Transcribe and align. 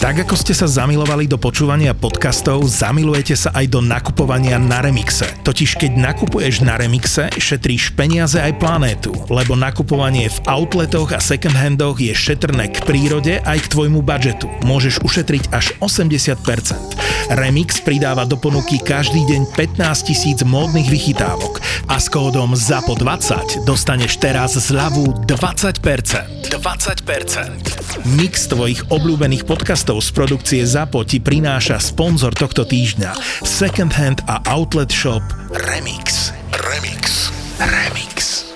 Tak 0.00 0.24
ako 0.24 0.32
ste 0.32 0.56
sa 0.56 0.64
zamilovali 0.64 1.28
do 1.28 1.36
počúvania 1.36 1.92
podcastov, 1.92 2.64
zamilujete 2.64 3.36
sa 3.36 3.52
aj 3.52 3.68
do 3.68 3.84
nakupovania 3.84 4.56
na 4.56 4.80
Remixe. 4.80 5.28
Totiž 5.44 5.76
keď 5.76 5.92
nakupuješ 6.00 6.64
na 6.64 6.80
Remixe, 6.80 7.28
šetríš 7.36 7.92
peniaze 7.92 8.40
aj 8.40 8.56
planétu, 8.56 9.12
lebo 9.28 9.60
nakupovanie 9.60 10.32
v 10.32 10.38
outletoch 10.48 11.12
a 11.12 11.20
second 11.20 11.52
handoch 11.52 12.00
je 12.00 12.16
šetrné 12.16 12.72
k 12.72 12.80
prírode 12.88 13.44
aj 13.44 13.60
k 13.60 13.70
tvojmu 13.76 14.00
budžetu. 14.00 14.48
Môžeš 14.64 15.04
ušetriť 15.04 15.52
až 15.52 15.76
80%. 15.84 16.96
Remix 17.36 17.84
pridáva 17.84 18.24
do 18.24 18.40
ponuky 18.40 18.80
každý 18.80 19.22
deň 19.28 19.52
15 19.52 20.08
tisíc 20.08 20.40
módnych 20.40 20.88
vychytávok 20.88 21.60
a 21.92 22.00
s 22.00 22.08
kódom 22.08 22.56
ZAPO20 22.56 23.68
dostaneš 23.68 24.16
teraz 24.16 24.56
zľavu 24.56 25.28
20%. 25.28 26.48
20%. 26.48 27.80
Mix 28.16 28.48
tvojich 28.48 28.86
obľúbených 28.88 29.44
podcastov 29.46 29.89
podcastov 29.90 30.06
z 30.06 30.14
produkcie 30.14 30.62
ZAPO 30.62 31.02
ti 31.02 31.18
prináša 31.18 31.82
sponzor 31.82 32.30
tohto 32.30 32.62
týždňa 32.62 33.10
Second 33.42 33.90
Hand 33.90 34.22
a 34.30 34.38
Outlet 34.46 34.86
Shop 34.86 35.18
Remix. 35.50 36.30
Remix. 36.54 37.34
Remix. 37.58 38.46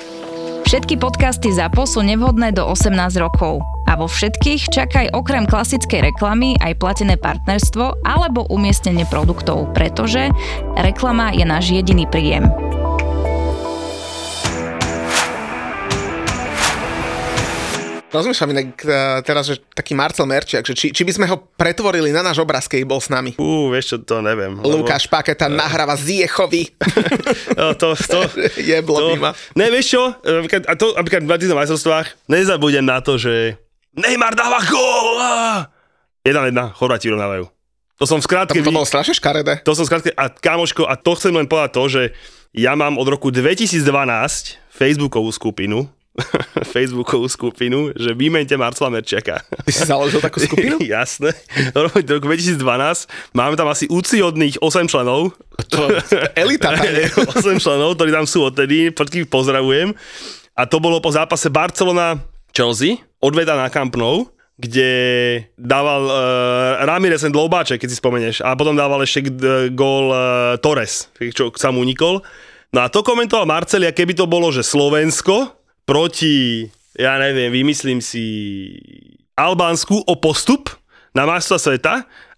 Všetky 0.62 0.94
podcasty 0.94 1.50
ZAPO 1.50 1.90
sú 1.90 2.06
nevhodné 2.06 2.54
do 2.54 2.62
18 2.70 3.18
rokov. 3.18 3.66
A 3.90 3.98
vo 3.98 4.06
všetkých 4.06 4.70
čakaj 4.70 5.10
okrem 5.10 5.50
klasickej 5.50 6.14
reklamy 6.14 6.54
aj 6.62 6.78
platené 6.78 7.18
partnerstvo 7.18 8.06
alebo 8.06 8.46
umiestnenie 8.46 9.02
produktov, 9.10 9.74
pretože 9.74 10.30
reklama 10.78 11.34
je 11.34 11.42
náš 11.42 11.74
jediný 11.74 12.06
príjem. 12.06 12.46
Rozmýšľam 18.14 18.50
inak 18.54 18.68
e, 18.86 18.90
teraz, 19.26 19.50
že 19.50 19.58
taký 19.74 19.98
Marcel 19.98 20.30
Merčiak, 20.30 20.62
že 20.62 20.78
či, 20.78 20.94
či 20.94 21.02
by 21.02 21.12
sme 21.18 21.26
ho 21.26 21.50
pretvorili 21.58 22.14
na 22.14 22.22
náš 22.22 22.38
obraz, 22.38 22.70
keď 22.70 22.86
bol 22.86 23.02
s 23.02 23.10
nami. 23.10 23.34
Ú, 23.34 23.74
vieš 23.74 23.90
čo, 23.90 23.96
to 24.06 24.22
neviem. 24.22 24.54
Lukáš 24.62 25.10
lebo... 25.10 25.18
Paketa 25.18 25.50
uh... 25.50 25.54
nahráva 25.58 25.98
Ziechovi. 25.98 26.70
no, 27.58 27.74
to, 27.74 27.98
to, 27.98 28.30
je 28.70 28.78
to, 28.78 29.18
ma. 29.18 29.34
Ne, 29.58 29.66
vieš 29.74 29.98
čo, 29.98 30.02
a 30.14 30.72
to 30.78 30.94
napríklad 30.94 31.26
v 31.26 31.42
týchto 31.42 31.58
majstrovstvách 31.58 32.30
nezabudem 32.30 32.86
na 32.86 33.02
to, 33.02 33.18
že 33.18 33.58
Neymar 33.94 34.34
dáva 34.34 34.58
gól! 34.66 35.18
Jedna 36.26 36.50
jedna, 36.50 36.64
Chorváti 36.74 37.10
rovnávajú. 37.10 37.46
To 38.02 38.04
som 38.10 38.18
v 38.18 38.26
skrátke... 38.26 38.58
To, 38.58 38.66
to 38.66 38.74
bolo 38.74 38.82
strašne 38.82 39.14
škaredé. 39.14 39.62
To 39.62 39.70
som 39.70 39.86
v 39.86 39.90
skrátke, 39.90 40.10
a 40.18 40.26
kamoško, 40.26 40.82
a 40.82 40.98
to 40.98 41.14
chcem 41.14 41.30
len 41.30 41.46
povedať 41.46 41.70
to, 41.78 41.84
že 41.86 42.02
ja 42.50 42.74
mám 42.74 42.98
od 42.98 43.06
roku 43.06 43.30
2012 43.30 43.86
Facebookovú 44.66 45.30
skupinu, 45.30 45.86
Facebookovú 46.74 47.26
skupinu, 47.26 47.90
že 47.98 48.14
vymente 48.14 48.54
Marcela 48.54 48.90
Merčiaka. 48.90 49.42
Ty 49.42 49.72
si 49.72 49.82
založil 49.82 50.22
takú 50.22 50.38
skupinu? 50.46 50.78
Jasné. 50.78 51.34
Do 51.74 51.90
roku 51.90 52.00
2012 52.02 52.58
máme 53.34 53.54
tam 53.58 53.68
asi 53.70 53.90
úciodných 53.90 54.62
8 54.62 54.86
členov. 54.86 55.34
To 55.74 55.80
elita 56.38 56.74
tam 56.74 56.86
je. 56.86 57.10
8 57.58 57.58
členov, 57.58 57.98
ktorí 57.98 58.10
tam 58.14 58.26
sú 58.26 58.46
odtedy, 58.46 58.94
všetkých 58.94 59.26
pozdravujem. 59.26 59.92
A 60.54 60.62
to 60.70 60.78
bolo 60.78 61.02
po 61.02 61.10
zápase 61.10 61.50
Barcelona-Chelsea, 61.50 63.02
odveda 63.18 63.58
na 63.58 63.66
Camp 63.70 63.94
Nou 63.98 64.30
kde 64.54 64.90
dával 65.58 66.06
uh, 66.06 66.86
Ramirez 66.86 67.26
and 67.26 67.34
Lobáček, 67.34 67.82
keď 67.82 67.90
si 67.90 67.98
spomenieš, 67.98 68.38
a 68.38 68.54
potom 68.54 68.78
dával 68.78 69.02
ešte 69.02 69.26
uh, 69.26 69.66
gól 69.74 70.14
uh, 70.14 70.54
Torres, 70.62 71.10
čo 71.34 71.50
sa 71.58 71.74
mu 71.74 71.82
unikol. 71.82 72.22
No 72.70 72.78
a 72.82 72.90
to 72.90 73.02
komentoval 73.02 73.50
Marcelia, 73.50 73.90
keby 73.90 74.14
to 74.14 74.30
bolo, 74.30 74.54
že 74.54 74.62
Slovensko, 74.62 75.63
proti, 75.84 76.68
ja 76.96 77.16
neviem, 77.20 77.52
vymyslím 77.52 78.00
si 78.00 78.24
Albánsku 79.36 80.04
o 80.04 80.14
postup 80.16 80.72
na 81.14 81.28
majstva 81.28 81.56
sveta 81.60 81.94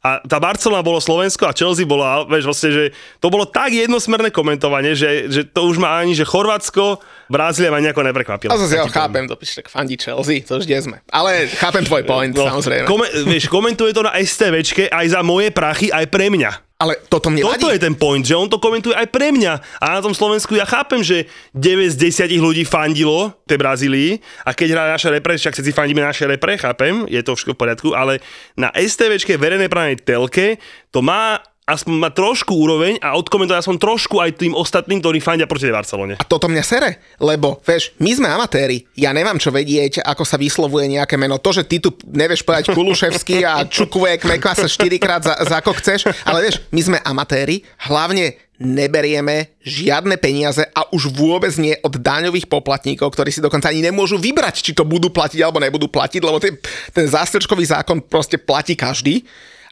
a 0.06 0.22
tá 0.22 0.38
Barcelona 0.38 0.86
bolo 0.86 1.02
Slovensko 1.02 1.50
a 1.50 1.56
Chelsea 1.56 1.82
bolo, 1.82 2.06
vieš, 2.30 2.46
vlastne, 2.46 2.70
že 2.70 2.84
to 3.18 3.26
bolo 3.26 3.42
tak 3.42 3.74
jednosmerné 3.74 4.30
komentovanie, 4.30 4.94
že, 4.94 5.26
že 5.26 5.42
to 5.42 5.66
už 5.66 5.82
ma 5.82 5.98
ani, 5.98 6.14
že 6.14 6.22
Chorvátsko, 6.22 7.02
Brazília 7.26 7.74
ma 7.74 7.82
nejako 7.82 8.06
neprekvapilo. 8.06 8.54
A 8.54 8.60
zase 8.60 8.78
ja 8.78 8.86
chápem, 8.86 9.26
to 9.26 9.34
píš, 9.34 9.58
tak 9.58 9.66
fandí 9.66 9.98
Chelsea, 9.98 10.46
to 10.46 10.62
už 10.62 10.68
sme. 10.68 11.02
Ale 11.10 11.50
chápem 11.58 11.82
tvoj 11.82 12.06
point, 12.06 12.30
no, 12.30 12.46
samozrejme. 12.46 12.86
Kome, 12.86 13.10
vieš, 13.26 13.50
komentuje 13.50 13.90
to 13.90 14.06
na 14.06 14.14
STVčke 14.14 14.86
aj 14.86 15.06
za 15.10 15.20
moje 15.26 15.50
prachy, 15.50 15.90
aj 15.90 16.06
pre 16.06 16.30
mňa. 16.30 16.65
Ale 16.76 17.00
toto 17.08 17.32
mne 17.32 17.40
Toto 17.40 17.72
vadí. 17.72 17.80
je 17.80 17.84
ten 17.88 17.96
point, 17.96 18.20
že 18.20 18.36
on 18.36 18.52
to 18.52 18.60
komentuje 18.60 18.92
aj 18.92 19.08
pre 19.08 19.32
mňa. 19.32 19.80
A 19.80 19.96
na 19.96 20.00
tom 20.04 20.12
Slovensku 20.12 20.52
ja 20.52 20.68
chápem, 20.68 21.00
že 21.00 21.24
9 21.56 21.96
z 21.96 22.28
10 22.28 22.36
ľudí 22.36 22.68
fandilo 22.68 23.32
tej 23.48 23.56
Brazílii 23.56 24.20
a 24.44 24.52
keď 24.52 24.68
hrá 24.76 24.84
naša 24.92 25.08
repre, 25.08 25.40
však 25.40 25.56
všetci 25.56 25.72
fandíme 25.72 26.04
naše 26.04 26.28
repre, 26.28 26.60
chápem, 26.60 27.08
je 27.08 27.24
to 27.24 27.32
všetko 27.32 27.56
v 27.56 27.60
poriadku, 27.64 27.88
ale 27.96 28.20
na 28.60 28.68
STVčke 28.76 29.40
verejnej 29.40 29.72
právnej 29.72 29.96
telke 29.96 30.60
to 30.92 31.00
má 31.00 31.40
aspoň 31.66 31.94
má 31.98 32.14
trošku 32.14 32.54
úroveň 32.54 33.02
a 33.02 33.18
odkomentovať 33.18 33.58
aspoň 33.58 33.76
trošku 33.82 34.22
aj 34.22 34.38
tým 34.38 34.54
ostatným, 34.54 35.02
ktorí 35.02 35.18
fandia 35.18 35.50
proti 35.50 35.66
Barcelone. 35.66 36.14
A 36.14 36.22
toto 36.22 36.46
mňa 36.46 36.62
sere, 36.62 37.02
lebo 37.18 37.58
vieš, 37.66 37.90
my 37.98 38.10
sme 38.14 38.28
amatéri, 38.30 38.86
ja 38.94 39.10
nemám 39.10 39.42
čo 39.42 39.50
vedieť, 39.50 40.06
ako 40.06 40.22
sa 40.22 40.38
vyslovuje 40.38 40.86
nejaké 40.86 41.18
meno. 41.18 41.42
To, 41.42 41.50
že 41.50 41.66
ty 41.66 41.82
tu 41.82 41.90
nevieš 42.06 42.46
povedať 42.46 42.70
Kuluševský 42.70 43.42
a 43.42 43.66
Čukuvek 43.66 44.22
mekva 44.30 44.54
sa 44.54 44.70
4 44.70 45.02
krát 45.02 45.26
za, 45.26 45.34
za 45.42 45.58
ako 45.58 45.74
chceš, 45.82 46.06
ale 46.22 46.46
vieš, 46.46 46.62
my 46.70 46.80
sme 46.86 46.98
amatéri, 47.02 47.66
hlavne 47.90 48.38
neberieme 48.56 49.58
žiadne 49.60 50.16
peniaze 50.16 50.64
a 50.70 50.88
už 50.94 51.12
vôbec 51.12 51.52
nie 51.60 51.76
od 51.82 51.98
daňových 51.98 52.48
poplatníkov, 52.48 53.12
ktorí 53.12 53.28
si 53.34 53.44
dokonca 53.44 53.68
ani 53.68 53.84
nemôžu 53.84 54.16
vybrať, 54.16 54.64
či 54.64 54.72
to 54.72 54.86
budú 54.86 55.12
platiť 55.12 55.42
alebo 55.42 55.60
nebudú 55.60 55.90
platiť, 55.90 56.22
lebo 56.24 56.40
ten, 56.40 56.56
ten 56.94 57.04
zástrčkový 57.04 57.68
zákon 57.68 58.00
proste 58.06 58.40
platí 58.40 58.72
každý 58.72 59.26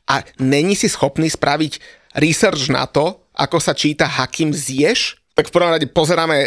a 0.09 0.25
není 0.41 0.77
si 0.77 0.89
schopný 0.89 1.31
spraviť 1.31 1.81
research 2.21 2.71
na 2.71 2.87
to, 2.87 3.25
ako 3.35 3.59
sa 3.59 3.75
číta 3.75 4.07
Hakim 4.07 4.55
Ziyech, 4.55 5.19
tak 5.35 5.51
v 5.51 5.55
prvom 5.59 5.75
rade 5.75 5.91
pozeráme 5.91 6.47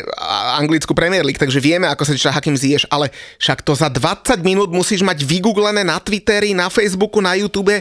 anglickú 0.55 0.95
Premier 0.95 1.19
League, 1.27 1.41
takže 1.41 1.59
vieme, 1.59 1.91
ako 1.91 2.07
sa 2.07 2.15
číta 2.15 2.31
Hakim 2.31 2.55
Ziyech, 2.55 2.87
ale 2.87 3.11
však 3.35 3.59
to 3.67 3.75
za 3.75 3.91
20 3.91 4.39
minút 4.47 4.71
musíš 4.71 5.03
mať 5.03 5.27
vygooglené 5.27 5.83
na 5.83 5.99
Twitteri, 5.99 6.55
na 6.55 6.71
Facebooku, 6.71 7.19
na 7.19 7.35
YouTube. 7.35 7.75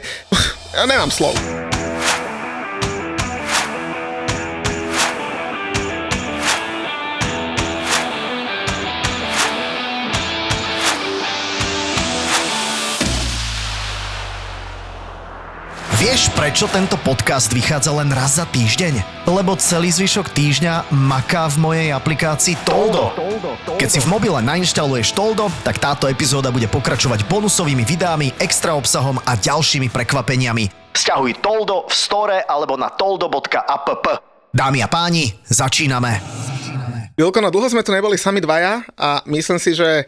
Ja 0.75 0.83
nemám 0.83 1.15
slov. 1.15 1.39
Vieš, 16.07 16.31
prečo 16.39 16.71
tento 16.71 16.95
podcast 17.03 17.51
vychádza 17.51 17.91
len 17.91 18.07
raz 18.15 18.39
za 18.39 18.47
týždeň? 18.47 19.27
Lebo 19.27 19.59
celý 19.59 19.91
zvyšok 19.91 20.31
týždňa 20.31 20.95
maká 20.95 21.51
v 21.51 21.59
mojej 21.59 21.89
aplikácii 21.91 22.55
Toldo. 22.63 23.11
Keď 23.75 23.89
si 23.91 23.99
v 23.99 24.07
mobile 24.07 24.39
nainštaluješ 24.39 25.11
Toldo, 25.11 25.51
tak 25.67 25.83
táto 25.83 26.07
epizóda 26.07 26.55
bude 26.55 26.71
pokračovať 26.71 27.27
bonusovými 27.27 27.83
videami, 27.83 28.31
extra 28.39 28.79
obsahom 28.79 29.19
a 29.27 29.35
ďalšími 29.35 29.91
prekvapeniami. 29.91 30.95
Sťahuj 30.95 31.43
Toldo 31.43 31.91
v 31.91 31.95
store 31.99 32.39
alebo 32.47 32.79
na 32.79 32.87
toldo.app. 32.95 34.07
Dámy 34.55 34.87
a 34.87 34.89
páni, 34.89 35.35
začíname. 35.51 36.23
Vilko, 37.19 37.43
no 37.43 37.51
dlho 37.51 37.67
sme 37.67 37.83
tu 37.83 37.91
neboli 37.91 38.15
sami 38.15 38.39
dvaja 38.39 38.87
a 38.95 39.27
myslím 39.27 39.59
si, 39.59 39.75
že 39.75 40.07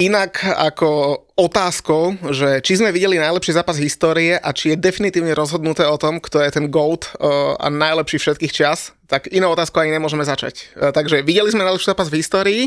inak 0.00 0.40
ako 0.56 1.20
otázkou, 1.36 2.32
že 2.32 2.64
či 2.64 2.80
sme 2.80 2.88
videli 2.88 3.20
najlepší 3.20 3.52
zápas 3.52 3.76
histórie 3.76 4.40
a 4.40 4.48
či 4.56 4.72
je 4.72 4.80
definitívne 4.80 5.36
rozhodnuté 5.36 5.84
o 5.84 6.00
tom, 6.00 6.18
kto 6.18 6.40
je 6.40 6.50
ten 6.50 6.72
GOAT 6.72 7.12
uh, 7.20 7.54
a 7.60 7.68
najlepší 7.68 8.16
všetkých 8.16 8.52
čas, 8.52 8.96
tak 9.04 9.28
inou 9.28 9.52
otázku 9.52 9.76
ani 9.76 9.92
nemôžeme 9.92 10.24
začať. 10.24 10.72
Uh, 10.72 10.88
takže 10.90 11.20
videli 11.20 11.52
sme 11.52 11.68
najlepší 11.68 11.92
zápas 11.92 12.08
v 12.08 12.18
histórii, 12.24 12.62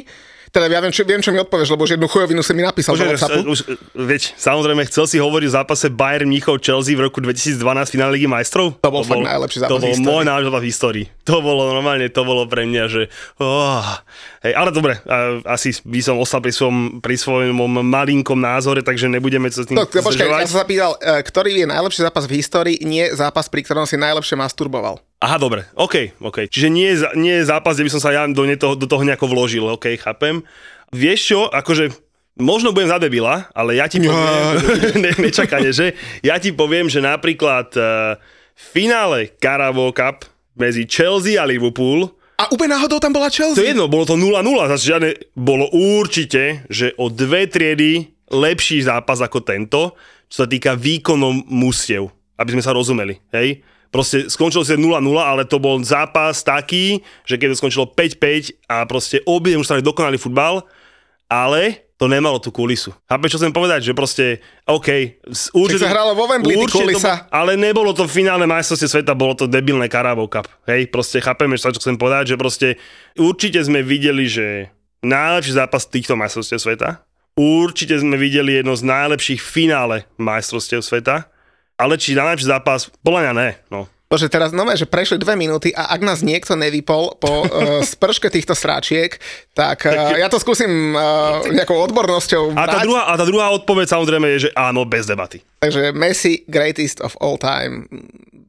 teda 0.53 0.69
ja 0.69 0.79
viem, 0.85 0.93
čo, 0.93 1.01
viem, 1.01 1.17
čo 1.17 1.33
mi 1.33 1.41
odpovieš, 1.41 1.73
lebo 1.73 1.81
už 1.81 1.97
jednu 1.97 2.05
chujovinu 2.05 2.45
si 2.45 2.53
mi 2.53 2.61
napísal 2.61 2.93
už, 2.93 3.17
už, 3.41 3.59
veď, 3.97 4.37
samozrejme, 4.37 4.85
chcel 4.85 5.09
si 5.09 5.17
hovoriť 5.17 5.49
o 5.49 5.53
zápase 5.57 5.89
Bayern 5.89 6.29
Mníchov 6.29 6.61
Chelsea 6.61 6.93
v 6.93 7.09
roku 7.09 7.17
2012 7.25 7.57
finále 7.89 8.13
Ligy 8.13 8.29
majstrov? 8.29 8.77
To 8.77 8.89
bol 8.93 9.01
to 9.01 9.17
bol, 9.17 9.25
najlepší 9.25 9.65
zápas 9.65 9.73
To 9.73 9.81
bol 9.81 9.93
môj 9.97 10.23
zápas 10.29 10.61
v 10.61 10.67
histórii. 10.69 11.05
To 11.25 11.41
bolo 11.41 11.73
normálne, 11.73 12.05
to 12.13 12.21
bolo 12.21 12.45
pre 12.45 12.69
mňa, 12.69 12.83
že... 12.85 13.09
Oh, 13.41 13.81
hej, 14.45 14.53
ale 14.53 14.69
dobre, 14.69 15.01
asi 15.49 15.73
by 15.81 15.99
som 16.05 16.21
ostal 16.21 16.45
pri 16.45 16.53
svojom, 16.53 17.01
pri 17.01 17.15
svojom 17.17 17.57
malinkom 17.81 18.37
názore, 18.37 18.85
takže 18.85 19.09
nebudeme 19.09 19.49
sa 19.49 19.65
s 19.65 19.73
tým 19.73 19.81
to, 19.81 19.89
počkaj, 19.89 20.29
ja 20.29 20.45
som 20.45 20.53
sa 20.53 20.61
zapýtal, 20.67 20.91
e, 21.01 21.25
ktorý 21.25 21.63
je 21.63 21.67
najlepší 21.71 22.05
zápas 22.05 22.29
v 22.29 22.37
histórii, 22.37 22.77
nie 22.85 23.09
zápas, 23.15 23.49
pri 23.49 23.65
ktorom 23.65 23.89
si 23.89 23.97
najlepšie 23.97 24.37
masturboval. 24.37 25.01
Aha, 25.23 25.39
dobre, 25.39 25.63
OK, 25.79 26.19
OK. 26.19 26.51
Čiže 26.51 26.67
nie 26.67 26.91
nie 27.15 27.39
je 27.39 27.47
zápas, 27.47 27.79
kde 27.79 27.87
by 27.87 27.93
som 27.95 28.01
sa 28.03 28.11
ja 28.11 28.27
do, 28.27 28.43
toho, 28.59 28.75
do 28.75 28.87
toho 28.91 29.07
nejako 29.07 29.31
vložil, 29.31 29.63
OK, 29.71 29.95
chápem. 29.95 30.43
Vieš 30.91 31.19
čo, 31.23 31.39
akože 31.47 31.95
možno 32.35 32.75
budem 32.75 32.91
za 32.91 32.99
debila, 32.99 33.47
ale 33.55 33.79
ja 33.79 33.87
ti 33.87 34.03
poviem, 34.03 34.59
ne, 35.03 35.11
nečakane, 35.15 35.71
že 35.71 35.95
ja 36.19 36.35
ti 36.43 36.51
poviem, 36.51 36.91
že 36.91 36.99
napríklad 36.99 37.71
uh, 37.79 38.19
finále 38.51 39.31
Carabao 39.39 39.95
Cup 39.95 40.27
medzi 40.59 40.83
Chelsea 40.83 41.39
a 41.39 41.47
Liverpool 41.47 42.11
a 42.33 42.49
úplne 42.49 42.73
náhodou 42.73 42.97
tam 42.97 43.13
bola 43.13 43.29
Chelsea. 43.29 43.55
To 43.55 43.63
je 43.63 43.71
jedno, 43.71 43.85
bolo 43.85 44.09
to 44.09 44.17
0-0, 44.17 44.41
zase 44.73 44.89
žiadne, 44.89 45.09
bolo 45.37 45.69
určite, 45.71 46.65
že 46.67 46.91
o 46.97 47.07
dve 47.07 47.45
triedy 47.45 48.09
lepší 48.33 48.81
zápas 48.81 49.21
ako 49.21 49.45
tento. 49.45 49.93
čo 50.27 50.43
sa 50.43 50.47
týka 50.49 50.73
výkonov 50.73 51.45
mústiev, 51.45 52.09
aby 52.41 52.57
sme 52.57 52.65
sa 52.65 52.73
rozumeli, 52.73 53.21
hej? 53.31 53.61
Proste 53.93 54.25
skončilo 54.25 54.65
sa 54.65 54.73
0-0, 54.73 54.89
ale 55.21 55.45
to 55.45 55.61
bol 55.61 55.77
zápas 55.85 56.41
taký, 56.41 57.05
že 57.29 57.37
keď 57.37 57.53
to 57.53 57.59
skončilo 57.61 57.85
5-5 57.93 58.65
a 58.65 58.89
proste 58.89 59.21
obidve 59.29 59.61
už 59.61 59.69
stali 59.69 59.85
dokonalý 59.85 60.17
futbal, 60.17 60.65
ale 61.29 61.93
to 62.01 62.09
nemalo 62.09 62.41
tú 62.41 62.49
kulisu. 62.49 62.89
Chápeš, 63.05 63.37
čo 63.37 63.39
chcem 63.39 63.53
povedať? 63.53 63.85
Že 63.85 63.93
proste, 63.93 64.25
OK, 64.65 65.21
určite... 65.53 65.85
sa 65.85 65.93
hralo 65.93 66.17
vo 66.17 66.25
Wembley, 66.25 66.57
to 66.65 66.83
kulisa. 66.83 67.23
bo- 67.23 67.31
ale 67.31 67.53
nebolo 67.53 67.93
to 67.93 68.09
finálne 68.09 68.49
majstrovstie 68.49 68.89
sveta, 68.89 69.13
bolo 69.13 69.37
to 69.37 69.45
debilné 69.45 69.87
Carabao 69.87 70.25
Cup. 70.25 70.49
Hej, 70.65 70.89
proste 70.89 71.21
chápeme, 71.21 71.55
čo 71.55 71.69
chcem 71.71 71.95
povedať, 71.95 72.33
že 72.33 72.35
proste 72.35 72.67
určite 73.13 73.61
sme 73.61 73.85
videli, 73.85 74.25
že 74.25 74.73
najlepší 75.05 75.53
zápas 75.53 75.85
týchto 75.85 76.17
majstrovstiev 76.17 76.59
sveta, 76.59 77.05
určite 77.37 77.95
sme 77.95 78.17
videli 78.17 78.57
jedno 78.57 78.73
z 78.73 78.83
najlepších 78.83 79.39
finále 79.39 80.09
majstrovstiev 80.17 80.81
sveta, 80.81 81.29
ale 81.83 81.99
či 81.99 82.15
najlepší 82.15 82.47
zápas, 82.47 82.87
podľa 82.99 83.19
mňa 83.21 83.33
ne, 83.35 83.49
no. 83.67 83.81
Bože, 84.05 84.29
teraz 84.29 84.53
nové, 84.53 84.77
že 84.77 84.85
prešli 84.85 85.17
dve 85.17 85.33
minúty 85.33 85.73
a 85.73 85.89
ak 85.89 86.05
nás 86.05 86.21
niekto 86.21 86.53
nevypol 86.53 87.17
po 87.17 87.43
uh, 87.43 87.47
sprške 87.97 88.29
týchto 88.29 88.53
stráčiek, 88.53 89.17
tak 89.51 89.83
uh, 89.83 90.13
ja 90.13 90.29
to 90.29 90.37
skúsim 90.37 90.69
uh, 90.93 91.41
nejakou 91.49 91.81
odbornosťou 91.81 92.53
A 92.53 92.63
tá, 92.63 92.77
brať. 92.77 92.85
druhá, 92.85 93.01
a 93.03 93.13
tá 93.17 93.25
druhá 93.25 93.49
odpoveď 93.51 93.89
samozrejme 93.89 94.27
je, 94.37 94.47
že 94.47 94.49
áno, 94.53 94.85
bez 94.85 95.09
debaty. 95.09 95.41
Takže 95.59 95.91
Messi, 95.91 96.45
greatest 96.45 97.01
of 97.01 97.17
all 97.17 97.41
time. 97.41 97.89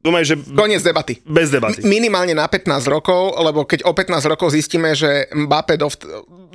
Dúmaj, 0.05 0.21
že 0.21 0.37
Koniec 0.37 0.85
debaty. 0.85 1.17
bez 1.25 1.49
debaty. 1.49 1.81
M- 1.81 1.89
minimálne 1.89 2.37
na 2.37 2.45
15 2.45 2.69
rokov, 2.85 3.33
lebo 3.33 3.65
keď 3.65 3.89
o 3.89 3.97
15 3.97 4.21
rokov 4.29 4.53
zistíme, 4.53 4.93
že 4.93 5.25
Mbappé 5.33 5.81
dovt- 5.81 6.05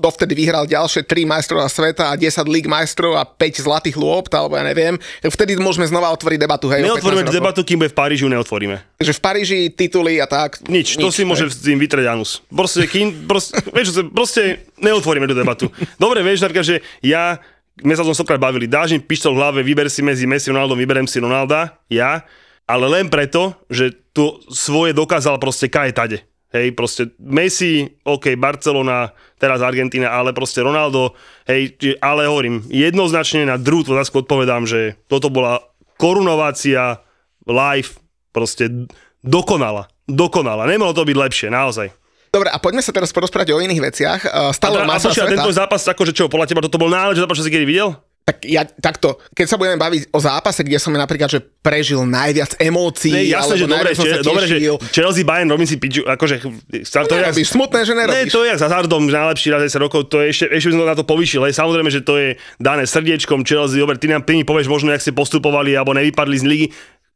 dovtedy 0.01 0.33
vyhral 0.33 0.65
ďalšie 0.65 1.05
3 1.05 1.29
majstrov 1.29 1.61
sveta 1.69 2.11
a 2.11 2.17
10 2.17 2.33
líg 2.49 2.67
majstrov 2.67 3.21
a 3.21 3.29
5 3.29 3.61
zlatých 3.69 4.01
lôpt, 4.01 4.33
alebo 4.33 4.57
ja 4.57 4.65
neviem, 4.65 4.97
tak 5.21 5.31
vtedy 5.37 5.61
môžeme 5.61 5.85
znova 5.85 6.09
otvoriť 6.17 6.39
debatu. 6.41 6.73
Hej, 6.73 6.89
o 6.89 6.97
15 6.97 7.05
Neotvoríme 7.05 7.23
debatu, 7.29 7.61
kým 7.61 7.85
bude 7.85 7.93
v 7.93 7.97
Paríži, 7.97 8.25
neotvoríme. 8.27 8.77
Takže 8.97 9.13
v 9.13 9.21
Paríži 9.21 9.59
tituly 9.69 10.17
a 10.19 10.27
tak. 10.27 10.65
Nič, 10.67 10.97
to 10.97 11.13
si 11.13 11.29
môže 11.29 11.53
s 11.53 11.61
tým 11.61 11.77
vytrieť 11.77 12.09
anus. 12.09 12.41
Proste, 12.49 12.89
kým, 12.89 13.29
proste, 13.29 13.61
vieš, 13.77 14.01
proste 14.11 14.65
neotvoríme 14.81 15.29
tú 15.29 15.37
debatu. 15.37 15.69
Dobre, 16.01 16.25
vieš, 16.25 16.43
napríklad, 16.43 16.67
že 16.67 16.77
ja, 17.05 17.37
my 17.85 17.93
sa 17.93 18.03
o 18.03 18.09
tom 18.09 18.17
stokrát 18.17 18.41
bavili, 18.41 18.65
dáš 18.65 18.97
mi 18.97 19.01
pištol 19.05 19.37
v 19.37 19.39
hlave, 19.39 19.61
vyber 19.61 19.93
si 19.93 20.01
medzi 20.01 20.25
Messi 20.25 20.49
a 20.49 20.57
Ronaldom, 20.57 20.81
vyberem 20.81 21.05
si 21.05 21.21
Ronalda, 21.21 21.77
ja, 21.93 22.25
ale 22.65 22.87
len 22.87 23.11
preto, 23.11 23.59
že 23.67 23.91
to 24.15 24.39
svoje 24.51 24.95
dokázal 24.95 25.43
proste 25.43 25.67
kaje 25.67 25.93
tade. 25.95 26.19
Hej, 26.51 26.75
proste 26.75 27.15
Messi, 27.23 27.87
OK, 28.03 28.35
Barcelona, 28.35 29.15
teraz 29.41 29.65
Argentína, 29.65 30.13
ale 30.13 30.37
proste 30.37 30.61
Ronaldo, 30.61 31.17
hej, 31.49 31.75
ale 32.05 32.29
hovorím, 32.29 32.61
jednoznačne 32.69 33.49
na 33.49 33.57
druhú 33.57 33.89
otázku 33.89 34.21
odpovedám, 34.23 34.69
že 34.69 35.01
toto 35.09 35.33
bola 35.33 35.65
korunovácia 35.97 37.01
live, 37.49 37.97
proste 38.37 38.87
dokonala, 39.25 39.89
dokonala. 40.05 40.69
Nemalo 40.69 40.93
to 40.93 41.09
byť 41.09 41.17
lepšie, 41.17 41.49
naozaj. 41.49 41.89
Dobre, 42.31 42.47
a 42.47 42.63
poďme 42.63 42.85
sa 42.85 42.95
teraz 42.95 43.11
porozprávať 43.11 43.51
o 43.51 43.59
iných 43.59 43.83
veciach. 43.91 44.21
A, 44.31 44.55
Stalo 44.55 44.79
a, 44.79 44.87
a 44.87 44.89
masa 44.89 45.11
počkaj, 45.11 45.19
a 45.19 45.27
sveta. 45.27 45.35
tento 45.35 45.51
zápas, 45.51 45.83
akože 45.83 46.13
čo, 46.15 46.31
podľa 46.31 46.47
teba 46.47 46.63
toto 46.63 46.79
bol 46.79 46.87
najlepší 46.87 47.27
zápas, 47.27 47.37
čo 47.43 47.45
si 47.49 47.51
kedy 47.51 47.67
videl? 47.67 47.99
Tak 48.31 48.47
ja 48.47 48.63
takto, 48.63 49.19
keď 49.35 49.47
sa 49.51 49.59
budeme 49.59 49.75
baviť 49.75 50.15
o 50.15 50.23
zápase, 50.23 50.63
kde 50.63 50.79
som 50.79 50.95
napríklad, 50.95 51.27
že 51.27 51.43
prežil 51.43 52.07
najviac 52.07 52.55
emócií, 52.63 53.11
Ne, 53.11 53.27
jasné, 53.27 53.59
že 53.59 53.67
dobre, 53.67 53.91
som 53.91 54.07
sa 54.07 54.23
dobre, 54.23 54.47
že. 54.47 54.63
Chelsea, 54.95 55.27
Bayern, 55.27 55.51
robím 55.51 55.67
si 55.67 55.83
piču, 55.83 56.07
akože... 56.07 56.39
Sa, 56.87 57.03
to 57.03 57.19
je, 57.19 57.27
Nerobíš, 57.27 57.51
smutné, 57.51 57.83
že 57.83 57.99
Ne, 57.99 58.07
nerobíš. 58.07 58.31
to 58.31 58.47
je 58.47 58.55
jak 58.55 58.63
s 58.63 58.65
hazardom, 58.71 59.03
najlepší 59.11 59.51
raz 59.51 59.67
10 59.67 59.83
rokov, 59.83 60.07
to 60.07 60.23
je 60.23 60.31
ešte, 60.31 60.47
ešte 60.47 60.71
by 60.71 60.73
som 60.79 60.87
na 60.87 60.95
to 60.95 61.03
povýšil, 61.03 61.43
hej, 61.43 61.59
samozrejme, 61.59 61.91
že 61.91 62.07
to 62.07 62.15
je 62.23 62.29
dané 62.63 62.87
srdiečkom 62.87 63.43
Chelsea, 63.43 63.83
dobre, 63.83 63.99
ty 63.99 64.07
nám 64.07 64.23
ty 64.23 64.39
mi 64.39 64.47
povieš 64.47 64.71
možno, 64.71 64.95
jak 64.95 65.03
ste 65.03 65.11
postupovali, 65.11 65.75
alebo 65.75 65.91
nevypadli 65.91 66.39
z 66.39 66.45
ligy, 66.47 66.67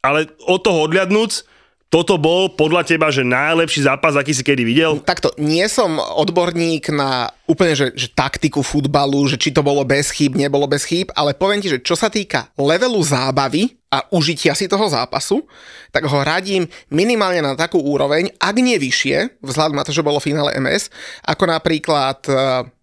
ale 0.03 0.27
od 0.51 0.59
toho 0.67 0.83
odliadnúc, 0.83 1.47
toto 1.93 2.19
bol 2.19 2.51
podľa 2.51 2.83
teba, 2.83 3.07
že 3.15 3.23
najlepší 3.23 3.87
zápas, 3.87 4.19
aký 4.19 4.35
si 4.35 4.43
kedy 4.43 4.67
videl? 4.67 4.99
Takto, 4.99 5.31
nie 5.39 5.63
som 5.71 5.95
odborník 6.03 6.91
na 6.91 7.31
úplne, 7.47 7.79
že, 7.79 7.95
že 7.95 8.11
taktiku 8.11 8.67
futbalu, 8.67 9.31
že 9.31 9.39
či 9.39 9.55
to 9.55 9.63
bolo 9.63 9.87
bez 9.87 10.11
chýb, 10.11 10.35
nebolo 10.35 10.67
bez 10.67 10.83
chýb, 10.83 11.15
ale 11.15 11.39
poviem 11.39 11.63
ti, 11.63 11.71
že 11.71 11.79
čo 11.79 11.95
sa 11.95 12.11
týka 12.11 12.51
levelu 12.59 12.99
zábavy 12.99 13.79
a 13.95 14.03
užitia 14.11 14.59
si 14.59 14.67
toho 14.67 14.91
zápasu, 14.91 15.47
tak 15.95 16.11
ho 16.11 16.19
radím 16.27 16.67
minimálne 16.91 17.39
na 17.39 17.55
takú 17.55 17.79
úroveň, 17.79 18.27
ak 18.43 18.57
nie 18.59 18.75
vyššie, 18.75 19.39
vzhľadom 19.39 19.79
na 19.79 19.87
to, 19.87 19.95
že 19.95 20.03
bolo 20.03 20.19
finále 20.19 20.51
MS, 20.59 20.91
ako 21.31 21.47
napríklad 21.47 22.19
eh, 22.27 22.37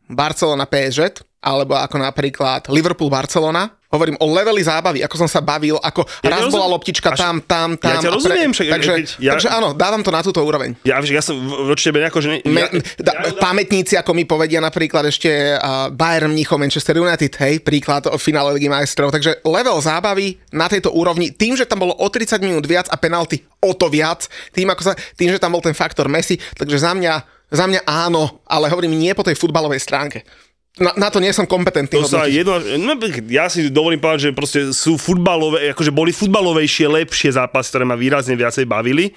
Barcelona 0.08 0.64
PSG, 0.68 1.31
alebo 1.42 1.74
ako 1.74 1.98
napríklad 1.98 2.70
Liverpool-Barcelona. 2.70 3.82
Hovorím 3.92 4.16
o 4.24 4.32
leveli 4.32 4.64
zábavy, 4.64 5.04
ako 5.04 5.20
som 5.20 5.28
sa 5.28 5.44
bavil, 5.44 5.76
ako 5.76 6.08
Ja 6.24 6.32
raz 6.32 6.48
ťa 6.48 6.48
bola 6.48 6.64
rozum- 6.64 6.74
loptička 6.80 7.12
Až- 7.12 7.20
tam, 7.20 7.36
tam, 7.44 7.70
tam. 7.76 7.92
Ja 7.92 8.00
ťa 8.00 8.12
rozumiem, 8.16 8.56
však 8.56 8.68
takže, 8.72 8.94
ja- 9.20 9.36
takže 9.36 9.52
áno, 9.52 9.76
dávam 9.76 10.00
to 10.00 10.16
na 10.16 10.24
túto 10.24 10.40
úroveň. 10.40 10.80
Ja, 10.88 11.04
ja 11.04 11.20
som 11.20 11.36
voči 11.68 11.92
tebe 11.92 12.00
nejako, 12.00 12.24
že... 12.24 12.40
Ne, 12.40 12.40
Me, 12.48 12.62
ja, 12.64 12.80
da, 13.04 13.12
pamätníci, 13.36 14.00
ako 14.00 14.16
mi 14.16 14.24
povedia 14.24 14.64
napríklad 14.64 15.04
ešte 15.04 15.28
uh, 15.28 15.92
Bayern 15.92 16.32
Mnichov, 16.32 16.56
Manchester 16.56 16.96
United, 16.96 17.36
hej, 17.36 17.60
príklad 17.60 18.08
o 18.08 18.16
finále 18.16 18.56
Ligy 18.56 18.72
majstrov. 18.72 19.12
Takže 19.12 19.44
level 19.44 19.76
zábavy 19.84 20.40
na 20.56 20.72
tejto 20.72 20.96
úrovni, 20.96 21.36
tým, 21.36 21.60
že 21.60 21.68
tam 21.68 21.84
bolo 21.84 21.92
o 21.92 22.08
30 22.08 22.40
minút 22.40 22.64
viac 22.64 22.88
a 22.88 22.96
penalty 22.96 23.44
o 23.60 23.76
to 23.76 23.92
viac, 23.92 24.24
tým, 24.56 24.72
ako 24.72 24.88
sa, 24.88 24.96
tým, 25.20 25.36
že 25.36 25.42
tam 25.42 25.52
bol 25.52 25.60
ten 25.60 25.76
faktor 25.76 26.08
Messi, 26.08 26.40
takže 26.56 26.80
za 26.80 26.96
mňa, 26.96 27.14
za 27.52 27.68
mňa 27.68 27.84
áno, 27.84 28.40
ale 28.48 28.72
hovorím 28.72 28.96
nie 28.96 29.12
po 29.12 29.28
tej 29.28 29.36
futbalovej 29.36 29.84
stránke. 29.84 30.24
Na, 30.80 30.96
na 30.96 31.12
to 31.12 31.20
nie 31.20 31.36
som 31.36 31.44
kompetentný. 31.44 32.00
To 32.00 32.08
sa 32.08 32.32
jedno, 32.32 32.56
no, 32.80 32.96
ja 33.28 33.52
si 33.52 33.68
dovolím 33.68 34.00
povedať, 34.00 34.32
že 34.32 34.38
proste 34.38 34.60
sú 34.72 34.96
futbalové, 34.96 35.76
akože 35.76 35.92
boli 35.92 36.16
futbalovejšie, 36.16 36.88
lepšie 36.88 37.36
zápasy, 37.36 37.76
ktoré 37.76 37.84
ma 37.84 38.00
výrazne 38.00 38.40
viacej 38.40 38.64
bavili, 38.72 39.12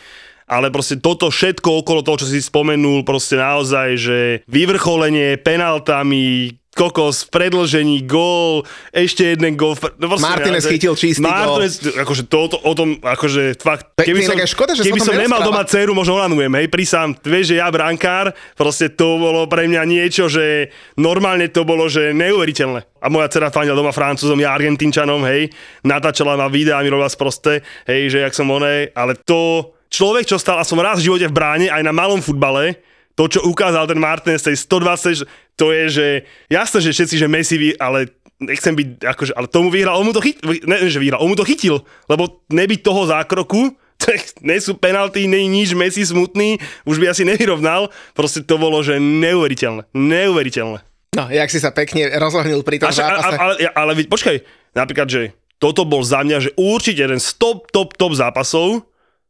ale 0.50 0.74
proste 0.74 0.98
toto 0.98 1.30
všetko 1.30 1.86
okolo 1.86 2.02
toho, 2.02 2.18
čo 2.18 2.26
si 2.26 2.42
spomenul, 2.42 3.06
proste 3.06 3.38
naozaj, 3.38 3.88
že 3.94 4.18
vyvrcholenie 4.50 5.38
penaltami, 5.46 6.58
kokos 6.74 7.24
predlžení, 7.30 8.02
gól, 8.04 8.66
ešte 8.90 9.32
jeden 9.32 9.54
gól. 9.54 9.78
No 9.96 10.10
Martinez 10.18 10.66
chytil 10.66 10.98
čistý 10.98 11.22
Martinez, 11.22 11.80
akože 11.94 12.26
to, 12.26 12.50
to, 12.50 12.56
o 12.60 12.72
tom, 12.74 12.98
akože 12.98 13.56
fakt, 13.62 13.94
keby 13.96 14.26
som, 14.26 14.34
škoda, 14.34 14.74
že 14.74 14.82
keby 14.82 15.00
som 15.00 15.14
nemal 15.14 15.40
doma 15.40 15.62
dceru, 15.62 15.94
možno 15.94 16.18
onanujem, 16.18 16.50
hej, 16.58 16.66
prísam, 16.68 17.14
vieš, 17.22 17.54
že 17.54 17.62
ja 17.62 17.70
brankár, 17.70 18.34
proste 18.58 18.90
to 18.90 19.16
bolo 19.16 19.46
pre 19.46 19.70
mňa 19.70 19.82
niečo, 19.86 20.26
že 20.26 20.74
normálne 20.98 21.46
to 21.48 21.62
bolo, 21.62 21.86
že 21.86 22.10
neuveriteľné. 22.12 22.98
A 22.98 23.06
moja 23.08 23.30
dcera 23.30 23.54
fandila 23.54 23.78
doma 23.78 23.94
francúzom, 23.94 24.36
ja 24.42 24.52
argentínčanom, 24.52 25.22
hej, 25.30 25.54
natáčala 25.86 26.34
ma 26.34 26.50
videá, 26.50 26.82
mi 26.82 26.90
robila 26.90 27.08
sprosté, 27.08 27.62
hej, 27.86 28.10
že 28.10 28.18
jak 28.26 28.34
som 28.34 28.50
onej, 28.50 28.90
ale 28.92 29.14
to, 29.14 29.72
človek, 29.94 30.26
čo 30.26 30.42
stal, 30.42 30.58
a 30.58 30.66
som 30.66 30.82
raz 30.82 30.98
v 30.98 31.06
živote 31.12 31.30
v 31.30 31.36
bráne, 31.36 31.66
aj 31.70 31.82
na 31.86 31.94
malom 31.94 32.18
futbale, 32.18 32.93
to, 33.14 33.26
čo 33.26 33.40
ukázal 33.42 33.86
ten 33.86 33.96
Martinez, 33.96 34.42
tej 34.42 34.58
120, 34.58 35.22
to 35.54 35.70
je, 35.70 35.84
že 35.88 36.06
jasné, 36.48 36.78
že 36.80 36.90
všetci, 36.92 37.16
že 37.16 37.26
Messi, 37.26 37.56
vy- 37.56 37.78
ale 37.78 38.10
nechcem 38.36 38.74
byť, 38.74 38.88
akože, 39.00 39.32
ale 39.32 39.46
tomu 39.46 39.70
vyhral, 39.70 39.96
on 39.96 40.06
mu 40.06 40.12
to 40.12 40.18
chytil, 40.18 40.42
ne, 40.66 40.76
že 40.84 40.98
vyhral, 40.98 41.22
on 41.22 41.30
mu 41.30 41.38
to 41.38 41.46
chytil, 41.46 41.80
lebo 42.06 42.42
nebyť 42.48 42.80
toho 42.80 43.06
zákroku, 43.06 43.72
tak 44.02 44.18
nie 44.42 44.58
sú 44.58 44.74
penalty, 44.74 45.24
nie 45.24 45.46
je 45.46 45.48
nič, 45.48 45.68
Messi 45.72 46.02
smutný, 46.02 46.58
už 46.82 46.98
by 46.98 47.14
asi 47.14 47.22
nevyrovnal, 47.22 47.88
proste 48.12 48.42
to 48.42 48.58
bolo, 48.58 48.82
že 48.82 48.98
neuveriteľné, 48.98 49.86
neuveriteľné. 49.94 50.82
No, 51.14 51.30
jak 51.30 51.46
si 51.46 51.62
sa 51.62 51.70
pekne 51.70 52.10
rozohnil 52.18 52.66
pri 52.66 52.82
tom 52.82 52.90
Až, 52.90 52.98
zápase. 52.98 53.38
ale, 53.38 53.52
ale 53.70 53.92
vid- 53.94 54.10
počkaj, 54.10 54.42
napríklad, 54.74 55.06
že 55.06 55.22
toto 55.62 55.86
bol 55.86 56.02
za 56.02 56.26
mňa, 56.26 56.38
že 56.40 56.50
určite 56.58 56.98
jeden 57.00 57.22
z 57.22 57.30
top, 57.38 57.70
top, 57.70 57.94
top 57.94 58.18
zápasov, 58.18 58.82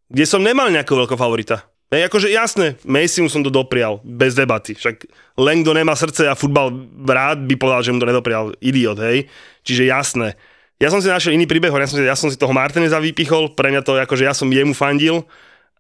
kde 0.08 0.24
som 0.24 0.40
nemal 0.40 0.72
nejakého 0.72 1.04
veľkého 1.04 1.20
favorita. 1.20 1.60
Hej, 1.94 2.10
akože 2.10 2.26
jasné, 2.26 2.74
Messi 2.82 3.22
mu 3.22 3.30
som 3.30 3.46
to 3.46 3.54
doprial, 3.54 4.02
bez 4.02 4.34
debaty. 4.34 4.74
Však 4.74 5.06
len 5.38 5.62
kto 5.62 5.78
nemá 5.78 5.94
srdce 5.94 6.26
a 6.26 6.34
futbal 6.34 6.74
rád 7.06 7.46
by 7.46 7.54
povedal, 7.54 7.86
že 7.86 7.94
mu 7.94 8.02
to 8.02 8.10
nedoprial. 8.10 8.50
Idiot, 8.58 8.98
hej. 8.98 9.30
Čiže 9.62 9.86
jasné. 9.86 10.34
Ja 10.82 10.90
som 10.90 10.98
si 10.98 11.06
našiel 11.06 11.38
iný 11.38 11.46
príbeh, 11.46 11.70
ja 11.70 11.86
som 11.86 11.94
si, 11.94 12.02
ja 12.02 12.18
som 12.18 12.34
si 12.34 12.34
toho 12.34 12.50
Martineza 12.50 12.98
vypichol, 12.98 13.54
pre 13.54 13.70
mňa 13.70 13.86
to 13.86 13.94
je 13.94 14.02
ako, 14.02 14.14
že 14.18 14.26
ja 14.26 14.34
som 14.34 14.50
jemu 14.50 14.74
fandil 14.74 15.22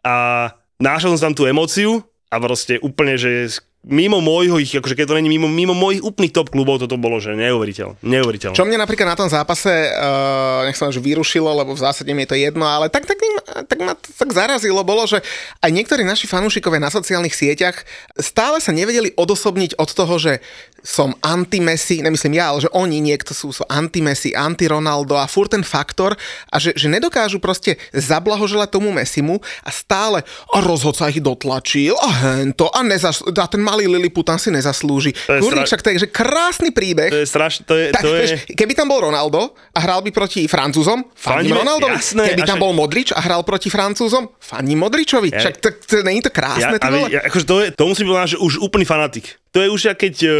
a 0.06 0.48
našiel 0.78 1.18
som 1.18 1.34
tam 1.34 1.34
tú 1.34 1.50
emóciu 1.50 2.06
a 2.30 2.38
proste 2.38 2.78
úplne, 2.78 3.18
že 3.18 3.50
mimo 3.84 4.24
môjho, 4.24 4.56
ich, 4.60 4.72
akože 4.72 4.96
keď 4.96 5.06
to 5.12 5.18
není 5.20 5.28
mimo, 5.28 5.46
mimo 5.46 5.76
mojich 5.76 6.00
úplných 6.00 6.32
top 6.32 6.48
klubov, 6.48 6.80
toto 6.80 6.96
bolo, 6.96 7.20
že 7.20 7.36
neuveriteľné. 7.36 8.00
Neuveriteľné. 8.00 8.56
Čo 8.56 8.64
mňa 8.64 8.80
napríklad 8.80 9.12
na 9.12 9.18
tom 9.20 9.28
zápase, 9.28 9.92
uh, 9.92 10.64
nech 10.64 10.76
som 10.76 10.88
že 10.88 11.04
vyrušilo, 11.04 11.52
lebo 11.52 11.76
v 11.76 11.84
zásade 11.84 12.08
mi 12.16 12.24
je 12.24 12.30
to 12.32 12.36
jedno, 12.40 12.64
ale 12.64 12.88
tak, 12.88 13.04
tak 13.04 13.20
tak 13.62 13.78
ma 13.78 13.94
to 13.94 14.10
tak 14.16 14.30
zarazilo, 14.34 14.82
bolo, 14.82 15.06
že 15.06 15.22
aj 15.62 15.70
niektorí 15.70 16.02
naši 16.02 16.26
fanúšikovia 16.26 16.82
na 16.82 16.90
sociálnych 16.90 17.36
sieťach 17.36 17.86
stále 18.18 18.58
sa 18.58 18.74
nevedeli 18.74 19.14
odosobniť 19.14 19.78
od 19.78 19.90
toho, 19.92 20.14
že 20.18 20.42
som 20.84 21.16
anti-Messi, 21.18 22.04
nemyslím 22.04 22.36
ja, 22.36 22.52
ale 22.52 22.60
že 22.60 22.70
oni 22.70 23.00
niekto 23.00 23.32
sú, 23.32 23.50
sú 23.50 23.64
anti-Messi, 23.64 24.36
anti-Ronaldo 24.36 25.16
a 25.16 25.24
furt 25.24 25.48
ten 25.48 25.64
faktor 25.64 26.12
a 26.46 26.56
že, 26.60 26.76
že 26.76 26.92
nedokážu 26.92 27.40
proste 27.40 27.80
zablahoželať 27.96 28.68
tomu 28.68 28.92
Messimu 28.92 29.40
a 29.64 29.70
stále 29.72 30.20
a 30.52 30.56
rozhodca 30.60 31.08
ich 31.08 31.24
dotlačil 31.24 31.96
a 31.96 32.08
hento 32.36 32.68
a, 32.68 32.84
nezas, 32.84 33.24
a 33.24 33.46
ten 33.48 33.64
malý 33.64 33.88
Liliputan 33.88 34.36
si 34.36 34.52
nezaslúži. 34.52 35.16
To 35.24 35.40
Kurník, 35.40 35.64
stra- 35.64 35.68
však 35.72 35.80
to 35.80 35.88
je 35.88 35.96
že 36.04 36.08
krásny 36.12 36.68
príbeh. 36.68 37.08
To 37.08 37.24
je 37.24 37.28
strašné, 37.28 37.62
to 37.64 37.74
je, 37.74 37.84
Tak, 37.88 38.02
to 38.04 38.08
je... 38.12 38.18
vieš, 38.20 38.30
keby 38.52 38.72
tam 38.76 38.92
bol 38.92 39.00
Ronaldo 39.00 39.56
a 39.72 39.78
hral 39.80 40.04
by 40.04 40.12
proti 40.12 40.44
Francúzom, 40.44 41.08
Fandíme, 41.16 41.64
Ronaldovi. 41.64 41.96
jasné, 41.96 42.28
keby 42.28 42.44
tam 42.44 42.60
však- 42.60 42.64
bol 42.68 42.72
Modrič 42.76 43.08
a 43.16 43.24
hral 43.24 43.40
proti 43.40 43.72
Francúzom, 43.72 44.36
fandím 44.36 44.84
Modričovi. 44.84 45.32
Ja- 45.32 45.40
Však 45.40 45.54
to, 45.64 45.68
to, 45.80 45.94
nie 46.04 46.20
je 46.20 46.28
to 46.28 46.32
krásne, 46.36 46.76
ty 46.76 46.84
ale 46.84 46.96
vole? 47.00 47.08
ja, 47.08 47.24
akože 47.24 47.44
to, 47.48 47.54
je, 47.64 47.66
to 47.72 47.84
musím 47.88 48.04
povedať, 48.06 48.36
že 48.36 48.38
už 48.44 48.60
úplný 48.60 48.84
fanatik. 48.84 49.40
To 49.54 49.62
je 49.62 49.70
už 49.70 49.80
keď 49.94 50.14
uh, 50.26 50.34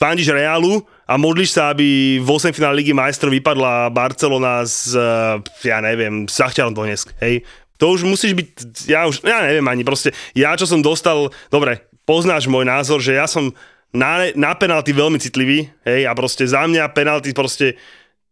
fandíš 0.00 0.32
Realu 0.32 0.80
a 1.04 1.20
modlíš 1.20 1.60
sa, 1.60 1.76
aby 1.76 2.16
v 2.16 2.28
8 2.28 2.56
finále 2.56 2.80
Ligy 2.80 2.96
majstrov 2.96 3.28
vypadla 3.28 3.92
Barcelona 3.92 4.64
z, 4.64 4.96
uh, 4.96 5.36
ja 5.60 5.84
neviem, 5.84 6.24
z 6.24 6.32
Šachťarom 6.32 6.72
Donetsk, 6.72 7.12
hej. 7.20 7.44
To 7.76 7.92
už 7.92 8.08
musíš 8.08 8.32
byť, 8.32 8.48
ja 8.88 9.04
už, 9.04 9.20
ja 9.24 9.44
neviem 9.44 9.64
ani, 9.68 9.84
proste, 9.84 10.16
ja 10.32 10.56
čo 10.56 10.64
som 10.64 10.80
dostal, 10.80 11.28
dobre, 11.52 11.84
poznáš 12.08 12.48
môj 12.48 12.64
názor, 12.64 13.04
že 13.04 13.16
ja 13.16 13.28
som 13.28 13.52
na, 13.92 14.32
na 14.32 14.56
penalty 14.56 14.96
veľmi 14.96 15.20
citlivý, 15.20 15.68
hej, 15.84 16.08
a 16.08 16.12
proste 16.16 16.48
za 16.48 16.64
mňa 16.64 16.96
penalty 16.96 17.36
proste 17.36 17.76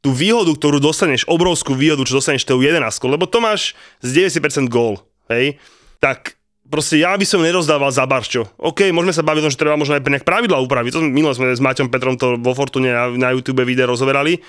tú 0.01 0.15
výhodu, 0.15 0.55
ktorú 0.55 0.81
dostaneš, 0.81 1.29
obrovskú 1.29 1.77
výhodu, 1.77 2.01
čo 2.07 2.17
dostaneš 2.17 2.49
tou 2.49 2.63
11, 2.63 2.81
lebo 3.13 3.29
to 3.29 3.45
máš 3.45 3.77
z 4.01 4.31
90% 4.33 4.73
gól, 4.73 5.05
hej, 5.29 5.61
tak 5.99 6.38
proste 6.69 7.01
ja 7.01 7.17
by 7.17 7.25
som 7.25 7.41
nerozdával 7.41 7.89
za 7.89 8.05
barčo. 8.05 8.47
OK, 8.61 8.93
môžeme 8.93 9.17
sa 9.17 9.25
baviť 9.25 9.41
o 9.41 9.47
tom, 9.49 9.53
že 9.53 9.61
treba 9.61 9.81
možno 9.81 9.97
aj 9.97 10.05
nejak 10.05 10.29
pravidla 10.29 10.61
upraviť. 10.63 10.93
To 10.95 11.03
minule 11.03 11.33
sme 11.33 11.51
s 11.53 11.65
Maťom 11.65 11.89
Petrom 11.89 12.21
to 12.21 12.37
vo 12.37 12.53
Fortune 12.53 12.93
na, 12.93 13.09
na 13.13 13.29
YouTube 13.33 13.65
video 13.65 13.89
rozoberali. 13.89 14.41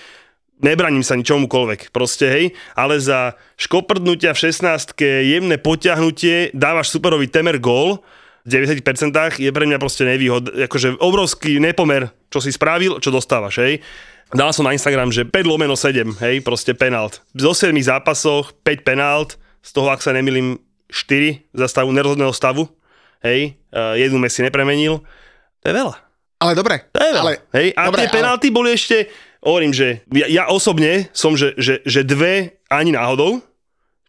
Nebraním 0.59 1.07
sa 1.07 1.15
ničomukoľvek, 1.15 1.95
proste 1.95 2.27
hej, 2.27 2.45
ale 2.75 2.99
za 2.99 3.39
škoprdnutia 3.55 4.35
v 4.35 4.51
16 4.51 4.91
jemné 5.23 5.55
potiahnutie 5.55 6.51
dávaš 6.51 6.91
superový 6.91 7.31
temer 7.31 7.63
gól, 7.63 8.03
v 8.43 8.67
90% 8.67 9.39
je 9.39 9.51
pre 9.55 9.65
mňa 9.67 9.79
proste 9.79 10.03
nevýhod, 10.03 10.51
akože 10.67 10.99
obrovský 10.99 11.63
nepomer, 11.63 12.11
čo 12.27 12.43
si 12.43 12.51
spravil, 12.51 12.99
čo 12.99 13.07
dostávaš, 13.07 13.55
hej. 13.63 13.73
Dal 14.35 14.51
som 14.51 14.67
na 14.67 14.75
Instagram, 14.75 15.15
že 15.15 15.23
5 15.23 15.47
lomeno 15.47 15.79
7, 15.79 16.19
hej, 16.21 16.43
proste 16.43 16.75
penalt. 16.75 17.23
Zo 17.31 17.55
7 17.55 17.71
zápasoch 17.79 18.51
5 18.61 18.83
penalt, 18.83 19.39
z 19.63 19.69
toho, 19.71 19.87
ak 19.91 20.03
sa 20.03 20.11
nemýlim, 20.11 20.59
4 20.89 21.53
za 21.53 21.65
stavu 21.69 21.93
nerozhodného 21.93 22.33
stavu, 22.33 22.67
hej, 23.21 23.55
uh, 23.71 23.95
jednu 23.95 24.17
Messi 24.17 24.41
nepremenil. 24.41 25.05
To 25.61 25.65
je 25.65 25.73
veľa. 25.73 25.95
Ale 26.39 26.51
dobre. 26.55 26.87
To 26.91 26.99
je 26.99 27.11
veľa. 27.13 27.23
ale, 27.23 27.33
hej, 27.53 27.67
a 27.77 27.81
dobre, 27.87 27.99
tie 28.03 28.13
penalty 28.13 28.47
boli 28.49 28.73
ešte, 28.73 29.07
hovorím, 29.45 29.71
že 29.71 30.03
ja, 30.11 30.27
ja 30.27 30.43
osobne 30.49 31.07
som, 31.13 31.37
že, 31.37 31.53
že, 31.59 31.83
že 31.83 32.01
dve 32.03 32.59
ani 32.71 32.95
náhodou, 32.95 33.43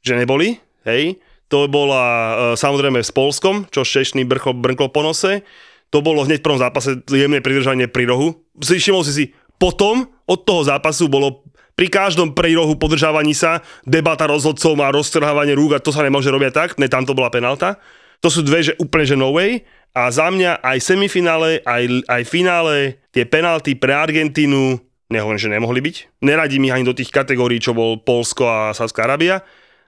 že 0.00 0.16
neboli, 0.16 0.58
hej, 0.88 1.20
to 1.50 1.66
bola 1.66 2.06
uh, 2.06 2.32
samozrejme 2.54 3.02
s 3.02 3.10
Polskom, 3.10 3.66
čo 3.68 3.82
Šešný 3.82 4.22
brcho, 4.24 4.54
brnkol 4.54 4.88
po 4.94 5.02
nose, 5.02 5.42
to 5.90 5.98
bolo 5.98 6.22
hneď 6.22 6.38
v 6.38 6.46
prvom 6.46 6.62
zápase 6.62 7.02
jemné 7.10 7.42
pridržanie 7.42 7.90
pri 7.90 8.06
rohu. 8.06 8.46
Všimol 8.62 9.02
si 9.02 9.12
si, 9.12 9.24
potom 9.58 10.06
od 10.30 10.46
toho 10.46 10.62
zápasu 10.62 11.10
bolo 11.10 11.42
pri 11.80 11.88
každom 11.88 12.36
prírohu 12.36 12.76
podržávaní 12.76 13.32
sa 13.32 13.64
debata 13.88 14.28
rozhodcov 14.28 14.76
a 14.84 14.92
roztrhávanie 14.92 15.56
rúk 15.56 15.72
a 15.72 15.80
to 15.80 15.88
sa 15.88 16.04
nemôže 16.04 16.28
robiť 16.28 16.52
tak, 16.52 16.68
ne, 16.76 16.92
tam 16.92 17.08
to 17.08 17.16
bola 17.16 17.32
penálta. 17.32 17.80
To 18.20 18.28
sú 18.28 18.44
dve, 18.44 18.60
že 18.60 18.76
úplne 18.76 19.08
že 19.08 19.16
no 19.16 19.32
way. 19.32 19.64
A 19.96 20.12
za 20.12 20.28
mňa 20.28 20.60
aj 20.60 20.76
semifinále, 20.76 21.64
aj, 21.64 22.04
aj 22.04 22.22
finále, 22.28 23.00
tie 23.16 23.24
penalty 23.24 23.80
pre 23.80 23.96
Argentínu, 23.96 24.76
nehovorím, 25.08 25.40
že 25.40 25.48
nemohli 25.48 25.80
byť. 25.80 25.96
Neradím 26.20 26.68
ich 26.68 26.74
ani 26.76 26.84
do 26.84 26.92
tých 26.92 27.08
kategórií, 27.08 27.56
čo 27.64 27.72
bol 27.72 27.96
Polsko 27.96 28.44
a 28.44 28.76
Sávská 28.76 29.08
Arábia, 29.08 29.40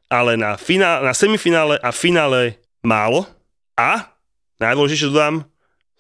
ale 0.08 0.40
na, 0.40 0.56
finál, 0.56 1.04
na 1.04 1.12
semifinále 1.12 1.76
a 1.76 1.92
finále 1.92 2.56
málo. 2.80 3.28
A 3.76 4.16
najdôležitejšie 4.64 5.12
dodám, 5.12 5.44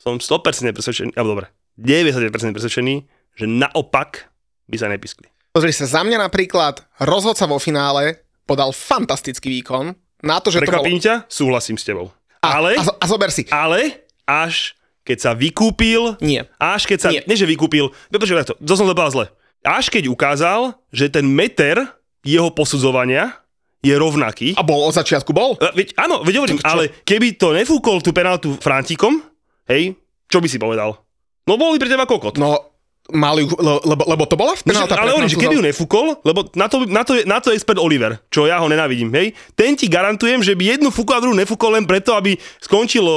som 0.00 0.16
100% 0.16 0.72
presvedčený, 0.72 1.12
alebo 1.20 1.36
dobre, 1.36 1.46
90% 1.76 2.32
presvedčený, 2.32 2.94
že 3.36 3.44
naopak 3.44 4.32
by 4.72 4.76
sa 4.80 4.88
nepiskli. 4.88 5.28
Pozri 5.52 5.68
sa, 5.76 5.84
za 5.84 6.00
mňa 6.00 6.16
napríklad 6.16 6.80
rozhodca 6.96 7.44
vo 7.44 7.60
finále 7.60 8.24
podal 8.48 8.72
fantastický 8.72 9.60
výkon 9.60 9.92
na 10.24 10.40
to, 10.40 10.48
že 10.48 10.64
to 10.64 10.72
bol... 10.72 10.80
Prekvapím 10.80 10.96
ťa, 10.96 11.28
súhlasím 11.28 11.76
s 11.76 11.84
tebou. 11.84 12.08
Ale, 12.40 12.72
A, 12.80 12.82
a 12.88 13.04
zober 13.04 13.28
si. 13.28 13.44
ale 13.52 14.00
až 14.24 14.72
keď 15.04 15.18
sa 15.20 15.30
vykúpil, 15.36 16.16
Nie. 16.24 16.48
až 16.56 16.88
keď 16.88 16.98
sa, 17.04 17.08
Nie. 17.12 17.20
nie, 17.28 17.36
že 17.36 17.44
vykúpil, 17.44 17.92
počkaj, 18.08 18.48
to, 18.48 18.56
to 18.64 18.72
som 18.80 18.88
povedal 18.88 19.12
zle. 19.12 19.26
Až 19.60 19.92
keď 19.92 20.08
ukázal, 20.08 20.72
že 20.88 21.12
ten 21.12 21.28
meter 21.28 21.84
jeho 22.24 22.48
posudzovania 22.48 23.36
je 23.84 23.92
rovnaký. 23.92 24.56
A 24.56 24.64
bol 24.64 24.88
od 24.88 24.96
začiatku 24.96 25.36
bol? 25.36 25.60
A, 25.60 25.68
veď, 25.76 25.92
áno, 26.00 26.24
veď 26.24 26.34
hovorím, 26.40 26.64
ale 26.64 26.88
keby 27.04 27.36
to 27.36 27.52
nefúkol 27.52 28.00
tú 28.00 28.16
penáltu 28.16 28.56
Frantíkom, 28.56 29.20
hej, 29.68 30.00
čo 30.32 30.40
by 30.40 30.48
si 30.48 30.56
povedal? 30.56 30.96
No 31.44 31.60
bol 31.60 31.76
by 31.76 31.78
pre 31.82 31.92
teba 31.92 32.08
kokot. 32.08 32.40
No, 32.40 32.71
mali, 33.12 33.44
lebo, 33.84 34.02
lebo 34.08 34.24
to 34.24 34.34
bola 34.34 34.56
penálta 34.58 34.96
ale 34.96 35.12
hovorím, 35.14 35.30
že 35.30 35.38
keby 35.38 35.54
ju 35.60 35.64
nefúkol, 35.64 36.06
lebo 36.24 36.48
na 36.56 36.66
to, 36.66 36.88
na, 36.88 37.02
to, 37.04 37.12
na 37.28 37.38
to 37.38 37.52
je 37.52 37.60
expert 37.60 37.78
Oliver, 37.78 38.18
čo 38.32 38.48
ja 38.48 38.58
ho 38.58 38.66
nenávidím, 38.66 39.12
hej, 39.12 39.36
ten 39.52 39.76
ti 39.76 39.86
garantujem, 39.86 40.40
že 40.40 40.56
by 40.56 40.76
jednu 40.76 40.88
fúkol 40.88 41.20
a 41.20 41.22
druhú 41.22 41.36
nefúkol 41.36 41.76
len 41.76 41.84
preto, 41.84 42.16
aby 42.16 42.34
skončilo 42.58 43.12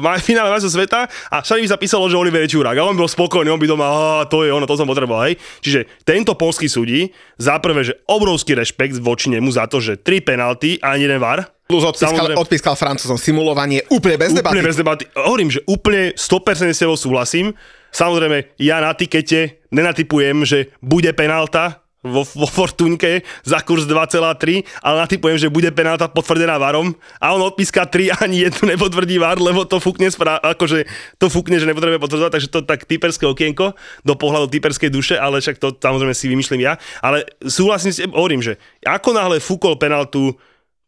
uh, 0.00 0.16
finále 0.28 0.50
majstrov 0.50 0.74
sveta 0.74 1.06
a 1.06 1.36
všade 1.44 1.62
by 1.62 1.68
sa 1.70 1.78
písalo, 1.78 2.08
že 2.08 2.16
Oliver 2.18 2.42
je 2.48 2.56
čurák 2.56 2.74
a 2.74 2.82
on 2.82 2.98
bol 2.98 3.06
spokojný, 3.06 3.52
on 3.52 3.60
by 3.60 3.68
doma, 3.68 3.86
a 3.86 4.26
to 4.26 4.42
je 4.42 4.50
ono, 4.50 4.64
to 4.64 4.74
som 4.74 4.88
potreboval, 4.88 5.28
hej. 5.28 5.38
Čiže 5.60 5.86
tento 6.02 6.34
polský 6.34 6.66
súdi, 6.66 7.12
za 7.36 7.56
prvé, 7.60 7.84
že 7.84 7.94
obrovský 8.08 8.56
rešpekt 8.56 9.00
voči 9.00 9.32
nemu 9.32 9.48
za 9.52 9.68
to, 9.68 9.80
že 9.80 10.00
tri 10.00 10.20
penalty 10.20 10.80
a 10.80 10.96
ani 10.96 11.08
jeden 11.08 11.20
var, 11.20 11.48
Plus 11.70 11.86
odpískal, 11.86 12.34
odpískal 12.34 12.74
Francúzom 12.74 13.14
simulovanie 13.14 13.86
úplne 13.94 14.18
bez 14.18 14.34
debaty. 14.34 14.58
Úplne 14.58 14.66
bez 14.66 14.74
debaty. 14.74 15.04
Hovorím, 15.14 15.54
že 15.54 15.62
úplne 15.70 16.10
100% 16.18 16.74
s 16.74 16.82
tebou 16.82 16.98
súhlasím. 16.98 17.54
Samozrejme, 17.90 18.56
ja 18.58 18.78
na 18.82 18.94
tikete 18.94 19.62
nenatypujem, 19.70 20.46
že 20.46 20.74
bude 20.82 21.10
penálta 21.14 21.80
vo, 22.00 22.24
vo 22.24 22.48
Fortunke 22.48 23.20
za 23.44 23.60
kurz 23.60 23.84
2,3, 23.84 24.64
ale 24.80 24.96
natypujem, 25.04 25.36
že 25.36 25.52
bude 25.52 25.68
penálta 25.68 26.08
potvrdená 26.08 26.56
varom 26.56 26.96
a 27.20 27.36
on 27.36 27.44
odpíska 27.44 27.84
3 27.86 28.12
a 28.12 28.16
ani 28.24 28.48
jednu 28.48 28.72
nepotvrdí 28.72 29.20
var, 29.20 29.36
lebo 29.36 29.68
to 29.68 29.76
fúkne, 29.80 30.08
spra- 30.08 30.40
akože 30.40 30.88
to 31.20 31.28
fúkne, 31.28 31.60
že 31.60 31.68
nepotrebuje 31.68 32.00
potvrdzovať, 32.00 32.32
takže 32.32 32.52
to 32.52 32.60
tak 32.64 32.88
typerské 32.88 33.28
okienko 33.28 33.76
do 34.04 34.14
pohľadu 34.16 34.48
typerskej 34.48 34.88
duše, 34.88 35.14
ale 35.20 35.44
však 35.44 35.60
to 35.60 35.76
samozrejme 35.76 36.16
si 36.16 36.32
vymýšľam 36.32 36.60
ja. 36.60 36.72
Ale 37.04 37.28
súhlasím 37.44 37.92
s 37.92 38.00
hovorím, 38.08 38.40
že 38.40 38.56
ako 38.80 39.12
náhle 39.12 39.36
fúkol 39.38 39.76
penáltu 39.76 40.32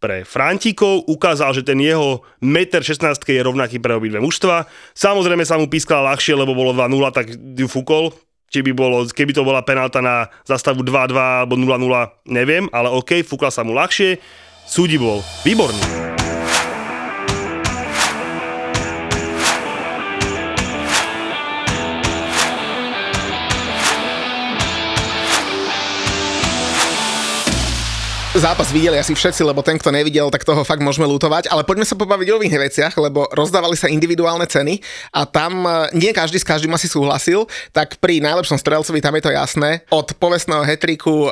pre 0.02 0.26
Frantíkov, 0.26 1.06
ukázal, 1.06 1.54
že 1.54 1.62
ten 1.62 1.78
jeho 1.78 2.26
1,16 2.42 2.98
m 2.98 3.14
je 3.22 3.46
rovnaký 3.46 3.78
pre 3.78 3.94
obidve 3.94 4.18
mužstva. 4.18 4.66
Samozrejme 4.98 5.46
sa 5.46 5.54
mu 5.54 5.70
pískala 5.70 6.10
ľahšie, 6.10 6.34
lebo 6.34 6.58
bolo 6.58 6.74
2-0, 6.74 6.90
tak 7.14 7.30
ju 7.30 7.70
fúkol. 7.70 8.10
Či 8.50 8.66
by 8.66 8.72
bolo, 8.76 9.06
keby 9.08 9.32
to 9.32 9.46
bola 9.46 9.64
penálta 9.64 10.02
na 10.04 10.28
zastavu 10.44 10.84
2-2 10.84 11.16
alebo 11.16 11.56
0-0, 11.56 12.28
neviem, 12.28 12.68
ale 12.74 12.92
OK, 12.92 13.22
fúkla 13.24 13.48
sa 13.48 13.64
mu 13.64 13.72
ľahšie. 13.72 14.18
Súdi 14.66 15.00
bol 15.00 15.24
výborný. 15.46 16.01
Zápas 28.32 28.72
videli 28.72 28.96
asi 28.96 29.12
všetci, 29.12 29.44
lebo 29.44 29.60
ten, 29.60 29.76
kto 29.76 29.92
nevidel, 29.92 30.32
tak 30.32 30.40
toho 30.40 30.64
fakt 30.64 30.80
môžeme 30.80 31.04
lutovať. 31.04 31.52
Ale 31.52 31.68
poďme 31.68 31.84
sa 31.84 32.00
pobaviť 32.00 32.32
o 32.32 32.40
iných 32.40 32.64
veciach, 32.64 32.94
lebo 32.96 33.28
rozdávali 33.28 33.76
sa 33.76 33.92
individuálne 33.92 34.48
ceny 34.48 34.80
a 35.12 35.28
tam 35.28 35.68
e, 35.68 35.92
nie 35.92 36.16
každý 36.16 36.40
s 36.40 36.48
každým 36.48 36.72
asi 36.72 36.88
súhlasil, 36.88 37.44
tak 37.76 38.00
pri 38.00 38.24
najlepšom 38.24 38.56
strelcovi 38.56 39.04
tam 39.04 39.20
je 39.20 39.28
to 39.28 39.36
jasné. 39.36 39.84
Od 39.92 40.16
povestného 40.16 40.64
hetriku, 40.64 41.28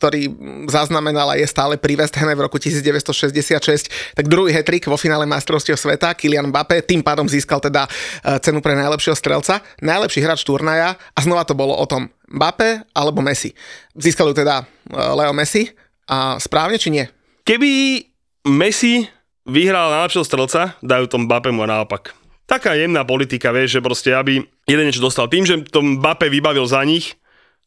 ktorý 0.00 0.32
zaznamenala 0.72 1.36
je 1.36 1.44
stále 1.44 1.76
pri 1.76 2.00
West 2.00 2.16
v 2.16 2.40
roku 2.40 2.56
1966, 2.56 4.16
tak 4.16 4.32
druhý 4.32 4.56
hetrik 4.56 4.88
vo 4.88 4.96
finále 4.96 5.28
majstrovstiev 5.28 5.76
sveta, 5.76 6.16
Kylian 6.16 6.48
Mbappé, 6.48 6.88
tým 6.88 7.04
pádom 7.04 7.28
získal 7.28 7.60
teda 7.60 7.84
e, 7.84 8.40
cenu 8.40 8.64
pre 8.64 8.72
najlepšieho 8.72 9.12
strelca, 9.12 9.60
najlepší 9.84 10.24
hráč 10.24 10.40
turnaja 10.40 10.96
a 10.96 11.18
znova 11.20 11.44
to 11.44 11.52
bolo 11.52 11.76
o 11.76 11.84
tom 11.84 12.08
Mbappé 12.32 12.88
alebo 12.96 13.20
Messi. 13.20 13.52
Získal 13.92 14.32
teda 14.32 14.64
e, 14.88 14.96
Leo 14.96 15.36
Messi, 15.36 15.68
a 16.08 16.40
správne 16.40 16.80
či 16.80 16.88
nie? 16.88 17.04
Keby 17.44 18.02
Messi 18.48 19.04
vyhral 19.44 19.92
najlepšieho 19.92 20.24
strelca, 20.24 20.76
dajú 20.80 21.08
tom 21.08 21.28
Mbappému 21.28 21.64
a 21.64 21.68
naopak. 21.68 22.16
Taká 22.48 22.72
jemná 22.76 23.04
politika, 23.04 23.52
vieš, 23.52 23.76
že 23.76 23.84
proste 23.84 24.10
aby 24.16 24.40
jeden 24.64 24.84
niečo 24.88 25.04
dostal. 25.04 25.28
Tým, 25.28 25.44
že 25.44 25.60
to 25.68 25.84
Mbappé 25.84 26.32
vybavil 26.32 26.64
za 26.64 26.80
nich, 26.80 27.16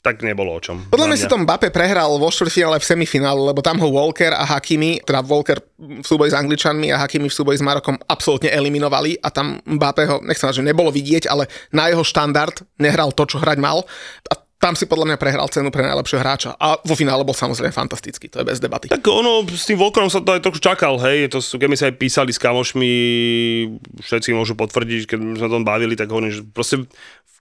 tak 0.02 0.26
nebolo 0.26 0.58
o 0.58 0.62
čom. 0.62 0.90
Podľa 0.90 1.14
mňa 1.14 1.18
si 1.22 1.30
to 1.30 1.38
Mbappé 1.38 1.70
prehral 1.70 2.18
vo 2.18 2.34
štvrťfinále 2.34 2.82
v 2.82 2.86
semifinále, 2.90 3.38
lebo 3.54 3.62
tam 3.62 3.78
ho 3.78 3.86
Walker 3.94 4.34
a 4.34 4.42
Hakimi, 4.50 4.98
teda 5.06 5.22
Walker 5.22 5.62
v 5.78 6.02
súboji 6.02 6.34
s 6.34 6.36
Angličanmi 6.38 6.90
a 6.90 6.98
Hakimi 7.06 7.30
v 7.30 7.38
súboji 7.38 7.62
s 7.62 7.66
Marokom 7.66 8.02
absolútne 8.10 8.50
eliminovali 8.50 9.22
a 9.22 9.30
tam 9.30 9.62
Mbappé 9.62 10.10
ho, 10.10 10.18
nechcem 10.26 10.50
že 10.50 10.66
nebolo 10.66 10.90
vidieť, 10.90 11.30
ale 11.30 11.46
na 11.70 11.94
jeho 11.94 12.02
štandard 12.02 12.66
nehral 12.82 13.14
to, 13.14 13.30
čo 13.30 13.38
hrať 13.38 13.62
mal. 13.62 13.86
A 14.26 14.42
tam 14.62 14.78
si 14.78 14.86
podľa 14.86 15.10
mňa 15.10 15.18
prehral 15.18 15.50
cenu 15.50 15.74
pre 15.74 15.82
najlepšieho 15.82 16.22
hráča. 16.22 16.54
A 16.62 16.78
vo 16.78 16.94
finále 16.94 17.26
bol 17.26 17.34
samozrejme 17.34 17.74
fantastický, 17.74 18.30
to 18.30 18.40
je 18.40 18.46
bez 18.46 18.62
debaty. 18.62 18.94
Tak 18.94 19.02
ono, 19.10 19.42
s 19.50 19.66
tým 19.66 19.82
Volkerom 19.82 20.14
sa 20.14 20.22
to 20.22 20.38
aj 20.38 20.46
trošku 20.46 20.62
čakal, 20.62 21.02
hej, 21.02 21.34
to 21.34 21.42
sú, 21.42 21.58
keď 21.58 21.68
my 21.68 21.78
sa 21.82 21.86
aj 21.90 21.96
písali 21.98 22.30
s 22.30 22.38
kamošmi, 22.38 22.94
všetci 24.06 24.30
môžu 24.38 24.54
potvrdiť, 24.54 25.10
keď 25.10 25.18
sme 25.18 25.38
sa 25.42 25.50
tom 25.50 25.66
bavili, 25.66 25.98
tak 25.98 26.14
hovorím, 26.14 26.30
že 26.30 26.46
proste 26.46 26.86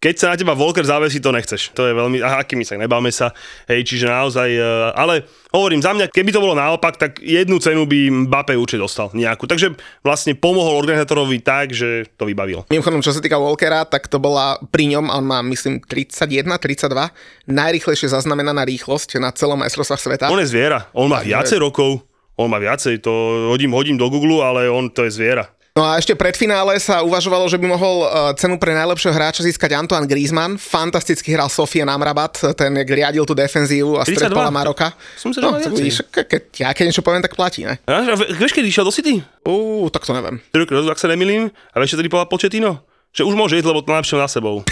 keď 0.01 0.15
sa 0.17 0.33
na 0.33 0.37
teba 0.41 0.57
Volker 0.57 0.81
zavesí, 0.81 1.21
to 1.21 1.29
nechceš. 1.29 1.77
To 1.77 1.85
je 1.85 1.93
veľmi, 1.93 2.25
a 2.25 2.41
akými 2.41 2.65
sa, 2.65 2.81
nebáme 2.81 3.13
sa, 3.13 3.37
hej, 3.69 3.85
čiže 3.85 4.09
naozaj, 4.09 4.49
e, 4.49 4.65
ale 4.97 5.29
hovorím, 5.53 5.85
za 5.85 5.93
mňa, 5.93 6.09
keby 6.09 6.33
to 6.33 6.41
bolo 6.41 6.57
naopak, 6.57 6.97
tak 6.97 7.21
jednu 7.21 7.61
cenu 7.61 7.85
by 7.85 8.25
Mbappé 8.25 8.57
určite 8.57 8.81
dostal 8.81 9.13
nejakú. 9.13 9.45
Takže 9.45 9.77
vlastne 10.01 10.33
pomohol 10.33 10.81
organizátorovi 10.81 11.45
tak, 11.45 11.77
že 11.77 12.09
to 12.17 12.25
vybavil. 12.25 12.65
Mimochodom, 12.73 13.05
čo 13.05 13.13
sa 13.13 13.21
týka 13.21 13.37
Walkera, 13.37 13.85
tak 13.85 14.09
to 14.09 14.17
bola 14.17 14.57
pri 14.73 14.89
ňom, 14.97 15.13
on 15.13 15.25
má 15.29 15.45
myslím 15.45 15.85
31, 15.85 16.49
32, 16.49 17.53
najrýchlejšie 17.53 18.09
zaznamenaná 18.09 18.65
rýchlosť 18.65 19.21
na 19.21 19.29
celom 19.37 19.61
majstrovstvách 19.61 20.01
sveta. 20.01 20.25
On 20.33 20.41
je 20.41 20.49
zviera, 20.49 20.89
on 20.97 21.13
má 21.13 21.21
viacej 21.21 21.61
rokov, 21.61 22.01
on 22.41 22.49
má 22.49 22.57
viacej, 22.57 23.05
to 23.05 23.13
hodím, 23.53 23.77
hodím 23.77 24.01
do 24.01 24.09
Google, 24.09 24.41
ale 24.41 24.73
on 24.73 24.89
to 24.89 25.05
je 25.05 25.13
zviera. 25.13 25.53
No 25.81 25.89
a 25.89 25.97
ešte 25.97 26.13
pred 26.13 26.37
finále 26.37 26.77
sa 26.77 27.01
uvažovalo, 27.01 27.49
že 27.49 27.57
by 27.57 27.65
mohol 27.65 28.05
uh, 28.05 28.37
cenu 28.37 28.61
pre 28.61 28.77
najlepšieho 28.77 29.17
hráča 29.17 29.41
získať 29.41 29.73
Antoine 29.73 30.05
Griezmann. 30.05 30.61
Fantasticky 30.61 31.33
hral 31.33 31.49
Sofia 31.49 31.89
Namrabat, 31.89 32.53
ten 32.53 32.77
riadil 32.85 33.25
tú 33.25 33.33
defenzívu 33.33 33.97
a 33.97 34.05
32. 34.05 34.13
stretala 34.13 34.53
Maroka. 34.53 34.93
Som 35.17 35.33
sa, 35.33 35.41
No, 35.41 35.57
ke, 35.57 36.29
keď 36.29 36.43
ja 36.61 36.69
keď 36.77 36.85
niečo 36.93 37.01
poviem, 37.01 37.25
tak 37.25 37.33
platí, 37.33 37.65
ne? 37.65 37.81
A, 37.89 38.13
vieš, 38.13 38.53
kedy 38.53 38.69
išiel 38.69 38.85
do 38.85 38.93
City? 38.93 39.25
Ú, 39.49 39.89
tak 39.89 40.05
to 40.05 40.13
neviem. 40.13 40.37
Tri 40.53 40.69
roky 40.69 40.77
dozadu, 40.77 40.93
ak 40.93 41.01
sa 41.01 41.09
nemýlim, 41.09 41.49
a 41.49 41.77
vieš, 41.81 41.97
čo 41.97 41.99
tedy 42.05 42.13
povedal 42.13 42.29
Početino? 42.29 42.85
Že 43.11 43.27
už 43.27 43.35
môže 43.35 43.59
ísť, 43.59 43.67
lebo 43.67 43.83
to 43.83 43.91
najlepšie 43.91 44.15
má 44.15 44.23
na 44.23 44.31
sebou. 44.31 44.63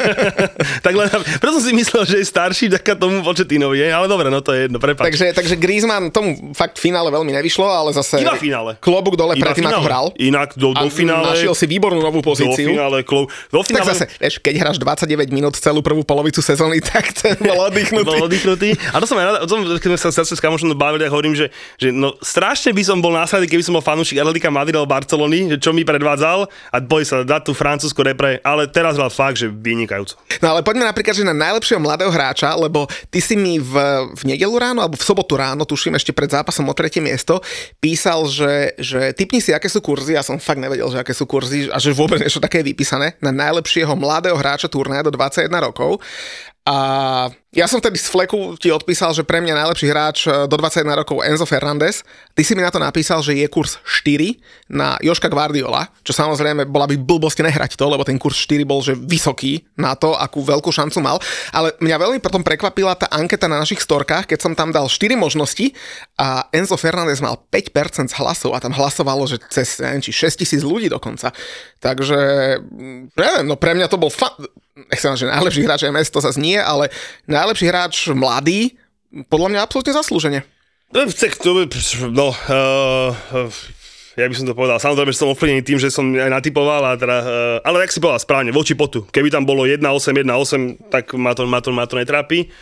tak 0.84 0.92
len, 0.92 1.08
preto 1.40 1.56
som 1.56 1.64
si 1.64 1.72
myslel, 1.72 2.04
že 2.04 2.20
je 2.20 2.26
starší 2.28 2.68
taká 2.68 2.92
tomu 2.92 3.24
Početinovi, 3.24 3.80
je? 3.80 3.88
ale 3.88 4.12
dobre, 4.12 4.28
no 4.28 4.44
to 4.44 4.52
je 4.52 4.68
jedno, 4.68 4.76
prepáč. 4.76 5.08
Takže, 5.08 5.32
takže 5.32 5.54
Griezmann 5.56 6.12
tomu 6.12 6.52
fakt 6.52 6.76
v 6.76 6.92
finále 6.92 7.08
veľmi 7.08 7.32
nevyšlo, 7.32 7.64
ale 7.64 7.96
zase 7.96 8.20
Iba 8.20 8.36
finále. 8.36 8.76
klobúk 8.76 9.16
dole 9.16 9.40
Iba 9.40 9.56
predtým, 9.56 9.72
ako 9.72 9.88
hral. 9.88 10.06
Inak 10.20 10.52
do, 10.52 10.76
do 10.76 10.84
finále... 10.92 11.32
našiel 11.32 11.56
si 11.56 11.64
výbornú 11.64 12.04
novú 12.04 12.20
do 12.20 12.28
pozíciu. 12.28 12.76
finále, 12.76 13.00
klou, 13.08 13.32
do 13.48 13.64
Tak 13.64 13.72
finále 13.72 13.88
zase, 13.88 14.04
vieš, 14.20 14.36
keď 14.44 14.54
hráš 14.68 14.76
29 14.76 15.32
minút 15.32 15.56
celú 15.56 15.80
prvú 15.80 16.04
polovicu 16.04 16.44
sezóny, 16.44 16.84
tak 16.92 17.08
ten 17.16 17.40
bol 17.40 17.72
oddychnutý. 17.72 18.04
bol 18.04 18.28
oddychnutý. 18.28 18.76
A 18.92 19.00
to 19.00 19.08
som 19.08 19.16
aj 19.16 19.24
rada, 19.32 19.38
o 19.40 19.48
tom, 19.48 19.64
keď 19.80 19.96
sme 19.96 20.12
sa 20.12 20.20
s 20.28 20.40
kamošom 20.44 20.76
bavili, 20.76 21.08
tak 21.08 21.12
hovorím, 21.16 21.32
že, 21.32 21.48
že 21.80 21.88
no, 21.88 22.12
strašne 22.20 22.76
by 22.76 22.84
som 22.84 23.00
bol 23.00 23.16
následný, 23.16 23.48
keby 23.48 23.64
som 23.64 23.72
bol 23.72 23.80
fanúšik 23.80 24.20
Atletika 24.20 24.52
Madrid 24.52 24.76
alebo 24.76 24.92
Barcelony, 24.92 25.56
že 25.56 25.56
čo 25.56 25.72
mi 25.72 25.88
predvádzal 25.88 26.44
a 26.68 26.76
boj 26.84 27.08
sa 27.08 27.24
dať 27.24 27.48
tú 27.48 27.61
francúzsku 27.62 28.02
repre, 28.02 28.42
ale 28.42 28.66
teraz 28.66 28.98
hral 28.98 29.06
fakt, 29.06 29.38
že 29.38 29.46
vynikajúco. 29.46 30.18
No 30.42 30.58
ale 30.58 30.66
poďme 30.66 30.90
napríklad, 30.90 31.14
že 31.14 31.22
na 31.22 31.30
najlepšieho 31.30 31.78
mladého 31.78 32.10
hráča, 32.10 32.50
lebo 32.58 32.90
ty 33.06 33.22
si 33.22 33.38
mi 33.38 33.62
v, 33.62 33.74
v 34.18 34.22
nedelu 34.26 34.50
ráno 34.58 34.82
alebo 34.82 34.98
v 34.98 35.06
sobotu 35.06 35.38
ráno, 35.38 35.62
tuším 35.62 35.94
ešte 35.94 36.10
pred 36.10 36.26
zápasom 36.26 36.66
o 36.66 36.74
tretie 36.74 36.98
miesto, 36.98 37.38
písal, 37.78 38.26
že, 38.26 38.74
že 38.82 39.14
typni 39.14 39.38
si, 39.38 39.54
aké 39.54 39.70
sú 39.70 39.78
kurzy, 39.78 40.18
ja 40.18 40.26
som 40.26 40.42
fakt 40.42 40.58
nevedel, 40.58 40.90
že 40.90 40.98
aké 40.98 41.14
sú 41.14 41.22
kurzy 41.30 41.70
a 41.70 41.78
že 41.78 41.94
vôbec 41.94 42.18
niečo 42.18 42.42
také 42.42 42.66
je 42.66 42.74
vypísané 42.74 43.14
na 43.22 43.30
najlepšieho 43.30 43.94
mladého 43.94 44.34
hráča 44.34 44.66
turnaja 44.66 45.06
do 45.06 45.14
21 45.14 45.46
rokov. 45.62 46.02
A 46.66 47.26
ja 47.52 47.68
som 47.68 47.84
vtedy 47.84 48.00
z 48.00 48.08
fleku 48.08 48.56
ti 48.56 48.72
odpísal, 48.72 49.12
že 49.12 49.28
pre 49.28 49.44
mňa 49.44 49.52
najlepší 49.52 49.86
hráč 49.92 50.24
e, 50.24 50.48
do 50.48 50.56
21 50.56 51.04
rokov 51.04 51.20
Enzo 51.20 51.44
Fernández. 51.44 52.00
Ty 52.32 52.40
si 52.48 52.56
mi 52.56 52.64
na 52.64 52.72
to 52.72 52.80
napísal, 52.80 53.20
že 53.20 53.36
je 53.36 53.44
kurz 53.44 53.76
4 53.84 54.72
na 54.72 54.96
Joška 55.04 55.28
Guardiola, 55.28 55.92
čo 56.00 56.16
samozrejme 56.16 56.64
bola 56.64 56.88
by 56.88 56.96
blbosť 56.96 57.44
nehrať 57.44 57.76
to, 57.76 57.84
lebo 57.92 58.08
ten 58.08 58.16
kurz 58.16 58.40
4 58.48 58.64
bol 58.64 58.80
že 58.80 58.96
vysoký 58.96 59.68
na 59.76 59.92
to, 59.92 60.16
akú 60.16 60.40
veľkú 60.40 60.72
šancu 60.72 61.04
mal. 61.04 61.20
Ale 61.52 61.76
mňa 61.76 61.96
veľmi 62.00 62.18
potom 62.24 62.40
prekvapila 62.40 62.96
tá 62.96 63.12
anketa 63.12 63.52
na 63.52 63.60
našich 63.60 63.84
storkách, 63.84 64.32
keď 64.32 64.38
som 64.40 64.56
tam 64.56 64.72
dal 64.72 64.88
4 64.88 65.12
možnosti 65.12 65.76
a 66.16 66.48
Enzo 66.56 66.80
Fernández 66.80 67.20
mal 67.20 67.36
5% 67.52 68.08
z 68.08 68.16
hlasov 68.16 68.56
a 68.56 68.64
tam 68.64 68.72
hlasovalo, 68.72 69.28
že 69.28 69.36
cez 69.52 69.76
neviem, 69.76 70.00
či 70.00 70.08
6 70.08 70.40
tisíc 70.40 70.64
ľudí 70.64 70.88
dokonca. 70.88 71.28
Takže, 71.84 72.20
mm, 72.64 73.12
neviem, 73.12 73.44
no 73.44 73.60
pre 73.60 73.76
mňa 73.76 73.92
to 73.92 74.00
bol 74.00 74.08
fa- 74.08 74.40
nechcem, 74.72 75.12
že 75.16 75.28
najlepší 75.28 75.62
hráč 75.68 75.84
MS 75.84 76.08
to 76.08 76.24
zase 76.24 76.40
nie, 76.40 76.56
ale 76.56 76.88
najlepší 77.42 77.66
hráč 77.66 77.96
mladý, 78.14 78.78
podľa 79.26 79.48
mňa 79.52 79.60
absolútne 79.60 79.92
zaslúžene. 79.92 80.40
No, 80.92 81.08
tak 81.08 81.40
to, 81.40 81.66
no, 82.12 82.36
uh, 82.36 83.10
ja 84.14 84.28
by 84.28 84.34
som 84.36 84.44
to 84.44 84.52
povedal. 84.52 84.76
Samozrejme, 84.76 85.10
že 85.10 85.20
som 85.24 85.32
ovplyvnený 85.32 85.62
tým, 85.64 85.80
že 85.80 85.88
som 85.88 86.04
aj 86.12 86.30
natypoval, 86.30 86.84
a 86.84 87.00
teda, 87.00 87.16
uh, 87.24 87.56
ale 87.64 87.88
jak 87.88 87.96
si 87.96 88.00
povedal 88.00 88.20
správne, 88.20 88.52
voči 88.52 88.76
potu. 88.76 89.08
Keby 89.08 89.32
tam 89.32 89.48
bolo 89.48 89.64
1-8, 89.64 89.82
1-8, 89.82 90.92
tak 90.92 91.16
ma 91.16 91.32
to, 91.32 91.48
ma 91.48 91.64
to, 91.64 91.72
ma 91.72 91.84
to 91.88 91.96
netrápi. 91.96 92.52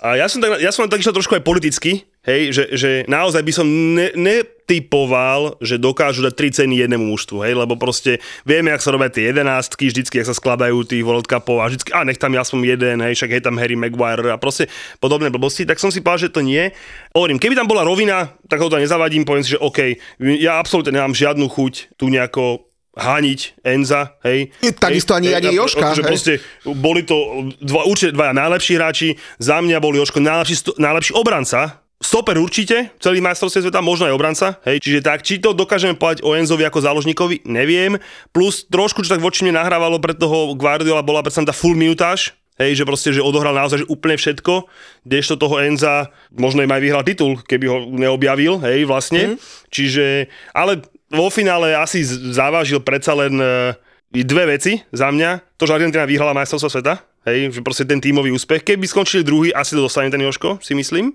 A 0.00 0.16
ja 0.16 0.30
som, 0.30 0.40
tak, 0.40 0.62
ja 0.62 0.70
som 0.72 0.88
tak 0.88 1.02
išiel 1.02 1.12
trošku 1.12 1.36
aj 1.36 1.44
politicky, 1.44 2.08
hej, 2.22 2.52
že, 2.52 2.64
že 2.72 2.90
naozaj 3.06 3.40
by 3.40 3.52
som 3.52 3.66
ne, 3.66 4.12
netypoval, 4.12 5.58
že 5.58 5.76
dokážu 5.76 6.22
dať 6.22 6.34
tri 6.34 6.48
ceny 6.48 6.78
jednému 6.78 7.02
mužstvu, 7.02 7.42
hej, 7.42 7.54
lebo 7.54 7.74
proste 7.74 8.16
vieme, 8.44 8.70
jak 8.70 8.80
sa 8.80 8.94
robia 8.94 9.08
tie 9.08 9.28
jedenáctky, 9.28 9.88
vždycky, 9.88 10.20
jak 10.20 10.28
sa 10.28 10.36
skladajú 10.36 10.84
tých 10.84 11.02
World 11.02 11.26
Cupov 11.26 11.58
a 11.58 11.66
vždycky, 11.66 11.90
a 11.90 12.06
nech 12.06 12.20
tam 12.20 12.30
je 12.30 12.38
aspoň 12.38 12.58
jeden, 12.68 12.96
hej, 13.02 13.14
však 13.14 13.30
je 13.30 13.42
tam 13.42 13.58
Harry 13.58 13.74
Maguire 13.74 14.30
a 14.30 14.38
proste 14.38 14.70
podobné 14.98 15.26
blbosti, 15.28 15.66
tak 15.66 15.82
som 15.82 15.90
si 15.90 15.98
povedal, 15.98 16.30
že 16.30 16.34
to 16.34 16.40
nie. 16.40 16.70
Hovorím, 17.10 17.42
keby 17.42 17.58
tam 17.58 17.66
bola 17.66 17.82
rovina, 17.82 18.30
tak 18.46 18.62
ho 18.62 18.70
to 18.70 18.78
nezavadím, 18.78 19.26
poviem 19.26 19.42
si, 19.42 19.56
že 19.56 19.62
OK, 19.62 19.98
ja 20.38 20.62
absolútne 20.62 20.94
nemám 20.94 21.16
žiadnu 21.16 21.50
chuť 21.50 21.98
tu 21.98 22.06
nejako 22.06 22.68
hániť 22.90 23.62
Enza, 23.62 24.18
hej. 24.26 24.50
Takisto 24.76 25.14
ani- 25.14 25.30
ani 25.30 25.54
a- 25.54 25.56
Joška, 25.62 25.94
Že 25.94 26.02
hej. 26.02 26.10
proste 26.10 26.32
boli 26.66 27.06
to 27.06 27.48
dva, 27.62 27.86
určite 27.86 28.14
dvaja 28.14 28.34
najlepší 28.34 28.72
hráči, 28.76 29.08
za 29.38 29.62
mňa 29.62 29.78
bol 29.78 29.94
Joško 29.94 30.18
najlepší, 30.18 30.74
najlepší 30.78 31.12
obranca, 31.14 31.80
Stoper 32.00 32.40
určite, 32.40 32.96
celý 32.96 33.20
majstrovstve 33.20 33.68
sveta, 33.68 33.84
možno 33.84 34.08
aj 34.08 34.16
obranca, 34.16 34.56
hej, 34.64 34.80
čiže 34.80 35.04
tak, 35.04 35.20
či 35.20 35.36
to 35.36 35.52
dokážeme 35.52 35.92
povedať 35.92 36.24
o 36.24 36.32
Enzovi 36.32 36.64
ako 36.64 36.80
záložníkovi, 36.80 37.44
neviem, 37.44 38.00
plus 38.32 38.64
trošku, 38.64 39.04
čo 39.04 39.12
tak 39.12 39.20
voči 39.20 39.44
mne 39.44 39.60
nahrávalo 39.60 40.00
pre 40.00 40.16
toho 40.16 40.56
Guardiola, 40.56 41.04
bola 41.04 41.20
predsa 41.20 41.44
tá 41.44 41.52
full 41.52 41.76
minutáž, 41.76 42.32
hej, 42.56 42.80
že 42.80 42.88
proste, 42.88 43.12
že 43.12 43.20
odohral 43.20 43.52
naozaj 43.52 43.84
že 43.84 43.90
úplne 43.92 44.16
všetko, 44.16 44.64
kdežto 45.04 45.36
toho 45.36 45.60
Enza 45.60 46.08
možno 46.32 46.64
im 46.64 46.72
aj 46.72 46.80
vyhral 46.80 47.04
titul, 47.04 47.36
keby 47.44 47.68
ho 47.68 47.78
neobjavil, 47.92 48.64
hej, 48.64 48.88
vlastne, 48.88 49.36
čiže, 49.68 50.32
ale 50.56 50.80
vo 51.12 51.28
finále 51.28 51.76
asi 51.76 52.00
závažil 52.32 52.80
predsa 52.80 53.12
len 53.12 53.36
e, 53.36 53.76
dve 54.24 54.56
veci 54.56 54.80
za 54.88 55.12
mňa, 55.12 55.60
to, 55.60 55.68
že 55.68 55.76
Argentina 55.76 56.08
vyhrala 56.08 56.32
majstrovstvo 56.32 56.80
sveta, 56.80 56.96
hej, 57.28 57.52
že 57.52 57.60
proste 57.60 57.84
ten 57.84 58.00
tímový 58.00 58.32
úspech, 58.32 58.64
keby 58.64 58.88
skončili 58.88 59.20
druhý, 59.20 59.52
asi 59.52 59.76
to 59.76 59.84
dostane 59.84 60.08
ten 60.08 60.24
Joško, 60.24 60.64
si 60.64 60.72
myslím. 60.72 61.12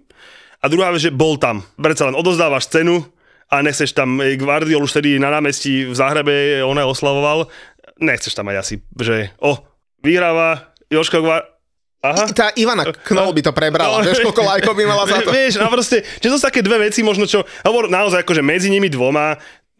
A 0.61 0.65
druhá 0.71 0.91
vec, 0.91 1.03
že 1.03 1.11
bol 1.13 1.35
tam. 1.39 1.63
Predsa 1.75 2.07
len 2.09 2.17
odozdávaš 2.17 2.71
cenu 2.71 3.03
a 3.51 3.61
nechceš 3.61 3.93
tam, 3.93 4.17
e, 4.21 4.35
Guardiol 4.39 4.83
už 4.83 5.01
tedy 5.01 5.21
na 5.21 5.29
námestí 5.29 5.85
v 5.85 5.95
Záhrebe 5.95 6.65
ona 6.65 6.85
oslavoval, 6.89 7.47
nechceš 8.01 8.33
tam 8.33 8.49
mať 8.49 8.57
asi, 8.57 8.75
že 8.97 9.31
o, 9.39 9.57
vyhráva 10.01 10.73
Joško 10.89 11.21
Guard... 11.21 11.45
Aha. 12.05 12.29
Tá 12.37 12.53
Ivana 12.53 12.85
Knoll 12.85 13.33
by 13.33 13.41
to 13.41 13.49
prebrala, 13.49 13.97
No, 13.97 14.05
vieš, 14.05 14.21
koľko 14.21 14.45
lajkov 14.53 14.77
by 14.77 14.83
mala 14.85 15.09
za 15.09 15.25
to. 15.25 15.33
Vieš, 15.33 15.57
a 15.57 15.65
proste, 15.73 16.05
že 16.21 16.29
to 16.29 16.37
sú 16.37 16.45
také 16.45 16.61
dve 16.61 16.77
veci, 16.85 17.01
možno 17.01 17.25
čo, 17.25 17.41
hovor 17.65 17.89
naozaj 17.89 18.21
akože 18.21 18.45
medzi 18.45 18.69
nimi 18.69 18.93
dvoma, 18.93 19.33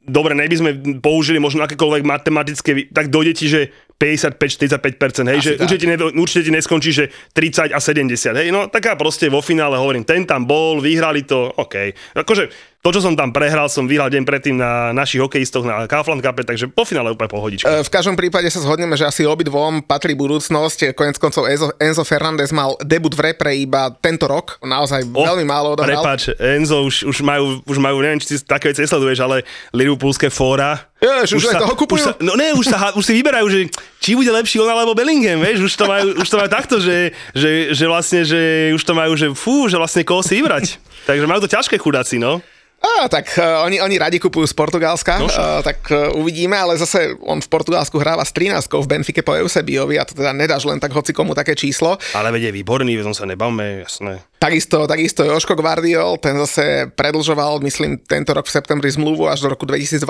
dobre, 0.06 0.38
neby 0.38 0.56
sme 0.56 0.72
použili 1.02 1.42
možno 1.42 1.66
akékoľvek 1.66 2.04
matematické, 2.06 2.94
tak 2.94 3.10
dojde 3.10 3.34
ti, 3.34 3.46
že 3.50 3.62
55-45%, 3.96 5.32
hej, 5.32 5.40
Asi 5.40 5.46
že 5.48 5.52
tak. 5.56 5.64
určite, 5.66 5.86
ne, 5.88 5.96
určite 6.20 6.44
ti 6.46 6.52
neskončí, 6.52 6.92
že 6.92 7.06
30 7.32 7.72
a 7.72 7.80
70, 7.80 8.36
hej, 8.36 8.48
no 8.52 8.68
taká 8.68 9.00
proste 9.00 9.32
vo 9.32 9.40
finále 9.40 9.80
hovorím, 9.80 10.04
ten 10.04 10.28
tam 10.28 10.44
bol, 10.44 10.84
vyhrali 10.84 11.24
to, 11.24 11.48
OK. 11.56 11.96
Akože 12.14 12.52
to, 12.86 12.94
čo 12.94 13.02
som 13.02 13.18
tam 13.18 13.34
prehral, 13.34 13.66
som 13.66 13.90
vyhral 13.90 14.14
deň 14.14 14.30
predtým 14.30 14.62
na 14.62 14.94
našich 14.94 15.18
hokejistoch 15.18 15.66
na 15.66 15.90
Kaufland 15.90 16.22
Cupe, 16.22 16.46
takže 16.46 16.70
po 16.70 16.86
finále 16.86 17.10
úplne 17.10 17.34
pohodička. 17.34 17.66
E, 17.66 17.82
V 17.82 17.90
každom 17.90 18.14
prípade 18.14 18.46
sa 18.54 18.62
zhodneme, 18.62 18.94
že 18.94 19.10
asi 19.10 19.26
obidvom 19.26 19.82
patrí 19.82 20.14
budúcnosť. 20.14 20.94
Konec 20.94 21.18
koncov 21.18 21.50
Enzo, 21.50 21.74
Enzo 21.82 22.06
Fernández 22.06 22.54
mal 22.54 22.78
debut 22.86 23.10
v 23.18 23.34
repre 23.34 23.58
iba 23.58 23.90
tento 23.98 24.30
rok. 24.30 24.62
Naozaj 24.62 25.02
O, 25.10 25.26
veľmi 25.26 25.50
málo 25.50 25.74
odohral. 25.74 25.98
Prepač, 25.98 26.30
Enzo 26.38 26.86
už, 26.86 27.10
už, 27.10 27.26
majú, 27.26 27.58
už 27.66 27.78
majú, 27.82 28.06
neviem, 28.06 28.22
či 28.22 28.38
si 28.38 28.46
také 28.46 28.70
veci 28.70 28.86
nesleduješ, 28.86 29.18
ale 29.18 29.42
Liverpoolské 29.74 30.30
fóra. 30.30 30.86
Jež, 31.02 31.42
už 31.42 31.58
aj 31.58 31.66
toho 31.66 31.74
kupujú? 31.74 31.98
Už 31.98 32.06
sa, 32.06 32.14
no 32.22 32.38
ne, 32.38 32.54
už, 32.54 32.66
sa, 32.70 32.94
už 32.94 33.02
si 33.02 33.18
vyberajú, 33.18 33.46
že 33.50 33.60
či 33.98 34.14
bude 34.14 34.30
lepší 34.30 34.62
on 34.62 34.70
alebo 34.70 34.94
Bellingham, 34.94 35.42
vieš, 35.42 35.70
už 35.70 35.74
to 35.74 35.86
majú, 35.90 36.22
už 36.22 36.28
to 36.30 36.38
majú 36.38 36.50
takto, 36.54 36.76
že, 36.78 37.14
že, 37.34 37.74
že 37.74 37.86
vlastne, 37.90 38.22
že 38.22 38.70
už 38.78 38.82
to 38.86 38.94
majú, 38.94 39.18
že 39.18 39.34
fú, 39.34 39.66
že 39.66 39.78
vlastne 39.78 40.06
koho 40.06 40.22
si 40.22 40.38
vybrať. 40.38 40.78
Takže 41.06 41.26
majú 41.26 41.42
to 41.46 41.50
ťažké 41.50 41.78
chudáci, 41.78 42.18
no. 42.22 42.42
Á, 42.86 43.10
tak 43.10 43.34
uh, 43.36 43.66
oni, 43.66 43.82
oni 43.82 43.98
radi 43.98 44.22
kupujú 44.22 44.46
z 44.46 44.54
Portugalska, 44.54 45.18
No 45.18 45.26
uh, 45.26 45.60
tak 45.60 45.82
uh, 45.90 46.14
uvidíme, 46.14 46.54
ale 46.54 46.78
zase 46.78 47.18
on 47.20 47.42
v 47.42 47.50
Portugalsku 47.50 47.98
hráva 47.98 48.22
s 48.22 48.30
13 48.30 48.62
v 48.62 48.86
Benfike 48.86 49.26
po 49.26 49.34
Eusebiovi 49.34 49.98
a 49.98 50.06
to 50.06 50.14
teda 50.14 50.30
nedáš 50.32 50.64
len 50.64 50.78
tak 50.78 50.94
hoci 50.94 51.10
komu 51.10 51.34
také 51.34 51.58
číslo. 51.58 51.98
Ale 52.14 52.30
veď 52.30 52.54
je 52.54 52.62
výborný, 52.62 52.94
veď 52.94 53.10
on 53.10 53.18
sa 53.18 53.26
nebavme, 53.26 53.82
jasné. 53.82 54.22
Takisto, 54.38 54.86
takisto 54.86 55.26
Joško 55.26 55.58
Guardiol, 55.58 56.22
ten 56.22 56.38
zase 56.38 56.94
predlžoval, 56.94 57.66
myslím, 57.66 57.98
tento 57.98 58.30
rok 58.32 58.46
v 58.46 58.54
septembri 58.54 58.94
zmluvu 58.94 59.26
až 59.26 59.42
do 59.42 59.50
roku 59.50 59.66
2027, 59.66 60.06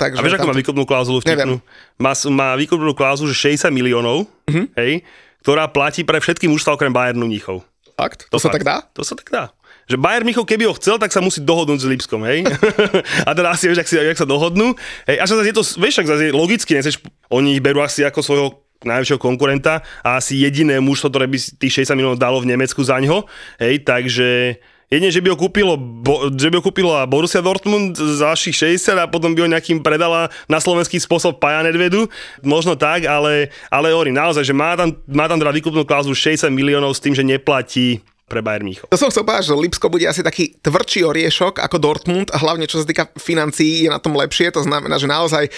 takže... 0.00 0.16
A 0.16 0.24
vieš, 0.24 0.40
ako 0.40 0.48
má 0.48 0.56
výkupnú 0.56 0.88
klauzulu 0.88 1.20
vtipnú? 1.20 1.60
Má, 2.00 2.16
má 2.32 2.48
výkupnú 2.56 2.96
klauzulu, 2.96 3.28
že 3.30 3.52
60 3.60 3.68
miliónov, 3.68 4.24
Mhm. 4.48 4.72
hej, 4.80 5.04
ktorá 5.44 5.68
platí 5.68 6.02
pre 6.02 6.16
všetky 6.18 6.48
mužstva 6.48 6.74
okrem 6.74 6.90
Bayernu 6.90 7.26
Mníchov. 7.26 7.60
Fakt? 7.96 8.28
To, 8.28 8.36
sa 8.36 8.52
fakt. 8.52 8.60
tak 8.60 8.64
dá? 8.68 8.76
To 8.92 9.00
sa 9.00 9.16
tak 9.16 9.28
dá. 9.32 9.48
Že 9.86 10.02
Bayern 10.02 10.26
Mníchov, 10.26 10.50
keby 10.50 10.66
ho 10.66 10.74
chcel, 10.74 10.98
tak 10.98 11.14
sa 11.14 11.22
musí 11.22 11.38
dohodnúť 11.38 11.78
s 11.78 11.86
Lipskom, 11.86 12.26
hej? 12.26 12.42
a 13.28 13.30
teda 13.30 13.54
asi 13.54 13.70
vieš, 13.70 13.86
ak, 13.86 13.88
si, 13.88 13.94
jak 13.94 14.18
sa 14.18 14.26
dohodnú. 14.26 14.74
Hej, 15.06 15.22
a 15.22 15.24
že 15.30 15.38
zase 15.38 15.48
je 15.50 15.56
to, 15.56 15.64
vieš, 15.78 15.94
ak 16.02 16.10
zase 16.10 16.34
logicky, 16.34 16.74
nechceš, 16.74 16.98
oni 17.30 17.54
ich 17.54 17.62
berú 17.62 17.78
asi 17.86 18.02
ako 18.02 18.18
svojho 18.18 18.48
najväčšieho 18.82 19.22
konkurenta 19.22 19.80
a 20.02 20.18
asi 20.18 20.42
jediné 20.42 20.82
mužstvo, 20.82 21.08
ktoré 21.08 21.30
by 21.30 21.38
tých 21.38 21.86
60 21.86 21.96
miliónov 21.96 22.20
dalo 22.20 22.42
v 22.42 22.50
Nemecku 22.50 22.82
za 22.82 22.98
ňo. 22.98 23.24
Hej, 23.62 23.86
takže 23.86 24.58
jedine, 24.90 25.10
že 25.14 25.22
by 25.22 25.32
ho 25.32 25.38
kúpilo, 25.38 25.78
bo, 25.78 26.34
že 26.34 26.50
by 26.50 26.58
ho 26.58 26.66
kúpila 26.66 27.06
Borussia 27.06 27.38
Dortmund 27.38 27.94
za 27.94 28.34
vašich 28.34 28.58
60 28.58 28.98
a 28.98 29.06
potom 29.06 29.38
by 29.38 29.46
ho 29.46 29.52
nejakým 29.54 29.80
predala 29.86 30.34
na 30.50 30.58
slovenský 30.58 30.98
spôsob 30.98 31.38
Paja 31.38 31.62
Nedvedu. 31.62 32.10
Možno 32.42 32.74
tak, 32.74 33.06
ale, 33.06 33.54
ale 33.70 33.94
hovorím 33.94 34.18
naozaj, 34.18 34.42
že 34.42 34.54
má 34.54 34.74
tam, 34.74 34.98
má 35.06 35.30
tam 35.30 35.38
teda 35.38 35.54
výkupnú 35.54 35.86
klauzulu 35.86 36.14
60 36.14 36.50
miliónov 36.50 36.94
s 36.94 37.02
tým, 37.02 37.14
že 37.14 37.22
neplatí 37.22 38.02
pre 38.26 38.42
Bayern 38.42 38.66
Mníchov. 38.66 38.90
To 38.90 38.98
som 38.98 39.06
chcel 39.06 39.22
povedať, 39.22 39.54
že 39.54 39.54
Lipsko 39.54 39.86
bude 39.86 40.02
asi 40.02 40.18
taký 40.18 40.58
tvrdší 40.58 41.06
oriešok 41.06 41.62
ako 41.62 41.78
Dortmund 41.78 42.34
a 42.34 42.42
hlavne 42.42 42.66
čo 42.66 42.82
sa 42.82 42.86
týka 42.86 43.06
financií 43.14 43.86
je 43.86 43.90
na 43.90 44.02
tom 44.02 44.18
lepšie, 44.18 44.50
to 44.50 44.66
znamená, 44.66 44.98
že 44.98 45.06
naozaj 45.06 45.46
e, 45.46 45.50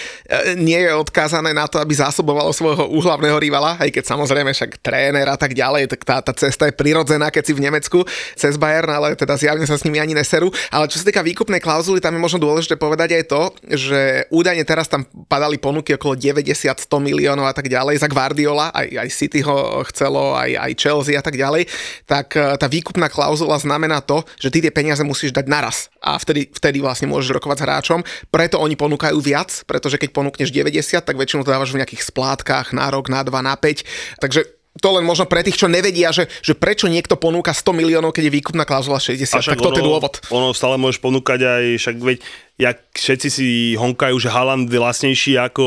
nie 0.53 0.77
je 0.77 0.93
odkázané 0.93 1.49
na 1.49 1.65
to, 1.65 1.81
aby 1.81 1.97
zásobovalo 1.97 2.53
svojho 2.53 2.93
úhlavného 2.93 3.41
rivala, 3.41 3.73
aj 3.81 3.89
keď 3.89 4.13
samozrejme 4.13 4.53
však 4.53 4.85
tréner 4.85 5.25
a 5.25 5.33
tak 5.33 5.57
ďalej, 5.57 5.89
tak 5.89 6.05
tá, 6.05 6.21
tá 6.21 6.29
cesta 6.29 6.69
je 6.69 6.77
prirodzená, 6.77 7.33
keď 7.33 7.43
si 7.49 7.53
v 7.57 7.65
Nemecku 7.65 8.05
cez 8.37 8.53
Bayern, 8.61 8.93
ale 8.93 9.17
teda 9.17 9.33
zjavne 9.33 9.65
sa 9.65 9.73
s 9.73 9.81
nimi 9.81 9.97
ani 9.97 10.13
neserú. 10.13 10.53
Ale 10.69 10.85
čo 10.93 11.01
sa 11.01 11.09
týka 11.09 11.25
výkupnej 11.25 11.57
klauzuly, 11.57 11.97
tam 11.97 12.13
je 12.13 12.21
možno 12.21 12.37
dôležité 12.37 12.77
povedať 12.77 13.17
aj 13.17 13.23
to, 13.33 13.41
že 13.65 14.29
údajne 14.29 14.61
teraz 14.61 14.85
tam 14.85 15.09
padali 15.25 15.57
ponuky 15.57 15.97
okolo 15.97 16.13
90-100 16.13 16.85
miliónov 17.01 17.49
a 17.49 17.53
tak 17.57 17.65
ďalej 17.65 17.97
za 17.97 18.05
Guardiola, 18.05 18.69
aj, 18.77 18.87
aj 18.93 19.09
City 19.09 19.41
ho 19.41 19.81
chcelo, 19.89 20.37
aj, 20.37 20.53
aj 20.53 20.71
Chelsea 20.77 21.17
a 21.17 21.25
tak 21.25 21.33
ďalej, 21.33 21.65
tak 22.05 22.37
e, 22.37 22.58
tá 22.59 22.67
výkupná 22.67 23.07
klauzula 23.07 23.55
znamená 23.55 24.03
to, 24.03 24.27
že 24.35 24.51
ty 24.51 24.59
tie 24.59 24.75
peniaze 24.75 24.99
musíš 25.07 25.31
dať 25.31 25.47
naraz. 25.47 25.87
A 26.03 26.19
vtedy, 26.19 26.51
vtedy 26.51 26.83
vlastne 26.83 27.07
môžeš 27.07 27.31
rokovať 27.39 27.57
s 27.57 27.65
hráčom, 27.65 27.99
preto 28.27 28.59
oni 28.59 28.75
ponúkajú 28.75 29.15
viac, 29.23 29.63
pretože 29.63 29.95
keď 29.95 30.11
ponúkneš 30.11 30.51
90, 30.51 30.99
tak 30.99 31.15
väčšinou 31.15 31.47
to 31.47 31.55
dávaš 31.55 31.71
v 31.71 31.79
nejakých 31.79 32.03
splátkach 32.03 32.75
na 32.75 32.91
rok, 32.91 33.07
na 33.07 33.23
2, 33.23 33.31
na 33.39 33.55
5, 33.55 34.19
takže 34.19 34.59
to 34.79 34.95
len 34.95 35.03
možno 35.03 35.27
pre 35.27 35.43
tých, 35.43 35.59
čo 35.59 35.67
nevedia, 35.67 36.13
že, 36.15 36.31
že 36.39 36.55
prečo 36.55 36.87
niekto 36.87 37.19
ponúka 37.19 37.51
100 37.51 37.75
miliónov, 37.75 38.15
keď 38.15 38.31
je 38.31 38.35
výkupná 38.39 38.63
klauzula 38.63 39.01
60, 39.01 39.43
tak 39.43 39.59
toto 39.59 39.81
je 39.81 39.85
dôvod. 39.85 40.23
Ono 40.31 40.55
stále 40.55 40.79
môžeš 40.79 41.03
ponúkať 41.03 41.39
aj, 41.43 41.63
však 41.83 41.95
veď, 41.99 42.17
jak 42.55 42.77
všetci 42.95 43.27
si 43.27 43.47
honkajú, 43.75 44.15
že 44.21 44.31
Haaland 44.31 44.71
je 44.71 44.79
vlastnejší 44.79 45.35
ako 45.41 45.65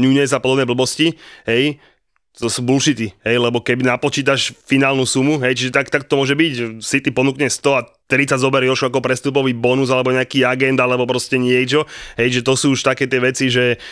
Nunez 0.00 0.32
a 0.32 0.40
podobné 0.40 0.64
blbosti, 0.64 1.12
hej, 1.44 1.76
to 2.38 2.46
sú 2.46 2.62
bullshity, 2.62 3.10
hej, 3.26 3.36
lebo 3.42 3.58
keby 3.58 3.82
napočítaš 3.82 4.54
finálnu 4.64 5.02
sumu, 5.02 5.42
hej, 5.42 5.58
čiže 5.58 5.72
tak, 5.74 5.90
tak 5.90 6.06
to 6.06 6.14
môže 6.14 6.38
byť, 6.38 6.52
že 6.54 6.66
City 6.78 7.10
ponúkne 7.10 7.50
100 7.50 7.78
a 7.78 7.82
30 8.08 8.40
zoberie 8.40 8.70
Jošu 8.70 8.88
ako 8.88 9.04
prestupový 9.04 9.52
bonus 9.52 9.90
alebo 9.90 10.14
nejaký 10.14 10.46
agent 10.46 10.78
alebo 10.78 11.04
proste 11.04 11.36
niečo, 11.36 11.84
hej, 12.14 12.40
že 12.40 12.46
to 12.46 12.54
sú 12.54 12.78
už 12.78 12.86
také 12.86 13.10
tie 13.10 13.18
veci, 13.18 13.50
že 13.50 13.82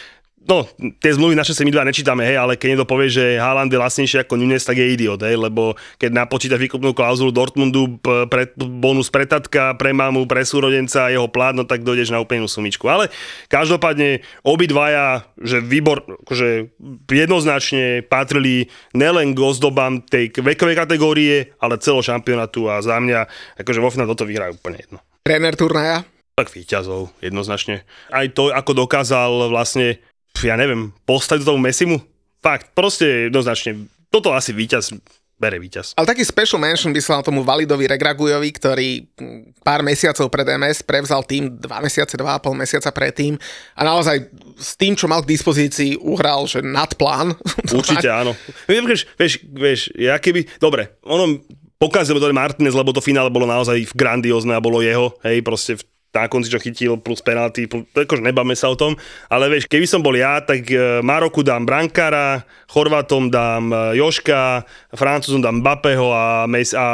No, 0.46 0.62
tie 1.02 1.10
zmluvy 1.10 1.34
naše 1.34 1.58
sa 1.58 1.66
my 1.66 1.74
dva 1.74 1.82
nečítame, 1.82 2.22
hej, 2.22 2.38
ale 2.38 2.54
keď 2.54 2.66
niekto 2.70 2.86
povie, 2.86 3.10
že 3.10 3.34
Haaland 3.34 3.66
je 3.66 3.82
vlastnejší 3.82 4.22
ako 4.22 4.38
Nunes, 4.38 4.62
tak 4.62 4.78
je 4.78 4.86
idiot, 4.94 5.18
hej, 5.18 5.34
lebo 5.34 5.74
keď 5.98 6.22
napočítaš 6.22 6.62
výkupnú 6.62 6.94
klauzulu 6.94 7.34
Dortmundu, 7.34 7.98
pre, 8.02 8.54
bonus 8.54 9.10
pre 9.10 9.26
tatka, 9.26 9.74
pre 9.74 9.90
mamu, 9.90 10.30
pre 10.30 10.46
súrodenca 10.46 11.10
a 11.10 11.12
jeho 11.12 11.26
plát, 11.26 11.58
no 11.58 11.66
tak 11.66 11.82
dojdeš 11.82 12.14
na 12.14 12.22
úplnú 12.22 12.46
sumičku. 12.46 12.86
Ale 12.86 13.10
každopádne 13.50 14.22
obidvaja, 14.46 15.26
že 15.42 15.58
výbor, 15.58 16.06
akože 16.22 16.70
jednoznačne 17.10 18.06
patrili 18.06 18.70
nelen 18.94 19.34
k 19.34 19.42
ozdobám 19.42 20.06
tej 20.06 20.30
vekovej 20.30 20.78
kategórie, 20.78 21.58
ale 21.58 21.82
celo 21.82 22.06
šampionátu 22.06 22.70
a 22.70 22.78
za 22.86 23.02
mňa, 23.02 23.26
akože 23.58 23.82
vo 23.82 23.90
finále 23.90 24.14
toto 24.14 24.22
vyhrajú 24.22 24.62
úplne 24.62 24.78
jedno. 24.78 25.02
Tréner 25.26 25.58
turnaja, 25.58 26.06
Tak 26.38 26.52
výťazov, 26.52 27.10
jednoznačne. 27.24 27.82
Aj 28.12 28.28
to, 28.30 28.52
ako 28.52 28.86
dokázal 28.86 29.48
vlastne, 29.50 29.98
ja 30.42 30.58
neviem, 30.58 30.92
postaviť 31.08 31.46
tomu 31.46 31.60
Messimu, 31.62 32.02
fakt, 32.42 32.72
proste 32.76 33.30
jednoznačne, 33.30 33.88
toto 34.10 34.32
asi 34.32 34.52
víťaz, 34.52 34.92
bere 35.36 35.60
víťaz. 35.60 35.92
Ale 36.00 36.08
taký 36.08 36.24
special 36.24 36.56
mention 36.56 36.96
by 36.96 37.00
som 37.04 37.20
tomu 37.20 37.44
Validovi 37.44 37.84
Regragujovi, 37.84 38.50
ktorý 38.56 38.88
mm, 39.04 39.60
pár 39.60 39.84
mesiacov 39.84 40.32
pred 40.32 40.48
MS 40.56 40.80
prevzal 40.80 41.20
tým, 41.28 41.60
dva 41.60 41.84
mesiace, 41.84 42.16
dva 42.16 42.40
a 42.40 42.42
pol 42.42 42.56
mesiaca 42.56 42.88
predtým 42.88 43.36
a 43.76 43.80
naozaj 43.84 44.32
s 44.56 44.80
tým, 44.80 44.96
čo 44.96 45.04
mal 45.04 45.20
k 45.20 45.30
dispozícii, 45.36 46.00
uhral, 46.00 46.48
že 46.48 46.64
nad 46.64 46.88
plán. 46.96 47.36
Určite 47.76 48.08
áno. 48.08 48.32
Vieš, 48.64 49.04
vieš, 49.20 49.32
vieš, 49.44 49.80
ja 49.92 50.16
keby, 50.16 50.48
dobre, 50.56 50.96
ono 51.04 51.44
pokazil 51.76 52.16
to 52.16 52.32
Martinez, 52.32 52.72
lebo 52.72 52.96
to 52.96 53.04
finále 53.04 53.28
bolo 53.28 53.44
naozaj 53.44 53.92
grandiózne 53.92 54.56
a 54.56 54.64
bolo 54.64 54.80
jeho, 54.80 55.12
hej, 55.20 55.44
proste 55.44 55.76
v 55.76 55.84
na 56.16 56.26
konci, 56.26 56.48
čo 56.48 56.56
chytil, 56.56 56.96
plus 56.96 57.20
penalty, 57.20 57.64
plus, 57.64 57.84
akože 57.90 58.20
nebáme 58.20 58.52
sa 58.52 58.66
o 58.66 58.74
tom, 58.74 58.96
ale 59.26 59.48
vieš, 59.48 59.66
keby 59.66 59.84
som 59.84 60.00
bol 60.00 60.12
ja, 60.12 60.40
tak 60.40 60.64
e, 60.66 60.76
Maroku 61.00 61.40
dám 61.40 61.62
Brankára, 61.62 62.40
Chorvátom 62.66 63.28
dám 63.28 63.68
e, 63.68 63.76
Joška, 63.96 64.64
Francúzom 64.90 65.38
dám 65.38 65.60
Bapeho 65.60 66.08
a, 66.08 66.24
Mes- 66.44 66.72
a 66.72 66.86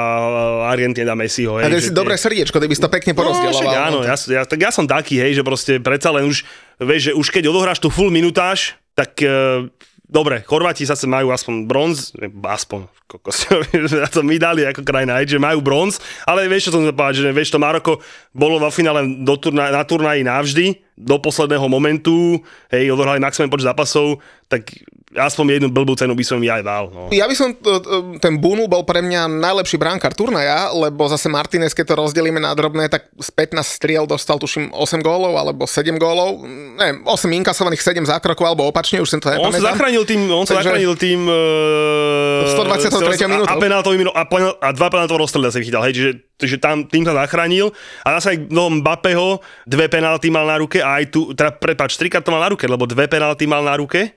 Argentíne 0.66 1.04
dám 1.04 1.18
Messiho. 1.18 1.54
A 1.54 1.62
Hej, 1.62 1.68
ty 1.68 1.76
že 1.76 1.80
si 1.80 1.88
tie- 1.88 1.96
dobré 1.96 2.14
srdiečko, 2.14 2.56
ty 2.56 2.66
by 2.66 2.74
si 2.74 2.82
to 2.82 2.90
pekne 2.90 3.12
No, 3.12 3.18
porozdieloval. 3.18 3.54
však 3.54 3.78
áno, 3.80 3.98
ja, 4.02 4.14
ja, 4.18 4.42
tak 4.42 4.58
ja 4.58 4.70
som 4.70 4.84
taký, 4.84 5.16
hej, 5.16 5.32
že 5.34 5.42
proste 5.42 5.78
predsa 5.78 6.10
len 6.10 6.26
už, 6.26 6.42
vieš, 6.78 7.02
že 7.04 7.12
už 7.12 7.26
keď 7.28 7.46
odohráš 7.46 7.78
tú 7.78 7.86
full 7.86 8.10
minutáž, 8.10 8.74
tak 8.92 9.14
e, 9.18 9.70
dobre, 10.12 10.44
Chorváti 10.44 10.84
zase 10.84 11.08
majú 11.08 11.32
aspoň 11.32 11.64
bronz, 11.64 12.12
aspoň, 12.44 12.84
kokos, 13.08 13.48
to 14.14 14.20
my 14.20 14.36
dali 14.36 14.68
ako 14.68 14.84
krajina, 14.84 15.24
že 15.24 15.40
majú 15.40 15.64
bronz, 15.64 15.96
ale 16.28 16.44
vieš, 16.52 16.68
čo 16.68 16.76
som 16.76 16.84
povedať, 16.84 17.24
že 17.24 17.32
vieš, 17.32 17.48
to 17.48 17.56
Maroko 17.56 18.04
bolo 18.36 18.60
vo 18.60 18.68
finále 18.68 19.24
do 19.24 19.34
turna, 19.40 19.72
na 19.72 19.80
turnaji 19.88 20.20
navždy, 20.20 20.66
do 21.00 21.16
posledného 21.16 21.64
momentu, 21.72 22.36
hej, 22.68 22.92
odohrali 22.92 23.24
maximálny 23.24 23.48
počet 23.48 23.72
zápasov, 23.72 24.20
tak 24.52 24.68
aspoň 25.12 25.44
jednu 25.56 25.68
blbú 25.68 25.92
cenu 25.92 26.12
by 26.12 26.24
som 26.24 26.36
im 26.36 26.48
aj 26.48 26.62
dal. 26.62 26.84
No. 26.88 27.12
Ja 27.12 27.24
by 27.24 27.34
som, 27.34 27.52
t- 27.52 27.60
t- 27.60 27.90
ten 28.16 28.36
Bunu 28.36 28.64
bol 28.64 28.80
pre 28.82 29.00
mňa 29.00 29.28
najlepší 29.28 29.76
bránkar 29.76 30.12
turnaja, 30.12 30.72
lebo 30.72 31.04
zase 31.06 31.28
Martinez, 31.28 31.72
keď 31.72 31.92
to 31.92 32.00
rozdelíme 32.00 32.36
na 32.36 32.52
drobné, 32.52 32.88
tak 32.88 33.12
z 33.14 33.28
15 33.28 33.60
striel 33.60 34.04
dostal 34.04 34.36
tuším 34.36 34.72
8 34.72 34.80
gólov 35.00 35.36
alebo 35.36 35.64
7 35.64 35.92
gólov, 35.96 36.40
ne, 36.48 37.04
8 37.04 37.08
inkasovaných, 37.38 37.78
7 37.78 38.08
zákrokov, 38.08 38.44
alebo 38.44 38.64
opačne, 38.64 38.98
už 38.98 39.08
som 39.08 39.20
to 39.20 39.28
On 39.28 39.52
sa 39.52 39.60
nepamätám. 39.60 39.68
zachránil 39.68 40.02
tým, 40.08 40.20
on 40.28 40.44
sa 40.44 40.56
Takže- 40.56 40.64
zachránil 40.64 40.92
tým... 40.96 41.20
Uh, 41.28 42.48
123. 42.48 43.28
minútou. 43.28 43.52
A, 43.52 43.60
penáltový 43.60 43.96
minú, 44.00 44.10
a, 44.12 44.24
penál- 44.24 44.56
a 44.58 44.72
dva 44.72 44.88
penáltové 44.88 45.20
rozstrely 45.20 45.48
sa 45.48 45.60
chytal, 45.60 45.84
hej, 45.84 45.94
čiže, 45.94 46.10
čiže 46.36 46.56
tam, 46.58 46.84
tým 46.84 47.04
sa 47.04 47.14
zachránil. 47.14 47.70
A 48.02 48.18
zase 48.18 48.34
aj 48.34 48.38
no, 48.48 48.72
Mbappého 48.72 49.38
dve 49.64 49.86
penalty 49.86 50.28
mal 50.28 50.48
na 50.48 50.56
ruke 50.56 50.80
a 50.80 50.98
aj 50.98 51.04
tu, 51.08 51.30
teda 51.32 51.52
prepáč, 51.52 51.94
trikrát 51.94 52.24
to 52.24 52.32
mal 52.32 52.40
na 52.40 52.50
ruke, 52.50 52.64
lebo 52.64 52.88
dve 52.88 53.06
penalty 53.06 53.44
mal 53.44 53.62
na 53.62 53.76
ruke, 53.76 54.12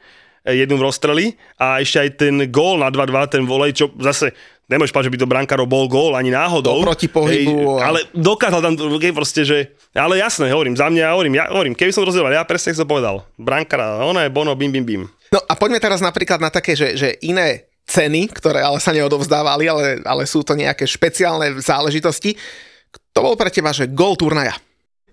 jednu 0.45 0.77
v 0.77 0.85
rozstreli 0.85 1.25
a 1.57 1.81
ešte 1.81 1.97
aj 1.97 2.09
ten 2.21 2.35
gól 2.53 2.77
na 2.77 2.93
2-2, 2.93 3.33
ten 3.33 3.43
volej, 3.49 3.73
čo 3.73 3.85
zase 3.97 4.29
nemôžeš 4.69 4.93
povedať, 4.93 5.07
že 5.09 5.13
by 5.13 5.21
to 5.21 5.31
brankárov 5.31 5.67
bol 5.69 5.85
gól 5.89 6.13
ani 6.13 6.33
náhodou. 6.33 6.81
Do 6.81 6.85
protipohybu 6.85 7.77
Hej, 7.77 7.85
ale 7.85 7.99
dokázal 8.13 8.61
tam, 8.61 8.73
okay, 8.77 9.13
proste, 9.13 9.45
že... 9.45 9.77
Ale 9.93 10.17
jasné, 10.19 10.49
hovorím, 10.49 10.77
za 10.77 10.89
mňa, 10.89 11.13
hovorím, 11.13 11.33
ja 11.37 11.45
hovorím, 11.49 11.73
keby 11.77 11.93
som 11.93 12.05
rozdielal, 12.05 12.33
ja 12.33 12.43
presne 12.45 12.73
som 12.73 12.89
povedal. 12.89 13.25
Brankára, 13.37 14.01
ona 14.05 14.25
je 14.25 14.33
Bono, 14.33 14.53
bim, 14.57 14.73
bim, 14.73 14.85
bim. 14.85 15.03
No 15.33 15.39
a 15.41 15.53
poďme 15.57 15.81
teraz 15.81 16.01
napríklad 16.01 16.41
na 16.41 16.49
také, 16.49 16.77
že, 16.77 16.97
že 16.97 17.17
iné 17.25 17.69
ceny, 17.85 18.33
ktoré 18.33 18.65
ale 18.65 18.81
sa 18.81 18.89
neodovzdávali, 18.91 19.65
ale, 19.69 19.83
ale 20.01 20.25
sú 20.25 20.41
to 20.41 20.57
nejaké 20.57 20.89
špeciálne 20.89 21.61
záležitosti. 21.61 22.33
To 23.13 23.19
bol 23.21 23.37
pre 23.37 23.53
teba, 23.53 23.71
že 23.71 23.87
gol 23.87 24.17
turnaja. 24.17 24.57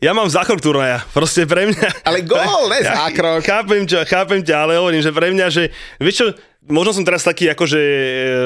Ja 0.02 0.10
mám 0.10 0.26
zákrok 0.26 0.58
turnaja, 0.58 0.98
proste 1.14 1.46
pre 1.46 1.70
mňa. 1.70 2.02
Ale 2.02 2.26
gól, 2.26 2.66
ne 2.66 2.82
zákrok. 2.82 3.46
Chápem 3.46 3.86
ťa, 3.86 4.02
chápem 4.02 4.42
ťa, 4.42 4.56
ale 4.66 4.74
hovorím, 4.74 4.98
že 4.98 5.14
pre 5.14 5.30
mňa, 5.30 5.46
že 5.46 5.70
vieš 6.02 6.16
čo, 6.18 6.26
možno 6.66 6.90
som 6.90 7.06
teraz 7.06 7.22
taký 7.22 7.46
akože, 7.54 7.78
e, 7.78 8.36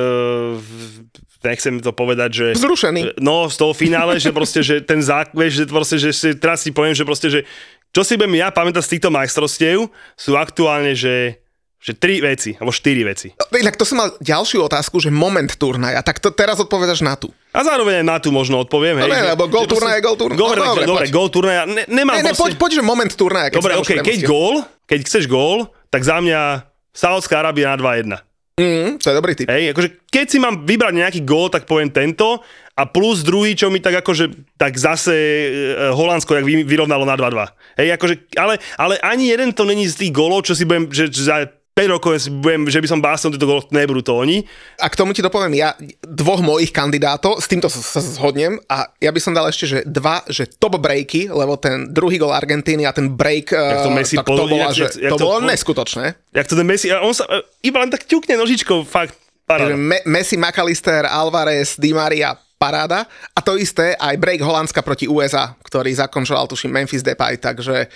nechcem 1.48 1.80
to 1.80 1.96
povedať, 1.96 2.30
že... 2.36 2.46
Vzrušený. 2.60 3.24
No, 3.24 3.48
z 3.48 3.56
toho 3.56 3.72
finále, 3.72 4.20
že 4.20 4.36
proste, 4.36 4.60
že 4.60 4.84
ten 4.84 5.00
zák, 5.00 5.32
vieš, 5.32 5.64
že 5.64 5.64
proste, 5.64 5.96
že 5.96 6.10
si, 6.12 6.28
teraz 6.36 6.60
si 6.60 6.76
poviem, 6.76 6.92
že 6.92 7.08
proste, 7.08 7.32
že 7.32 7.40
čo 7.88 8.04
si 8.04 8.20
budem 8.20 8.36
ja 8.36 8.52
pamätať 8.52 8.84
z 8.84 8.92
týchto 8.92 9.08
majstrovstiev, 9.08 9.88
sú 10.12 10.36
aktuálne, 10.36 10.92
že 10.92 11.40
Že 11.78 11.92
tri 11.94 12.18
veci, 12.18 12.50
alebo 12.52 12.70
štyri 12.70 13.02
veci. 13.02 13.28
Inak 13.52 13.74
to 13.74 13.84
som 13.84 13.96
mal 13.96 14.08
ďalšiu 14.18 14.58
otázku, 14.60 14.96
že 14.96 15.08
moment 15.08 15.46
turnaja, 15.52 16.00
tak 16.00 16.18
to 16.18 16.28
teraz 16.28 16.56
odpovedaš 16.56 17.00
na 17.00 17.14
tú. 17.14 17.30
A 17.50 17.60
zároveň 17.60 18.00
aj 18.00 18.06
na 18.06 18.16
tú 18.16 18.28
možno 18.28 18.58
odpoviem. 18.58 18.96
No 18.96 19.04
hej, 19.04 19.12
ne, 19.12 19.20
že- 19.20 19.30
lebo 19.30 19.44
proste- 19.46 19.70
turnaja 19.70 19.94
je 19.94 20.02
gól 20.02 20.16
turnaja. 20.16 20.38
Dobre, 20.38 20.56
No, 20.56 20.66
dobre, 20.66 20.84
dobre, 20.86 21.04
gól 21.08 21.28
turnaja. 21.28 21.62
Ne, 21.62 21.82
nemám 21.86 22.16
Ne, 22.16 22.22
ne, 22.22 22.32
poď, 22.32 22.56
poď, 22.56 22.70
že 22.72 22.82
moment 22.82 23.12
turnaja. 23.12 23.48
keď 23.48 23.56
Dobre, 23.56 23.70
si 23.70 23.76
to 23.76 23.82
už 23.82 23.86
OK, 23.86 23.92
keď 24.02 24.18
gól, 24.24 24.54
keď 24.82 24.98
chceš 25.02 25.24
gól, 25.26 25.58
tak 25.86 26.00
za 26.00 26.16
mňa 26.18 26.40
Saudská 26.90 27.38
Arábia 27.38 27.70
na 27.70 27.76
2-1. 27.76 28.18
Mm, 28.56 28.96
to 28.96 29.06
je 29.06 29.14
dobrý 29.14 29.36
typ. 29.36 29.46
Hej, 29.46 29.76
akože 29.76 29.88
keď 30.08 30.26
si 30.26 30.38
mám 30.38 30.64
vybrať 30.64 30.92
nejaký 30.96 31.20
gól, 31.22 31.52
tak 31.52 31.68
poviem 31.68 31.92
tento 31.92 32.40
a 32.72 32.82
plus 32.82 33.20
druhý, 33.20 33.52
čo 33.52 33.68
mi 33.68 33.78
tak 33.78 34.00
akože, 34.00 34.56
tak 34.56 34.72
zase 34.74 35.12
e, 35.12 35.48
Holandsko, 35.92 36.32
jak 36.32 36.40
vy- 36.42 36.64
vyrovnalo 36.64 37.04
na 37.04 37.14
2-2. 37.14 37.52
Hej, 37.76 37.92
akože, 37.92 38.14
ale, 38.32 38.56
ale 38.74 38.96
ani 38.98 39.28
jeden 39.28 39.52
to 39.52 39.62
není 39.62 39.84
z 39.84 40.00
tých 40.00 40.10
gólov, 40.10 40.40
čo 40.42 40.56
si 40.56 40.64
budem, 40.64 40.88
že, 40.88 41.04
že 41.06 41.22
za 41.22 41.36
5 41.76 41.92
rokov 41.92 42.16
budem, 42.32 42.64
že 42.64 42.80
by 42.80 42.88
som 42.88 43.04
básnil 43.04 43.36
tieto 43.36 43.44
gól, 43.44 43.60
nebudú 43.68 44.00
to 44.00 44.16
oni. 44.16 44.40
A 44.80 44.88
k 44.88 44.96
tomu 44.96 45.12
ti 45.12 45.20
to 45.20 45.28
poviem 45.28 45.52
ja, 45.54 45.76
dvoch 46.00 46.40
mojich 46.40 46.72
kandidátov, 46.72 47.36
s 47.36 47.44
týmto 47.44 47.68
sa, 47.68 48.00
zhodnem 48.00 48.56
a 48.64 48.88
ja 48.96 49.12
by 49.12 49.20
som 49.20 49.36
dal 49.36 49.44
ešte, 49.44 49.64
že 49.66 49.78
dva, 49.84 50.24
že 50.24 50.48
top 50.48 50.80
breaky, 50.80 51.28
lebo 51.28 51.52
ten 51.54 51.92
druhý 51.92 52.16
gol 52.16 52.32
Argentíny 52.32 52.82
a 52.82 52.96
ten 52.96 53.12
break, 53.12 53.52
Jak 53.52 53.84
to 53.84 53.92
eh, 53.92 53.94
Messi 53.94 54.16
tak 54.16 54.24
to 54.24 54.32
pol- 54.32 54.48
bolo, 54.48 54.56
jak- 54.56 54.72
že, 54.72 54.86
jak- 54.96 55.12
to 55.12 55.20
to 55.20 55.26
bolo 55.28 55.38
pol- 55.38 55.50
neskutočné. 55.52 56.04
Jak 56.32 56.46
to 56.48 56.56
ten 56.56 56.64
Messi, 56.64 56.88
on 56.90 57.12
sa 57.12 57.28
e, 57.28 57.44
iba 57.62 57.76
len 57.78 57.92
tak 57.92 58.08
ťukne 58.08 58.40
nožičkou, 58.40 58.80
fakt, 58.82 59.12
paráda. 59.44 59.76
Me- 59.76 60.00
Messi, 60.08 60.40
McAllister, 60.40 61.04
Alvarez, 61.04 61.76
Di 61.76 61.92
Maria, 61.92 62.32
paráda. 62.56 63.04
A 63.30 63.44
to 63.44 63.52
isté 63.52 63.92
aj 63.92 64.16
break 64.16 64.40
Holandska 64.40 64.80
proti 64.80 65.04
USA, 65.04 65.52
ktorý 65.60 65.92
zakončoval, 65.92 66.48
tuším, 66.48 66.72
Memphis 66.72 67.04
Depay, 67.04 67.36
takže 67.36 67.92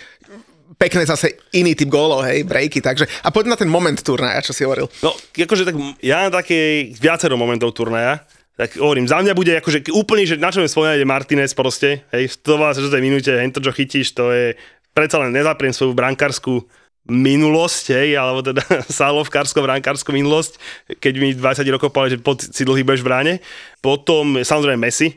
pekné 0.79 1.03
zase 1.07 1.41
iný 1.57 1.75
typ 1.75 1.91
gólov, 1.91 2.23
hej, 2.27 2.47
breaky, 2.47 2.79
takže 2.79 3.09
a 3.25 3.29
poď 3.35 3.55
na 3.55 3.59
ten 3.59 3.71
moment 3.71 3.97
turnaja, 3.99 4.45
čo 4.45 4.55
si 4.55 4.63
hovoril. 4.63 4.87
No, 5.03 5.15
akože 5.35 5.67
tak 5.67 5.75
ja 6.05 6.27
mám 6.27 6.35
také 6.35 6.91
viacero 6.95 7.35
momentov 7.35 7.75
turnaja, 7.75 8.23
tak 8.55 8.77
hovorím, 8.77 9.09
za 9.09 9.19
mňa 9.25 9.33
bude 9.33 9.57
akože 9.57 9.89
úplne, 9.97 10.29
že 10.29 10.37
na 10.37 10.53
čo 10.53 10.61
mi 10.61 10.69
spomínať 10.69 11.01
je 11.01 11.09
Martinez 11.09 11.51
proste, 11.57 12.05
hej, 12.13 12.29
v 12.29 12.35
126. 12.45 12.93
minúte, 13.01 13.33
hej, 13.33 13.51
to, 13.57 13.65
čo 13.65 13.73
chytíš, 13.73 14.13
to 14.13 14.29
je, 14.31 14.53
predsa 14.93 15.17
len 15.17 15.33
nezapriem 15.33 15.73
svoju 15.73 15.97
brankárskú 15.97 16.69
minulosť, 17.09 17.85
hej, 17.97 18.09
alebo 18.21 18.45
teda 18.45 18.61
sálovkársko 19.01 19.65
brankárskú 19.65 20.13
minulosť, 20.13 20.61
keď 21.01 21.15
mi 21.17 21.33
20 21.33 21.65
rokov 21.73 21.89
povedal, 21.91 22.21
že 22.21 22.23
poď 22.23 22.39
si 22.53 22.63
dlhý 22.69 22.85
budeš 22.85 23.01
v 23.03 23.09
bráne. 23.09 23.35
Potom 23.81 24.37
samozrejme 24.45 24.77
Messi, 24.77 25.17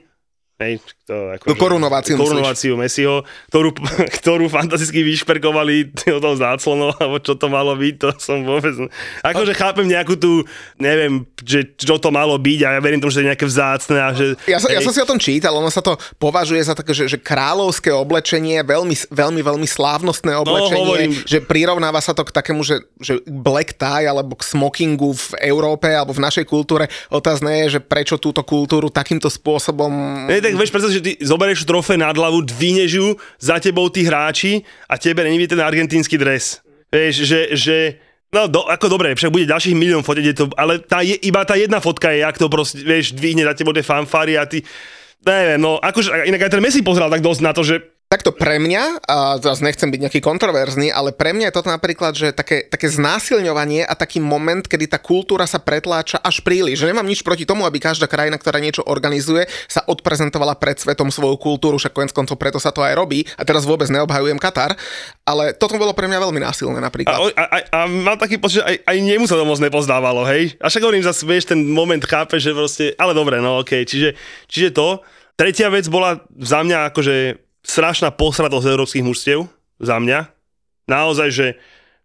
hej, 0.63 0.79
to 1.03 1.35
ako, 1.35 1.43
No, 1.45 1.55
korunováciu 1.59 2.15
korunováciu 2.15 2.73
Messiho, 2.73 3.21
ktorú, 3.47 3.75
ktorú 4.21 4.45
fantasticky 4.47 5.03
vyšperkovali 5.03 5.91
od 6.09 6.21
toho 6.21 6.35
záclonov, 6.35 6.95
alebo 6.99 7.19
čo 7.19 7.35
to 7.35 7.47
malo 7.47 7.75
byť, 7.75 7.93
to 7.97 8.07
som 8.15 8.41
vôbec... 8.41 8.71
Akože 9.19 9.51
chápem 9.51 9.83
nejakú 9.83 10.15
tú, 10.15 10.47
neviem, 10.77 11.27
že 11.39 11.75
čo 11.75 11.99
to 11.99 12.07
malo 12.07 12.35
byť 12.35 12.59
a 12.63 12.69
ja 12.75 12.79
verím 12.79 12.99
tomu, 12.99 13.11
že 13.11 13.19
to 13.19 13.23
je 13.23 13.29
nejaké 13.29 13.45
vzácne 13.45 13.97
a 13.99 14.09
že... 14.15 14.25
Ja, 14.45 14.57
som- 14.57 14.71
ja 14.71 14.79
som 14.79 14.91
si 14.91 14.99
o 14.99 15.07
tom 15.07 15.19
čítal, 15.19 15.51
ono 15.51 15.67
sa 15.67 15.83
to 15.83 15.93
považuje 16.15 16.63
za 16.63 16.71
také, 16.71 16.95
že, 16.95 17.05
že 17.05 17.19
kráľovské 17.19 17.91
oblečenie, 17.91 18.63
veľmi, 18.63 18.95
veľmi, 19.11 19.41
veľmi 19.41 19.67
slávnostné 19.67 20.31
oblečenie, 20.35 20.71
No, 20.73 20.87
hovorím. 20.87 21.11
že 21.23 21.43
prirovnáva 21.43 21.99
sa 21.99 22.11
to 22.11 22.23
k 22.23 22.31
takému, 22.31 22.63
že, 22.63 22.79
že 22.97 23.19
black 23.25 23.75
tie 23.75 24.07
alebo 24.07 24.33
k 24.33 24.47
smokingu 24.47 25.11
v 25.11 25.27
Európe 25.43 25.91
alebo 25.91 26.15
v 26.15 26.23
našej 26.23 26.45
kultúre. 26.45 26.87
Otázne 27.09 27.67
je, 27.67 27.75
že 27.75 27.79
prečo 27.79 28.15
túto 28.15 28.39
kultúru 28.41 28.87
takýmto 28.87 29.27
spôsobom... 29.27 29.91
Ne, 30.25 30.39
tak 30.39 30.55
vieš, 30.55 30.71
že 30.93 31.01
ty 31.01 31.11
zoberieš 31.19 31.65
trofej 31.65 31.99
nad 31.99 32.13
hlavu, 32.13 32.45
dvíňeš 32.45 32.91
ju, 32.93 33.07
za 33.41 33.57
tebou 33.57 33.89
tí 33.89 34.05
hráči 34.05 34.61
a 34.87 34.97
tebe 34.97 35.25
není 35.25 35.43
ten 35.49 35.59
argentínsky 35.59 36.17
dres. 36.17 36.61
Vieš, 36.93 37.15
že, 37.25 37.41
že 37.57 37.77
No, 38.33 38.49
do, 38.49 38.65
ako 38.65 38.89
dobre, 38.89 39.13
však 39.13 39.29
bude 39.29 39.45
ďalších 39.45 39.77
milión 39.77 40.01
fotiť, 40.01 40.25
je 40.25 40.33
to, 40.33 40.45
ale 40.57 40.81
tá 40.81 41.05
je, 41.05 41.13
iba 41.21 41.45
tá 41.45 41.53
jedna 41.53 41.77
fotka 41.77 42.09
je, 42.09 42.25
jak 42.25 42.33
to 42.33 42.49
proste, 42.49 42.81
vieš, 42.81 43.13
dvihne 43.13 43.45
za 43.45 43.53
tebou 43.53 43.77
tie 43.77 43.85
fanfáry 43.85 44.41
a 44.41 44.49
ty, 44.49 44.65
neviem, 45.21 45.61
no, 45.61 45.77
akože, 45.77 46.25
inak 46.25 46.49
aj 46.49 46.57
ten 46.57 46.63
Messi 46.65 46.81
pozeral 46.81 47.13
tak 47.13 47.21
dosť 47.21 47.41
na 47.45 47.53
to, 47.53 47.61
že 47.61 47.93
Takto 48.13 48.29
pre 48.29 48.61
mňa, 48.61 49.01
a 49.09 49.41
teraz 49.41 49.57
nechcem 49.57 49.89
byť 49.89 50.05
nejaký 50.05 50.21
kontroverzný, 50.21 50.93
ale 50.93 51.09
pre 51.17 51.33
mňa 51.33 51.49
je 51.49 51.55
toto 51.57 51.73
napríklad, 51.73 52.13
že 52.13 52.29
také, 52.29 52.61
také 52.61 52.85
znásilňovanie 52.85 53.81
a 53.81 53.97
taký 53.97 54.21
moment, 54.21 54.61
kedy 54.61 54.85
tá 54.85 55.01
kultúra 55.01 55.49
sa 55.49 55.57
pretláča 55.57 56.21
až 56.21 56.45
príliš. 56.45 56.85
Že 56.85 56.93
nemám 56.93 57.09
nič 57.09 57.25
proti 57.25 57.49
tomu, 57.49 57.65
aby 57.65 57.81
každá 57.81 58.05
krajina, 58.05 58.37
ktorá 58.37 58.61
niečo 58.61 58.85
organizuje, 58.85 59.49
sa 59.65 59.81
odprezentovala 59.89 60.61
pred 60.61 60.77
svetom 60.77 61.09
svoju 61.09 61.41
kultúru, 61.41 61.81
však 61.81 61.89
konec 61.89 62.13
koncov 62.13 62.37
preto 62.37 62.61
sa 62.61 62.69
to 62.69 62.85
aj 62.85 62.93
robí. 62.93 63.25
A 63.33 63.41
teraz 63.49 63.65
vôbec 63.65 63.89
neobhajujem 63.89 64.37
Katar, 64.37 64.77
ale 65.25 65.57
toto 65.57 65.81
bolo 65.81 65.97
pre 65.97 66.05
mňa 66.05 66.21
veľmi 66.21 66.37
násilné 66.37 66.77
a, 66.77 66.85
napríklad. 66.85 67.17
a, 67.17 67.43
a, 67.49 67.57
a 67.65 67.79
mám 67.89 68.21
taký 68.21 68.37
pocit, 68.37 68.61
že 68.61 68.77
aj, 68.77 68.93
aj 68.93 68.97
nemu 69.01 69.25
sa 69.25 69.41
to 69.41 69.49
moc 69.49 69.57
nepozdávalo, 69.57 70.21
hej. 70.29 70.53
A 70.61 70.69
však 70.69 70.85
hovorím 70.85 71.01
zase, 71.01 71.25
vieš, 71.25 71.49
ten 71.49 71.65
moment 71.65 72.05
chápe, 72.05 72.37
že 72.37 72.53
proste, 72.53 72.93
ale 72.93 73.17
dobre, 73.17 73.41
no 73.41 73.65
okej, 73.65 73.89
čiže, 73.89 74.09
čiže 74.45 74.69
to. 74.69 75.01
Tretia 75.33 75.73
vec 75.73 75.89
bola 75.89 76.21
za 76.37 76.61
mňa 76.61 76.93
akože 76.93 77.41
strašná 77.63 78.11
posratosť 78.11 78.67
európskych 78.67 79.07
mužstiev, 79.07 79.47
za 79.83 79.97
mňa. 79.99 80.31
Naozaj, 80.87 81.29
že, 81.31 81.47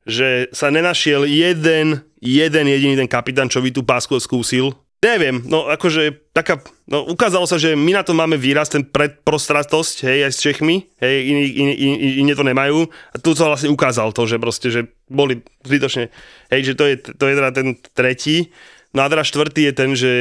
že 0.07 0.29
sa 0.55 0.71
nenašiel 0.71 1.27
jeden, 1.27 2.03
jeden 2.19 2.67
jediný 2.67 2.95
ten 2.99 3.11
kapitán, 3.11 3.51
čo 3.51 3.63
by 3.63 3.71
tú 3.75 3.83
pásku 3.87 4.15
skúsil. 4.19 4.75
Neviem, 4.99 5.47
no 5.47 5.71
akože 5.71 6.35
taká, 6.35 6.59
no 6.91 7.07
ukázalo 7.07 7.47
sa, 7.47 7.55
že 7.55 7.79
my 7.79 7.95
na 7.95 8.03
to 8.03 8.19
máme 8.19 8.35
výraz, 8.35 8.67
ten 8.67 8.83
predprostratosť, 8.83 10.11
hej, 10.11 10.27
aj 10.27 10.33
s 10.35 10.43
Čechmi, 10.43 10.91
hej, 10.99 11.17
iní, 11.23 11.43
iní, 11.55 11.75
iní, 11.79 11.97
iní 12.19 12.33
to 12.35 12.43
nemajú. 12.43 12.91
A 13.15 13.17
tu 13.23 13.31
sa 13.39 13.47
vlastne 13.47 13.71
ukázal 13.71 14.11
to, 14.11 14.27
že 14.27 14.43
proste, 14.43 14.75
že 14.75 14.91
boli 15.07 15.39
zbytočne, 15.63 16.11
hej, 16.51 16.61
že 16.67 16.75
to 16.75 16.85
je, 16.91 16.95
to 16.99 17.25
je 17.31 17.35
teda 17.39 17.51
ten 17.55 17.79
tretí. 17.95 18.51
No 18.91 19.07
a 19.07 19.11
teda 19.11 19.23
štvrtý 19.23 19.71
je 19.71 19.75
ten, 19.75 19.91
že 19.95 20.13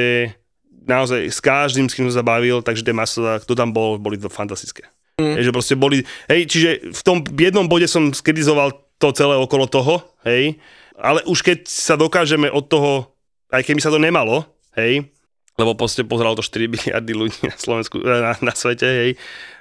naozaj 0.86 1.26
s 1.26 1.41
každým, 1.41 1.89
s 1.89 1.97
kým 1.97 2.06
som 2.13 2.21
sa 2.21 2.26
bavil, 2.26 2.62
takže 2.62 2.86
tie 2.86 2.93
maso, 2.93 3.26
kto 3.26 3.58
tam 3.58 3.73
bol, 3.73 3.97
boli 3.97 4.21
to 4.21 4.30
fantastické. 4.30 4.86
Mm. 5.17 5.34
Hej, 5.34 5.49
že 5.49 5.56
proste 5.56 5.73
boli, 5.73 6.06
hej, 6.30 6.45
čiže 6.45 6.93
v 6.93 7.01
tom 7.01 7.25
jednom 7.25 7.65
bode 7.65 7.89
som 7.89 8.13
skritizoval 8.13 8.69
to 9.01 9.10
celé 9.17 9.34
okolo 9.34 9.65
toho, 9.65 9.97
hej, 10.21 10.62
ale 10.93 11.25
už 11.25 11.41
keď 11.41 11.65
sa 11.65 11.97
dokážeme 11.97 12.45
od 12.53 12.69
toho, 12.69 13.17
aj 13.49 13.65
keby 13.65 13.82
sa 13.82 13.89
to 13.89 13.97
nemalo, 13.97 14.45
hej, 14.77 15.10
lebo 15.58 15.73
proste 15.73 16.06
pozeralo 16.06 16.38
to 16.38 16.45
4 16.45 16.69
miliardy 16.77 17.17
ľudí 17.17 17.49
na 17.49 17.58
Slovensku, 17.58 17.97
eh, 18.06 18.21
na, 18.21 18.38
na 18.38 18.53
svete, 18.53 18.86
hej, 18.86 19.12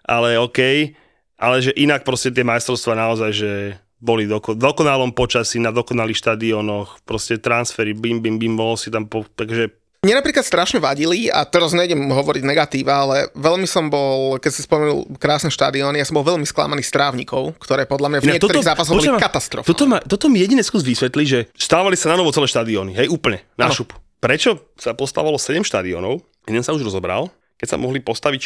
ale 0.05 0.37
OK, 0.37 0.93
ale 1.41 1.57
že 1.65 1.73
inak 1.73 2.05
proste 2.05 2.29
tie 2.37 2.45
majstrovstvá 2.45 2.93
naozaj, 2.93 3.31
že 3.33 3.53
boli 3.97 4.29
doko, 4.29 4.53
dokonalom 4.53 5.17
počasí, 5.17 5.57
na 5.57 5.73
dokonalých 5.73 6.21
štadiónoch, 6.21 7.01
proste 7.09 7.41
transfery, 7.41 7.97
bim, 7.97 8.21
bim, 8.21 8.37
bim, 8.37 8.61
bol 8.61 8.77
si 8.77 8.93
tam, 8.93 9.09
po, 9.09 9.25
takže 9.25 9.73
Mne 10.07 10.23
napríklad 10.23 10.47
strašne 10.47 10.79
vadili, 10.79 11.27
a 11.27 11.43
teraz 11.43 11.75
nejdem 11.75 11.99
hovoriť 11.99 12.47
negatíva, 12.47 13.03
ale 13.03 13.27
veľmi 13.35 13.67
som 13.67 13.91
bol, 13.91 14.39
keď 14.39 14.51
si 14.55 14.63
spomenul 14.63 15.19
krásne 15.19 15.51
štadióny, 15.51 15.99
ja 15.99 16.07
som 16.07 16.15
bol 16.15 16.23
veľmi 16.23 16.47
sklamaný 16.47 16.87
z 16.87 16.95
trávnikov, 16.95 17.59
ktoré 17.59 17.91
podľa 17.91 18.15
mňa 18.15 18.19
v 18.23 18.25
Inak 18.31 18.35
niektorých 18.39 18.71
zápasoch 18.71 18.95
boli 18.95 19.11
katastrofálne. 19.19 19.67
Toto, 19.67 19.85
ma, 19.91 19.99
toto 19.99 20.31
mi 20.31 20.39
jedine 20.39 20.63
skús 20.63 20.87
vysvetli, 20.87 21.27
že 21.27 21.39
stávali 21.59 21.99
sa 21.99 22.15
na 22.15 22.23
novo 22.23 22.31
celé 22.31 22.47
štadióny, 22.47 22.95
hej, 22.95 23.11
úplne, 23.11 23.43
na 23.59 23.67
šup. 23.67 23.99
Prečo 24.23 24.71
sa 24.79 24.95
postavalo 24.95 25.43
7 25.43 25.67
štadiónov, 25.67 26.23
jeden 26.47 26.63
sa 26.63 26.71
už 26.71 26.87
rozobral, 26.87 27.27
keď 27.59 27.75
sa 27.75 27.79
mohli 27.83 27.99
postaviť 27.99 28.39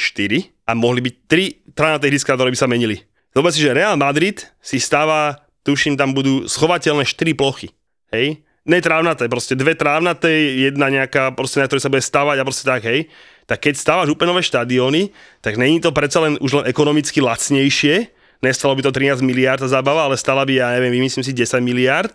4 0.64 0.64
a 0.64 0.72
mohli 0.72 1.04
byť 1.04 1.14
3 1.28 1.76
trávnaté 1.76 2.08
ihriska, 2.08 2.32
ktoré 2.32 2.48
by 2.48 2.56
sa 2.56 2.72
menili. 2.72 3.04
Zober 3.36 3.52
si, 3.52 3.60
že 3.60 3.76
Real 3.76 4.00
Madrid 4.00 4.48
si 4.64 4.80
stáva, 4.80 5.44
tuším, 5.60 6.00
tam 6.00 6.16
budú 6.16 6.48
schovateľné 6.48 7.04
4 7.04 7.36
plochy, 7.36 7.68
hej, 8.16 8.40
netrávnaté, 8.68 9.28
proste 9.28 9.56
dve 9.56 9.72
trávnaté, 9.72 10.60
jedna 10.68 10.92
nejaká, 10.92 11.32
proste 11.32 11.60
na 11.60 11.66
ktorej 11.66 11.84
sa 11.84 11.92
bude 11.92 12.04
stavať 12.04 12.36
a 12.40 12.46
proste 12.46 12.64
tak, 12.68 12.82
hej. 12.84 13.08
Tak 13.48 13.58
keď 13.66 13.74
stávaš 13.76 14.08
úplne 14.12 14.36
nové 14.36 14.44
štadióny, 14.46 15.10
tak 15.42 15.56
není 15.58 15.80
to 15.80 15.90
predsa 15.90 16.22
len 16.22 16.38
už 16.38 16.62
len 16.62 16.66
ekonomicky 16.68 17.18
lacnejšie, 17.18 18.12
nestalo 18.44 18.76
by 18.76 18.82
to 18.84 18.92
13 18.92 19.20
miliard 19.24 19.60
tá 19.60 19.68
zábava, 19.68 20.06
ale 20.06 20.16
stala 20.16 20.44
by, 20.46 20.52
ja 20.54 20.68
neviem, 20.76 21.02
vymyslím 21.02 21.24
si 21.24 21.32
10 21.34 21.60
miliard, 21.60 22.12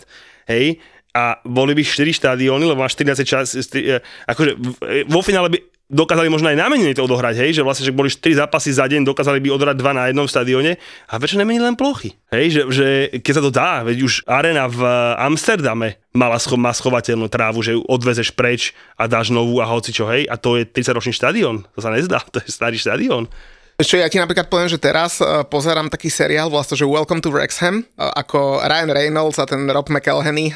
hej, 0.48 0.80
a 1.16 1.40
boli 1.48 1.72
by 1.76 1.84
4 1.84 2.12
štadióny, 2.12 2.64
lebo 2.68 2.82
máš 2.84 2.96
40 3.00 3.24
čas, 3.24 3.56
sti- 3.56 3.86
e, 3.88 3.98
akože 4.28 4.52
v- 4.56 4.80
e, 4.84 4.96
vo 5.08 5.24
finále 5.24 5.48
by 5.48 5.58
dokázali 5.86 6.34
možno 6.34 6.50
aj 6.50 6.58
námenej 6.58 6.98
to 6.98 7.06
odohrať, 7.06 7.38
hej, 7.46 7.62
že 7.62 7.62
vlastne, 7.62 7.86
že 7.86 7.94
boli 7.94 8.10
4 8.10 8.42
zápasy 8.42 8.74
za 8.74 8.90
deň, 8.90 9.06
dokázali 9.06 9.38
by 9.38 9.54
odohrať 9.54 9.78
2 9.78 9.98
na 9.98 10.04
jednom 10.10 10.26
stadióne 10.26 10.82
a 11.06 11.14
prečo 11.22 11.38
nemenili 11.38 11.62
len 11.62 11.78
plochy? 11.78 12.18
Hej, 12.34 12.46
že, 12.50 12.62
že 12.74 12.88
keď 13.22 13.34
sa 13.38 13.44
to 13.46 13.52
dá, 13.54 13.72
veď 13.86 13.98
už 14.02 14.14
arena 14.26 14.66
v 14.66 14.82
Amsterdame 15.22 16.02
mala 16.10 16.42
scho- 16.42 16.58
má 16.58 16.74
schovateľnú 16.74 17.30
trávu, 17.30 17.62
že 17.62 17.78
ju 17.78 17.86
odvezeš 17.86 18.34
preč 18.34 18.74
a 18.98 19.06
dáš 19.06 19.30
novú 19.30 19.62
a 19.62 19.70
hoci 19.70 19.94
čo, 19.94 20.10
hej, 20.10 20.26
a 20.26 20.42
to 20.42 20.58
je 20.58 20.66
30-ročný 20.66 21.14
štadión, 21.14 21.70
to 21.78 21.80
sa 21.86 21.94
nezdá, 21.94 22.18
to 22.34 22.42
je 22.42 22.50
starý 22.50 22.82
štadión. 22.82 23.30
Čo 23.76 24.00
ja 24.00 24.08
ti 24.08 24.16
napríklad 24.16 24.48
poviem, 24.48 24.72
že 24.72 24.80
teraz 24.80 25.20
uh, 25.20 25.44
pozerám 25.44 25.92
taký 25.92 26.08
seriál, 26.08 26.48
sa, 26.64 26.80
že 26.80 26.88
Welcome 26.88 27.20
to 27.20 27.28
Wrexham, 27.28 27.84
uh, 27.84 28.08
ako 28.16 28.64
Ryan 28.64 28.88
Reynolds 28.96 29.36
a 29.36 29.44
ten 29.44 29.68
Rob 29.68 29.92
McElhenney 29.92 30.56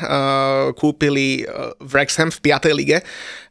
kúpili 0.79 1.43
Wrexham 1.83 2.31
v 2.31 2.39
5. 2.47 2.79
lige 2.79 3.03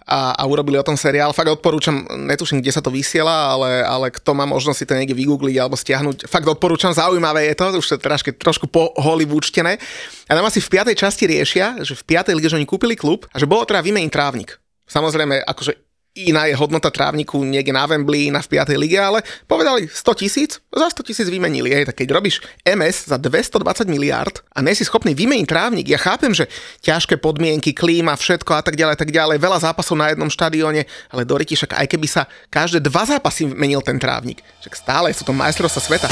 a, 0.09 0.33
a 0.33 0.43
urobili 0.49 0.81
o 0.81 0.87
tom 0.87 0.97
seriál. 0.97 1.37
Fakt 1.37 1.53
odporúčam, 1.53 2.09
netuším, 2.09 2.65
kde 2.65 2.73
sa 2.73 2.81
to 2.81 2.89
vysiela, 2.89 3.53
ale, 3.53 3.85
ale 3.85 4.07
kto 4.09 4.33
má 4.33 4.49
možnosť 4.49 4.79
si 4.81 4.89
to 4.89 4.97
niekde 4.97 5.13
vygoogliť 5.13 5.57
alebo 5.61 5.77
stiahnuť, 5.77 6.25
fakt 6.25 6.49
odporúčam, 6.49 6.97
zaujímavé 6.97 7.53
je 7.53 7.55
to, 7.61 7.65
už 7.77 7.87
to 7.87 7.97
trošku, 8.01 8.31
trošku 8.41 8.67
po 8.73 8.97
hollywoočtené. 8.97 9.77
A 10.29 10.33
tam 10.33 10.49
asi 10.49 10.65
v 10.65 10.73
piatej 10.73 10.97
časti 10.97 11.29
riešia, 11.29 11.85
že 11.85 11.93
v 11.93 12.07
piatej 12.09 12.33
lige, 12.33 12.49
že 12.49 12.57
oni 12.57 12.69
kúpili 12.69 12.97
klub 12.97 13.29
a 13.29 13.37
že 13.37 13.45
bolo 13.45 13.69
teda 13.69 13.85
vymeniť 13.85 14.11
trávnik. 14.11 14.57
Samozrejme, 14.89 15.45
akože 15.45 15.88
iná 16.27 16.47
je 16.47 16.55
hodnota 16.55 16.93
trávniku 16.93 17.43
niekde 17.43 17.75
na 17.75 17.89
Wembley, 17.89 18.31
na 18.31 18.45
v 18.45 18.59
5. 18.59 18.75
lige, 18.79 18.99
ale 18.99 19.27
povedali 19.51 19.91
100 19.91 20.21
tisíc, 20.21 20.63
za 20.71 20.87
100 20.91 21.07
tisíc 21.07 21.27
vymenili. 21.27 21.75
Hej, 21.75 21.91
tak 21.91 22.03
keď 22.03 22.15
robíš 22.15 22.43
MS 22.63 23.11
za 23.11 23.19
220 23.19 23.91
miliard 23.91 24.43
a 24.55 24.63
nesi 24.63 24.87
schopný 24.87 25.17
vymeniť 25.17 25.47
trávnik, 25.49 25.87
ja 25.91 25.99
chápem, 25.99 26.31
že 26.31 26.47
ťažké 26.87 27.19
podmienky, 27.19 27.75
klíma, 27.75 28.15
všetko 28.15 28.55
a 28.59 28.63
tak 28.63 28.79
ďalej, 28.79 29.01
tak 29.01 29.11
ďalej, 29.11 29.43
veľa 29.43 29.59
zápasov 29.65 29.97
na 29.97 30.13
jednom 30.13 30.31
štadióne, 30.31 30.85
ale 31.11 31.23
do 31.27 31.39
však 31.39 31.79
aj 31.79 31.87
keby 31.87 32.09
sa 32.11 32.27
každé 32.51 32.85
dva 32.85 33.07
zápasy 33.07 33.47
menil 33.49 33.81
ten 33.81 33.97
trávnik, 33.97 34.43
však 34.61 34.75
stále 34.75 35.09
sú 35.15 35.25
to 35.25 35.33
majstrovstvá 35.33 35.81
sveta. 35.81 36.09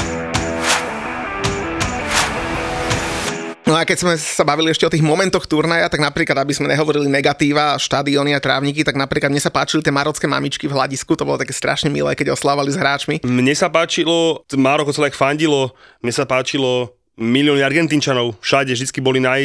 A 3.77 3.85
keď 3.85 3.99
sme 4.01 4.13
sa 4.17 4.41
bavili 4.41 4.73
ešte 4.73 4.89
o 4.89 4.93
tých 4.93 5.05
momentoch 5.05 5.45
turnaja, 5.45 5.93
tak 5.93 6.01
napríklad, 6.01 6.41
aby 6.41 6.57
sme 6.57 6.73
nehovorili 6.73 7.13
negatíva, 7.13 7.77
štadióny 7.77 8.33
a 8.33 8.41
trávniky, 8.41 8.81
tak 8.81 8.97
napríklad 8.97 9.29
mne 9.29 9.45
sa 9.45 9.53
páčili 9.53 9.85
tie 9.85 9.93
marocké 9.93 10.25
mamičky 10.25 10.65
v 10.65 10.73
hľadisku, 10.73 11.13
to 11.13 11.29
bolo 11.29 11.37
také 11.37 11.53
strašne 11.53 11.93
milé, 11.93 12.17
keď 12.17 12.33
oslávali 12.33 12.73
s 12.73 12.81
hráčmi. 12.81 13.21
Mne 13.21 13.53
sa 13.53 13.69
páčilo, 13.69 14.41
Maroko 14.57 14.97
celé 14.97 15.13
fandilo, 15.13 15.77
mne 16.01 16.09
sa 16.09 16.25
páčilo 16.25 16.97
milióny 17.17 17.65
Argentínčanov, 17.65 18.37
všade 18.45 18.77
vždy 18.77 19.01
boli 19.01 19.25
naj, 19.25 19.41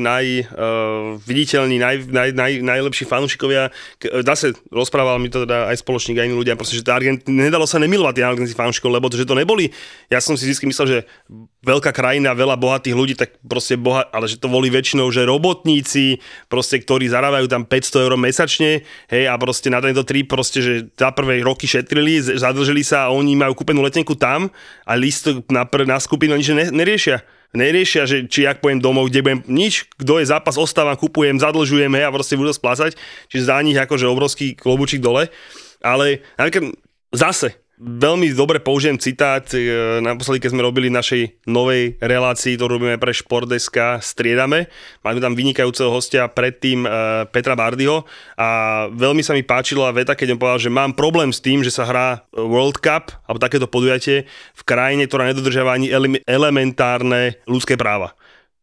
naj 0.00 0.26
uh, 0.40 1.20
viditeľní, 1.20 1.76
naj, 1.76 2.08
naj, 2.08 2.32
naj, 2.32 2.52
najlepší 2.64 3.04
fanúšikovia. 3.04 3.68
Zase 4.24 4.56
rozprával 4.72 5.20
mi 5.20 5.28
to 5.28 5.44
teda 5.44 5.68
aj 5.68 5.84
spoločník, 5.84 6.16
aj 6.16 6.32
iní 6.32 6.36
ľudia, 6.36 6.56
proste, 6.56 6.80
že 6.80 6.84
Argent, 6.88 7.20
nedalo 7.28 7.68
sa 7.68 7.76
nemilovať 7.76 8.14
tie 8.16 8.24
argentínsky 8.24 8.56
fanúšikov, 8.56 8.88
lebo 8.88 9.12
to, 9.12 9.20
že 9.20 9.28
to 9.28 9.36
neboli, 9.36 9.68
ja 10.08 10.16
som 10.16 10.32
si 10.32 10.48
vždy 10.48 10.72
myslel, 10.72 10.86
že 10.88 10.98
veľká 11.60 11.92
krajina, 11.92 12.32
veľa 12.32 12.56
bohatých 12.56 12.96
ľudí, 12.96 13.14
tak 13.16 13.36
proste 13.44 13.76
boha, 13.76 14.08
ale 14.10 14.28
že 14.28 14.40
to 14.40 14.48
boli 14.48 14.72
väčšinou, 14.72 15.12
že 15.12 15.28
robotníci, 15.28 16.20
proste, 16.48 16.80
ktorí 16.80 17.12
zarábajú 17.12 17.46
tam 17.52 17.68
500 17.68 18.04
eur 18.08 18.14
mesačne, 18.16 18.70
hej, 19.12 19.24
a 19.28 19.34
proste 19.36 19.68
na 19.68 19.84
tento 19.84 20.00
trip 20.04 20.32
proste, 20.32 20.64
že 20.64 20.88
za 20.96 21.12
prvé 21.12 21.44
roky 21.44 21.68
šetrili, 21.68 22.20
zadlžili 22.20 22.80
sa 22.80 23.08
a 23.08 23.12
oni 23.12 23.36
majú 23.36 23.52
kúpenú 23.60 23.84
letenku 23.84 24.16
tam 24.16 24.48
a 24.88 24.92
listok 24.96 25.44
na, 25.52 25.68
na 25.84 26.00
skupinu 26.00 26.36
nič 26.36 26.52
neriešia 26.52 27.00
neriešia. 27.00 27.18
Neriešia, 27.50 28.06
že 28.06 28.30
či 28.30 28.46
ak 28.46 28.62
pojem 28.62 28.78
domov, 28.78 29.10
kde 29.10 29.26
budem 29.26 29.42
nič, 29.50 29.90
kto 29.98 30.22
je 30.22 30.30
zápas, 30.30 30.54
ostávam, 30.54 30.94
kupujem, 30.94 31.34
zadlžujem 31.34 31.90
hej, 31.98 32.06
a 32.06 32.14
proste 32.14 32.38
budú 32.38 32.54
splácať. 32.54 32.94
Čiže 33.26 33.50
za 33.50 33.58
nich 33.66 33.74
akože 33.74 34.06
obrovský 34.06 34.54
klobučík 34.54 35.02
dole. 35.02 35.34
Ale 35.82 36.22
napríklad 36.38 36.78
zase, 37.10 37.58
veľmi 37.80 38.36
dobre 38.36 38.60
použijem 38.60 39.00
citát, 39.00 39.40
e, 39.56 39.64
naposledy, 40.04 40.44
keď 40.44 40.50
sme 40.52 40.66
robili 40.68 40.92
našej 40.92 41.48
novej 41.48 41.96
relácii, 41.96 42.60
to 42.60 42.68
robíme 42.68 43.00
pre 43.00 43.16
Športdeska, 43.16 44.04
striedame. 44.04 44.68
Mali 45.00 45.18
tam 45.18 45.32
vynikajúceho 45.32 45.88
hostia 45.88 46.28
predtým 46.28 46.84
e, 46.84 46.88
Petra 47.32 47.56
Bardyho 47.56 48.04
a 48.36 48.48
veľmi 48.92 49.24
sa 49.24 49.32
mi 49.32 49.40
páčila 49.40 49.96
veta, 49.96 50.12
keď 50.12 50.36
on 50.36 50.40
povedal, 50.40 50.60
že 50.60 50.70
mám 50.70 50.92
problém 50.92 51.32
s 51.32 51.40
tým, 51.40 51.64
že 51.64 51.72
sa 51.72 51.88
hrá 51.88 52.20
World 52.36 52.84
Cup 52.84 53.16
alebo 53.24 53.40
takéto 53.40 53.64
podujatie 53.64 54.28
v 54.28 54.62
krajine, 54.68 55.08
ktorá 55.08 55.24
nedodržiava 55.32 55.72
ani 55.72 55.88
elementárne 56.28 57.40
ľudské 57.48 57.80
práva. 57.80 58.12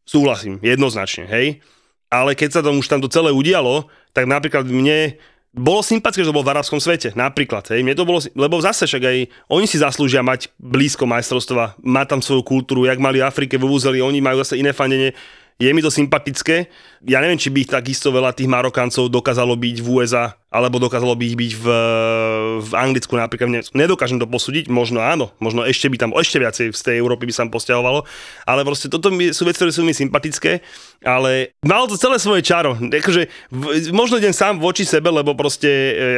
Súhlasím, 0.05 0.61
jednoznačne, 0.61 1.25
hej. 1.27 1.59
Ale 2.07 2.39
keď 2.39 2.49
sa 2.55 2.61
to 2.63 2.71
už 2.71 2.87
tam 2.87 3.03
to 3.03 3.11
celé 3.11 3.35
udialo, 3.35 3.91
tak 4.15 4.23
napríklad 4.23 4.63
mne 4.63 5.19
bolo 5.57 5.81
sympatické, 5.81 6.21
že 6.21 6.29
to 6.29 6.37
bolo 6.37 6.45
v 6.45 6.53
arabskom 6.53 6.77
svete, 6.77 7.17
napríklad. 7.17 7.65
Hej. 7.73 7.81
Mne 7.81 7.97
to 7.97 8.05
bolo, 8.05 8.21
lebo 8.37 8.61
zase 8.61 8.85
však 8.85 9.03
aj 9.03 9.17
oni 9.49 9.65
si 9.65 9.81
zaslúžia 9.81 10.21
mať 10.21 10.53
blízko 10.61 11.09
majstrovstva, 11.09 11.81
mať 11.81 12.05
tam 12.13 12.21
svoju 12.21 12.45
kultúru, 12.45 12.85
jak 12.85 13.01
mali 13.01 13.19
v 13.19 13.27
Afrike, 13.27 13.57
vo 13.57 13.73
oni 13.73 14.19
majú 14.21 14.45
zase 14.45 14.61
iné 14.61 14.69
fanenie 14.69 15.17
je 15.57 15.73
mi 15.73 15.81
to 15.81 15.89
sympatické. 15.89 16.69
Ja 17.05 17.17
neviem, 17.17 17.37
či 17.37 17.49
by 17.49 17.65
ich 17.65 17.69
takisto 17.69 18.13
veľa 18.13 18.33
tých 18.33 18.45
Marokáncov 18.45 19.09
dokázalo 19.09 19.57
byť 19.57 19.77
v 19.81 19.87
USA, 19.89 20.37
alebo 20.53 20.77
dokázalo 20.77 21.17
by 21.17 21.23
ich 21.33 21.37
byť 21.37 21.51
v, 21.57 21.65
v 22.61 22.71
Anglicku 22.77 23.17
napríklad. 23.17 23.73
Nedokážem 23.73 24.21
to 24.21 24.29
posúdiť, 24.29 24.69
možno 24.69 25.01
áno, 25.01 25.33
možno 25.41 25.65
ešte 25.65 25.89
by 25.89 25.97
tam 25.97 26.11
ešte 26.13 26.37
viacej 26.37 26.65
z 26.73 26.81
tej 26.81 26.95
Európy 27.01 27.29
by 27.29 27.33
sa 27.33 27.49
posťahovalo, 27.49 28.05
ale 28.45 28.61
proste 28.65 28.89
toto 28.89 29.09
sú 29.09 29.41
veci, 29.45 29.57
ktoré 29.57 29.73
sú 29.73 29.81
mi 29.81 29.97
sympatické, 29.97 30.61
ale 31.01 31.57
malo 31.65 31.89
to 31.89 31.97
celé 31.97 32.21
svoje 32.21 32.45
čaro. 32.45 32.77
Akože, 32.77 33.29
možno 33.93 34.21
idem 34.21 34.33
sám 34.33 34.61
voči 34.61 34.85
sebe, 34.85 35.09
lebo 35.09 35.33
proste 35.33 35.69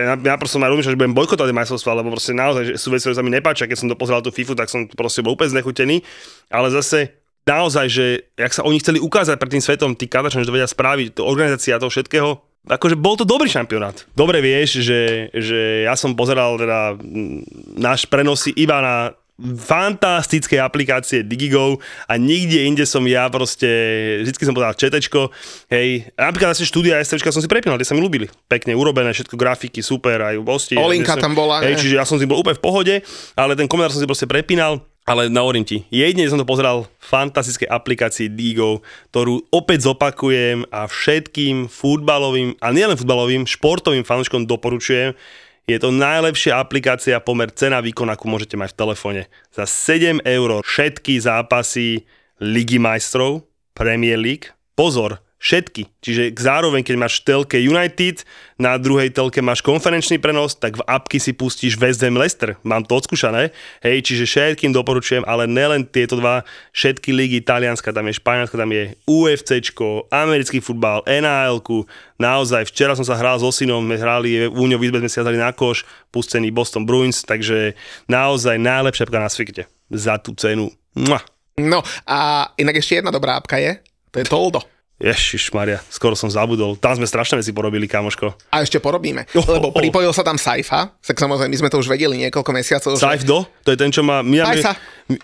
ja, 0.08 0.16
ja 0.16 0.36
proste 0.36 0.60
mám 0.60 0.72
že 0.80 0.96
budem 0.96 1.16
bojkotovať 1.16 1.52
majstrovstva, 1.52 2.00
lebo 2.00 2.12
proste 2.16 2.32
naozaj 2.36 2.64
že 2.72 2.74
sú 2.80 2.92
veci, 2.92 3.08
ktoré 3.08 3.16
sa 3.20 3.24
mi 3.24 3.32
nepáčia. 3.32 3.68
Keď 3.68 3.78
som 3.84 3.92
to 3.92 4.00
pozeral 4.00 4.24
tú 4.24 4.32
FIFU, 4.32 4.56
tak 4.56 4.72
som 4.72 4.88
proste 4.88 5.20
bol 5.20 5.36
úplne 5.36 5.52
znechutený, 5.52 6.04
ale 6.48 6.72
zase 6.72 7.19
naozaj, 7.48 7.86
že 7.90 8.06
jak 8.36 8.54
sa 8.54 8.62
oni 8.66 8.80
chceli 8.80 9.00
ukázať 9.02 9.36
pred 9.40 9.52
tým 9.58 9.64
svetom, 9.64 9.92
tí 9.98 10.06
kadačani, 10.08 10.44
že 10.46 10.50
to 10.50 10.56
vedia 10.56 10.70
spraviť, 10.70 11.08
to 11.20 11.24
organizácia 11.26 11.80
toho 11.82 11.92
všetkého, 11.92 12.30
akože 12.68 12.96
bol 13.00 13.16
to 13.16 13.26
dobrý 13.26 13.48
šampionát. 13.48 14.06
Dobre 14.14 14.44
vieš, 14.44 14.84
že, 14.84 15.32
že 15.34 15.88
ja 15.88 15.96
som 15.96 16.14
pozeral 16.14 16.60
teda 16.60 17.00
náš 17.80 18.06
prenosy 18.06 18.52
iba 18.54 18.78
na 18.84 18.96
fantastické 19.40 20.60
aplikácie 20.60 21.24
Digigo 21.24 21.80
a 22.12 22.14
nikde 22.20 22.68
inde 22.68 22.84
som 22.84 23.00
ja 23.08 23.32
proste, 23.32 23.68
vždycky 24.20 24.44
som 24.44 24.52
povedal 24.52 24.76
četečko, 24.76 25.32
hej, 25.72 26.12
napríklad 26.20 26.52
asi 26.52 26.68
štúdia 26.68 27.00
STVčka 27.00 27.32
som 27.32 27.40
si 27.40 27.48
prepínal, 27.48 27.80
tie 27.80 27.88
sa 27.88 27.96
mi 27.96 28.04
ľúbili, 28.04 28.28
pekne 28.52 28.76
urobené, 28.76 29.16
všetko 29.16 29.40
grafiky, 29.40 29.80
super, 29.80 30.20
aj 30.20 30.44
hosti. 30.44 30.76
Olinka 30.76 31.16
tam 31.16 31.40
bola. 31.40 31.64
Hej, 31.64 31.80
čiže 31.80 31.96
ja 31.96 32.04
som 32.04 32.20
si 32.20 32.28
bol 32.28 32.44
úplne 32.44 32.60
v 32.60 32.64
pohode, 32.64 32.96
ale 33.40 33.56
ten 33.56 33.72
komentár 33.72 33.96
som 33.96 34.04
si 34.04 34.10
proste 34.10 34.28
prepínal 34.28 34.84
ale 35.10 35.26
nahovorím 35.26 35.66
ti, 35.66 35.82
jedine 35.90 36.30
som 36.30 36.38
to 36.38 36.46
pozeral 36.46 36.86
v 36.86 37.06
fantastickej 37.10 37.66
aplikácii 37.66 38.30
Digo, 38.30 38.86
ktorú 39.10 39.42
opäť 39.50 39.90
zopakujem 39.90 40.70
a 40.70 40.86
všetkým 40.86 41.66
futbalovým, 41.66 42.54
a 42.62 42.70
nielen 42.70 42.94
futbalovým, 42.94 43.50
športovým 43.50 44.06
fanúškom 44.06 44.46
doporučujem. 44.46 45.18
Je 45.66 45.78
to 45.82 45.90
najlepšia 45.90 46.62
aplikácia 46.62 47.18
pomer 47.18 47.50
cena 47.50 47.82
výkon, 47.82 48.10
akú 48.10 48.30
môžete 48.30 48.54
mať 48.54 48.78
v 48.78 48.80
telefóne. 48.86 49.22
Za 49.50 49.66
7 49.66 50.22
eur 50.22 50.62
všetky 50.62 51.18
zápasy 51.18 52.06
Ligy 52.38 52.78
majstrov, 52.78 53.50
Premier 53.74 54.22
League. 54.22 54.54
Pozor, 54.78 55.18
všetky. 55.40 55.88
Čiže 56.04 56.36
zároveň, 56.36 56.84
keď 56.84 56.96
máš 57.00 57.24
v 57.24 57.32
telke 57.32 57.58
United, 57.58 58.28
na 58.60 58.76
druhej 58.76 59.08
telke 59.08 59.40
máš 59.40 59.64
konferenčný 59.64 60.20
prenos, 60.20 60.60
tak 60.60 60.76
v 60.76 60.84
apky 60.84 61.16
si 61.16 61.32
pustíš 61.32 61.80
West 61.80 62.04
Ham 62.04 62.20
Leicester. 62.20 62.60
Mám 62.68 62.84
to 62.84 63.00
odskúšané. 63.00 63.56
Hej, 63.80 64.04
čiže 64.04 64.28
všetkým 64.28 64.76
doporučujem, 64.76 65.24
ale 65.24 65.48
nelen 65.48 65.88
tieto 65.88 66.20
dva, 66.20 66.44
všetky 66.76 67.16
ligy, 67.16 67.40
Talianska, 67.40 67.96
tam 67.96 68.12
je 68.12 68.20
Španielska, 68.20 68.60
tam 68.60 68.72
je 68.76 69.00
UFCčko, 69.08 70.12
americký 70.12 70.60
futbal, 70.60 71.08
nhl 71.08 71.88
Naozaj, 72.20 72.68
včera 72.68 73.00
som 73.00 73.08
sa 73.08 73.16
hral 73.16 73.40
so 73.40 73.48
synom, 73.48 73.80
sme 73.88 73.96
hrali, 73.96 74.52
v 74.52 74.60
Úňo 74.60 74.76
sme 74.76 75.08
si 75.08 75.24
na 75.40 75.56
koš, 75.56 75.88
pustený 76.12 76.52
Boston 76.52 76.84
Bruins, 76.84 77.24
takže 77.24 77.80
naozaj 78.12 78.60
najlepšia 78.60 79.08
apka 79.08 79.24
na 79.24 79.32
svete 79.32 79.72
za 79.88 80.20
tú 80.20 80.36
cenu. 80.36 80.68
Mua. 81.00 81.24
No 81.56 81.80
a 82.04 82.52
inak 82.60 82.84
ešte 82.84 83.00
jedna 83.00 83.16
dobrá 83.16 83.40
apka 83.40 83.56
je, 83.56 83.80
to 84.12 84.20
je 84.20 84.28
Toldo. 84.28 84.79
Ježiš 85.00 85.56
Maria, 85.56 85.80
skoro 85.88 86.12
som 86.12 86.28
zabudol. 86.28 86.76
Tam 86.76 86.92
sme 86.92 87.08
strašné 87.08 87.40
veci 87.40 87.56
porobili, 87.56 87.88
kamoško. 87.88 88.52
A 88.52 88.60
ešte 88.60 88.84
porobíme, 88.84 89.24
oh, 89.32 89.48
lebo 89.48 89.72
pripojil 89.72 90.12
sa 90.12 90.28
tam 90.28 90.36
Saifa, 90.36 90.92
tak 91.00 91.16
samozrejme, 91.16 91.48
my 91.48 91.60
sme 91.64 91.72
to 91.72 91.80
už 91.80 91.88
vedeli 91.88 92.20
niekoľko 92.28 92.52
mesiacov. 92.52 93.00
Saif 93.00 93.24
do? 93.24 93.48
To 93.64 93.72
je 93.72 93.80
ten, 93.80 93.96
čo 93.96 94.04
má... 94.04 94.20
My 94.20 94.44
máme, 94.44 94.60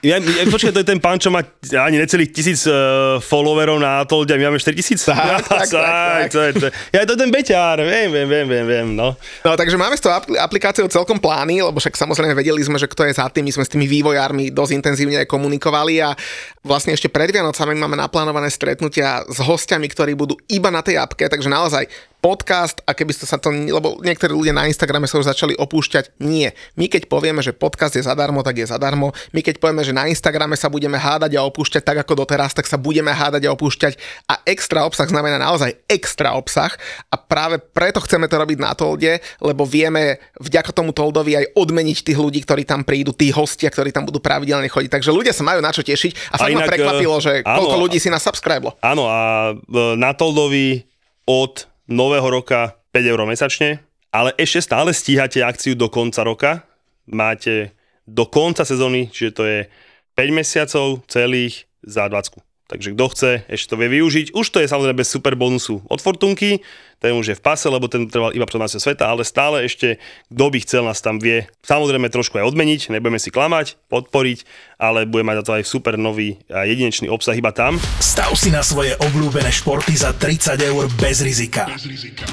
ja, 0.01 0.17
ja, 0.17 0.49
počkaj, 0.49 0.73
to 0.73 0.81
je 0.81 0.87
ten 0.87 0.97
pán, 0.97 1.21
čo 1.21 1.29
má 1.29 1.45
ani 1.77 2.01
necelých 2.01 2.33
tisíc 2.33 2.65
uh, 2.65 3.21
followerov 3.21 3.77
na 3.77 4.01
Atolde 4.01 4.33
a 4.33 4.37
my 4.41 4.49
máme 4.49 4.57
4 4.57 4.73
tisíc? 4.73 5.05
Tak, 5.15 5.45
tak, 5.45 5.67
tak, 5.69 5.69
tak. 5.69 6.27
To 6.31 6.39
je, 6.41 6.51
to, 6.57 6.65
ja, 6.89 7.01
to 7.05 7.13
je 7.13 7.19
ten 7.21 7.29
beťár, 7.29 7.77
viem, 7.85 8.09
viem, 8.09 8.25
viem, 8.25 8.47
viem, 8.49 8.65
viem, 8.65 8.87
no. 8.97 9.13
No, 9.45 9.53
takže 9.53 9.77
máme 9.77 9.93
s 9.93 10.01
tou 10.01 10.09
aplikáciou 10.11 10.89
celkom 10.89 11.21
plány, 11.21 11.61
lebo 11.61 11.77
však 11.77 11.93
samozrejme 11.93 12.33
vedeli 12.33 12.57
sme, 12.65 12.81
že 12.81 12.89
kto 12.89 13.05
je 13.05 13.13
za 13.13 13.29
tým, 13.29 13.45
my 13.45 13.53
sme 13.53 13.65
s 13.67 13.69
tými 13.69 13.85
vývojármi 13.85 14.49
dosť 14.49 14.71
intenzívne 14.73 15.21
komunikovali 15.29 16.01
a 16.01 16.17
vlastne 16.65 16.97
ešte 16.97 17.13
pred 17.13 17.29
Vianocami 17.29 17.77
máme 17.77 17.93
naplánované 17.93 18.49
stretnutia 18.49 19.21
s 19.29 19.37
hostiami, 19.65 19.89
ktorí 19.89 20.13
budú 20.13 20.37
iba 20.45 20.69
na 20.69 20.85
tej 20.85 21.01
apke, 21.01 21.25
takže 21.25 21.49
naozaj 21.49 21.89
podcast 22.25 22.81
a 22.89 22.97
keby 22.97 23.13
ste 23.13 23.29
sa 23.29 23.37
to, 23.37 23.53
lebo 23.53 24.01
niektorí 24.01 24.33
ľudia 24.33 24.49
na 24.49 24.65
Instagrame 24.65 25.05
sa 25.05 25.21
už 25.21 25.29
začali 25.29 25.53
opúšťať, 25.61 26.17
nie. 26.25 26.49
My 26.73 26.89
keď 26.89 27.05
povieme, 27.05 27.45
že 27.45 27.53
podcast 27.53 27.93
je 27.93 28.01
zadarmo, 28.01 28.41
tak 28.41 28.57
je 28.57 28.65
zadarmo. 28.65 29.13
My 29.29 29.45
keď 29.45 29.61
povieme, 29.61 29.85
že 29.85 29.93
na 29.93 30.09
Instagrame 30.09 30.57
sa 30.57 30.73
budeme 30.73 30.97
hádať 30.97 31.37
a 31.37 31.45
opúšťať 31.45 31.85
tak 31.85 32.01
ako 32.01 32.25
doteraz, 32.25 32.57
tak 32.57 32.65
sa 32.65 32.81
budeme 32.81 33.13
hádať 33.13 33.45
a 33.45 33.53
opúšťať 33.53 33.93
a 34.25 34.41
extra 34.49 34.89
obsah 34.89 35.05
znamená 35.05 35.37
naozaj 35.37 35.77
extra 35.85 36.33
obsah 36.33 36.73
a 37.13 37.15
práve 37.21 37.61
preto 37.61 38.01
chceme 38.01 38.25
to 38.25 38.41
robiť 38.41 38.57
na 38.57 38.73
Tolde, 38.73 39.21
lebo 39.37 39.61
vieme 39.69 40.17
vďaka 40.41 40.73
tomu 40.73 40.97
Toldovi 40.97 41.37
aj 41.37 41.45
odmeniť 41.53 42.01
tých 42.01 42.17
ľudí, 42.17 42.41
ktorí 42.41 42.65
tam 42.65 42.81
prídu, 42.81 43.13
tí 43.13 43.29
hostia, 43.29 43.69
ktorí 43.69 43.93
tam 43.93 44.09
budú 44.09 44.17
pravidelne 44.17 44.65
chodiť. 44.65 44.89
Takže 44.89 45.13
ľudia 45.13 45.29
sa 45.29 45.45
majú 45.45 45.61
na 45.61 45.69
čo 45.69 45.85
tešiť 45.85 46.33
a, 46.33 46.41
a 46.41 46.41
fakt 46.41 46.57
ma 46.57 46.65
prekvapilo, 46.65 47.21
že 47.21 47.45
áno, 47.45 47.61
koľko 47.61 47.77
ľudí 47.85 48.01
si 48.01 48.09
nás 48.09 48.25
subscribe. 48.25 48.73
Áno 48.81 49.05
a 49.05 49.53
e, 49.53 49.93
na 49.93 50.17
Toldovi 50.17 50.81
od 51.29 51.74
nového 51.89 52.29
roka 52.29 52.77
5 52.93 53.11
eur 53.11 53.21
mesačne, 53.25 53.81
ale 54.13 54.31
ešte 54.37 54.61
stále 54.61 54.93
stíhate 54.93 55.41
akciu 55.41 55.73
do 55.73 55.89
konca 55.89 56.21
roka. 56.21 56.51
Máte 57.09 57.73
do 58.05 58.29
konca 58.29 58.61
sezóny, 58.61 59.09
čiže 59.09 59.31
to 59.33 59.43
je 59.43 59.59
5 60.13 60.37
mesiacov 60.37 61.01
celých 61.09 61.65
za 61.81 62.05
20. 62.07 62.44
Takže 62.65 62.97
kto 62.97 63.05
chce, 63.13 63.31
ešte 63.45 63.69
to 63.69 63.77
vie 63.77 64.01
využiť. 64.01 64.33
Už 64.33 64.45
to 64.49 64.57
je 64.57 64.65
samozrejme 64.65 64.97
bez 64.97 65.13
super 65.13 65.37
bonusu 65.37 65.85
od 65.85 66.01
Fortunky, 66.01 66.65
ten 66.97 67.13
už 67.13 67.29
je 67.29 67.37
v 67.37 67.43
pase, 67.45 67.69
lebo 67.69 67.85
ten 67.85 68.09
trval 68.09 68.33
iba 68.33 68.49
pred 68.49 68.57
sveta, 68.65 69.05
ale 69.05 69.21
stále 69.21 69.69
ešte, 69.69 70.01
kto 70.33 70.45
by 70.49 70.57
chcel 70.65 70.81
nás 70.81 70.97
tam 70.97 71.21
vie, 71.21 71.45
samozrejme 71.61 72.09
trošku 72.09 72.41
aj 72.41 72.49
odmeniť, 72.49 72.89
nebudeme 72.89 73.21
si 73.21 73.29
klamať, 73.29 73.77
podporiť, 73.93 74.49
ale 74.81 75.05
bude 75.05 75.21
mať 75.21 75.35
za 75.41 75.45
to 75.45 75.51
aj 75.61 75.63
super 75.69 75.93
nový 76.01 76.41
a 76.49 76.65
jedinečný 76.65 77.05
obsah 77.05 77.37
iba 77.37 77.53
tam. 77.53 77.77
Stav 78.01 78.33
si 78.33 78.49
na 78.49 78.65
svoje 78.65 78.97
obľúbené 78.97 79.53
športy 79.53 79.93
za 79.93 80.17
30 80.17 80.57
eur 80.65 80.89
bez 80.97 81.21
rizika. 81.21 81.69
Bez 81.69 81.85
rizika. 81.85 82.25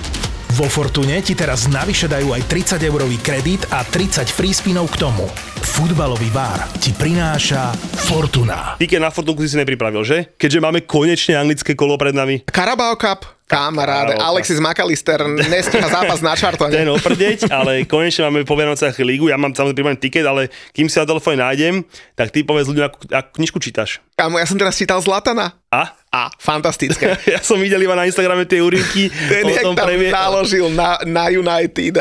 Vo 0.52 0.68
Fortune 0.68 1.16
ti 1.24 1.32
teraz 1.32 1.64
navyše 1.64 2.12
dajú 2.12 2.36
aj 2.36 2.44
30 2.44 2.84
eurový 2.84 3.16
kredit 3.24 3.64
a 3.72 3.88
30 3.88 4.28
free 4.28 4.52
spinov 4.52 4.92
k 4.92 5.00
tomu. 5.00 5.24
Futbalový 5.64 6.28
bar 6.28 6.68
ti 6.76 6.92
prináša 6.92 7.72
Fortuna. 8.04 8.76
Ty 8.76 8.84
na 9.00 9.08
Fortunku 9.08 9.40
si 9.40 9.48
si 9.48 9.56
nepripravil, 9.56 10.04
že? 10.04 10.28
Keďže 10.36 10.60
máme 10.60 10.84
konečne 10.84 11.40
anglické 11.40 11.72
kolo 11.72 11.96
pred 11.96 12.12
nami. 12.12 12.44
Carabao 12.52 13.00
Cup, 13.00 13.24
Kamaráde, 13.52 14.16
Alexis 14.16 14.56
McAllister 14.56 15.24
nestíha 15.28 15.84
zápas 15.84 16.24
na 16.24 16.32
čartone. 16.32 16.72
Ten 16.72 16.88
oprdeť, 16.88 17.52
ale 17.52 17.84
konečne 17.84 18.28
máme 18.28 18.48
po 18.48 18.56
Vianociach 18.56 18.96
lígu. 19.04 19.28
Ja 19.28 19.36
mám 19.36 19.52
samozrejme 19.52 20.00
tiket, 20.00 20.24
ale 20.24 20.48
kým 20.72 20.88
si 20.88 20.96
na 20.96 21.04
telefóne 21.04 21.44
nájdem, 21.44 21.84
tak 22.16 22.32
ty 22.32 22.48
povedz 22.48 22.68
ľuďom, 22.72 22.84
akú, 22.88 22.98
akú 23.12 23.30
knižku 23.36 23.60
čítaš. 23.60 24.00
Kámo, 24.22 24.38
ja 24.38 24.46
som 24.46 24.54
teraz 24.54 24.78
čítal 24.78 25.02
Zlatana. 25.02 25.50
A? 25.72 25.98
A, 26.12 26.28
fantastické. 26.36 27.16
ja 27.34 27.40
som 27.40 27.56
videl 27.56 27.80
iba 27.80 27.96
na 27.96 28.04
Instagrame 28.04 28.44
tie 28.44 28.60
úryvky. 28.60 29.08
Ten 29.32 29.48
o 29.48 29.72
tom 29.72 29.72
tam 29.72 29.88
previe... 29.88 30.12
naložil 30.12 30.68
na, 30.68 31.00
na 31.08 31.32
United. 31.32 31.96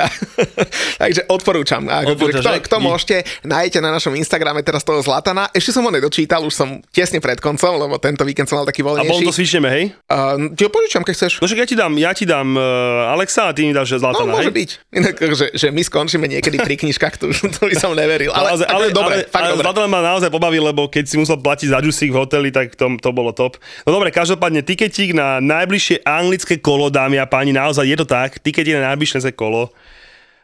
Takže 1.02 1.32
odporúčam. 1.32 1.80
Odporúčam 1.88 2.44
kto, 2.44 2.68
kto 2.68 2.78
môžete, 2.84 3.24
nájdete 3.48 3.80
na 3.80 3.96
našom 3.96 4.12
Instagrame 4.20 4.60
teraz 4.68 4.84
toho 4.84 5.00
Zlatana. 5.00 5.48
Ešte 5.56 5.72
som 5.72 5.88
ho 5.88 5.92
nedočítal, 5.96 6.44
už 6.44 6.52
som 6.52 6.84
tesne 6.92 7.24
pred 7.24 7.40
koncom, 7.40 7.80
lebo 7.80 7.96
tento 8.04 8.28
víkend 8.28 8.52
som 8.52 8.60
mal 8.60 8.68
taký 8.68 8.84
voľnejší. 8.84 9.08
A 9.08 9.14
potom 9.16 9.32
to 9.32 9.34
svičneme, 9.34 9.72
hej? 9.72 9.96
Uh, 10.12 10.52
ti 10.60 10.68
ho 10.68 10.70
požičam, 10.70 11.08
keď 11.08 11.14
chceš. 11.16 11.32
No 11.40 11.48
však 11.48 11.60
ja 11.64 11.68
ti 11.72 11.76
dám, 11.80 11.94
ja 11.96 12.12
ti 12.12 12.28
dám 12.28 12.52
uh, 12.60 13.16
Alexa 13.16 13.48
a 13.48 13.56
ty 13.56 13.64
mi 13.64 13.72
dáš 13.72 13.96
Zlatana, 13.96 14.28
No 14.28 14.36
môže 14.36 14.52
hej? 14.52 14.60
byť. 14.60 14.70
Inak, 14.92 15.16
že, 15.40 15.48
že 15.56 15.68
my 15.72 15.82
skončíme 15.88 16.28
niekedy 16.28 16.60
pri 16.60 16.76
knižkách, 16.76 17.16
to, 17.16 17.32
to 17.32 17.62
by 17.64 17.76
som 17.80 17.96
neveril. 17.96 18.36
Ale, 18.36 18.60
ale, 18.60 18.68
ale, 18.68 18.86
dobre, 18.92 19.24
ale, 19.24 19.32
fakt 19.32 19.48
ale 19.48 19.56
dobre. 19.56 19.64
Zlatan 19.72 19.88
ma 19.88 20.04
naozaj 20.04 20.28
pobavil, 20.28 20.68
lebo 20.68 20.92
keď 20.92 21.08
si 21.08 21.16
musel 21.16 21.40
platiť 21.40 21.72
za 21.72 21.80
džusík 21.80 22.11
v 22.12 22.20
hoteli, 22.20 22.50
tak 22.52 22.76
to, 22.76 23.00
to 23.00 23.10
bolo 23.16 23.32
top. 23.32 23.56
No 23.88 23.96
dobre, 23.96 24.12
každopádne 24.12 24.62
tiketík 24.62 25.16
na 25.16 25.40
najbližšie 25.40 26.04
anglické 26.04 26.60
kolo, 26.60 26.92
dámy 26.92 27.18
a 27.18 27.26
páni, 27.26 27.56
naozaj 27.56 27.88
je 27.88 27.98
to 27.98 28.08
tak, 28.08 28.38
tiketík 28.44 28.78
na 28.78 28.94
najbližšie 28.94 29.32
kolo. 29.34 29.72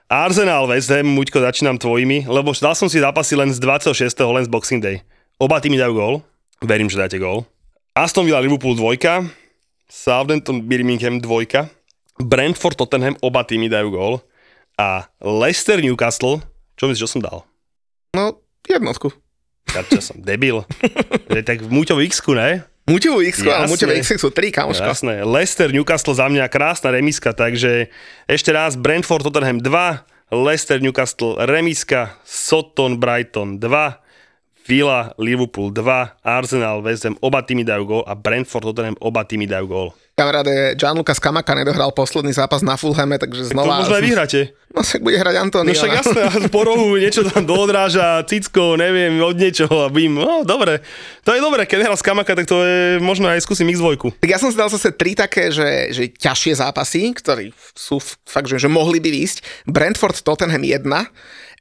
Arsenal 0.07 0.72
West 0.72 0.88
Ham, 0.88 1.03
Muďko, 1.11 1.43
začínam 1.43 1.76
tvojimi, 1.76 2.32
lebo 2.32 2.55
dal 2.55 2.80
som 2.80 2.88
si 2.88 3.03
zápasy 3.03 3.36
len 3.36 3.51
z 3.51 3.59
26. 3.59 4.15
len 4.24 4.47
z 4.47 4.49
Boxing 4.49 4.80
Day. 4.80 5.03
Oba 5.36 5.59
týmy 5.59 5.76
dajú 5.76 5.93
gól, 5.93 6.15
verím, 6.63 6.88
že 6.88 6.95
dáte 6.95 7.20
gól. 7.20 7.43
Aston 7.91 8.24
Villa 8.24 8.39
Liverpool 8.39 8.72
2, 8.80 9.28
Southampton 9.91 10.63
Birmingham 10.63 11.20
2, 11.20 12.24
Brentford 12.24 12.80
Tottenham, 12.80 13.20
oba 13.20 13.43
týmy 13.43 13.68
dajú 13.68 13.91
gól. 13.91 14.13
A 14.80 15.11
Leicester 15.20 15.84
Newcastle, 15.84 16.39
čo 16.80 16.88
myslíš, 16.88 17.03
čo 17.03 17.11
som 17.18 17.22
dal? 17.22 17.43
No, 18.13 18.39
jednotku. 18.63 19.11
Ja 19.76 19.82
čo 19.84 19.99
som, 19.99 20.18
debil. 20.20 20.63
tak 21.43 21.63
v 21.63 21.70
Muťovu 21.72 22.03
x 22.07 22.24
ne? 22.32 22.63
Muťovú 22.88 23.20
x 23.20 23.43
ale 23.43 23.68
Muťové 23.68 23.99
x 23.99 24.15
sú 24.15 24.32
3, 24.32 24.47
kamoško. 24.47 24.88
Jasné. 24.88 25.28
Leicester, 25.28 25.68
Newcastle 25.68 26.15
za 26.15 26.32
mňa 26.32 26.47
krásna 26.47 26.95
remiska, 26.95 27.36
takže 27.36 27.91
ešte 28.32 28.55
raz 28.55 28.80
Brentford, 28.80 29.28
Tottenham 29.28 29.59
2, 29.59 30.32
Leicester, 30.32 30.80
Newcastle 30.80 31.36
remiska, 31.43 32.15
Soton, 32.24 32.95
Brighton 32.95 33.59
2, 33.59 34.72
Villa, 34.72 35.11
Liverpool 35.20 35.76
2, 35.76 36.24
Arsenal, 36.24 36.80
West 36.80 37.03
Ham, 37.03 37.20
oba 37.20 37.43
týmy 37.43 37.68
dajú 37.68 37.84
gól 37.84 38.03
a 38.07 38.15
Brentford, 38.15 38.72
Tottenham, 38.72 38.95
oba 39.03 39.28
týmy 39.28 39.47
dajú 39.51 39.68
gól. 39.68 39.89
Kamaráde, 40.18 40.74
Gianluca 40.74 41.13
Skamaka 41.13 41.53
nedohral 41.53 41.93
posledný 41.93 42.34
zápas 42.34 42.65
na 42.65 42.74
Fulhame, 42.74 43.22
takže 43.22 43.53
znova... 43.53 43.86
To 43.86 43.86
možno 43.86 43.95
aj 44.01 44.03
vyhráte. 44.09 44.39
No 44.74 44.82
však 44.82 45.05
bude 45.05 45.13
hrať 45.13 45.36
Antony. 45.38 45.70
No 45.70 45.78
však 45.78 45.93
jasné, 45.93 46.22
po 46.49 46.65
rohu 46.65 46.97
niečo 46.97 47.22
tam 47.22 47.45
doodráža, 47.45 48.26
cicko, 48.26 48.82
neviem, 48.82 49.13
od 49.22 49.38
niečoho 49.38 49.86
a 49.86 49.93
bým. 49.93 50.18
No 50.18 50.41
dobre, 50.41 50.82
to 51.22 51.38
je 51.38 51.41
dobre, 51.41 51.70
keď 51.70 51.86
hral 51.86 52.01
Skamaka, 52.01 52.34
tak 52.34 52.49
to 52.49 52.65
je 52.65 52.97
možno 52.97 53.30
aj 53.30 53.45
skúsim 53.45 53.70
X2. 53.70 53.93
Tak 54.18 54.26
ja 54.26 54.41
som 54.41 54.49
si 54.49 54.57
dal 54.57 54.74
zase 54.74 54.89
tri 54.89 55.13
také, 55.13 55.53
že, 55.53 55.93
že 55.93 56.09
ťažšie 56.09 56.65
zápasy, 56.65 57.13
ktorí 57.13 57.53
sú 57.78 58.01
fakt, 58.26 58.49
že, 58.49 58.57
že 58.57 58.74
mohli 58.74 58.97
by 58.97 59.13
výsť. 59.13 59.70
Brentford 59.70 60.18
Tottenham 60.26 60.65
1, 60.65 60.82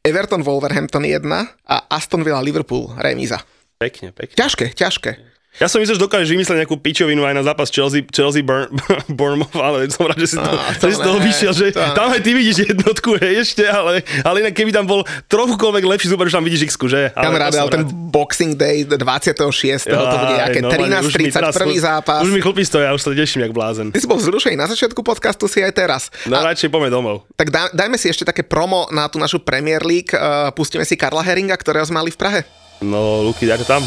Everton 0.00 0.40
Wolverhampton 0.40 1.04
1 1.04 1.28
a 1.28 1.76
Aston 1.92 2.24
Villa 2.24 2.40
Liverpool 2.40 2.88
remíza. 2.96 3.36
Pekne, 3.76 4.16
pekne. 4.16 4.32
Ťažké, 4.32 4.72
ťažké. 4.72 5.35
Ja 5.56 5.72
som 5.72 5.80
myslel, 5.80 5.96
že 5.96 6.02
dokážeš 6.04 6.28
vymyslieť 6.36 6.56
nejakú 6.64 6.76
pičovinu 6.76 7.24
aj 7.24 7.32
na 7.32 7.40
zápas 7.40 7.72
Chelsea, 7.72 8.04
Chelsea 8.12 8.44
Burn, 8.44 8.68
Bournemouth, 9.18 9.56
ale 9.56 9.88
som 9.88 10.04
rád, 10.04 10.20
že 10.20 10.34
si 10.34 10.36
to, 10.36 10.44
no, 10.44 10.60
to, 10.76 10.84
si 10.92 11.00
toho 11.00 11.18
vyšiel, 11.20 11.52
že 11.56 11.72
to 11.72 11.80
tam 11.96 12.12
aj 12.12 12.20
ty 12.20 12.36
vidíš 12.36 12.56
jednotku, 12.76 13.16
hej, 13.16 13.40
ešte, 13.40 13.64
ale, 13.64 14.04
ale 14.20 14.44
inak 14.44 14.52
keby 14.52 14.68
tam 14.68 14.84
bol 14.84 15.00
trochukoľvek 15.32 15.84
lepší 15.88 16.12
super, 16.12 16.28
že 16.28 16.36
tam 16.36 16.44
vidíš 16.44 16.68
x 16.68 16.76
že? 16.76 17.08
Ale 17.16 17.24
Kamaráde, 17.24 17.56
ale 17.56 17.70
ten 17.72 17.84
Boxing 17.88 18.52
Day 18.52 18.84
26. 18.84 19.88
Ja, 19.88 19.96
to 19.96 20.16
bude 20.20 20.34
nejaké 20.36 20.60
no, 20.60 20.68
13.30 20.68 21.40
prvý 21.56 21.76
zápas. 21.80 22.20
Už 22.20 22.32
mi 22.36 22.44
chlpí 22.44 22.60
stoja, 22.60 22.92
už 22.92 23.00
sa 23.00 23.16
teším, 23.16 23.48
jak 23.48 23.56
blázen. 23.56 23.88
Ty 23.96 23.98
si 23.98 24.06
bol 24.06 24.20
vzrušený 24.20 24.60
na 24.60 24.68
začiatku 24.68 25.00
podcastu, 25.00 25.48
si 25.48 25.64
aj 25.64 25.72
teraz. 25.72 26.02
No 26.28 26.36
A, 26.36 26.52
radšej 26.52 26.68
poďme 26.68 26.92
domov. 26.92 27.24
Tak 27.32 27.48
daj, 27.48 27.72
dajme 27.72 27.96
si 27.96 28.12
ešte 28.12 28.28
také 28.28 28.44
promo 28.44 28.84
na 28.92 29.08
tú 29.08 29.16
našu 29.16 29.40
Premier 29.40 29.80
League. 29.80 30.12
Uh, 30.12 30.52
pustíme 30.52 30.84
si 30.84 31.00
Karla 31.00 31.24
Heringa, 31.24 31.56
ktorého 31.56 31.88
sme 31.88 32.04
mali 32.04 32.12
v 32.12 32.18
Prahe. 32.20 32.40
No, 32.84 33.24
Luky, 33.24 33.48
dajte 33.48 33.64
tam. 33.64 33.80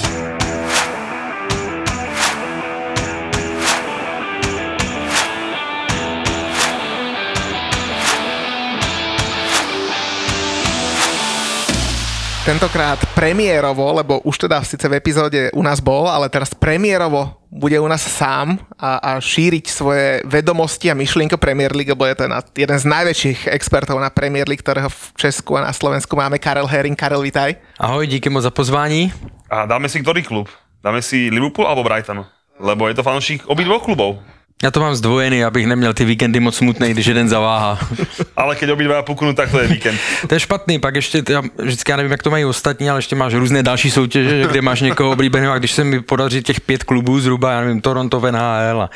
Tentokrát 12.49 12.97
premiérovo, 13.13 13.93
lebo 13.93 14.25
už 14.25 14.49
teda 14.49 14.65
síce 14.65 14.81
v 14.89 14.97
epizóde 14.97 15.53
u 15.53 15.61
nás 15.61 15.77
bol, 15.77 16.09
ale 16.09 16.33
teraz 16.33 16.49
premiérovo 16.57 17.37
bude 17.45 17.77
u 17.77 17.85
nás 17.85 18.01
sám 18.01 18.57
a, 18.73 18.97
a 18.97 19.11
šíriť 19.21 19.69
svoje 19.69 20.25
vedomosti 20.25 20.89
a 20.89 20.97
myšlienky 20.97 21.37
Premier 21.37 21.69
League, 21.77 21.93
lebo 21.93 22.09
je 22.09 22.17
to 22.17 22.25
na, 22.25 22.41
jeden 22.57 22.73
z 22.73 22.85
najväčších 22.89 23.53
expertov 23.53 24.01
na 24.01 24.09
Premier 24.09 24.49
League, 24.49 24.65
ktorého 24.65 24.89
v 24.89 25.13
Česku 25.13 25.61
a 25.61 25.69
na 25.69 25.69
Slovensku 25.69 26.17
máme, 26.17 26.41
Karel 26.41 26.65
Herring. 26.65 26.97
Karel, 26.97 27.21
vitaj. 27.21 27.53
Ahoj, 27.77 28.09
díky 28.09 28.33
moc 28.33 28.41
za 28.41 28.49
pozvání. 28.49 29.13
A 29.45 29.69
dáme 29.69 29.85
si 29.85 30.01
ktorý 30.01 30.25
klub? 30.25 30.49
Dáme 30.81 31.05
si 31.05 31.29
Liverpool 31.29 31.69
alebo 31.69 31.85
Brighton? 31.85 32.25
Lebo 32.57 32.89
je 32.89 32.97
to 32.97 33.05
fanúšik 33.05 33.45
obidvoch 33.45 33.85
klubov. 33.85 34.25
Já 34.63 34.71
to 34.71 34.79
mám 34.79 34.95
zdvojený, 34.95 35.43
abych 35.43 35.67
neměl 35.67 35.93
ty 35.93 36.05
víkendy 36.05 36.39
moc 36.39 36.55
smutný, 36.55 36.91
když 36.91 37.05
jeden 37.05 37.29
zaváhá. 37.29 37.79
ale 38.37 38.55
keď 38.55 38.69
obidva 38.69 39.01
puknú, 39.01 39.33
tak 39.33 39.51
to 39.51 39.59
je 39.59 39.67
víkend. 39.67 39.99
to 40.27 40.35
je 40.35 40.39
špatný, 40.39 40.79
pak 40.79 40.95
ještě, 40.95 41.23
já, 41.29 41.41
vždycky 41.57 41.91
já 41.91 41.97
nevím, 41.97 42.11
jak 42.11 42.23
to 42.23 42.29
mají 42.29 42.45
ostatní, 42.45 42.89
ale 42.89 42.99
ještě 42.99 43.15
máš 43.15 43.33
různé 43.33 43.63
další 43.63 43.91
soutěže, 43.91 44.47
kde 44.51 44.61
máš 44.61 44.81
někoho 44.81 45.11
oblíbeného 45.11 45.53
a 45.53 45.57
když 45.57 45.71
se 45.71 45.83
mi 45.83 46.01
podaří 46.01 46.43
těch 46.43 46.61
pět 46.61 46.83
klubů 46.83 47.19
zhruba, 47.19 47.51
já 47.51 47.61
nevím, 47.61 47.81
Toronto 47.81 48.21
NHL 48.31 48.81
a 48.81 48.89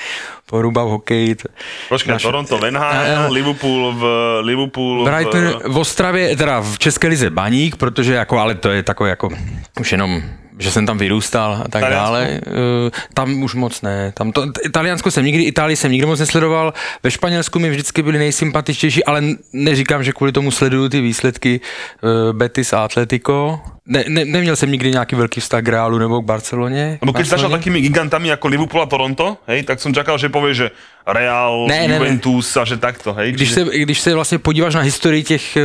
poruba 0.45 0.83
v 0.83 0.87
hokeji. 0.87 1.35
Počkej, 1.89 2.11
naš... 2.11 2.23
Toronto 2.23 2.57
v 2.57 2.71
NHL, 2.71 3.31
Liverpool 3.33 3.93
v 3.93 4.03
Liverpool 4.41 5.05
Brighton 5.05 5.59
v... 5.65 5.77
Ostravě, 5.77 6.35
teda 6.35 6.61
v 6.61 6.79
České 6.79 7.07
lize 7.07 7.29
Baník, 7.29 7.75
protože 7.75 8.13
jako, 8.13 8.39
ale 8.39 8.55
to 8.55 8.69
je 8.69 8.83
takové 8.83 9.09
jako 9.09 9.29
už 9.79 9.91
jenom 9.91 10.23
že 10.59 10.71
jsem 10.71 10.85
tam 10.85 10.97
vyrůstal 10.97 11.61
a 11.65 11.67
tak 11.67 11.83
dále. 11.83 12.27
Eh, 12.29 12.91
tam 13.13 13.43
už 13.43 13.55
moc 13.55 13.81
ne. 13.81 14.11
Tam 14.15 14.31
to, 14.31 14.45
Italiansko 14.65 15.11
jsem 15.11 15.25
nikdy, 15.25 15.43
Itálii 15.43 15.75
jsem 15.75 15.91
nikdy 15.91 16.05
moc 16.05 16.19
nesledoval. 16.19 16.73
Ve 17.03 17.11
Španělsku 17.11 17.59
mi 17.59 17.69
vždycky 17.69 18.01
byli 18.01 18.17
nejsympatičtější, 18.17 19.05
ale 19.05 19.23
neříkám, 19.53 20.03
že 20.03 20.11
kvůli 20.11 20.31
tomu 20.31 20.51
sleduju 20.51 20.89
ty 20.89 21.01
výsledky 21.01 21.61
eh, 21.61 22.33
Betis 22.33 22.73
a 22.73 22.83
Atletico 22.83 23.61
ne, 23.87 24.03
ne, 24.07 24.25
neměl 24.25 24.55
jsem 24.55 24.71
nikdy 24.71 24.91
nějaký 24.91 25.15
velký 25.15 25.41
vztah 25.41 25.63
k 25.63 25.67
Reálu 25.67 25.97
nebo 25.97 26.21
k 26.21 26.25
Barceloně. 26.25 26.99
Lebo 27.01 27.13
keď 27.13 27.27
začal 27.27 27.49
takými 27.49 27.81
gigantami 27.81 28.27
jako 28.27 28.47
Liverpool 28.47 28.83
a 28.83 28.85
Toronto, 28.85 29.37
hej, 29.47 29.63
tak 29.63 29.79
jsem 29.79 29.93
čakal, 29.93 30.17
že 30.17 30.29
povie, 30.29 30.53
že 30.53 30.71
Real, 31.07 31.67
ne, 31.67 31.87
Juventus 31.87 32.55
ne, 32.55 32.61
a 32.61 32.65
že 32.65 32.77
takto, 32.77 33.13
hej. 33.13 33.31
Když 33.31 33.51
se, 33.51 33.63
když 33.63 33.99
se 33.99 34.15
vlastně 34.15 34.39
podíváš 34.39 34.75
na 34.75 34.81
historii 34.81 35.23
těch 35.23 35.57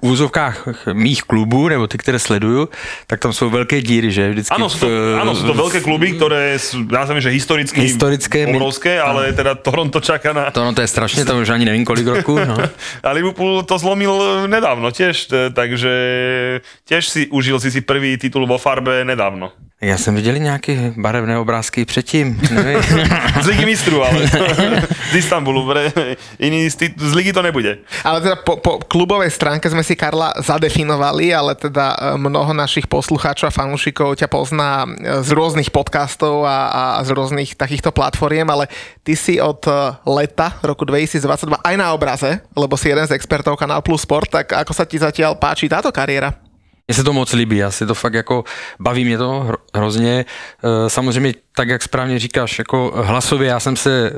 uh, 0.00 0.10
úzovkách 0.10 0.68
mých 0.92 1.22
klubů, 1.22 1.68
nebo 1.68 1.86
ty, 1.86 1.98
které 1.98 2.18
sleduju, 2.18 2.68
tak 3.06 3.20
tam 3.20 3.32
jsou 3.32 3.50
velké 3.50 3.82
díry, 3.82 4.12
že? 4.12 4.30
Vždycky 4.30 4.54
ano, 4.54 4.70
jsou 4.70 4.78
to, 4.78 4.86
v, 4.86 5.18
ano, 5.20 5.34
jsou 5.34 5.46
to 5.46 5.54
velké 5.54 5.80
kluby, 5.80 6.12
které 6.12 6.58
jsou, 6.58 6.78
nazveme, 6.82 7.20
že 7.20 7.28
historicky 7.28 7.80
historické, 7.80 8.46
obrovské, 8.46 9.00
ale 9.00 9.26
ano. 9.26 9.36
teda 9.36 9.54
Toronto 9.54 10.00
čaká 10.00 10.32
na... 10.32 10.50
Toronto 10.50 10.80
je 10.80 10.88
strašně, 10.88 11.24
to 11.24 11.38
už 11.38 11.48
ani 11.48 11.64
nevím 11.64 11.84
kolik 11.84 12.06
roku. 12.06 12.38
No. 12.38 12.56
a 13.02 13.10
Liverpool 13.10 13.62
to 13.62 13.78
zlomil 13.78 14.46
nedávno 14.46 14.90
tiež, 14.90 15.30
takže 15.54 15.92
tiež 16.86 17.08
si 17.08 17.26
užil 17.26 17.60
si 17.60 17.70
si 17.70 17.80
prvý 17.80 18.16
titul 18.16 18.46
vo 18.46 18.58
farbe 18.58 19.04
nedávno. 19.04 19.52
Já 19.80 19.98
jsem 19.98 20.14
viděl 20.14 20.38
nějaké 20.38 20.92
barevné 20.96 21.38
obrázky 21.38 21.84
předtím, 21.84 22.40
nevím. 22.50 22.82
z 23.42 23.46
Ligy 23.46 23.66
mistrů, 23.66 24.04
ale 24.04 24.26
z 25.12 25.14
Istanbulu, 25.14 25.70
pre, 25.70 25.92
iný 26.38 26.70
z, 26.70 26.76
z 26.96 27.14
Ligy 27.14 27.32
to 27.32 27.42
nebude. 27.42 27.78
Ale 28.04 28.20
teda 28.20 28.36
po, 28.42 28.58
po 28.58 28.82
klubovej 28.82 29.30
stránke 29.30 29.70
sme 29.70 29.86
si 29.86 29.94
Karla 29.94 30.34
zadefinovali, 30.42 31.30
ale 31.30 31.54
teda 31.54 31.94
e, 31.94 32.18
mnoho 32.18 32.50
našich 32.58 32.90
poslucháčov 32.90 33.54
a 33.54 33.54
fanúšikov 33.54 34.18
ťa 34.18 34.26
pozná 34.26 34.82
e, 34.82 35.22
z 35.22 35.30
rôznych 35.30 35.70
podcastov 35.70 36.42
a, 36.42 36.98
a 36.98 37.06
z 37.06 37.14
rôznych 37.14 37.54
takýchto 37.54 37.94
platformiem, 37.94 38.50
ale 38.50 38.66
ty 39.06 39.14
si 39.14 39.38
od 39.38 39.62
e, 39.62 39.94
leta 40.10 40.58
roku 40.58 40.82
2022 40.82 41.54
aj 41.54 41.74
na 41.78 41.94
obraze, 41.94 42.42
lebo 42.58 42.74
si 42.74 42.90
jeden 42.90 43.06
z 43.06 43.14
expertov 43.14 43.54
Kanál 43.54 43.86
Plus 43.86 44.02
Sport, 44.02 44.42
tak 44.42 44.58
ako 44.58 44.74
sa 44.74 44.82
ti 44.82 44.98
zatiaľ 44.98 45.38
páči 45.38 45.70
táto 45.70 45.94
kariéra? 45.94 46.47
Mně 46.88 46.94
se 46.94 47.04
to 47.04 47.12
moc 47.12 47.32
líbí, 47.32 47.56
já 47.56 47.70
si 47.70 47.86
to 47.86 47.94
fakt 47.94 48.14
jako, 48.14 48.44
baví 48.80 49.04
mě 49.04 49.18
to 49.18 49.50
hrozně. 49.74 50.24
E, 50.86 50.90
samozřejmě, 50.90 51.34
tak 51.56 51.68
jak 51.68 51.82
správně 51.82 52.18
říkáš, 52.18 52.58
jako 52.58 52.92
hlasově, 52.94 53.48
já 53.48 53.60
jsem 53.60 53.76
se 53.76 54.12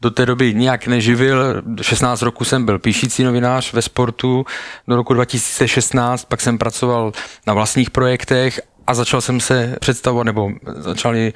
do 0.00 0.10
té 0.10 0.26
doby 0.26 0.54
nějak 0.54 0.86
neživil. 0.86 1.62
16 1.82 2.22
roku 2.22 2.44
jsem 2.44 2.64
byl 2.64 2.78
píšící 2.78 3.24
novinář 3.24 3.72
ve 3.72 3.82
sportu 3.82 4.46
do 4.88 4.96
roku 4.96 5.14
2016, 5.14 6.24
pak 6.24 6.40
jsem 6.40 6.58
pracoval 6.58 7.12
na 7.46 7.54
vlastních 7.54 7.90
projektech 7.90 8.60
a 8.90 8.94
začal 8.94 9.20
jsem 9.20 9.40
se 9.40 9.76
představovat, 9.80 10.24
nebo 10.24 10.50
začali 10.76 11.32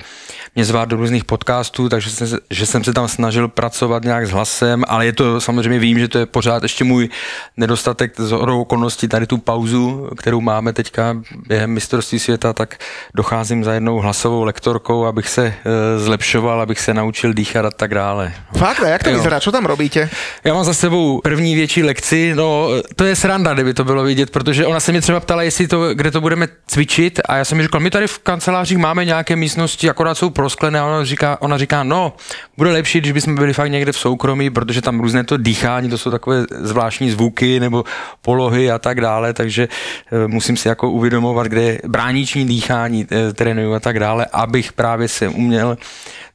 mě 0.55 0.65
zvát 0.65 0.89
do 0.89 0.97
různých 0.97 1.25
podcastů, 1.25 1.89
takže 1.89 2.11
jsem, 2.11 2.39
že 2.51 2.67
jsem 2.67 2.85
se 2.85 2.93
tam 2.93 3.09
snažil 3.09 3.49
pracovat 3.49 4.05
nějak 4.05 4.27
s 4.27 4.31
hlasem, 4.31 4.85
ale 4.89 5.07
je 5.07 5.13
to 5.13 5.41
samozřejmě 5.41 5.79
vím, 5.79 5.99
že 5.99 6.09
to 6.09 6.19
je 6.19 6.27
pořád 6.27 6.63
ještě 6.63 6.85
můj 6.85 7.09
nedostatek 7.57 8.21
z 8.21 8.33
okolností 8.33 9.09
tady 9.09 9.27
tu 9.27 9.39
pauzu, 9.39 10.11
kterou 10.19 10.41
máme 10.41 10.73
teďka 10.73 11.17
během 11.47 11.71
mistrovství 11.71 12.19
světa, 12.19 12.53
tak 12.53 12.77
docházím 13.15 13.65
za 13.65 13.73
jednou 13.73 13.99
hlasovou 13.99 14.45
lektorkou, 14.45 15.07
abych 15.07 15.29
se 15.29 15.47
e, 15.47 15.55
zlepšoval, 15.99 16.61
abych 16.61 16.81
se 16.81 16.95
naučil 16.95 17.33
dýchat 17.33 17.65
a 17.65 17.71
tak 17.71 17.95
dále. 17.95 18.33
Fakt, 18.57 18.83
a 18.83 18.89
jak 18.89 19.03
to 19.03 19.11
vyzerá? 19.11 19.41
Co 19.41 19.53
tam 19.53 19.65
robíte? 19.65 20.11
Já 20.45 20.55
mám 20.55 20.65
za 20.65 20.75
sebou 20.75 21.21
první 21.21 21.55
větší 21.55 21.83
lekci, 21.83 22.33
no 22.35 22.69
to 22.97 23.05
je 23.05 23.17
sranda, 23.17 23.55
kdyby 23.55 23.75
to 23.75 23.85
bylo 23.85 24.03
vidět, 24.03 24.31
protože 24.31 24.67
ona 24.67 24.81
se 24.81 24.93
mě 24.93 25.01
třeba 25.01 25.21
ptala, 25.21 25.43
jestli 25.43 25.69
to, 25.69 25.95
kde 25.95 26.11
to 26.11 26.21
budeme 26.21 26.49
cvičit 26.67 27.21
a 27.25 27.37
já 27.37 27.44
jsem 27.45 27.59
mi 27.59 27.63
říkal, 27.63 27.81
my 27.81 27.91
tady 27.91 28.07
v 28.07 28.19
kancelářích 28.19 28.79
máme 28.79 29.05
nějaké 29.05 29.37
místnosti, 29.37 29.91
akorát 29.91 30.15
jsou 30.15 30.31
prosklené 30.31 30.81
a 30.81 30.85
ona 30.85 31.05
říká, 31.05 31.37
ona 31.41 31.59
říká, 31.59 31.83
no, 31.83 32.13
bude 32.57 32.71
lepší, 32.71 33.01
když 33.01 33.13
bychom 33.13 33.35
byli 33.35 33.53
fakt 33.53 33.71
někde 33.71 33.93
v 33.93 33.99
soukromí, 33.99 34.51
protože 34.51 34.83
tam 34.83 35.01
různé 35.01 35.25
to 35.25 35.37
dýchání, 35.37 35.91
to 35.91 35.99
jsou 35.99 36.11
takové 36.11 36.45
zvláštní 36.51 37.11
zvuky 37.11 37.61
nebo 37.61 37.85
polohy 38.23 38.71
a 38.71 38.79
tak 38.79 39.01
dále, 39.01 39.33
takže 39.33 39.69
e, 40.13 40.29
musím 40.29 40.57
si 40.57 40.69
jako 40.69 40.91
uvědomovat, 40.91 41.47
kde 41.47 41.79
brániční 41.87 42.47
dýchání 42.47 43.07
e, 43.13 43.33
trénuju 43.33 43.75
a 43.75 43.81
tak 43.81 44.01
dále, 44.01 44.27
abych 44.33 44.73
právě 44.73 45.09
se 45.09 45.29
uměl 45.29 45.79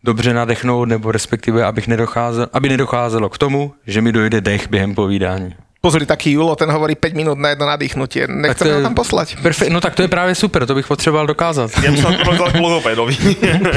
dobře 0.03 0.33
nadechnout, 0.33 0.89
nebo 0.89 1.11
respektive 1.11 1.65
abych 1.65 1.87
nedocházel, 1.87 2.47
aby 2.53 2.69
nedocházelo 2.69 3.29
k 3.29 3.37
tomu, 3.37 3.73
že 3.87 4.01
mi 4.01 4.11
dojde 4.11 4.41
dech 4.41 4.69
během 4.69 4.95
povídání. 4.95 5.55
Pozri, 5.79 6.03
taký 6.03 6.35
Julo, 6.35 6.59
ten 6.59 6.67
hovorí 6.67 6.99
5 6.99 7.15
minút 7.15 7.39
na 7.39 7.55
jedno 7.55 7.63
nadýchnutie. 7.63 8.27
Nechceme 8.27 8.83
ho 8.83 8.83
tam 8.83 8.91
poslať. 8.91 9.39
Perfekt, 9.39 9.71
no 9.71 9.79
tak 9.79 9.95
to 9.95 10.03
je 10.03 10.11
právě 10.11 10.35
super, 10.35 10.67
to 10.67 10.75
bych 10.75 10.87
potřeboval 10.87 11.27
dokázat. 11.27 11.71
Ja 11.79 11.95
by 11.95 11.97
som 12.03 12.11
potreboval 12.27 12.51
k 12.51 12.59
logopédovi. 12.59 13.15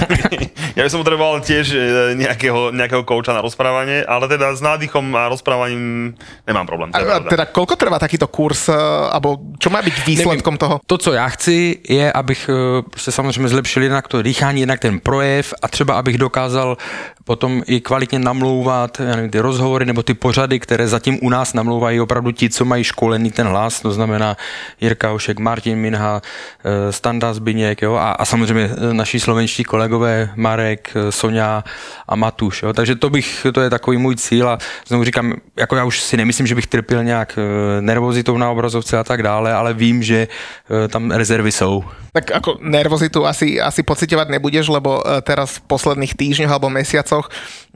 ja 0.79 0.83
by 0.83 0.91
som 0.91 0.99
potreboval 0.99 1.39
tiež 1.47 1.67
e, 1.71 1.79
nejakého, 2.19 2.75
nejakého 2.75 3.07
kouča 3.07 3.31
na 3.31 3.39
rozprávanie, 3.39 4.03
ale 4.03 4.27
teda 4.27 4.51
s 4.51 4.59
nádychom 4.59 5.15
a 5.15 5.31
rozprávaním 5.31 6.19
nemám 6.43 6.67
problém. 6.67 6.91
A, 6.91 6.99
a 6.99 7.23
teda 7.23 7.47
koľko 7.47 7.79
trvá 7.79 8.03
takýto 8.03 8.27
kurz, 8.27 8.67
e, 8.67 8.75
alebo 9.15 9.39
čo 9.63 9.71
má 9.71 9.79
byť 9.79 10.03
výsledkom 10.03 10.59
toho? 10.59 10.83
To, 10.83 10.99
co 10.99 11.11
já 11.15 11.29
chci, 11.39 11.87
je, 11.87 12.13
abych 12.13 12.51
e, 12.51 12.83
se 12.99 13.13
samozřejmě 13.15 13.49
zlepšil 13.49 13.83
jednak 13.83 14.11
to 14.11 14.23
dýchání, 14.23 14.61
jednak 14.61 14.81
ten 14.83 14.99
projev 14.99 15.55
a 15.63 15.69
třeba 15.69 15.95
abych 15.95 16.19
dokázal 16.19 16.77
potom 17.25 17.63
i 17.67 17.81
kvalitně 17.81 18.19
namlouvat 18.19 19.01
nevím, 19.01 19.31
ty 19.31 19.39
rozhovory 19.39 19.87
nebo 19.87 20.03
ty 20.03 20.15
pořady, 20.15 20.61
které 20.61 20.89
zatím 20.89 21.19
u 21.23 21.29
nás 21.31 21.55
namlouvají 21.55 22.01
opravdu 22.01 22.31
ti, 22.31 22.51
co 22.51 22.65
mají 22.65 22.85
školený 22.85 23.31
ten 23.31 23.47
hlas, 23.47 23.81
to 23.81 23.93
znamená 23.93 24.37
Jirka 24.81 25.13
Ošek, 25.13 25.39
Martin 25.39 25.79
Minha, 25.79 26.23
eh, 26.65 26.93
Standa 26.93 27.35
Zbyněk 27.35 27.83
jo, 27.83 27.95
a, 27.95 28.13
a 28.13 28.25
samozřejmě 28.25 28.71
eh, 28.71 28.95
naši 28.95 29.21
slovenští 29.21 29.65
kolegové 29.65 30.31
Marek, 30.37 30.91
eh, 30.95 31.13
Sonja 31.13 31.65
a 32.09 32.17
Matuš. 32.17 32.63
Jo. 32.63 32.73
Takže 32.73 32.97
to 32.97 33.11
bych, 33.11 33.47
to 33.55 33.61
je 33.61 33.71
takový 33.71 33.97
můj 33.97 34.17
cíl 34.17 34.49
a 34.49 34.59
znovu 34.87 35.05
říkám, 35.05 35.35
jako 35.57 35.77
já 35.77 35.85
už 35.85 36.01
si 36.01 36.17
nemyslím, 36.17 36.47
že 36.47 36.55
bych 36.55 36.67
trpěl 36.67 37.05
nějak 37.05 37.39
nervozitou 37.81 38.37
na 38.39 38.51
obrazovce 38.51 38.99
a 38.99 39.05
tak 39.05 39.23
dále, 39.23 39.53
ale 39.53 39.75
vím, 39.75 40.03
že 40.03 40.29
tam 40.89 41.11
rezervy 41.11 41.53
jsou. 41.53 41.85
Tak 42.13 42.31
ako 42.31 42.61
nervozitu 42.61 43.27
asi, 43.27 43.61
asi 43.61 43.83
pocitovať 43.83 44.29
nebudeš, 44.29 44.69
lebo 44.69 45.01
teraz 45.25 45.57
v 45.57 45.65
posledných 45.65 46.13
týždňoch 46.13 46.53
alebo 46.53 46.69
mesiacoch 46.69 47.12
mesiacoch 47.13 47.27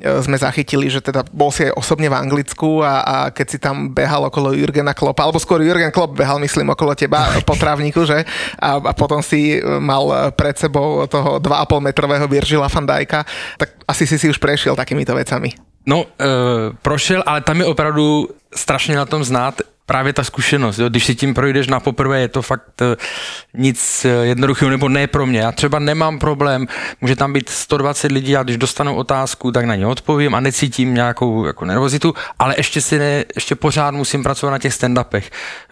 e, 0.01 0.23
sme 0.25 0.37
zachytili, 0.41 0.89
že 0.89 1.05
teda 1.05 1.25
bol 1.29 1.53
si 1.53 1.69
aj 1.69 1.77
osobne 1.77 2.09
v 2.09 2.17
Anglicku 2.17 2.81
a, 2.81 3.05
a 3.05 3.17
keď 3.31 3.47
si 3.47 3.59
tam 3.61 3.93
behal 3.93 4.25
okolo 4.29 4.57
Jurgena 4.57 4.97
Kloppa, 4.97 5.29
alebo 5.29 5.37
skôr 5.37 5.61
Jurgen 5.61 5.93
Klopp 5.93 6.17
behal, 6.17 6.41
myslím, 6.41 6.73
okolo 6.73 6.97
teba 6.97 7.29
po 7.45 7.55
trávniku, 7.57 8.09
že? 8.09 8.25
A, 8.61 8.81
a 8.81 8.93
potom 8.97 9.21
si 9.21 9.61
mal 9.61 10.33
pred 10.33 10.57
sebou 10.57 11.05
toho 11.07 11.37
2,5 11.41 11.89
metrového 11.93 12.25
Virgila 12.29 12.69
van 12.73 12.89
Dijka, 12.89 13.25
tak 13.61 13.77
asi 13.85 14.09
si 14.09 14.17
si 14.17 14.27
už 14.33 14.41
prešiel 14.41 14.77
takýmito 14.77 15.13
vecami. 15.13 15.53
No, 15.87 16.03
e, 16.19 16.75
prošel, 16.83 17.23
ale 17.23 17.47
tam 17.47 17.63
je 17.63 17.67
opravdu 17.67 18.29
strašně 18.51 18.97
na 18.97 19.07
tom 19.07 19.23
znát 19.23 19.63
právě 19.87 20.13
ta 20.13 20.25
zkušenost. 20.25 20.79
Jo? 20.79 20.89
Když 20.89 21.05
si 21.05 21.15
tím 21.15 21.35
projdeš 21.35 21.67
na 21.67 21.81
poprvé, 21.81 22.21
je 22.21 22.29
to 22.29 22.43
fakt 22.43 22.81
uh, 22.81 22.87
nic 23.55 24.05
uh, 24.05 24.25
jednoduchého, 24.27 24.71
nebo 24.71 24.89
ne 24.89 25.07
pro 25.07 25.27
mě. 25.27 25.41
Já 25.41 25.53
třeba 25.53 25.79
nemám 25.79 26.19
problém, 26.19 26.67
může 27.01 27.17
tam 27.17 27.33
být 27.33 27.49
120 27.49 28.13
lidí 28.13 28.37
a 28.37 28.43
když 28.43 28.57
dostanu 28.57 28.97
otázku, 28.97 29.53
tak 29.53 29.65
na 29.65 29.75
ně 29.75 29.87
odpovím 29.87 30.35
a 30.35 30.41
necítím 30.41 30.95
nějakou 30.95 31.47
jako 31.47 31.65
nervozitu, 31.65 32.15
ale 32.39 32.55
ještě 32.57 32.81
si 32.81 32.99
ne, 32.99 33.25
ještě 33.35 33.55
pořád 33.55 33.95
musím 33.95 34.23
pracovat 34.23 34.51
na 34.51 34.59
těch 34.59 34.73
stand-upech. 34.73 35.23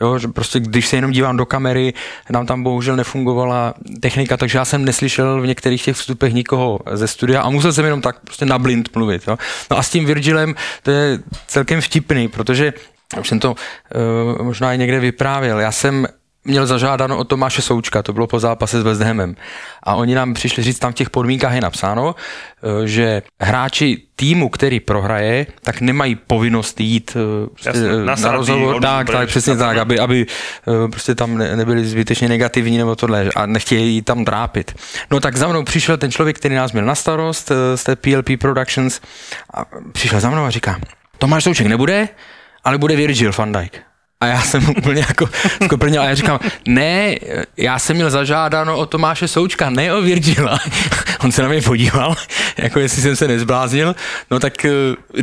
Jo? 0.01 0.19
Že 0.19 0.29
prostě 0.29 0.61
když 0.61 0.87
se 0.87 0.97
jenom 0.97 1.11
dívám 1.11 1.37
do 1.37 1.47
kamery, 1.47 1.95
nám 2.31 2.47
tam 2.47 2.63
bohužel 2.63 2.97
nefungovala 2.97 3.75
technika, 4.01 4.37
takže 4.37 4.59
já 4.59 4.65
jsem 4.65 4.85
neslyšel 4.85 5.41
v 5.41 5.47
některých 5.47 5.85
těch 5.85 5.97
vstupech 5.97 6.33
nikoho 6.33 6.81
ze 6.93 7.09
studia 7.09 7.43
a 7.43 7.51
musel 7.51 7.73
jsem 7.73 7.85
jenom 7.85 8.01
tak 8.01 8.21
prostě 8.21 8.47
na 8.47 8.59
blind 8.59 8.97
mluvit. 8.97 9.23
Jo? 9.29 9.39
No 9.71 9.79
a 9.79 9.83
s 9.83 9.91
tím 9.91 10.07
Virgilem 10.07 10.55
to 10.83 10.91
je 10.91 11.19
celkem 11.47 11.81
vtipný, 11.81 12.29
protože 12.29 12.73
už 13.21 13.29
jsem 13.29 13.41
to 13.41 13.51
uh, 13.51 14.43
možná 14.43 14.75
i 14.75 14.79
někde 14.79 15.01
vyprávěl. 15.01 15.61
Já 15.61 15.73
jsem 15.73 16.07
měl 16.45 16.67
zažádáno 16.67 17.19
od 17.19 17.29
Tomáše 17.29 17.63
Součka, 17.63 18.03
to 18.03 18.13
bylo 18.13 18.27
po 18.27 18.41
zápase 18.41 18.81
s 18.81 18.85
West 18.85 19.01
Hamem. 19.01 19.37
A 19.83 19.95
oni 19.95 20.15
nám 20.15 20.35
přišli 20.35 20.63
říct, 20.63 20.79
tam 20.79 20.93
v 20.93 20.95
těch 20.95 21.11
podmínkách 21.11 21.55
je 21.55 21.61
napsáno, 21.61 22.15
eh, 22.15 22.87
že 22.87 23.23
hráči 23.41 24.03
týmu, 24.17 24.49
který 24.49 24.81
prohraje, 24.81 25.47
tak 25.63 25.81
nemají 25.81 26.15
povinnost 26.15 26.81
jít 26.81 27.17
eh, 27.17 27.67
Jasne, 27.67 28.23
na 28.23 28.33
rozhovor. 28.33 28.83
Tak, 28.83 29.11
tak, 29.11 29.29
přesně 29.29 29.57
tak, 29.57 29.77
aby, 29.77 29.99
aby 29.99 30.27
prostě 30.91 31.15
tam 31.15 31.39
nebyli 31.39 31.85
zbytečně 31.85 32.29
negativní 32.29 32.79
nebo 32.79 32.97
tohle 32.97 33.31
a 33.37 33.47
nechtějí 33.47 34.03
tam 34.03 34.25
drápit. 34.25 34.75
No 35.11 35.21
tak 35.21 35.37
za 35.37 35.49
mnou 35.49 35.65
přišel 35.65 35.97
ten 35.97 36.11
člověk, 36.11 36.37
který 36.37 36.55
nás 36.55 36.73
měl 36.73 36.85
na 36.85 36.95
starost 36.95 37.53
z 37.75 37.85
té 37.85 37.97
PLP 37.97 38.31
Productions 38.41 39.01
a 39.55 39.65
přišel 39.93 40.21
za 40.21 40.31
mnou 40.31 40.45
a 40.45 40.51
říká, 40.51 40.81
Tomáš 41.19 41.45
Souček 41.45 41.67
nebude, 41.67 42.09
ale 42.65 42.79
bude 42.79 42.97
Virgil 42.97 43.33
van 43.33 43.53
Dijk. 43.53 43.85
A 44.21 44.27
já 44.27 44.41
jsem 44.41 44.69
úplně 44.71 45.05
jako 45.09 45.29
skoprnil 45.65 46.03
a 46.03 46.05
já 46.05 46.15
říkám, 46.15 46.39
ne, 46.69 47.17
já 47.57 47.79
jsem 47.79 47.97
měl 47.97 48.11
zažádáno 48.11 48.77
o 48.77 48.87
Tomáše 48.87 49.29
Součka, 49.29 49.71
ne 49.71 49.95
o 49.95 50.03
Virgila. 50.03 50.59
On 51.25 51.33
se 51.33 51.43
na 51.43 51.49
mě 51.49 51.63
podíval, 51.63 52.15
jako 52.57 52.81
jestli 52.81 53.03
jsem 53.03 53.17
se 53.17 53.29
nezbláznil, 53.29 53.95
no 54.31 54.41
tak 54.41 54.65
eh, 54.65 54.71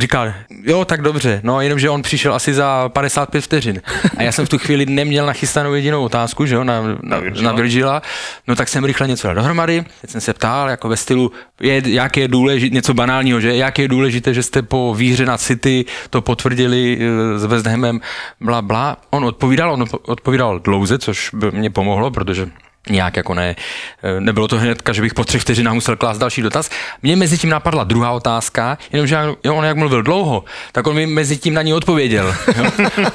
říkal, 0.00 0.32
jo, 0.62 0.84
tak 0.84 1.02
dobře, 1.02 1.40
no 1.42 1.60
jenomže 1.60 1.90
on 1.90 2.02
přišel 2.02 2.34
asi 2.34 2.54
za 2.54 2.88
55 2.88 3.40
vteřin. 3.40 3.82
A 4.16 4.22
já 4.22 4.32
jsem 4.32 4.46
v 4.46 4.48
tu 4.48 4.58
chvíli 4.58 4.86
neměl 4.86 5.26
nachystanou 5.26 5.74
jedinou 5.74 6.04
otázku, 6.04 6.46
že 6.46 6.54
jo, 6.54 6.64
na, 6.64 6.82
na, 7.02 7.20
na 7.42 7.52
Virgila, 7.52 8.02
no 8.48 8.56
tak 8.56 8.68
jsem 8.68 8.84
rychle 8.84 9.08
něco 9.08 9.26
dal 9.26 9.34
dohromady, 9.34 9.84
teď 10.00 10.10
jsem 10.10 10.20
se 10.20 10.32
ptal, 10.32 10.68
jako 10.68 10.88
ve 10.88 10.96
stylu, 10.96 11.32
je, 11.60 11.82
jak 11.86 12.16
je 12.16 12.28
důležité, 12.28 12.74
něco 12.74 12.94
banálního, 12.94 13.40
že? 13.40 13.56
Jak 13.56 13.78
je 13.78 13.88
důležité, 13.88 14.34
že 14.34 14.42
jste 14.42 14.62
po 14.62 14.94
výhře 14.94 15.26
na 15.26 15.38
City 15.38 15.84
to 16.10 16.20
potvrdili 16.20 16.98
eh, 17.00 17.38
s 17.38 17.44
West 17.44 17.66
Hamem, 17.66 18.00
bla, 18.40 18.62
bla, 18.62 18.81
on 19.10 19.24
odpovídal, 19.24 19.72
on 19.72 19.84
odpovídal 20.06 20.58
dlouze, 20.58 20.98
což 20.98 21.30
by 21.34 21.50
mě 21.50 21.70
pomohlo, 21.70 22.10
protože 22.10 22.50
nějak 22.90 23.16
jako 23.16 23.34
ne, 23.34 23.56
eh, 24.02 24.20
nebylo 24.20 24.48
to 24.48 24.58
hned, 24.58 24.82
že 24.92 25.02
bych 25.02 25.14
po 25.14 25.24
třech 25.24 25.42
vteřinách 25.42 25.74
musel 25.74 25.96
klást 25.96 26.18
další 26.18 26.42
dotaz. 26.42 26.70
Mně 27.02 27.16
mezi 27.16 27.38
tím 27.38 27.50
napadla 27.50 27.84
druhá 27.84 28.10
otázka, 28.10 28.78
jenomže 28.92 29.18
jo, 29.44 29.54
on 29.54 29.64
jak 29.64 29.76
mluvil 29.76 30.02
dlouho, 30.02 30.44
tak 30.72 30.86
on 30.86 30.94
mi 30.94 31.06
mezi 31.06 31.36
tím 31.36 31.54
na 31.54 31.62
ní 31.62 31.74
odpověděl. 31.74 32.34
Jo? 32.56 32.70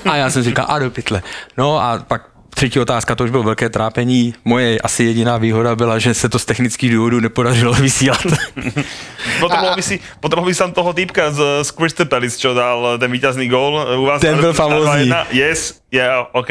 A 0.06 0.16
já 0.16 0.30
jsem 0.30 0.44
říkal, 0.44 0.66
a 0.70 0.80
do 0.80 0.92
pytle. 0.92 1.22
No 1.58 1.80
a 1.80 2.00
pak 2.08 2.22
třetí 2.58 2.80
otázka, 2.80 3.16
to 3.16 3.24
už 3.24 3.30
bylo 3.30 3.44
velké 3.44 3.70
trápení. 3.70 4.34
Moje 4.46 4.82
asi 4.82 5.04
jediná 5.04 5.38
výhoda 5.38 5.76
byla, 5.76 6.00
že 6.00 6.14
se 6.14 6.30
to 6.30 6.40
z 6.40 6.46
technických 6.46 6.94
důvodů 6.94 7.20
nepodařilo 7.20 7.74
vysílat. 7.88 8.26
Potreboval 9.40 9.76
by 9.76 9.82
si, 9.82 10.00
potreboval 10.20 10.50
by 10.50 10.54
si 10.54 10.60
tam 10.60 10.72
toho 10.72 10.94
týpka 10.94 11.32
z, 11.32 11.40
z 11.62 11.70
Crystal 11.72 12.06
Palace, 12.06 12.40
čo 12.40 12.54
dal 12.54 12.98
ten 12.98 13.12
víťazný 13.12 13.48
gól. 13.48 13.86
U 14.00 14.06
vás 14.06 14.22
Ten 14.22 14.40
byl 14.40 14.54
famózní. 14.54 15.12
Yes, 15.32 15.82
yeah, 15.92 16.26
OK. 16.32 16.48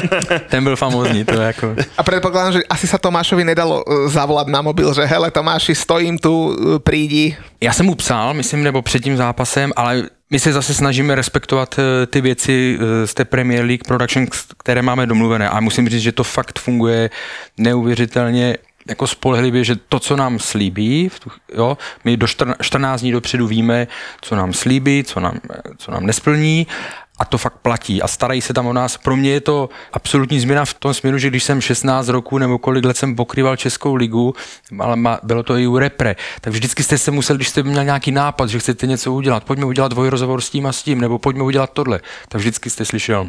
Ten 0.50 0.64
byl 0.64 0.76
famózní, 0.76 1.24
to 1.24 1.40
je 1.40 1.46
jako... 1.46 1.74
A 1.98 2.02
predpokladám, 2.02 2.52
že 2.52 2.60
asi 2.70 2.86
sa 2.86 2.98
Tomášovi 2.98 3.44
nedalo 3.44 3.82
e, 3.82 4.08
zavolať 4.08 4.46
na 4.46 4.62
mobil, 4.62 4.94
že 4.94 5.08
hele 5.08 5.30
Tomáši, 5.30 5.74
stojím 5.74 6.18
tu, 6.18 6.54
prídi. 6.84 7.36
Já 7.60 7.72
jsem 7.72 7.86
mu 7.86 7.94
psal, 7.94 8.34
myslím, 8.34 8.62
nebo 8.62 8.82
před 8.82 9.02
tím 9.02 9.16
zápasem, 9.16 9.72
ale 9.76 10.19
my 10.30 10.38
se 10.38 10.52
zase 10.52 10.74
snažíme 10.74 11.14
respektovat 11.14 11.78
eh, 11.78 12.06
ty 12.06 12.20
věci 12.20 12.78
eh, 12.80 13.06
z 13.06 13.14
té 13.14 13.24
Premier 13.24 13.64
League 13.64 13.84
Production, 13.88 14.26
které 14.58 14.82
máme 14.82 15.06
domluvené. 15.06 15.48
A 15.48 15.60
musím 15.60 15.88
říct, 15.88 16.02
že 16.02 16.12
to 16.12 16.24
fakt 16.24 16.58
funguje 16.58 17.10
neuvěřitelně 17.58 18.56
jako 18.88 19.06
spolehlivě, 19.06 19.64
že 19.64 19.76
to, 19.88 20.00
co 20.00 20.16
nám 20.16 20.38
slíbí, 20.38 21.10
jo, 21.54 21.78
my 22.04 22.16
do 22.16 22.26
14 22.62 23.00
dní 23.00 23.12
dopředu 23.12 23.46
víme, 23.46 23.86
co 24.20 24.36
nám 24.36 24.52
slíbí, 24.52 25.04
co 25.04 25.20
nám, 25.20 25.40
co 25.78 25.90
nám 25.92 26.06
nesplní 26.06 26.66
a 27.20 27.24
to 27.24 27.38
fakt 27.38 27.56
platí 27.62 28.02
a 28.02 28.08
starají 28.08 28.40
se 28.40 28.54
tam 28.54 28.66
o 28.66 28.72
nás. 28.72 28.96
Pro 28.96 29.16
mě 29.16 29.30
je 29.30 29.40
to 29.40 29.68
absolutní 29.92 30.40
změna 30.40 30.64
v 30.64 30.74
tom 30.74 30.94
směru, 30.94 31.18
že 31.18 31.28
když 31.28 31.44
jsem 31.44 31.60
16 31.60 32.08
roků 32.08 32.38
nebo 32.38 32.58
kolik 32.58 32.84
let 32.84 32.96
jsem 32.96 33.16
pokrýval 33.16 33.56
Českou 33.56 33.94
ligu, 33.94 34.34
ale 34.78 34.96
bylo 35.22 35.42
to 35.42 35.56
i 35.56 35.66
u 35.66 35.78
repre, 35.78 36.16
tak 36.40 36.52
vždycky 36.52 36.82
jste 36.82 36.98
se 36.98 37.10
musel, 37.10 37.36
když 37.36 37.48
jste 37.48 37.62
měl 37.62 37.84
nějaký 37.84 38.12
nápad, 38.12 38.48
že 38.48 38.58
chcete 38.58 38.86
něco 38.86 39.12
udělat, 39.12 39.44
pojďme 39.44 39.64
udělat 39.64 39.88
dvojrozhovor 39.88 40.40
s 40.40 40.50
tím 40.50 40.66
a 40.66 40.72
s 40.72 40.82
tím, 40.82 41.00
nebo 41.00 41.18
pojďme 41.18 41.42
udělat 41.42 41.70
tohle, 41.72 42.00
tak 42.28 42.40
vždycky 42.40 42.70
jste 42.70 42.84
slyšel, 42.84 43.28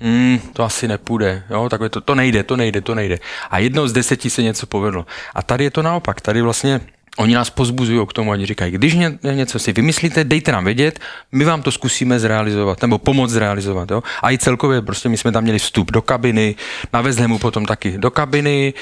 mm, 0.00 0.38
to 0.52 0.64
asi 0.64 0.88
nepůjde, 0.88 1.42
jo, 1.50 1.68
takové 1.68 1.88
to, 1.88 2.00
to 2.00 2.14
nejde, 2.14 2.42
to 2.42 2.56
nejde, 2.56 2.80
to 2.80 2.94
nejde. 2.94 3.18
A 3.50 3.58
jednou 3.58 3.88
z 3.88 3.92
deseti 3.92 4.30
se 4.30 4.42
něco 4.42 4.66
povedlo. 4.66 5.06
A 5.34 5.42
tady 5.42 5.64
je 5.64 5.70
to 5.70 5.82
naopak, 5.82 6.20
tady 6.20 6.42
vlastně 6.42 6.80
Oni 7.16 7.34
nás 7.34 7.50
pozbuzují 7.50 8.06
k 8.06 8.12
tomu, 8.12 8.30
oni 8.30 8.46
říkají, 8.46 8.72
když 8.72 8.94
ně, 8.94 9.18
něco 9.22 9.58
si 9.58 9.72
vymyslíte, 9.72 10.24
dejte 10.24 10.52
nám 10.52 10.64
vědět, 10.64 11.00
my 11.32 11.44
vám 11.44 11.62
to 11.62 11.72
zkusíme 11.72 12.18
zrealizovat, 12.18 12.82
nebo 12.82 12.98
pomoct 12.98 13.30
zrealizovat. 13.30 13.90
Jo? 13.90 14.02
A 14.22 14.30
i 14.30 14.38
celkově, 14.38 14.82
prostě 14.82 15.08
my 15.08 15.16
jsme 15.16 15.32
tam 15.32 15.42
měli 15.42 15.58
vstup 15.58 15.90
do 15.92 16.02
kabiny, 16.02 16.54
na 16.92 17.00
Vezlemu 17.00 17.38
potom 17.38 17.66
taky 17.66 17.98
do 17.98 18.10
kabiny, 18.10 18.74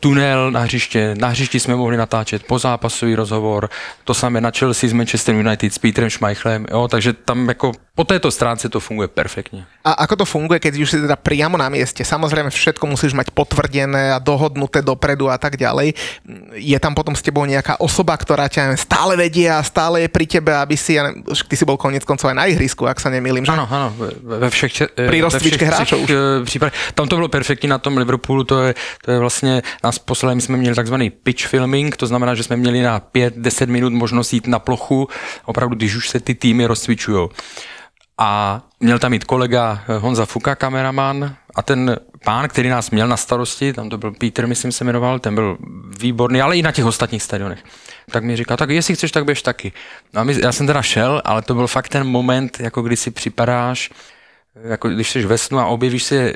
tunel 0.00 0.50
na 0.50 0.60
hřiště, 0.60 1.14
na 1.18 1.28
hřišti 1.28 1.60
jsme 1.60 1.76
mohli 1.76 1.96
natáčet 1.96 2.42
pozápasový 2.42 3.14
rozhovor, 3.14 3.70
to 4.04 4.14
samé 4.14 4.40
na 4.40 4.50
Chelsea 4.50 4.90
s 4.90 4.92
Manchester 4.92 5.34
United 5.34 5.74
s 5.74 5.78
Petrem 5.78 6.10
Schmeichlem, 6.10 6.66
jo? 6.70 6.88
takže 6.88 7.12
tam 7.12 7.48
jako 7.48 7.72
po 7.98 8.06
této 8.06 8.30
stránce 8.30 8.68
to 8.68 8.80
funguje 8.80 9.08
perfektně. 9.10 9.66
A 9.82 10.06
ako 10.06 10.22
to 10.22 10.24
funguje, 10.24 10.62
keď 10.62 10.72
už 10.78 10.90
si 10.90 10.98
teda 11.02 11.18
priamo 11.18 11.58
na 11.58 11.66
mieste? 11.66 12.06
Samozrejme 12.06 12.46
všetko 12.46 12.86
musíš 12.86 13.10
mať 13.10 13.34
potvrdené 13.34 14.14
a 14.14 14.22
dohodnuté 14.22 14.86
dopredu 14.86 15.26
a 15.26 15.34
tak 15.34 15.58
ďalej. 15.58 15.98
Je 16.54 16.78
tam 16.78 16.94
potom 16.94 17.18
s 17.18 17.26
tebou 17.26 17.42
nejaká 17.42 17.82
osoba, 17.82 18.14
ktorá 18.14 18.46
ťa 18.46 18.78
stále 18.78 19.18
vedie 19.18 19.50
a 19.50 19.58
stále 19.66 20.06
je 20.06 20.14
pri 20.14 20.30
tebe, 20.30 20.54
aby 20.54 20.78
si, 20.78 20.94
ja 20.94 21.10
ty 21.50 21.54
si 21.58 21.66
bol 21.66 21.74
konec 21.74 22.06
koncov 22.06 22.30
aj 22.30 22.38
na 22.38 22.46
ihrisku, 22.46 22.86
ak 22.86 23.02
sa 23.02 23.10
nemýlim, 23.10 23.42
že? 23.42 23.50
Ano, 23.50 23.66
ano, 23.66 23.90
ve 24.22 24.46
všech, 24.46 24.94
pri 24.94 25.18
rozcvičke 25.18 25.66
hráčov 25.66 25.98
už. 26.06 26.10
Eh, 26.14 26.44
případech. 26.46 26.94
Tam 26.94 27.10
to 27.10 27.18
bylo 27.18 27.26
perfektní 27.26 27.66
na 27.66 27.82
tom 27.82 27.98
Liverpoolu, 27.98 28.44
to 28.44 28.62
je, 28.62 28.74
to 29.02 29.10
je 29.10 29.18
vlastně, 29.18 29.62
nás 29.82 29.98
poslali, 29.98 30.38
my 30.38 30.40
jsme 30.40 30.56
měli 30.56 30.76
takzvaný 30.76 31.10
pitch 31.10 31.50
filming, 31.50 31.96
to 31.96 32.06
znamená, 32.06 32.34
že 32.34 32.46
jsme 32.46 32.56
měli 32.56 32.82
na 32.82 33.00
5-10 33.00 33.66
minut 33.66 33.92
možnost 33.92 34.32
jít 34.32 34.46
na 34.46 34.58
plochu, 34.58 35.08
opravdu, 35.44 35.74
když 35.74 35.96
už 35.96 36.08
se 36.08 36.20
ty 36.20 36.34
týmy 36.34 36.66
rozcvičují 36.66 37.28
a 38.18 38.62
měl 38.80 38.98
tam 38.98 39.10
mít 39.10 39.24
kolega 39.24 39.82
eh, 39.88 39.98
Honza 39.98 40.26
Fuka, 40.26 40.54
kameraman, 40.54 41.36
a 41.54 41.62
ten 41.62 41.96
pán, 42.24 42.48
který 42.48 42.68
nás 42.68 42.90
měl 42.90 43.08
na 43.08 43.16
starosti, 43.16 43.72
tam 43.72 43.88
to 43.88 43.98
byl 43.98 44.12
Peter, 44.12 44.46
myslím 44.46 44.72
se 44.72 44.84
jmenoval, 44.84 45.18
ten 45.18 45.34
byl 45.34 45.58
výborný, 45.98 46.40
ale 46.42 46.56
i 46.56 46.62
na 46.62 46.72
těch 46.72 46.84
ostatních 46.84 47.22
stadionech. 47.22 47.64
Tak 48.10 48.24
mi 48.24 48.36
říká, 48.36 48.56
tak 48.56 48.70
jestli 48.70 48.94
chceš, 48.94 49.12
tak 49.12 49.24
běž 49.24 49.42
taky. 49.42 49.72
No 50.14 50.20
a 50.20 50.24
my, 50.24 50.40
já 50.42 50.52
jsem 50.52 50.66
teda 50.66 50.82
šel, 50.82 51.22
ale 51.24 51.42
to 51.42 51.54
byl 51.54 51.66
fakt 51.66 51.88
ten 51.88 52.06
moment, 52.06 52.60
jako 52.60 52.82
kdy 52.82 52.96
si 52.96 53.10
připadáš, 53.10 53.90
jako 54.64 54.88
když 54.88 55.10
jsi 55.10 55.26
ve 55.26 55.38
snu 55.38 55.58
a 55.58 55.66
objevíš 55.66 56.02
se 56.02 56.32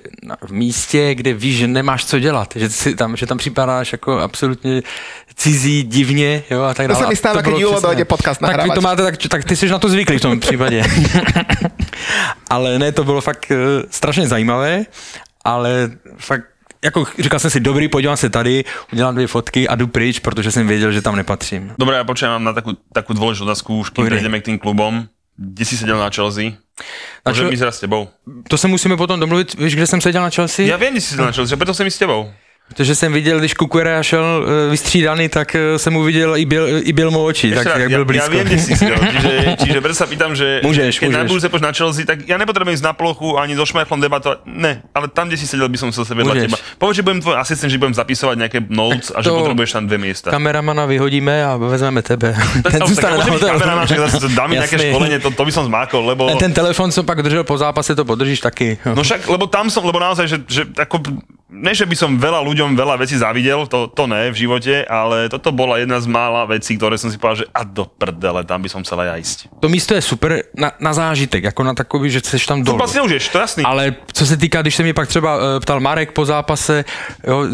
v 0.47 0.53
místě, 0.53 1.15
kde 1.15 1.35
víš, 1.35 1.57
že 1.57 1.67
nemáš 1.67 2.05
co 2.05 2.19
dělat, 2.19 2.53
že, 2.57 2.71
si 2.71 2.95
tam, 2.97 3.17
že 3.17 3.27
tam 3.27 3.39
připadáš 3.39 3.93
jako 3.93 4.19
absolutně 4.19 4.83
cizí, 5.35 5.83
divně, 5.83 6.43
jo, 6.51 6.63
a 6.63 6.75
tak 6.75 6.89
dále. 6.89 7.01
To 7.01 7.05
se 7.05 7.09
mi 7.09 7.17
stává, 7.17 7.41
když 7.41 7.61
Julo 7.61 7.81
dojde 7.81 8.05
podcast 8.05 8.41
tak 8.41 8.65
vy 8.65 8.71
to 8.71 8.81
máte, 8.81 9.03
tak, 9.03 9.17
tak 9.29 9.45
ty 9.45 9.57
jsi 9.57 9.69
na 9.69 9.79
to 9.79 9.89
zvyklý 9.89 10.19
v 10.19 10.21
tom 10.21 10.41
případě. 10.41 10.83
ale 12.51 12.79
ne, 12.79 12.93
to 12.93 13.05
bylo 13.05 13.21
fakt 13.21 13.47
uh, 13.51 13.57
strašně 13.91 14.29
zajímavé, 14.29 14.85
ale 15.45 15.91
fakt 16.17 16.45
jako 16.85 17.07
říkal 17.19 17.41
jsem 17.41 17.51
si, 17.51 17.61
dobrý, 17.61 17.89
podívám 17.89 18.17
se 18.17 18.31
tady, 18.31 18.65
udělám 18.93 19.15
dvě 19.15 19.27
fotky 19.27 19.69
a 19.69 19.75
jdu 19.75 19.87
pryč, 19.87 20.19
protože 20.19 20.51
jsem 20.51 20.67
věděl, 20.67 20.93
že 20.93 21.03
tam 21.03 21.17
nepatřím. 21.17 21.73
Dobré, 21.79 21.97
já 21.97 22.05
počkám 22.05 22.45
na 22.45 22.53
takovou, 22.53 22.77
takovou 22.93 23.21
důležitou 23.21 23.45
otázku, 23.45 23.79
už 23.79 23.91
kým 23.91 24.07
prejdeme 24.07 24.41
k 24.41 24.45
tým 24.45 24.59
klubom. 24.59 25.07
Kde 25.43 25.65
si 25.65 25.77
seděl 25.77 25.99
na 25.99 26.11
Chelsea? 26.11 26.55
Na 27.27 27.33
Môžem 27.33 27.51
ísť 27.51 27.63
s 27.63 27.81
tebou. 27.81 28.09
To 28.49 28.59
se 28.59 28.69
musíme 28.69 28.97
potom 28.97 29.21
domluvit, 29.21 29.55
víš, 29.55 29.75
kde 29.75 29.87
jsem 29.87 30.01
seděl 30.01 30.23
na 30.23 30.31
Chelsea? 30.31 30.67
Já 30.67 30.77
vím, 30.77 30.91
kde 30.91 31.01
si 31.01 31.09
seděl 31.09 31.25
na 31.25 31.33
Chelsea, 31.33 31.57
proto 31.57 31.75
jsem 31.75 31.87
s 31.91 31.99
tebou. 31.99 32.31
Protože 32.73 32.95
jsem 32.95 33.13
viděl, 33.13 33.39
když 33.39 33.55
Kukuera 33.55 34.03
šel 34.03 34.25
eh, 34.25 34.71
vystřídaný, 34.71 35.29
tak 35.29 35.55
eh, 35.55 35.79
jsem 35.79 35.93
mu 35.93 36.03
viděl 36.03 36.37
i 36.37 36.45
byl, 36.45 36.67
i 36.83 36.93
byl 36.93 37.11
mu 37.11 37.25
oči, 37.25 37.53
tak 37.53 37.67
jak 37.77 37.89
byl 37.89 38.05
blízko. 38.05 38.33
Ja 38.33 38.33
viem, 38.33 38.47
kde 38.49 38.59
si 38.59 38.73
sedel, 38.77 38.97
čiže, 38.97 39.33
čiže 39.61 39.79
preto 39.85 39.97
sa 39.99 40.07
pýtam, 40.09 40.33
že 40.33 40.65
môžeš, 40.65 40.95
keď 40.97 41.09
môžeš. 41.13 41.21
na 41.21 41.25
budúce 41.29 41.49
na 41.53 41.73
Chelsea, 41.77 42.03
tak 42.09 42.25
ja 42.25 42.41
nepotrebujem 42.41 42.81
ísť 42.81 42.87
na 42.89 42.95
plochu 42.97 43.37
ani 43.37 43.53
so 43.53 43.69
Šmechlom 43.69 44.01
debatovať, 44.01 44.49
ne, 44.49 44.81
ale 44.97 45.07
tam, 45.13 45.29
kde 45.29 45.37
si 45.37 45.45
sedel, 45.45 45.69
by 45.69 45.77
som 45.77 45.89
chcel 45.93 46.09
sa 46.09 46.15
vedľa 46.17 46.49
teba. 46.49 46.57
Povedz, 46.81 46.97
že 46.97 47.05
budem 47.05 47.21
tvoj 47.21 47.37
asistent, 47.37 47.69
že 47.69 47.77
budem 47.77 47.93
zapisovať 47.93 48.37
nejaké 48.41 48.59
notes 48.73 49.13
a 49.13 49.21
že 49.21 49.29
potrebuješ 49.29 49.71
tam 49.77 49.85
dve 49.85 49.99
miesta. 50.01 50.33
Kameramana 50.33 50.89
vyhodíme 50.89 51.35
a 51.45 51.61
vezmeme 51.61 52.01
tebe. 52.01 52.33
Ten 52.65 52.81
zůstane 52.91 53.21
na 53.21 53.27
hotelu. 53.29 53.59
Kameraman, 53.61 53.87
dáme 54.33 54.53
nejaké 54.57 54.77
školenie, 54.81 55.19
to, 55.21 55.29
to 55.29 55.43
by 55.45 55.53
som 55.53 55.65
zmákol, 55.69 56.03
lebo... 56.09 56.33
Ten 56.41 56.57
telefon 56.57 56.89
som 56.89 57.05
pak 57.05 57.21
držel 57.21 57.45
po 57.45 57.59
zápase, 57.59 57.93
to 57.93 58.07
podržíš 58.09 58.41
taky. 58.41 58.81
No 58.87 59.05
však, 59.05 59.29
lebo 59.29 59.45
tam 59.51 59.69
som, 59.69 59.85
lebo 59.85 60.01
naozaj, 60.01 60.25
že, 60.31 60.39
že 60.49 60.63
ako, 60.79 61.03
ne, 61.53 61.73
že 61.77 61.85
by 61.85 61.93
som 61.93 62.17
veľa 62.17 62.41
ľuďom 62.41 62.73
veľa 62.73 62.97
vecí 62.97 63.21
závidel, 63.21 63.69
to, 63.69 63.93
to 63.93 64.09
ne 64.09 64.33
v 64.33 64.37
živote, 64.37 64.89
ale 64.89 65.29
toto 65.29 65.53
bola 65.53 65.77
jedna 65.77 66.01
z 66.01 66.09
mála 66.09 66.49
vecí, 66.49 66.81
ktoré 66.81 66.97
som 66.97 67.13
si 67.13 67.21
povedal, 67.21 67.45
že 67.45 67.49
a 67.53 67.61
do 67.69 67.85
prdele, 67.85 68.41
tam 68.49 68.65
by 68.65 68.69
som 68.73 68.81
chcel 68.81 69.05
aj 69.05 69.21
ísť. 69.21 69.39
To 69.61 69.69
místo 69.69 69.93
je 69.93 70.01
super 70.01 70.49
na, 70.57 70.73
na 70.81 70.97
zážitek, 70.97 71.45
jako 71.45 71.61
na 71.63 71.75
takový, 71.77 72.11
že 72.11 72.25
chceš 72.25 72.47
tam 72.47 72.65
dolů. 72.65 72.75
To 72.75 72.79
vlastně 72.81 73.01
užiješ, 73.01 73.29
to 73.29 73.39
jasný. 73.39 73.63
Ale 73.65 73.95
co 74.13 74.27
se 74.27 74.37
týká, 74.37 74.63
když 74.63 74.75
se 74.77 74.83
mě 74.83 74.95
pak 74.95 75.09
třeba 75.09 75.37
uh, 75.37 75.43
ptal 75.61 75.81
Marek 75.81 76.13
po 76.13 76.25
zápase, 76.25 76.85
jo, 77.27 77.39
uh, 77.39 77.49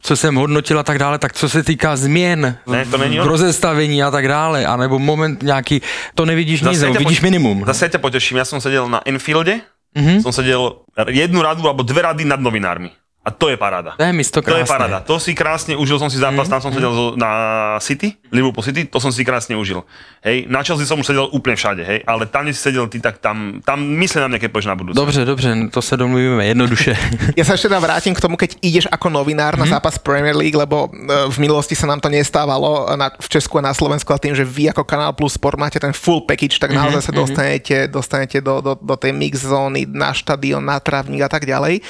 co 0.00 0.16
jsem 0.16 0.34
hodnotil 0.34 0.78
a 0.78 0.82
tak 0.82 0.98
dále, 0.98 1.18
tak 1.18 1.32
co 1.32 1.48
se 1.48 1.62
týká 1.62 1.96
změn 1.96 2.58
ne, 2.66 2.86
to 2.86 2.98
není 2.98 3.18
v 3.18 3.26
rozestavení 3.26 4.02
a 4.02 4.10
tak 4.10 4.28
dále, 4.28 4.66
anebo 4.66 4.98
moment 4.98 5.42
nějaký, 5.42 5.82
to 6.14 6.26
nevidíš 6.26 6.60
nic, 6.60 6.82
vidíš 6.82 7.20
minimum. 7.20 7.64
Zase 7.64 7.88
ťa 7.88 7.98
poteším, 7.98 8.36
ja 8.40 8.44
som 8.44 8.60
sedel 8.60 8.88
na 8.88 9.00
Enfielde, 9.04 9.60
mm-hmm. 9.96 10.20
som 10.20 10.32
sedel 10.32 10.84
jednu 11.08 11.40
radu 11.42 11.64
alebo 11.64 11.86
dve 11.86 12.02
rady 12.02 12.24
nad 12.24 12.40
novinármi. 12.40 12.90
A 13.26 13.30
to 13.34 13.52
je 13.52 13.60
paráda. 13.60 13.92
To 13.98 14.04
je 14.08 14.14
místo 14.14 14.40
krásne. 14.40 14.62
To 14.62 14.64
je 14.64 14.72
paráda. 14.72 14.98
To 15.04 15.20
si 15.20 15.36
krásne 15.36 15.76
užil 15.76 16.00
som 16.00 16.08
si 16.08 16.16
zápas, 16.16 16.48
mm, 16.48 16.52
tam 16.54 16.60
som 16.64 16.72
sedel 16.72 16.88
mm. 16.88 17.20
na 17.20 17.30
City, 17.76 18.16
Liverpool 18.32 18.64
City, 18.64 18.88
to 18.88 18.96
som 19.02 19.12
si 19.12 19.20
krásne 19.20 19.52
užil. 19.52 19.84
Hej, 20.24 20.48
na 20.48 20.64
Chelsea 20.64 20.88
som 20.88 20.96
už 20.96 21.12
sedel 21.12 21.28
úplne 21.34 21.52
všade, 21.52 21.84
hej, 21.84 22.00
ale 22.08 22.24
tam, 22.24 22.48
kde 22.48 22.56
si 22.56 22.62
sedel 22.64 22.88
ty, 22.88 23.02
tak 23.02 23.20
tam, 23.20 23.60
tam 23.60 23.84
myslím 24.00 24.24
na 24.24 24.28
mňa, 24.32 24.38
keď 24.40 24.50
na 24.64 24.76
budúce. 24.78 24.96
Dobře, 24.96 25.28
dobře, 25.28 25.50
to 25.68 25.80
sa 25.84 26.00
domluvíme 26.00 26.40
jednoduše. 26.40 26.96
ja 27.38 27.44
sa 27.44 27.58
ešte 27.58 27.68
vrátim 27.68 28.16
k 28.16 28.22
tomu, 28.22 28.40
keď 28.40 28.56
ideš 28.64 28.88
ako 28.88 29.12
novinár 29.12 29.60
na 29.60 29.68
mm. 29.68 29.72
zápas 29.76 30.00
Premier 30.00 30.32
League, 30.32 30.56
lebo 30.56 30.88
e, 30.88 31.28
v 31.28 31.36
minulosti 31.42 31.76
sa 31.76 31.84
nám 31.84 32.00
to 32.00 32.08
nestávalo 32.08 32.88
na, 32.96 33.12
v 33.12 33.28
Česku 33.28 33.60
a 33.60 33.66
na 33.68 33.76
Slovensku, 33.76 34.08
a 34.08 34.16
tým, 34.16 34.32
že 34.32 34.46
vy 34.46 34.72
ako 34.72 34.88
Kanál 34.88 35.12
Plus 35.12 35.36
Sport 35.36 35.60
máte 35.60 35.76
ten 35.76 35.92
full 35.92 36.24
package, 36.24 36.56
tak 36.56 36.72
mm-hmm, 36.72 36.80
naozaj 36.80 37.02
sa 37.04 37.12
mhm. 37.12 37.18
dostanete, 37.20 37.76
dostanete 37.92 38.38
do, 38.40 38.64
do, 38.64 38.72
do 38.78 38.94
tej 38.96 39.12
mix 39.12 39.44
zóny, 39.44 39.84
na 39.84 40.16
štadión, 40.16 40.64
na 40.64 40.80
trávnik 40.80 41.26
a 41.26 41.28
tak 41.28 41.44
ďalej. 41.44 41.84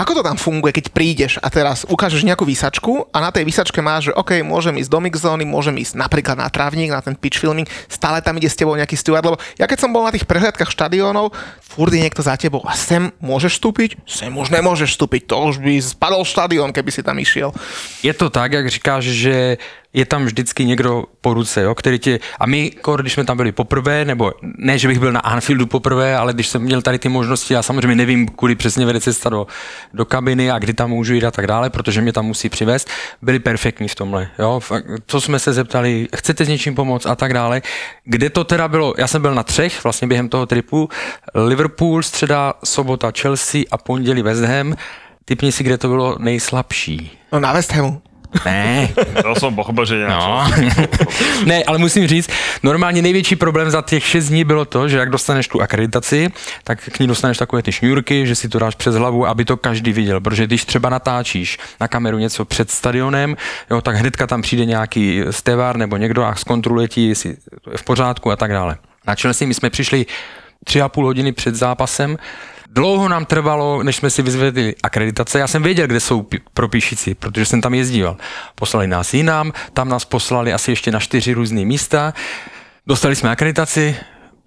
Ako 0.00 0.16
to 0.16 0.24
tam 0.24 0.40
funguje, 0.40 0.80
keď 0.80 0.96
prídeš 0.96 1.36
a 1.44 1.52
teraz 1.52 1.84
ukážeš 1.84 2.24
nejakú 2.24 2.48
výsačku 2.48 3.12
a 3.12 3.20
na 3.20 3.28
tej 3.28 3.44
výsačke 3.44 3.84
máš, 3.84 4.08
že 4.08 4.16
OK, 4.16 4.40
môžem 4.40 4.80
ísť 4.80 4.88
do 4.88 4.96
mixzóny, 4.96 5.44
môžem 5.44 5.76
ísť 5.76 5.92
napríklad 6.00 6.40
na 6.40 6.48
trávnik, 6.48 6.88
na 6.88 7.04
ten 7.04 7.12
pitch 7.12 7.36
filming, 7.36 7.68
stále 7.84 8.24
tam 8.24 8.40
ide 8.40 8.48
s 8.48 8.56
tebou 8.56 8.72
nejaký 8.80 8.96
steward, 8.96 9.28
lebo 9.28 9.36
ja 9.60 9.68
keď 9.68 9.84
som 9.84 9.92
bol 9.92 10.08
na 10.08 10.16
tých 10.16 10.24
prehliadkách 10.24 10.72
štadiónov, 10.72 11.36
furt 11.60 11.92
je 11.92 12.00
niekto 12.00 12.24
za 12.24 12.32
tebou 12.40 12.64
a 12.64 12.72
sem 12.72 13.12
môžeš 13.20 13.60
vstúpiť, 13.60 14.00
sem 14.08 14.32
už 14.32 14.48
nemôžeš 14.48 14.96
vstúpiť, 14.96 15.28
to 15.28 15.36
už 15.36 15.60
by 15.60 15.76
spadol 15.84 16.24
štadión, 16.24 16.72
keby 16.72 16.88
si 16.88 17.04
tam 17.04 17.20
išiel. 17.20 17.52
Je 18.00 18.16
to 18.16 18.32
tak, 18.32 18.56
jak 18.56 18.72
říkáš, 18.72 19.04
že 19.04 19.60
je 19.92 20.04
tam 20.04 20.24
vždycky 20.24 20.64
někdo 20.64 21.04
po 21.20 21.34
ruce, 21.34 21.62
jo, 21.62 21.74
který 21.74 21.98
tě, 21.98 22.20
a 22.40 22.46
my, 22.46 22.72
když 23.00 23.12
jsme 23.12 23.24
tam 23.24 23.36
byli 23.36 23.52
poprvé, 23.52 24.04
nebo 24.04 24.32
ne, 24.58 24.78
že 24.78 24.88
bych 24.88 24.98
byl 24.98 25.12
na 25.12 25.20
Anfieldu 25.20 25.66
poprvé, 25.66 26.16
ale 26.16 26.32
když 26.32 26.48
jsem 26.48 26.62
měl 26.62 26.82
tady 26.82 26.98
ty 26.98 27.08
možnosti, 27.08 27.54
já 27.54 27.62
samozřejmě 27.62 27.96
nevím, 27.96 28.28
kudy 28.28 28.54
přesně 28.54 28.86
vede 28.86 29.00
cesta 29.00 29.30
do, 29.30 29.46
do 29.94 30.04
kabiny 30.04 30.50
a 30.50 30.58
kdy 30.58 30.74
tam 30.74 30.90
můžu 30.90 31.14
jít 31.14 31.24
a 31.24 31.30
tak 31.30 31.46
dále, 31.46 31.70
protože 31.70 32.00
mě 32.00 32.12
tam 32.12 32.26
musí 32.26 32.48
přivést, 32.48 32.88
byli 33.22 33.38
perfektní 33.38 33.88
v 33.88 33.94
tomhle, 33.94 34.30
jo, 34.38 34.60
co 35.06 35.20
jsme 35.20 35.38
se 35.38 35.52
zeptali, 35.52 36.08
chcete 36.16 36.44
s 36.44 36.48
něčím 36.48 36.74
pomoct 36.74 37.06
a 37.06 37.14
tak 37.14 37.34
dále. 37.34 37.62
Kde 38.04 38.30
to 38.30 38.44
teda 38.44 38.68
bylo, 38.68 38.94
já 38.98 39.06
jsem 39.06 39.22
byl 39.22 39.34
na 39.34 39.42
třech 39.42 39.84
vlastně 39.84 40.08
během 40.08 40.28
toho 40.28 40.46
tripu, 40.46 40.88
Liverpool, 41.34 42.02
středa, 42.02 42.54
sobota 42.64 43.12
Chelsea 43.20 43.62
a 43.70 43.78
pondělí 43.78 44.22
West 44.22 44.42
Ham, 44.42 44.74
Typni 45.24 45.52
si, 45.52 45.64
kde 45.64 45.78
to 45.78 45.88
bylo 45.88 46.16
nejslabší. 46.18 47.18
No 47.32 47.40
na 47.40 47.52
West 47.52 47.72
Hamu. 47.72 48.02
Ne, 48.44 48.88
To 49.22 49.34
som 49.34 49.54
pochopil, 49.54 49.84
že 49.84 50.06
No. 50.08 50.50
ne, 51.44 51.64
ale 51.64 51.78
musím 51.78 52.06
říct, 52.06 52.30
normálně 52.62 53.02
největší 53.02 53.36
problém 53.36 53.70
za 53.70 53.82
těch 53.82 54.06
6 54.06 54.28
dní 54.28 54.44
bylo 54.44 54.64
to, 54.64 54.88
že 54.88 54.98
jak 54.98 55.10
dostaneš 55.10 55.48
tu 55.48 55.62
akreditaci, 55.62 56.28
tak 56.64 56.78
k 56.92 57.00
ní 57.00 57.06
dostaneš 57.06 57.38
takové 57.38 57.62
ty 57.62 57.72
šňůrky, 57.72 58.26
že 58.26 58.34
si 58.34 58.48
to 58.48 58.58
dáš 58.58 58.74
přes 58.74 58.94
hlavu, 58.94 59.26
aby 59.26 59.44
to 59.44 59.56
každý 59.56 59.92
viděl. 59.92 60.20
Protože 60.20 60.46
když 60.46 60.64
třeba 60.64 60.88
natáčíš 60.88 61.58
na 61.80 61.88
kameru 61.88 62.18
něco 62.18 62.44
před 62.44 62.70
stadionem, 62.70 63.36
jo, 63.70 63.80
tak 63.80 63.96
hnedka 63.96 64.26
tam 64.26 64.42
přijde 64.42 64.64
nějaký 64.64 65.22
stevár 65.30 65.76
nebo 65.76 65.96
někdo 65.96 66.24
a 66.24 66.34
zkontroluje 66.34 66.88
ti, 66.88 67.08
jestli 67.08 67.30
je 67.70 67.76
v 67.76 67.82
pořádku 67.82 68.30
a 68.30 68.36
tak 68.36 68.52
dále. 68.52 68.76
Na 69.06 69.14
Chelsea 69.14 69.48
my 69.48 69.54
jsme 69.54 69.70
přišli 69.70 70.06
tři 70.64 70.82
a 70.82 70.88
půl 70.88 71.04
hodiny 71.04 71.32
před 71.32 71.54
zápasem, 71.54 72.16
Dlouho 72.72 73.08
nám 73.08 73.24
trvalo, 73.24 73.82
než 73.82 73.96
jsme 73.96 74.10
si 74.10 74.22
vyzvedli 74.22 74.74
akreditace. 74.82 75.38
Já 75.38 75.46
jsem 75.46 75.62
věděl, 75.62 75.86
kde 75.86 76.00
jsou 76.00 76.26
propíšici, 76.54 77.14
protože 77.14 77.46
jsem 77.46 77.60
tam 77.60 77.74
jezdíval. 77.74 78.16
Poslali 78.54 78.86
nás 78.86 79.14
jinam, 79.14 79.52
tam 79.72 79.88
nás 79.88 80.04
poslali 80.04 80.52
asi 80.52 80.72
ještě 80.72 80.90
na 80.90 81.00
čtyři 81.00 81.32
různé 81.32 81.64
místa. 81.64 82.14
Dostali 82.86 83.16
jsme 83.16 83.30
akreditaci, 83.30 83.96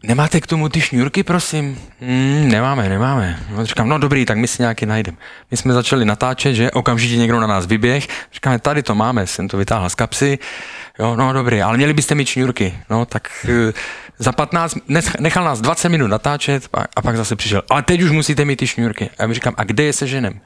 Nemáte 0.05 0.41
k 0.41 0.47
tomu 0.47 0.69
ty 0.69 0.81
šňůrky, 0.81 1.23
prosím? 1.23 1.79
Mm, 2.01 2.47
nemáme, 2.47 2.89
nemáme. 2.89 3.39
No, 3.49 3.65
říkám, 3.65 3.89
no 3.89 3.97
dobrý, 3.97 4.25
tak 4.25 4.37
my 4.37 4.47
si 4.47 4.61
nějaký 4.61 4.85
najdeme. 4.85 5.17
My 5.51 5.57
jsme 5.57 5.73
začali 5.73 6.05
natáčet, 6.05 6.55
že 6.55 6.71
okamžitě 6.71 7.17
někdo 7.17 7.39
na 7.39 7.47
nás 7.47 7.65
vyběh. 7.65 8.07
Říkáme, 8.33 8.59
tady 8.59 8.83
to 8.83 8.95
máme, 8.95 9.27
jsem 9.27 9.47
to 9.47 9.57
vytáhl 9.57 9.89
z 9.89 9.95
kapsy. 9.95 10.39
Jo, 10.99 11.15
no 11.15 11.33
dobrý, 11.33 11.61
ale 11.61 11.77
měli 11.77 11.93
byste 11.93 12.15
mít 12.15 12.27
šňůrky. 12.27 12.73
No 12.89 13.05
tak 13.05 13.29
eh, 13.69 13.73
za 14.17 14.31
15, 14.31 14.77
nech- 14.89 15.19
nechal 15.19 15.43
nás 15.43 15.61
20 15.61 15.89
minut 15.89 16.07
natáčet 16.07 16.67
a, 16.73 16.85
a 16.95 17.01
pak 17.01 17.17
zase 17.17 17.35
přišel, 17.35 17.61
ale 17.69 17.81
teď 17.83 18.01
už 18.01 18.11
musíte 18.11 18.45
mít 18.45 18.55
ty 18.55 18.67
šňůrky. 18.67 19.09
A 19.19 19.23
já 19.23 19.33
říkám, 19.33 19.53
a 19.57 19.63
kde 19.63 19.83
je 19.83 19.93
seženem? 19.93 20.39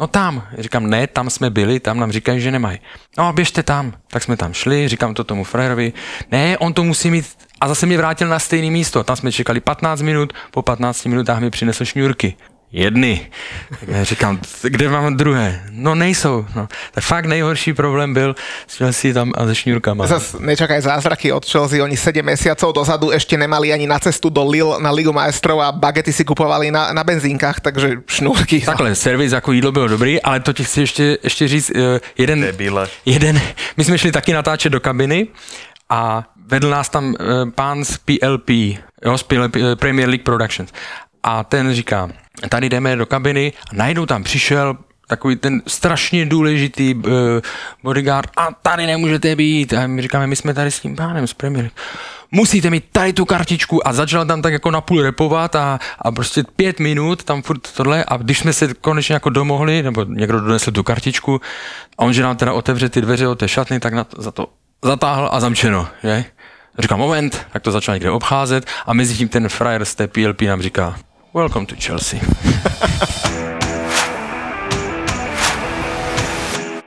No 0.00 0.06
tam. 0.06 0.42
Říkám, 0.58 0.90
ne, 0.90 1.06
tam 1.06 1.30
jsme 1.30 1.50
byli, 1.50 1.80
tam 1.80 2.00
nám 2.00 2.12
říkají, 2.12 2.40
že 2.40 2.50
nemají. 2.50 2.78
No 3.18 3.32
běžte 3.32 3.62
tam. 3.62 3.92
Tak 4.10 4.22
jsme 4.22 4.36
tam 4.36 4.52
šli, 4.52 4.88
říkám 4.88 5.14
to 5.14 5.24
tomu 5.24 5.44
frajerovi. 5.44 5.92
Ne, 6.32 6.58
on 6.58 6.72
to 6.72 6.84
musí 6.84 7.10
mít. 7.10 7.26
A 7.60 7.68
zase 7.68 7.86
mě 7.86 7.96
vrátil 7.96 8.28
na 8.28 8.38
stejné 8.38 8.70
místo. 8.70 9.04
Tam 9.04 9.16
jsme 9.16 9.32
čekali 9.32 9.60
15 9.60 10.02
minut, 10.02 10.32
po 10.50 10.62
15 10.62 11.04
minutách 11.04 11.40
mi 11.40 11.50
přinesl 11.50 11.84
šňůrky. 11.84 12.36
Jedny. 12.72 13.30
Tak 13.80 13.88
já 13.88 14.04
říkám, 14.04 14.40
kde 14.62 14.88
mám 14.88 15.16
druhé? 15.16 15.62
No 15.70 15.94
nejsou. 15.94 16.46
No. 16.56 16.68
Tak 16.92 17.04
fakt 17.04 17.26
nejhorší 17.26 17.72
problém 17.72 18.14
byl 18.14 18.34
s 18.66 18.76
Chelsea 18.76 19.14
tam 19.14 19.32
a 19.34 19.46
se 19.46 19.54
šňůrkama. 19.54 20.06
Zas 20.06 20.36
nečakaj 20.38 20.80
zázraky 20.80 21.32
od 21.32 21.46
Chelsea, 21.50 21.84
oni 21.84 21.96
7 21.96 22.22
mesiacov 22.22 22.74
dozadu 22.74 23.10
ešte 23.10 23.36
nemali 23.36 23.72
ani 23.72 23.86
na 23.86 23.98
cestu 23.98 24.28
do 24.30 24.44
Lille 24.50 24.76
na 24.80 24.90
Ligu 24.90 25.12
majstrov 25.12 25.60
a 25.60 25.72
bagety 25.72 26.12
si 26.12 26.24
kupovali 26.24 26.70
na, 26.70 26.92
na 26.92 27.04
benzínkach, 27.04 27.60
takže 27.60 28.04
šnúrky. 28.06 28.60
Takhle, 28.60 28.94
servis 28.94 29.32
jako 29.32 29.52
jídlo 29.52 29.72
bylo 29.72 29.88
dobrý, 29.88 30.22
ale 30.22 30.40
to 30.40 30.52
ti 30.52 30.64
chci 30.64 30.80
ještě, 30.80 31.18
ještě 31.22 31.48
říct, 31.48 31.70
eh, 31.70 32.00
jeden, 32.18 32.40
Debile. 32.40 32.88
jeden, 33.06 33.40
my 33.76 33.84
jsme 33.84 33.98
šli 33.98 34.12
taky 34.12 34.32
natáčet 34.32 34.72
do 34.72 34.80
kabiny 34.80 35.26
a 35.88 36.24
vedl 36.46 36.70
nás 36.70 36.88
tam 36.88 37.14
eh, 37.20 37.24
pán 37.54 37.84
z 37.84 37.96
PLP, 37.98 38.50
jo, 39.04 39.18
z 39.18 39.22
PLP, 39.22 39.56
eh, 39.56 39.76
Premier 39.76 40.08
League 40.08 40.24
Productions. 40.24 40.72
A 41.28 41.44
ten 41.44 41.74
říká, 41.74 42.10
tady 42.48 42.68
jdeme 42.68 42.96
do 42.96 43.06
kabiny 43.06 43.52
a 43.70 43.74
najednou 43.74 44.06
tam 44.06 44.24
přišel 44.24 44.76
takový 45.06 45.36
ten 45.36 45.62
strašně 45.66 46.26
důležitý 46.26 46.94
uh, 46.94 47.02
bodyguard 47.82 48.30
a 48.36 48.48
tady 48.62 48.86
nemůžete 48.86 49.36
být. 49.36 49.72
A 49.72 49.86
my 49.86 50.02
říkáme, 50.02 50.26
my 50.26 50.36
jsme 50.36 50.54
tady 50.54 50.70
s 50.70 50.80
tím 50.80 50.96
pánem 50.96 51.26
z 51.26 51.32
Premier 51.32 51.64
League. 51.64 51.76
Musíte 52.30 52.70
mít 52.70 52.84
tady 52.92 53.12
tu 53.12 53.24
kartičku 53.24 53.88
a 53.88 53.92
začal 53.92 54.26
tam 54.26 54.42
tak 54.42 54.52
jako 54.52 54.70
napůl 54.70 55.02
repovat 55.02 55.56
a, 55.56 55.78
a 55.98 56.12
prostě 56.12 56.42
pět 56.56 56.80
minut 56.80 57.24
tam 57.24 57.42
furt 57.42 57.72
tohle 57.76 58.04
a 58.08 58.16
když 58.16 58.38
jsme 58.38 58.52
se 58.52 58.74
konečně 58.74 59.12
jako 59.12 59.30
domohli, 59.30 59.82
nebo 59.82 60.04
někdo 60.04 60.40
donesl 60.40 60.72
tu 60.72 60.82
kartičku 60.82 61.40
a 61.98 62.02
on, 62.02 62.12
že 62.12 62.22
nám 62.22 62.36
teda 62.36 62.52
otevře 62.52 62.88
ty 62.88 63.00
dveře 63.00 63.28
od 63.28 63.38
té 63.38 63.48
šatny, 63.48 63.80
tak 63.80 63.92
na 63.94 64.04
to, 64.04 64.22
za 64.22 64.30
to 64.30 64.48
zatáhl 64.84 65.28
a 65.32 65.40
zamčeno, 65.40 65.88
že? 66.02 66.24
Říkám, 66.78 66.98
moment, 66.98 67.46
tak 67.52 67.62
to 67.62 67.72
začal 67.72 67.94
někde 67.94 68.10
obcházet 68.10 68.66
a 68.86 68.94
mezi 68.94 69.16
tím 69.16 69.28
ten 69.28 69.48
frajer 69.48 69.84
z 69.84 69.94
té 69.94 70.06
PLP 70.06 70.40
nám 70.40 70.62
říká, 70.62 70.94
welcome 71.32 71.66
to 71.66 71.76
Chelsea. 71.76 72.20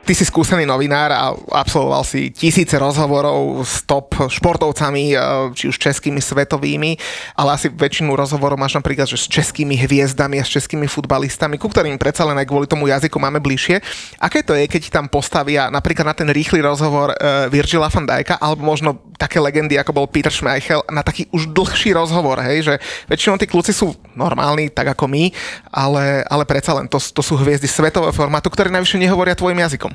Ty 0.02 0.18
si 0.18 0.26
skúsený 0.26 0.66
novinár 0.66 1.14
a 1.14 1.30
absolvoval 1.62 2.02
si 2.02 2.34
tisíce 2.34 2.74
rozhovorov 2.74 3.62
s 3.62 3.86
top 3.86 4.26
športovcami, 4.26 5.14
eh, 5.14 5.20
či 5.54 5.70
už 5.70 5.78
českými, 5.78 6.18
svetovými, 6.18 6.98
ale 7.38 7.54
asi 7.54 7.70
väčšinu 7.70 8.10
rozhovorov 8.18 8.58
máš 8.58 8.74
napríklad 8.74 9.06
že 9.06 9.14
s 9.14 9.30
českými 9.30 9.78
hviezdami 9.78 10.42
a 10.42 10.44
s 10.44 10.50
českými 10.50 10.90
futbalistami, 10.90 11.54
ku 11.54 11.70
ktorým 11.70 12.02
predsa 12.02 12.26
len 12.26 12.34
aj 12.34 12.50
kvôli 12.50 12.66
tomu 12.66 12.90
jazyku 12.90 13.14
máme 13.22 13.38
bližšie. 13.38 13.78
Aké 14.18 14.42
to 14.42 14.58
je, 14.58 14.66
keď 14.66 14.80
ti 14.82 14.90
tam 14.90 15.06
postavia 15.06 15.70
napríklad 15.70 16.10
na 16.10 16.18
ten 16.18 16.26
rýchly 16.26 16.58
rozhovor 16.58 17.14
eh, 17.14 17.46
Virgila 17.46 17.86
van 17.86 18.02
Dijka, 18.02 18.42
alebo 18.42 18.66
možno 18.66 18.98
také 19.22 19.38
legendy, 19.38 19.78
ako 19.78 19.94
bol 19.94 20.10
Peter 20.10 20.34
Schmeichel, 20.34 20.82
na 20.90 21.06
taký 21.06 21.30
už 21.30 21.54
dlhší 21.54 21.94
rozhovor, 21.94 22.42
hej, 22.42 22.66
že 22.66 22.74
väčšinou 23.06 23.38
tí 23.38 23.46
kluci 23.46 23.70
sú 23.70 23.94
normálni, 24.18 24.66
tak 24.66 24.98
ako 24.98 25.06
my, 25.06 25.30
ale, 25.70 26.26
ale 26.26 26.42
predsa 26.42 26.74
len 26.74 26.90
to, 26.90 26.98
to 26.98 27.22
sú 27.22 27.38
hviezdy 27.38 27.70
svetového 27.70 28.10
formátu, 28.10 28.50
ktoré 28.50 28.66
najvyššie 28.74 28.98
nehovoria 28.98 29.38
tvojim 29.38 29.62
jazykom. 29.62 29.91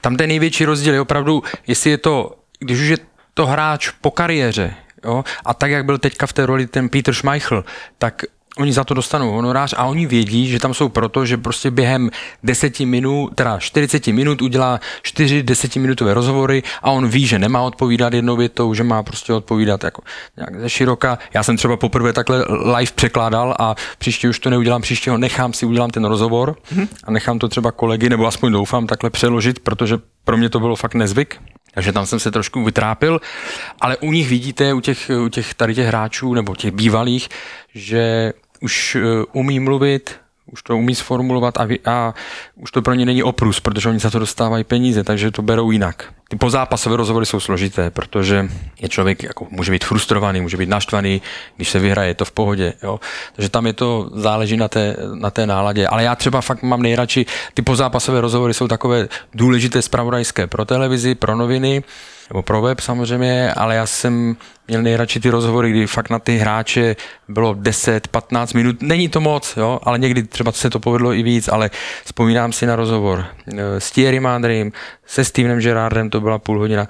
Tam 0.00 0.16
ten 0.16 0.28
největší 0.28 0.64
rozdíl 0.64 0.94
je 0.94 1.00
opravdu, 1.00 1.42
jestli 1.66 1.90
je 1.90 1.98
to, 1.98 2.38
když 2.58 2.80
už 2.80 2.88
je 2.88 2.98
to 3.34 3.46
hráč 3.46 3.90
po 4.00 4.10
kariéře, 4.10 4.74
jo, 5.04 5.24
a 5.44 5.54
tak, 5.54 5.70
jak 5.70 5.84
byl 5.84 5.98
teďka 5.98 6.26
v 6.26 6.32
té 6.32 6.46
roli 6.46 6.66
ten 6.66 6.88
Peter 6.88 7.14
Schmeichel, 7.14 7.64
tak 7.98 8.22
oni 8.58 8.72
za 8.72 8.84
to 8.84 8.94
dostanou 8.94 9.30
honorář 9.30 9.74
a 9.76 9.84
oni 9.84 10.06
vědí, 10.06 10.48
že 10.48 10.58
tam 10.58 10.74
jsou 10.74 10.88
proto, 10.88 11.26
že 11.26 11.36
prostě 11.36 11.70
během 11.70 12.10
10 12.42 12.80
minut, 12.80 13.34
teda 13.34 13.58
40 13.58 14.06
minut 14.06 14.42
udělá 14.42 14.80
4 15.02 15.42
desetiminutové 15.42 16.14
rozhovory 16.14 16.62
a 16.82 16.90
on 16.90 17.08
ví, 17.08 17.26
že 17.26 17.38
nemá 17.38 17.62
odpovídat 17.62 18.12
jednou 18.12 18.36
větou, 18.36 18.74
že 18.74 18.84
má 18.84 19.02
prostě 19.02 19.32
odpovídat 19.32 19.84
jako 19.84 20.02
nějak 20.36 20.60
ze 20.60 20.70
široka. 20.70 21.18
Já 21.34 21.42
jsem 21.42 21.56
třeba 21.56 21.76
poprvé 21.76 22.12
takhle 22.12 22.44
live 22.76 22.92
překládal 22.94 23.54
a 23.58 23.74
příště 23.98 24.28
už 24.28 24.38
to 24.38 24.50
neudělám, 24.50 24.82
příštího 24.82 25.18
nechám 25.18 25.52
si, 25.52 25.66
udělám 25.66 25.90
ten 25.90 26.04
rozhovor 26.04 26.56
a 27.04 27.10
nechám 27.10 27.38
to 27.38 27.48
třeba 27.48 27.72
kolegy, 27.72 28.10
nebo 28.10 28.26
aspoň 28.26 28.52
doufám 28.52 28.86
takhle 28.86 29.10
přeložit, 29.10 29.58
protože 29.58 29.98
pro 30.24 30.36
mě 30.36 30.48
to 30.48 30.60
bylo 30.60 30.76
fakt 30.76 30.94
nezvyk. 30.94 31.40
Takže 31.74 31.92
tam 31.92 32.06
jsem 32.06 32.20
se 32.20 32.30
trošku 32.30 32.64
vytrápil, 32.64 33.20
ale 33.80 33.96
u 33.96 34.12
nich 34.12 34.28
vidíte, 34.28 34.74
u 34.74 34.80
těch, 34.80 35.10
u 35.24 35.28
těch 35.28 35.54
tady 35.54 35.74
těch 35.74 35.86
hráčů 35.86 36.34
nebo 36.34 36.56
těch 36.56 36.70
bývalých, 36.70 37.28
že 37.74 38.32
už 38.62 38.96
eh, 38.96 39.24
umí 39.32 39.60
mluvit, 39.60 40.22
už 40.46 40.62
to 40.62 40.76
umí 40.76 40.94
sformulovat 40.94 41.60
a, 41.60 41.64
vy, 41.64 41.78
a 41.84 42.14
už 42.56 42.70
to 42.70 42.82
pro 42.82 42.94
ně 42.94 43.06
není 43.06 43.22
oprus, 43.22 43.60
protože 43.60 43.88
oni 43.88 43.98
za 43.98 44.10
to 44.10 44.18
dostávají 44.18 44.64
peníze, 44.64 45.04
takže 45.04 45.30
to 45.30 45.42
berou 45.42 45.70
jinak. 45.70 46.12
Ty 46.28 46.36
pozápasové 46.36 46.96
rozhovory 46.96 47.26
jsou 47.26 47.40
složité, 47.40 47.90
protože 47.90 48.48
je 48.80 48.88
člověk 48.88 49.22
jako 49.22 49.46
může 49.50 49.72
být 49.72 49.84
frustrovaný, 49.84 50.40
může 50.40 50.56
být 50.56 50.68
naštvaný, 50.68 51.22
když 51.56 51.68
se 51.68 51.78
vyhraje, 51.78 52.10
je 52.10 52.14
to 52.14 52.24
v 52.24 52.32
pohodě. 52.32 52.72
Jo? 52.82 53.00
Takže 53.36 53.48
tam 53.48 53.66
je 53.66 53.72
to, 53.72 54.10
záleží 54.14 54.56
na 54.56 54.68
té, 54.68 54.96
na 55.14 55.30
té 55.30 55.46
náladě. 55.46 55.86
Ale 55.86 56.04
já 56.04 56.14
třeba 56.14 56.40
fakt 56.40 56.62
mám 56.62 56.82
nejradši, 56.82 57.26
ty 57.54 57.62
pozápasové 57.62 58.20
rozhovory 58.20 58.54
jsou 58.54 58.68
takové 58.68 59.08
důležité 59.34 59.82
spravodajské 59.82 60.46
pro 60.46 60.64
televizi, 60.64 61.14
pro 61.14 61.36
noviny, 61.36 61.82
nebo 62.32 62.42
pro 62.42 62.62
web 62.62 62.80
samozřejmě, 62.80 63.52
ale 63.52 63.74
já 63.74 63.86
jsem 63.86 64.36
měl 64.68 64.82
nejradši 64.82 65.20
ty 65.20 65.30
rozhovory, 65.30 65.70
kdy 65.70 65.86
fakt 65.86 66.10
na 66.10 66.18
ty 66.18 66.36
hráče 66.36 66.96
bylo 67.28 67.54
10-15 67.54 68.56
minut. 68.56 68.82
Není 68.82 69.08
to 69.08 69.20
moc, 69.20 69.56
jo, 69.56 69.80
ale 69.82 69.98
někdy 69.98 70.22
třeba 70.22 70.52
se 70.52 70.70
to 70.70 70.80
povedlo 70.80 71.12
i 71.12 71.22
víc, 71.22 71.48
ale 71.48 71.70
vzpomínám 72.04 72.52
si 72.52 72.66
na 72.66 72.76
rozhovor 72.76 73.24
eh, 73.48 73.80
s 73.80 73.90
Thierry 73.90 74.20
Mandrym, 74.20 74.72
se 75.06 75.24
Stevenem 75.24 75.60
Gerrardem, 75.60 76.10
to 76.10 76.20
byla 76.20 76.38
půl 76.38 76.58
hodina. 76.58 76.88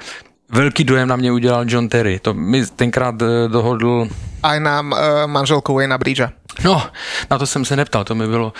Velký 0.48 0.84
dojem 0.84 1.08
na 1.08 1.16
mě 1.16 1.32
udělal 1.32 1.64
John 1.68 1.88
Terry. 1.88 2.18
To 2.18 2.34
mi 2.34 2.66
tenkrát 2.66 3.14
eh, 3.22 3.48
dohodl, 3.48 4.08
Aj 4.42 4.60
nám 4.60 4.92
uh, 4.92 4.98
manželkou 5.26 5.74
Wayna 5.74 5.98
Bridgea. 5.98 6.30
no, 6.64 6.82
na 7.30 7.38
to 7.38 7.46
jsem 7.46 7.64
se 7.64 7.76
neptal, 7.76 8.04
to 8.04 8.14
mi 8.14 8.26
bylo, 8.26 8.52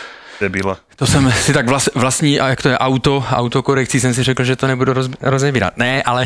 Debile. 0.43 0.77
to 0.97 1.07
jsem 1.07 1.33
si 1.33 1.53
tak 1.53 1.69
vlas, 1.69 1.89
vlastní, 1.95 2.41
a 2.41 2.49
jak 2.49 2.63
to 2.63 2.69
je 2.69 2.79
auto, 2.79 3.25
autokorekcí, 3.31 4.01
jsem 4.01 4.15
si 4.15 4.23
řekl, 4.23 4.45
že 4.45 4.57
to 4.57 4.67
nebudu 4.67 4.93
roz, 4.93 5.11
rozebírat. 5.21 5.77
Ne, 5.77 6.03
ale 6.03 6.25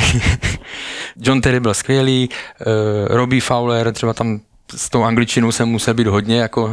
John 1.17 1.41
Terry 1.41 1.61
byl 1.61 1.75
skvělý, 1.75 2.29
uh, 2.31 3.17
Robbie 3.17 3.41
Fowler, 3.41 3.93
třeba 3.93 4.13
tam 4.13 4.41
s 4.75 4.91
tou 4.91 5.05
angličtinou 5.05 5.53
jsem 5.53 5.69
musel 5.69 5.95
být 5.95 6.07
hodně 6.07 6.41
jako 6.41 6.71
e, 6.71 6.73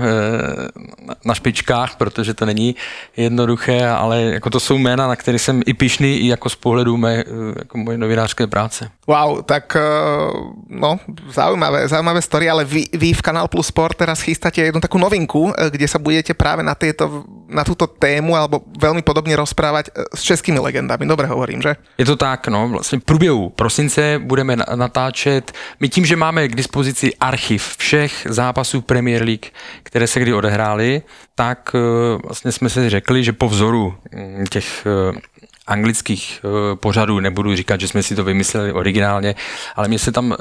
na 1.25 1.33
špičkách, 1.35 1.95
protože 1.95 2.33
to 2.33 2.45
není 2.45 2.75
jednoduché, 3.17 3.87
ale 3.87 4.21
jako 4.21 4.49
to 4.49 4.59
jsou 4.59 4.77
jména, 4.77 5.07
na 5.07 5.15
které 5.15 5.39
jsem 5.39 5.61
i 5.65 5.73
pišný 5.73 6.17
i 6.17 6.27
jako 6.27 6.49
z 6.49 6.55
pohledu 6.55 6.97
mé, 6.97 7.13
e, 7.13 7.23
jako 7.59 7.77
moje 7.77 7.97
novinářské 7.97 8.47
práce. 8.47 8.89
Wow, 9.07 9.43
tak 9.43 9.75
uh, 9.75 10.53
no, 10.69 10.99
zaujímavé, 11.31 11.87
zaujímavé 11.87 12.21
story, 12.21 12.49
ale 12.49 12.65
vy, 12.65 12.85
vy 12.93 13.13
v 13.13 13.21
Kanál 13.21 13.47
Plus 13.47 13.67
Sport 13.67 13.97
teraz 13.97 14.23
chystáte 14.23 14.61
jednu 14.61 14.79
takú 14.79 14.95
novinku, 14.95 15.51
eh, 15.51 15.67
kde 15.67 15.87
sa 15.91 15.99
budete 15.99 16.31
práve 16.31 16.63
na, 16.63 16.71
tieto, 16.71 17.27
na 17.51 17.67
túto 17.67 17.83
tému 17.83 18.31
alebo 18.31 18.63
veľmi 18.79 19.03
podobne 19.03 19.35
rozprávať 19.35 19.91
eh, 19.91 20.07
s 20.15 20.23
českými 20.23 20.55
legendami. 20.63 21.03
Dobre 21.03 21.27
hovorím, 21.27 21.59
že? 21.59 21.75
Je 21.99 22.07
to 22.07 22.15
tak, 22.15 22.47
no, 22.47 22.69
vlastně 22.69 22.99
v 22.99 23.03
průběhu 23.03 23.49
prosince 23.49 24.19
budeme 24.23 24.55
na- 24.55 24.65
natáčet, 24.75 25.51
my 25.79 25.89
tím, 25.89 26.05
že 26.05 26.15
máme 26.15 26.47
k 26.47 26.55
dispozici 26.55 27.11
archiv 27.19 27.75
všech 27.83 28.27
zápasů 28.29 28.81
Premier 28.81 29.23
League, 29.23 29.45
které 29.83 30.07
se 30.07 30.19
kdy 30.19 30.33
odehrály, 30.33 31.01
tak 31.35 31.75
eh, 31.75 31.79
vlastně 32.25 32.51
jsme 32.51 32.69
si 32.69 32.89
řekli, 32.89 33.23
že 33.23 33.33
po 33.33 33.49
vzoru 33.49 33.95
mm, 34.11 34.45
těch 34.47 34.85
eh, 34.85 35.19
anglických 35.67 36.41
eh, 36.43 36.75
pořadů, 36.75 37.19
nebudu 37.19 37.55
říkat, 37.55 37.79
že 37.79 37.87
jsme 37.87 38.03
si 38.03 38.15
to 38.15 38.23
vymysleli 38.23 38.71
originálně, 38.71 39.35
ale 39.75 39.87
mně 39.87 39.99
se 39.99 40.11
tam 40.11 40.35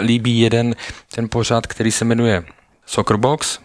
líbí 0.00 0.40
jeden 0.40 0.74
ten 1.14 1.28
pořad, 1.28 1.66
který 1.66 1.92
se 1.92 2.04
jmenuje 2.04 2.44
Soccerbox, 2.86 3.58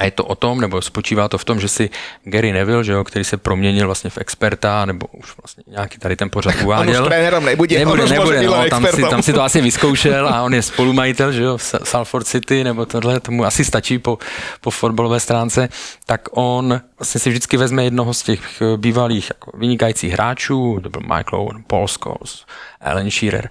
a 0.00 0.04
je 0.04 0.10
to 0.10 0.24
o 0.24 0.34
tom, 0.34 0.60
nebo 0.60 0.82
spočívá 0.82 1.28
to 1.28 1.38
v 1.38 1.44
tom, 1.44 1.60
že 1.60 1.68
si 1.68 1.90
Gary 2.24 2.52
Neville, 2.52 2.84
že 2.84 2.92
jo, 2.92 3.04
který 3.04 3.24
se 3.24 3.36
proměnil 3.36 3.86
vlastně 3.86 4.10
v 4.10 4.18
experta, 4.18 4.84
nebo 4.84 5.06
už 5.12 5.36
vlastně 5.42 5.64
nějaký 5.66 5.98
tady 5.98 6.16
ten 6.16 6.30
pořad 6.30 6.54
uváděl. 6.62 6.96
on 6.96 7.02
už 7.02 7.08
trénerom 7.08 7.44
nebude, 7.44 7.78
nebude, 7.78 8.02
on 8.02 8.08
nebude 8.08 8.42
no, 8.42 8.68
tam, 8.70 8.86
si, 8.86 9.02
tam 9.02 9.22
si 9.22 9.32
to 9.32 9.42
asi 9.48 9.60
vyzkoušel 9.60 10.28
a 10.28 10.42
on 10.42 10.54
je 10.54 10.62
spolumajitel, 10.62 11.32
že 11.32 11.42
jo, 11.42 11.56
v 11.56 11.74
Salford 11.84 12.26
City, 12.26 12.64
nebo 12.64 12.86
tohle, 12.86 13.20
tomu 13.20 13.44
asi 13.44 13.64
stačí 13.64 13.98
po, 13.98 14.18
po 14.60 14.70
fotbalové 14.70 15.20
stránce, 15.20 15.68
tak 16.06 16.20
on 16.30 16.80
vlastně 16.98 17.20
si 17.20 17.30
vždycky 17.30 17.56
vezme 17.56 17.84
jednoho 17.84 18.14
z 18.14 18.22
těch 18.22 18.62
eh, 18.62 18.76
bývalých 18.76 19.30
jako 19.30 19.58
vynikajících 19.58 20.12
hráčů, 20.12 20.80
to 20.82 20.88
byl 20.90 21.00
Michael 21.00 21.40
Owen, 21.40 21.64
Paul 21.66 21.88
Scholes, 21.88 22.44
Alan 22.80 23.10
Shearer. 23.10 23.48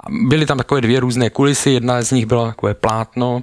A 0.00 0.06
byly 0.28 0.46
tam 0.46 0.58
takové 0.58 0.80
dvě 0.80 1.00
různé 1.00 1.30
kulisy, 1.30 1.70
jedna 1.70 2.02
z 2.02 2.10
nich 2.10 2.26
byla 2.26 2.46
takové 2.46 2.74
plátno, 2.74 3.42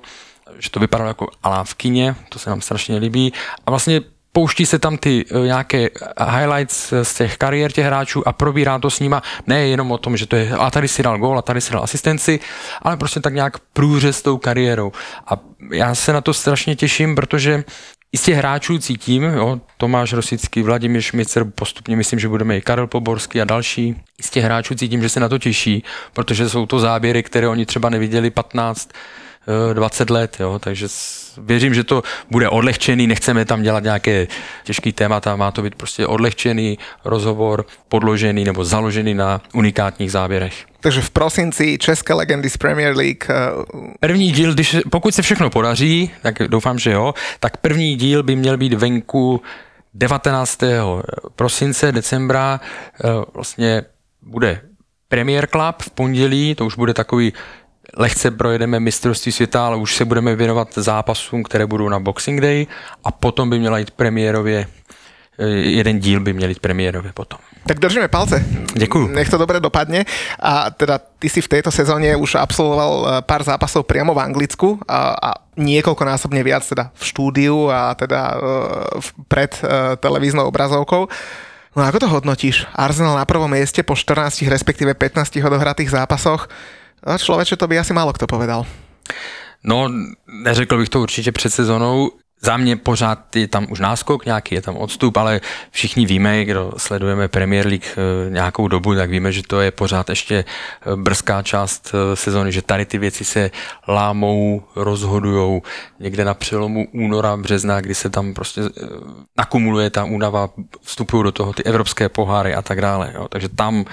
že 0.59 0.69
to 0.69 0.79
vypadalo 0.79 1.07
jako 1.07 1.27
alá 1.43 1.63
v 1.63 1.73
kině, 1.73 2.15
to 2.29 2.39
se 2.39 2.49
nám 2.49 2.61
strašně 2.61 2.97
líbí. 2.97 3.33
A 3.65 3.71
vlastně 3.71 4.01
pouští 4.31 4.65
se 4.65 4.79
tam 4.79 4.97
ty 4.97 5.25
uh, 5.25 5.45
nějaké 5.45 5.89
highlights 6.31 6.93
z 7.03 7.13
těch 7.13 7.37
kariér 7.37 7.71
těch 7.71 7.85
hráčů 7.85 8.27
a 8.27 8.33
probírá 8.33 8.79
to 8.79 8.89
s 8.89 8.99
nima 8.99 9.21
ne 9.47 9.67
jenom 9.67 9.91
o 9.91 9.97
tom, 9.97 10.17
že 10.17 10.25
to 10.25 10.35
je 10.35 10.51
a 10.51 10.71
tady 10.71 10.87
si 10.87 11.03
dal 11.03 11.17
gól 11.17 11.37
a 11.37 11.41
tady 11.41 11.61
si 11.61 11.73
dal 11.73 11.83
asistenci, 11.83 12.39
ale 12.81 12.97
prostě 12.97 13.19
tak 13.19 13.33
nějak 13.33 13.59
průřez 13.73 14.21
tou 14.21 14.37
kariérou. 14.37 14.91
A 15.27 15.39
já 15.71 15.95
se 15.95 16.13
na 16.13 16.21
to 16.21 16.33
strašně 16.33 16.75
těším, 16.75 17.15
protože 17.15 17.63
i 18.11 18.17
z 18.17 18.21
těch 18.21 18.35
hráčů 18.35 18.77
cítím, 18.77 19.23
jo, 19.23 19.59
Tomáš 19.77 20.13
Rosický, 20.13 20.61
Vladimír 20.61 21.01
Šmicer, 21.01 21.45
postupně 21.55 21.95
myslím, 21.95 22.19
že 22.19 22.27
budeme 22.27 22.57
i 22.57 22.61
Karel 22.61 22.87
Poborský 22.87 23.41
a 23.41 23.45
další. 23.45 23.95
I 24.19 24.23
z 24.23 24.29
těch 24.29 24.43
hráčů 24.43 24.75
cítím, 24.75 25.01
že 25.01 25.09
se 25.09 25.19
na 25.19 25.29
to 25.29 25.37
těší, 25.37 25.83
protože 26.13 26.49
jsou 26.49 26.65
to 26.65 26.79
záběry, 26.79 27.23
které 27.23 27.47
oni 27.47 27.65
třeba 27.65 27.89
neviděli 27.89 28.29
15 28.29 28.89
20 29.73 30.09
let, 30.09 30.37
jo, 30.39 30.59
takže 30.59 30.87
věřím, 31.37 31.73
že 31.73 31.83
to 31.83 32.03
bude 32.31 32.49
odlehčený, 32.49 33.07
nechceme 33.07 33.45
tam 33.45 33.61
dělat 33.61 33.83
nějaké 33.83 34.27
těžké 34.63 34.91
témata, 34.91 35.35
má 35.35 35.51
to 35.51 35.61
být 35.61 35.75
prostě 35.75 36.07
odlehčený 36.07 36.77
rozhovor, 37.05 37.65
podložený 37.89 38.43
nebo 38.43 38.65
založený 38.65 39.13
na 39.13 39.41
unikátních 39.53 40.11
záběrech. 40.11 40.65
Takže 40.79 41.01
v 41.01 41.09
prosinci 41.09 41.77
České 41.77 42.13
legendy 42.13 42.49
z 42.49 42.57
Premier 42.57 42.95
League. 42.95 43.23
Uh... 43.29 43.87
První 43.99 44.31
díl, 44.31 44.53
když, 44.53 44.77
pokud 44.91 45.15
se 45.15 45.21
všechno 45.21 45.49
podaří, 45.49 46.11
tak 46.21 46.39
doufám, 46.47 46.79
že 46.79 46.91
jo, 46.91 47.13
tak 47.39 47.57
první 47.57 47.95
díl 47.95 48.23
by 48.23 48.35
měl 48.35 48.57
být 48.57 48.73
venku 48.73 49.41
19. 49.93 50.59
prosince, 51.35 51.91
decembra, 51.91 52.59
uh, 53.03 53.23
vlastně 53.33 53.83
bude 54.21 54.61
Premier 55.07 55.47
Club 55.47 55.75
v 55.81 55.89
pondělí, 55.89 56.55
to 56.55 56.65
už 56.65 56.75
bude 56.75 56.93
takový 56.93 57.33
lehce 57.97 58.31
projedeme 58.31 58.79
mistrovství 58.79 59.31
světa, 59.31 59.65
ale 59.65 59.77
už 59.77 59.95
se 59.95 60.05
budeme 60.05 60.35
věnovat 60.35 60.67
zápasům, 60.75 61.43
které 61.43 61.65
budou 61.65 61.89
na 61.89 61.99
Boxing 61.99 62.41
Day 62.41 62.67
a 63.03 63.11
potom 63.11 63.49
by 63.49 63.59
měla 63.59 63.77
jít 63.77 63.91
premiérově 63.91 64.67
eh, 65.39 65.47
jeden 65.47 65.99
díl 65.99 66.19
by 66.19 66.33
měl 66.33 66.49
jít 66.49 66.59
premiérově 66.59 67.11
potom. 67.13 67.39
Tak 67.67 67.79
držíme 67.79 68.07
palce. 68.07 68.45
Děkuju. 68.73 69.07
Nech 69.07 69.29
to 69.29 69.37
dobre 69.37 69.59
dopadne. 69.59 70.05
A 70.39 70.69
teda 70.69 71.01
ty 71.19 71.29
si 71.29 71.41
v 71.41 71.47
tejto 71.47 71.73
sezóne 71.73 72.13
už 72.15 72.37
absolvoval 72.37 72.93
eh, 72.93 73.09
pár 73.25 73.41
zápasov 73.43 73.89
priamo 73.89 74.13
v 74.13 74.21
Anglicku 74.21 74.77
a, 74.85 75.17
a 75.17 75.29
niekoľkonásobne 75.57 76.43
viac 76.43 76.61
teda 76.67 76.91
v 76.93 77.03
štúdiu 77.03 77.71
a 77.71 77.95
teda 77.95 78.21
uh, 78.35 78.99
pred 79.31 79.55
uh, 79.63 79.95
televíznou 79.95 80.51
obrazovkou. 80.51 81.07
No 81.75 81.79
ako 81.83 81.97
to 81.99 82.07
hodnotíš? 82.11 82.67
Arsenal 82.75 83.15
na 83.15 83.27
prvom 83.27 83.51
mieste 83.51 83.83
po 83.83 83.95
14 83.95 84.47
respektíve 84.47 84.95
15 84.95 85.39
odohratých 85.43 85.95
zápasoch. 85.95 86.47
A 87.05 87.17
člověče, 87.17 87.55
to 87.55 87.67
by 87.67 87.79
asi 87.79 87.93
málo 87.93 88.13
kto 88.13 88.27
povedal. 88.27 88.65
No, 89.63 89.89
neřekl 90.43 90.77
bych 90.77 90.89
to 90.89 91.01
určitě 91.01 91.31
před 91.31 91.49
sezónou. 91.49 92.11
Za 92.41 92.57
mě 92.57 92.75
pořád 92.75 93.35
je 93.35 93.47
tam 93.47 93.67
už 93.69 93.79
náskok 93.79 94.25
nějaký, 94.25 94.55
je 94.55 94.61
tam 94.61 94.77
odstup, 94.77 95.17
ale 95.17 95.41
všichni 95.71 96.05
víme, 96.05 96.45
kdo 96.45 96.71
sledujeme 96.77 97.27
Premier 97.27 97.67
League 97.67 97.85
eh, 97.85 98.29
nějakou 98.29 98.67
dobu, 98.67 98.95
tak 98.95 99.09
víme, 99.09 99.31
že 99.31 99.43
to 99.43 99.61
je 99.61 99.71
pořád 99.71 100.09
ještě 100.09 100.35
eh, 100.45 100.95
brzká 100.95 101.41
část 101.41 101.91
eh, 101.93 102.15
sezóny, 102.15 102.51
že 102.51 102.61
tady 102.61 102.85
ty 102.85 102.97
věci 102.97 103.25
se 103.25 103.51
lámou, 103.87 104.63
rozhodujou 104.75 105.61
někde 105.99 106.25
na 106.25 106.33
přelomu 106.33 106.87
února, 106.93 107.37
března, 107.37 107.81
kdy 107.81 107.95
se 107.95 108.09
tam 108.09 108.33
prostě 108.33 108.61
nakumuluje 109.37 109.89
ta 109.89 110.03
únava, 110.03 110.49
vstupují 110.81 111.23
do 111.23 111.31
toho 111.31 111.53
ty 111.53 111.63
evropské 111.63 112.09
poháry 112.09 112.55
a 112.55 112.61
tak 112.61 112.81
dále. 112.81 113.11
Jo. 113.15 113.27
Takže 113.29 113.49
tam 113.49 113.85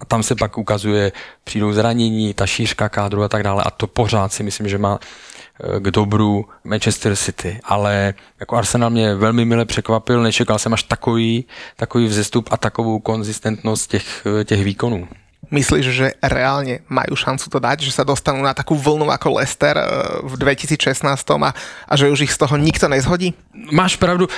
a 0.00 0.04
tam 0.04 0.22
se 0.22 0.34
pak 0.34 0.58
ukazuje, 0.58 1.12
přijdou 1.44 1.72
zranění, 1.72 2.34
ta 2.34 2.46
šířka 2.46 2.88
kádru 2.88 3.22
a 3.22 3.28
tak 3.28 3.42
dále 3.42 3.62
a 3.62 3.70
to 3.70 3.86
pořád 3.86 4.32
si 4.32 4.42
myslím, 4.42 4.68
že 4.68 4.78
má 4.78 4.98
eh, 4.98 5.80
k 5.80 5.90
dobru 5.90 6.48
Manchester 6.64 7.16
City, 7.16 7.60
ale 7.64 8.14
jako 8.40 8.56
Arsenal 8.56 8.90
mě 8.90 9.14
velmi 9.14 9.44
mile 9.44 9.64
překvapil, 9.64 10.22
nečekal 10.22 10.58
jsem 10.58 10.72
až 10.72 10.82
takový, 10.82 11.44
takový 11.76 12.06
vzestup 12.06 12.48
a 12.52 12.56
takovou 12.56 12.98
konzistentnost 12.98 13.90
těch, 13.90 14.26
eh, 14.40 14.44
těch 14.44 14.64
výkonů. 14.64 15.08
Myslíš, 15.50 15.86
že 15.86 16.10
reálně 16.22 16.78
mají 16.88 17.06
šancu 17.14 17.50
to 17.50 17.58
dať, 17.58 17.80
že 17.80 17.92
se 17.92 18.04
dostanou 18.04 18.42
na 18.42 18.54
takovou 18.54 18.80
vlnu 18.80 19.10
jako 19.10 19.32
Leicester 19.32 19.78
eh, 19.78 19.88
v 20.22 20.36
2016 20.36 21.30
a, 21.30 21.54
a 21.88 21.96
že 21.96 22.10
už 22.10 22.20
ich 22.20 22.32
z 22.32 22.38
toho 22.38 22.56
nikto 22.56 22.88
nezhodí? 22.88 23.34
Máš 23.72 23.96
pravdu, 23.96 24.28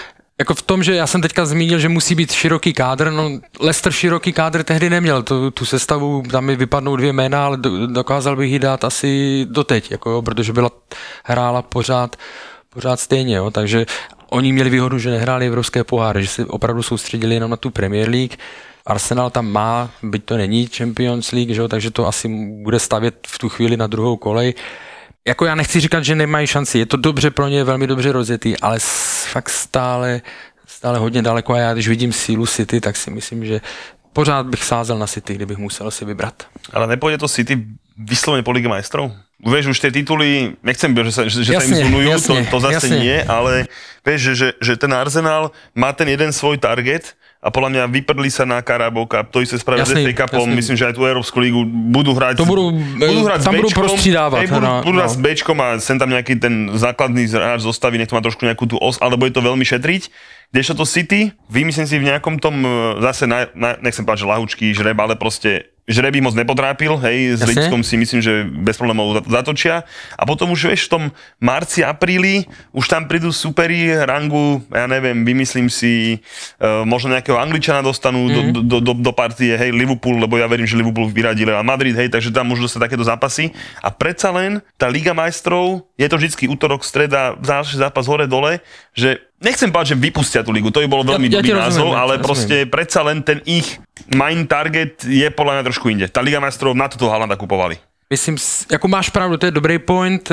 jako 0.42 0.54
v 0.54 0.62
tom, 0.62 0.82
že 0.82 0.94
já 0.94 1.06
jsem 1.06 1.22
teďka 1.22 1.46
zmínil, 1.46 1.78
že 1.78 1.88
musí 1.88 2.14
být 2.14 2.32
široký 2.32 2.72
kádr, 2.72 3.10
no 3.10 3.30
Lester 3.60 3.92
široký 3.92 4.32
kádr 4.32 4.62
tehdy 4.62 4.90
neměl, 4.90 5.22
tu, 5.22 5.50
tu 5.50 5.64
sestavu, 5.64 6.22
tam 6.30 6.44
mi 6.44 6.56
vypadnou 6.56 6.96
dvě 6.96 7.12
jména, 7.12 7.46
ale 7.46 7.56
do, 7.56 7.86
dokázal 7.86 8.36
bych 8.36 8.52
ji 8.52 8.58
dát 8.58 8.84
asi 8.84 9.46
doteď, 9.50 9.90
jako 9.90 10.10
jo, 10.10 10.22
protože 10.22 10.52
byla, 10.52 10.70
hrála 11.24 11.62
pořád, 11.62 12.16
pořád 12.70 13.00
stejně, 13.00 13.36
jo, 13.36 13.50
takže 13.50 13.86
oni 14.30 14.52
měli 14.52 14.70
výhodu, 14.70 14.98
že 14.98 15.10
nehráli 15.10 15.46
evropské 15.46 15.84
poháry, 15.84 16.22
že 16.22 16.28
se 16.28 16.46
opravdu 16.46 16.82
soustředili 16.82 17.34
jenom 17.34 17.50
na 17.50 17.56
tu 17.56 17.70
Premier 17.70 18.08
League, 18.08 18.34
Arsenal 18.86 19.30
tam 19.30 19.46
má, 19.46 19.90
byť 20.02 20.24
to 20.24 20.36
není 20.36 20.66
Champions 20.66 21.32
League, 21.32 21.54
že 21.54 21.60
jo, 21.60 21.68
takže 21.68 21.90
to 21.90 22.06
asi 22.06 22.28
bude 22.62 22.78
stavět 22.78 23.14
v 23.26 23.38
tu 23.38 23.48
chvíli 23.48 23.76
na 23.76 23.86
druhou 23.86 24.16
kolej 24.16 24.54
jako 25.28 25.46
já 25.46 25.54
nechci 25.54 25.80
říkat, 25.80 26.04
že 26.04 26.14
nemají 26.14 26.46
šanci, 26.46 26.78
je 26.78 26.86
to 26.86 26.96
dobře 26.96 27.30
pro 27.30 27.48
ně, 27.48 27.64
velmi 27.64 27.86
dobře 27.86 28.12
rozjetý, 28.12 28.58
ale 28.58 28.78
fakt 29.32 29.50
stále, 29.50 30.20
stále 30.66 30.98
hodně 30.98 31.22
daleko 31.22 31.54
a 31.54 31.58
já 31.58 31.72
když 31.72 31.88
vidím 31.88 32.12
sílu 32.12 32.46
City, 32.46 32.80
tak 32.80 32.96
si 32.96 33.10
myslím, 33.10 33.44
že 33.44 33.60
pořád 34.12 34.46
bych 34.46 34.64
sázel 34.64 34.98
na 34.98 35.06
City, 35.06 35.34
kdybych 35.34 35.58
musel 35.58 35.90
si 35.90 36.04
vybrat. 36.04 36.46
Ale 36.72 36.86
nepůjde 36.86 37.18
to 37.18 37.28
City 37.28 37.66
vyslovene 37.98 38.42
po 38.42 38.50
Lige 38.50 38.68
majstrov? 38.68 39.12
Vieš, 39.42 39.74
už 39.74 39.78
tie 39.82 39.90
tituly, 39.90 40.54
nechcem, 40.62 40.94
že 40.94 41.10
sa, 41.10 41.22
že, 41.26 41.42
jasne, 41.42 41.74
sa 41.74 41.82
im 41.82 41.90
zvunujú, 41.90 42.10
to, 42.22 42.34
to 42.46 42.58
zase 42.62 42.94
jasne. 42.94 43.02
nie, 43.02 43.18
ale 43.26 43.66
vieš, 44.06 44.20
že, 44.22 44.32
že, 44.38 44.48
že 44.62 44.74
ten 44.78 44.94
Arsenal 44.94 45.50
má 45.74 45.90
ten 45.90 46.06
jeden 46.06 46.30
svoj 46.30 46.62
target 46.62 47.18
a 47.42 47.50
podľa 47.50 47.70
mňa 47.74 47.84
vyprdli 47.90 48.30
sa 48.30 48.46
na 48.46 48.62
Carabao 48.62 49.02
Cup, 49.10 49.34
to 49.34 49.42
isté 49.42 49.58
spravia 49.58 49.82
s 49.82 49.90
FA 49.90 50.14
Cupom, 50.14 50.46
myslím, 50.46 50.78
že 50.78 50.86
aj 50.86 50.94
tú 50.94 51.02
Európsku 51.02 51.42
lígu 51.42 51.66
budú 51.66 52.14
hrať, 52.14 52.38
to 52.38 52.46
budú, 52.46 52.70
budú 52.70 53.22
hrať 53.26 53.42
tam 53.42 53.58
s 53.58 53.58
budú 53.58 53.70
prostřídávať. 53.74 54.46
Hej, 54.46 54.48
budú, 54.54 54.66
budú 54.86 54.96
hrať 55.02 55.10
no. 55.10 55.14
s 55.14 55.18
Bčkom 55.18 55.58
a 55.58 55.68
sem 55.82 55.98
tam 55.98 56.14
nejaký 56.14 56.38
ten 56.38 56.70
základný 56.78 57.26
hráč 57.26 57.66
zostaví, 57.66 57.98
nech 57.98 58.06
to 58.06 58.14
má 58.14 58.22
trošku 58.22 58.46
nejakú 58.46 58.70
tú 58.70 58.78
os, 58.78 58.94
alebo 59.02 59.26
je 59.26 59.34
to 59.34 59.42
veľmi 59.42 59.66
šetriť. 59.66 60.02
Kdežto 60.54 60.78
to 60.78 60.86
City, 60.86 61.34
vymyslím 61.50 61.88
si 61.90 61.96
v 61.98 62.06
nejakom 62.14 62.38
tom, 62.38 62.62
e, 62.62 63.02
zase 63.10 63.26
na, 63.26 63.50
na, 63.58 63.74
nechcem 63.82 64.06
povedať, 64.06 64.22
že 64.22 64.30
lahučky, 64.30 64.64
žreb, 64.70 64.94
ale 65.02 65.18
proste 65.18 65.71
žreby 65.90 66.22
moc 66.22 66.38
nepotrápil, 66.38 66.94
hej, 67.02 67.34
s 67.38 67.42
Lipskom 67.42 67.82
si 67.82 67.98
myslím, 67.98 68.20
že 68.22 68.46
bez 68.46 68.78
problémov 68.78 69.18
zatočia. 69.26 69.82
A 70.14 70.22
potom 70.22 70.54
už 70.54 70.70
vieš, 70.70 70.86
v 70.86 70.90
tom 70.94 71.04
marci, 71.42 71.82
apríli 71.82 72.46
už 72.70 72.86
tam 72.86 73.10
prídu 73.10 73.34
superi 73.34 73.90
rangu, 74.06 74.62
ja 74.70 74.86
neviem, 74.86 75.26
vymyslím 75.26 75.66
si, 75.66 76.22
uh, 76.62 76.86
možno 76.86 77.10
nejakého 77.10 77.34
Angličana 77.34 77.82
dostanú 77.82 78.30
mm-hmm. 78.30 78.54
do, 78.54 78.60
do, 78.62 78.78
do, 78.78 78.92
do 78.94 79.12
partie, 79.12 79.58
hej, 79.58 79.74
Liverpool, 79.74 80.22
lebo 80.22 80.38
ja 80.38 80.46
verím, 80.46 80.70
že 80.70 80.78
Liverpool 80.78 81.10
vyradili 81.10 81.50
a 81.50 81.66
Madrid, 81.66 81.98
hej, 81.98 82.14
takže 82.14 82.30
tam 82.30 82.54
môžu 82.54 82.70
dostať 82.70 82.86
takéto 82.86 83.02
zápasy. 83.02 83.50
A 83.82 83.90
predsa 83.90 84.30
len 84.30 84.62
tá 84.78 84.86
Liga 84.86 85.10
majstrov, 85.10 85.90
je 85.98 86.06
to 86.06 86.14
vždycky 86.14 86.46
útorok, 86.46 86.86
streda, 86.86 87.34
záležitý 87.42 87.82
zápas 87.82 88.06
hore-dole, 88.06 88.62
že 88.94 89.18
nechcem 89.42 89.68
povedať, 89.68 89.94
že 89.94 90.00
vypustia 90.00 90.40
tú 90.46 90.54
ligu, 90.54 90.70
to 90.70 90.80
by 90.80 90.88
bolo 90.88 91.04
veľmi 91.04 91.28
ja, 91.28 91.42
dobrý 91.42 91.52
ja 91.52 91.68
názov, 91.68 91.92
ale 91.92 92.16
ja 92.16 92.22
proste 92.22 92.56
rozumiem. 92.64 92.72
predsa 92.72 93.00
len 93.02 93.18
ten 93.26 93.38
ich 93.44 93.82
main 94.14 94.46
target 94.46 95.02
je 95.02 95.26
podľa 95.34 95.60
mňa 95.60 95.62
trošku 95.68 95.86
inde. 95.90 96.06
Tá 96.08 96.22
Liga 96.22 96.38
majstrov 96.38 96.72
na 96.72 96.86
toto 96.88 97.10
Halanda 97.10 97.36
kupovali. 97.36 97.76
Myslím, 98.10 98.36
jako 98.70 98.88
máš 98.88 99.08
pravdu, 99.08 99.36
to 99.36 99.46
je 99.46 99.52
dobrý 99.52 99.78
point. 99.78 100.28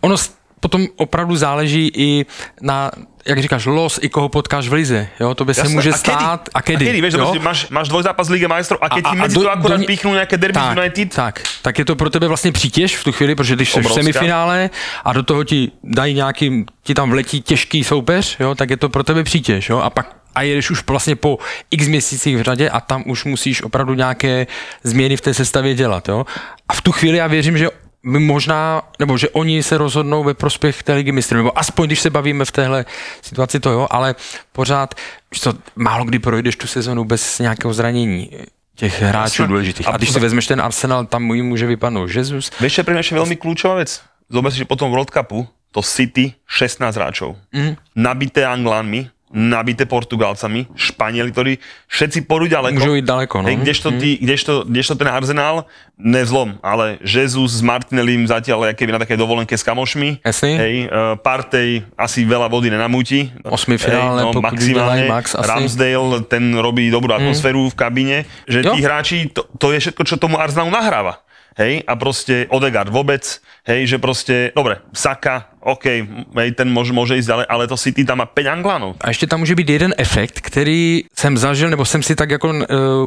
Ono 0.00 0.16
potom 0.64 0.88
opravdu 0.96 1.36
záleží 1.36 1.92
i 1.92 2.26
na 2.64 2.90
jak 3.26 3.38
říkáš, 3.38 3.66
los 3.66 4.00
i 4.02 4.08
koho 4.08 4.28
potkáš 4.28 4.68
v 4.68 4.72
lize, 4.72 5.08
jo, 5.20 5.34
to 5.34 5.44
by 5.44 5.54
se 5.54 5.68
může 5.68 5.90
a 5.90 5.92
kedy? 5.92 5.98
stát. 5.98 6.48
A 6.54 6.62
kedy? 6.62 6.84
A 6.84 6.88
kedy, 6.88 7.00
vieš, 7.00 7.14
jo? 7.14 7.34
máš, 7.40 7.68
máš 7.68 7.88
dvojzápas 7.88 8.28
Lige 8.28 8.48
majstrov 8.48 8.80
a 8.80 8.88
keď 8.88 9.04
ti 9.10 9.16
medzi 9.16 9.36
to 9.36 9.48
akurát 9.48 9.80
ni- 9.80 9.88
píchnú 9.88 10.12
nejaké 10.16 10.36
derby 10.36 10.56
tak, 10.56 10.76
United, 10.76 11.08
Tak, 11.12 11.34
tak 11.62 11.74
je 11.78 11.84
to 11.84 11.96
pro 11.96 12.08
tebe 12.10 12.28
vlastně 12.28 12.52
přítěž 12.52 12.96
v 12.96 13.04
tu 13.04 13.12
chvíli, 13.12 13.34
protože 13.34 13.54
když 13.56 13.72
jsi 13.72 13.80
v 13.80 13.92
semifinále 13.92 14.70
a 15.04 15.12
do 15.12 15.22
toho 15.22 15.44
ti 15.44 15.72
dají 15.84 16.14
nějaký, 16.14 16.64
ti 16.82 16.94
tam 16.94 17.10
vletí 17.10 17.40
těžký 17.40 17.84
soupeř, 17.84 18.36
jo, 18.40 18.54
tak 18.54 18.70
je 18.70 18.76
to 18.76 18.88
pro 18.88 19.04
tebe 19.04 19.24
přítěž, 19.24 19.68
jo, 19.68 19.78
a 19.84 19.90
pak 19.90 20.16
a 20.34 20.42
jedeš 20.42 20.70
už 20.70 20.82
vlastně 20.86 21.16
po 21.16 21.38
x 21.70 21.88
měsících 21.88 22.36
v 22.36 22.42
řadě 22.42 22.70
a 22.70 22.80
tam 22.80 23.04
už 23.06 23.24
musíš 23.24 23.62
opravdu 23.62 23.94
nějaké 23.94 24.46
změny 24.82 25.16
v 25.16 25.20
té 25.20 25.34
sestavě 25.34 25.74
dělat, 25.74 26.08
jo. 26.08 26.26
A 26.68 26.72
v 26.72 26.80
tu 26.80 26.92
chvíli 26.92 27.18
já 27.18 27.26
věřím, 27.26 27.58
že 27.58 27.68
možná, 28.04 28.82
nebo 28.98 29.18
že 29.18 29.28
oni 29.28 29.62
se 29.62 29.78
rozhodnou 29.78 30.24
ve 30.24 30.34
prospěch 30.34 30.82
té 30.82 30.92
ligy 30.92 31.12
mistrů, 31.12 31.36
nebo 31.36 31.58
aspoň 31.58 31.86
když 31.86 32.00
se 32.00 32.10
bavíme 32.10 32.44
v 32.44 32.52
téhle 32.52 32.84
situaci 33.22 33.60
to 33.60 33.70
jo, 33.70 33.86
ale 33.90 34.14
pořád, 34.52 34.94
co, 35.34 35.52
málo 35.76 36.04
kdy 36.04 36.18
projdeš 36.18 36.56
tu 36.56 36.66
sezonu 36.66 37.04
bez 37.04 37.38
nějakého 37.38 37.74
zranění 37.74 38.30
těch 38.74 39.02
hráčů 39.02 39.46
důležitých. 39.46 39.88
A 39.88 39.96
když 39.96 40.10
si 40.10 40.20
vezmeš 40.20 40.46
ten 40.46 40.60
Arsenal, 40.60 41.06
tam 41.06 41.22
mu 41.22 41.34
může 41.34 41.66
vypadnout 41.66 42.10
Jesus. 42.10 42.50
vieš, 42.60 42.78
je 42.78 42.84
pre 42.84 42.94
mňa 42.94 43.02
ešte 43.06 43.14
veľmi 43.14 43.36
kľúčová 43.38 43.78
vec? 43.78 44.02
Zober 44.26 44.50
si, 44.50 44.58
že 44.58 44.66
po 44.66 44.74
tom 44.74 44.90
World 44.90 45.10
Cupu 45.14 45.46
to 45.70 45.82
City 45.82 46.34
16 46.46 46.94
hráčov. 46.94 47.38
Mm. 47.54 47.78
Nabité 47.94 48.46
Anglánmi, 48.46 49.10
nabité 49.34 49.82
Portugalcami, 49.82 50.70
Španieli, 50.78 51.34
ktorí 51.34 51.52
všetci 51.90 52.30
pôjdu 52.30 52.54
ďaleko. 52.54 52.78
Môžu 52.78 52.94
ísť 53.02 53.08
ďaleko, 53.10 53.34
no. 53.42 53.46
Hej, 53.50 53.56
kdežto, 53.66 53.88
ty, 53.98 54.08
kdežto, 54.22 54.52
kdežto 54.62 54.94
ten 54.94 55.10
Arsenal, 55.10 55.66
nevzlom, 55.98 56.62
ale 56.62 57.02
Jesus 57.02 57.58
s 57.58 57.62
Martinellim 57.66 58.30
zatiaľ 58.30 58.70
keby 58.78 58.94
na 58.94 59.00
také 59.02 59.18
dovolenke 59.18 59.58
s 59.58 59.66
kamošmi. 59.66 60.22
Jasný. 60.22 60.52
Hej, 60.54 60.74
uh, 60.86 61.18
Partey 61.18 61.82
asi 61.98 62.22
veľa 62.22 62.46
vody 62.46 62.70
nenamúti. 62.70 63.34
Osmifinále, 63.42 64.30
Hej, 64.30 64.34
no, 64.34 64.38
maximálne. 64.38 65.06
max 65.10 65.34
asi. 65.34 65.50
Ramsdale, 65.50 66.22
ten 66.30 66.54
robí 66.54 66.86
dobrú 66.94 67.10
atmosféru 67.10 67.66
v 67.70 67.74
kabíne. 67.74 68.16
Že 68.46 68.58
Jo. 68.62 68.72
tí 68.74 68.78
hráči, 68.86 69.16
to, 69.34 69.50
to 69.58 69.74
je 69.74 69.82
všetko, 69.82 70.02
čo 70.06 70.14
tomu 70.14 70.38
Arsenalu 70.38 70.70
nahráva. 70.70 71.23
Hej, 71.54 71.86
a 71.86 71.94
proste 71.94 72.50
Odegaard 72.50 72.90
vôbec, 72.90 73.22
hej, 73.70 73.86
že 73.86 74.02
proste, 74.02 74.50
dobre, 74.58 74.82
Saka, 74.90 75.54
OK, 75.62 75.86
hej, 76.34 76.50
ten 76.58 76.66
môže, 76.66 76.90
môže 76.90 77.14
ísť 77.14 77.28
ďalej, 77.30 77.46
ale 77.46 77.70
to 77.70 77.78
City 77.78 78.02
tam 78.02 78.18
má 78.18 78.26
5 78.26 78.46
Anglánov. 78.46 78.96
A 79.00 79.08
ještě 79.08 79.26
tam 79.26 79.40
může 79.40 79.54
být 79.54 79.68
jeden 79.68 79.94
efekt, 79.98 80.40
který 80.40 81.04
jsem 81.14 81.38
zažil, 81.38 81.70
nebo 81.70 81.84
jsem 81.84 82.02
si 82.02 82.16
tak 82.16 82.30
jako 82.30 82.48
uh, 82.48 82.58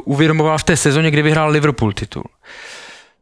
uvědomoval 0.06 0.58
v 0.58 0.64
té 0.64 0.78
sezóně, 0.78 1.12
kdy 1.12 1.22
vyhrál 1.22 1.50
Liverpool 1.50 1.94
titul. 1.94 2.24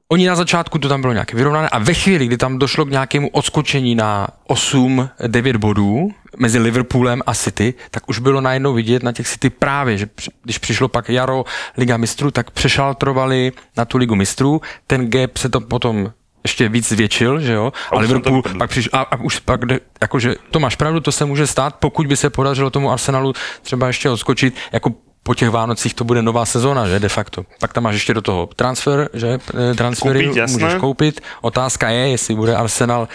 Oni 0.09 0.27
na 0.27 0.35
začátku 0.35 0.79
to 0.79 0.89
tam 0.89 1.01
bylo 1.01 1.13
nějaké 1.13 1.37
vyrovnané 1.37 1.69
a 1.69 1.79
ve 1.79 1.93
chvíli, 1.93 2.27
kdy 2.27 2.37
tam 2.37 2.59
došlo 2.59 2.85
k 2.85 2.89
nějakému 2.89 3.29
odskočení 3.29 3.95
na 3.95 4.27
8-9 4.49 5.57
bodů 5.57 6.11
mezi 6.37 6.59
Liverpoolem 6.59 7.21
a 7.25 7.33
City, 7.33 7.73
tak 7.91 8.09
už 8.09 8.19
bylo 8.19 8.41
najednou 8.41 8.73
vidět 8.73 9.03
na 9.03 9.11
těch 9.11 9.27
City 9.27 9.49
právě, 9.49 9.97
že 9.97 10.09
když 10.43 10.57
přišlo 10.57 10.87
pak 10.87 11.09
jaro 11.09 11.45
Liga 11.77 11.97
mistrů, 11.97 12.31
tak 12.31 12.51
přešaltrovali 12.51 13.51
na 13.77 13.85
tu 13.85 13.97
Ligu 13.97 14.15
mistrů, 14.15 14.61
ten 14.87 15.09
gap 15.09 15.37
se 15.37 15.49
to 15.49 15.61
potom 15.61 16.11
ještě 16.43 16.69
víc 16.69 16.89
zvětšil, 16.89 17.39
že 17.39 17.53
jo? 17.53 17.73
A, 17.91 17.95
už 17.95 18.01
Liverpool 18.01 18.41
to 18.41 18.49
pak 18.57 18.69
přišel, 18.69 18.89
a, 18.93 19.01
a 19.01 19.15
už 19.15 19.39
pak, 19.39 19.59
jakože 20.01 20.35
to 20.51 20.59
máš 20.59 20.75
pravdu, 20.75 20.99
to 20.99 21.11
se 21.11 21.25
může 21.25 21.47
stát, 21.47 21.75
pokud 21.75 22.07
by 22.07 22.17
se 22.17 22.29
podařilo 22.29 22.69
tomu 22.69 22.91
Arsenalu 22.91 23.33
třeba 23.61 23.87
ještě 23.87 24.09
odskočit, 24.09 24.55
jako 24.71 24.91
po 25.23 25.33
těch 25.35 25.49
Vánocích 25.49 25.93
to 25.93 26.03
bude 26.03 26.21
nová 26.21 26.45
sezóna, 26.45 26.87
že 26.87 26.99
de 26.99 27.09
facto. 27.09 27.45
Pak 27.59 27.73
tam 27.73 27.83
máš 27.83 27.93
ještě 27.93 28.13
do 28.13 28.21
toho 28.21 28.49
transfer, 28.55 29.09
že 29.13 29.39
e, 29.71 29.73
transfery 29.75 30.23
Koupit, 30.23 30.37
jasné. 30.37 30.63
můžeš 30.63 30.79
koupit. 30.79 31.21
Otázka 31.41 31.89
je, 31.89 32.09
jestli 32.09 32.35
bude 32.35 32.55
Arsenal 32.55 33.07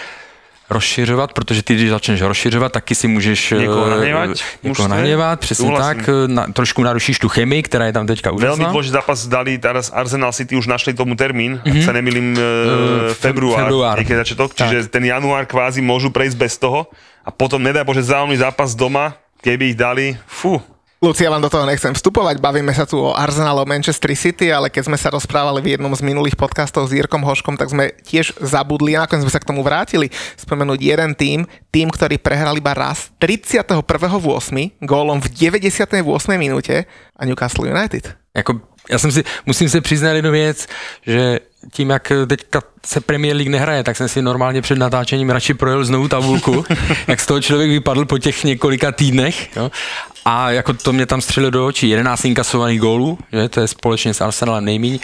rozšiřovat, 0.70 1.32
protože 1.32 1.62
ty, 1.62 1.74
když 1.74 1.90
začneš 1.90 2.20
rozšiřovat, 2.20 2.72
taky 2.72 2.94
si 2.94 3.08
můžeš 3.08 3.50
Někoho 3.50 3.86
eh, 3.86 3.90
nahněvat, 3.90 4.30
někoho 4.62 4.88
nahněvat, 4.88 5.40
přesně 5.40 5.66
Súhlasím. 5.66 5.98
tak, 5.98 6.08
eh, 6.08 6.28
na, 6.28 6.46
trošku 6.46 6.82
narušíš 6.82 7.18
tu 7.18 7.28
chemii, 7.28 7.62
která 7.62 7.86
je 7.86 7.92
tam 7.92 8.06
teďka 8.06 8.30
úžasná. 8.30 8.70
dôležitý 8.70 8.94
zápas 8.94 9.26
dali, 9.26 9.58
teraz 9.58 9.90
Arsenal 9.90 10.32
City 10.32 10.56
už 10.56 10.66
našli 10.66 10.94
tomu 10.94 11.18
termín, 11.18 11.58
mm-hmm. 11.58 11.74
ak 11.74 11.84
sa 11.84 11.92
nemýlim, 11.92 12.38
e, 12.38 12.42
február, 13.18 13.66
február. 13.66 13.96
niekedy 13.98 14.18
začiatok, 14.22 14.54
čiže 14.54 14.86
ten 14.86 15.02
január 15.04 15.44
kvázi 15.50 15.82
môžu 15.82 16.14
prejsť 16.14 16.36
bez 16.38 16.54
toho 16.56 16.86
a 17.26 17.30
potom 17.34 17.58
nedaj 17.58 17.82
Bože 17.82 18.06
zaujímavý 18.06 18.38
zápas 18.38 18.78
doma, 18.78 19.18
keby 19.42 19.74
ich 19.74 19.76
dali, 19.76 20.14
fú, 20.24 20.62
Luci, 21.00 21.24
ja 21.24 21.32
vám 21.32 21.40
do 21.40 21.48
toho 21.48 21.64
nechcem 21.64 21.96
vstupovať, 21.96 22.44
bavíme 22.44 22.76
sa 22.76 22.84
tu 22.84 23.00
o 23.00 23.16
Arsenal, 23.16 23.56
o 23.56 23.64
Manchester 23.64 24.12
City, 24.12 24.52
ale 24.52 24.68
keď 24.68 24.92
sme 24.92 25.00
sa 25.00 25.08
rozprávali 25.08 25.64
v 25.64 25.72
jednom 25.72 25.88
z 25.96 26.04
minulých 26.04 26.36
podcastov 26.36 26.84
s 26.84 26.92
Jirkom 26.92 27.24
Hoškom, 27.24 27.56
tak 27.56 27.72
sme 27.72 27.96
tiež 28.04 28.36
zabudli, 28.36 28.92
a 28.92 29.08
nakoniec 29.08 29.24
sme 29.24 29.32
sa 29.32 29.40
k 29.40 29.48
tomu 29.48 29.64
vrátili, 29.64 30.12
spomenúť 30.36 30.76
jeden 30.76 31.16
tým, 31.16 31.48
tým, 31.72 31.88
ktorý 31.88 32.20
prehral 32.20 32.52
iba 32.60 32.76
raz 32.76 33.08
31.8. 33.16 33.80
gólom 34.84 35.24
v 35.24 35.28
98. 35.56 36.04
minúte 36.36 36.84
a 37.16 37.22
Newcastle 37.24 37.72
United. 37.72 38.20
Jako, 38.36 38.60
já 38.90 38.98
jsem 38.98 39.12
si, 39.12 39.24
musím 39.46 39.68
se 39.68 39.80
přiznat 39.80 40.20
jednu 40.20 40.30
věc, 40.30 40.68
že 41.06 41.40
tím, 41.72 41.90
jak 41.90 42.12
teďka 42.26 42.62
se 42.86 43.00
Premier 43.00 43.36
League 43.36 43.50
nehraje, 43.50 43.84
tak 43.84 43.96
jsem 43.96 44.08
si 44.08 44.22
normálně 44.22 44.62
před 44.62 44.78
natáčením 44.78 45.30
radši 45.30 45.54
projel 45.54 45.84
znovu 45.84 46.08
tabulku, 46.08 46.64
jak 47.06 47.20
z 47.20 47.26
toho 47.26 47.40
člověk 47.40 47.70
vypadl 47.70 48.04
po 48.04 48.18
těch 48.18 48.44
několika 48.44 48.92
týdnech. 48.92 49.56
Jo? 49.56 49.70
A 50.24 50.50
jako 50.50 50.72
to 50.72 50.92
mě 50.92 51.06
tam 51.06 51.20
střelilo 51.20 51.50
do 51.50 51.66
očí. 51.66 51.88
11 51.88 52.24
inkasovaných 52.24 52.80
gólů, 52.80 53.18
že? 53.32 53.48
to 53.48 53.60
je 53.60 53.68
společně 53.68 54.14
s 54.14 54.20
Arsenalem 54.20 54.64
nejmíň. 54.64 54.98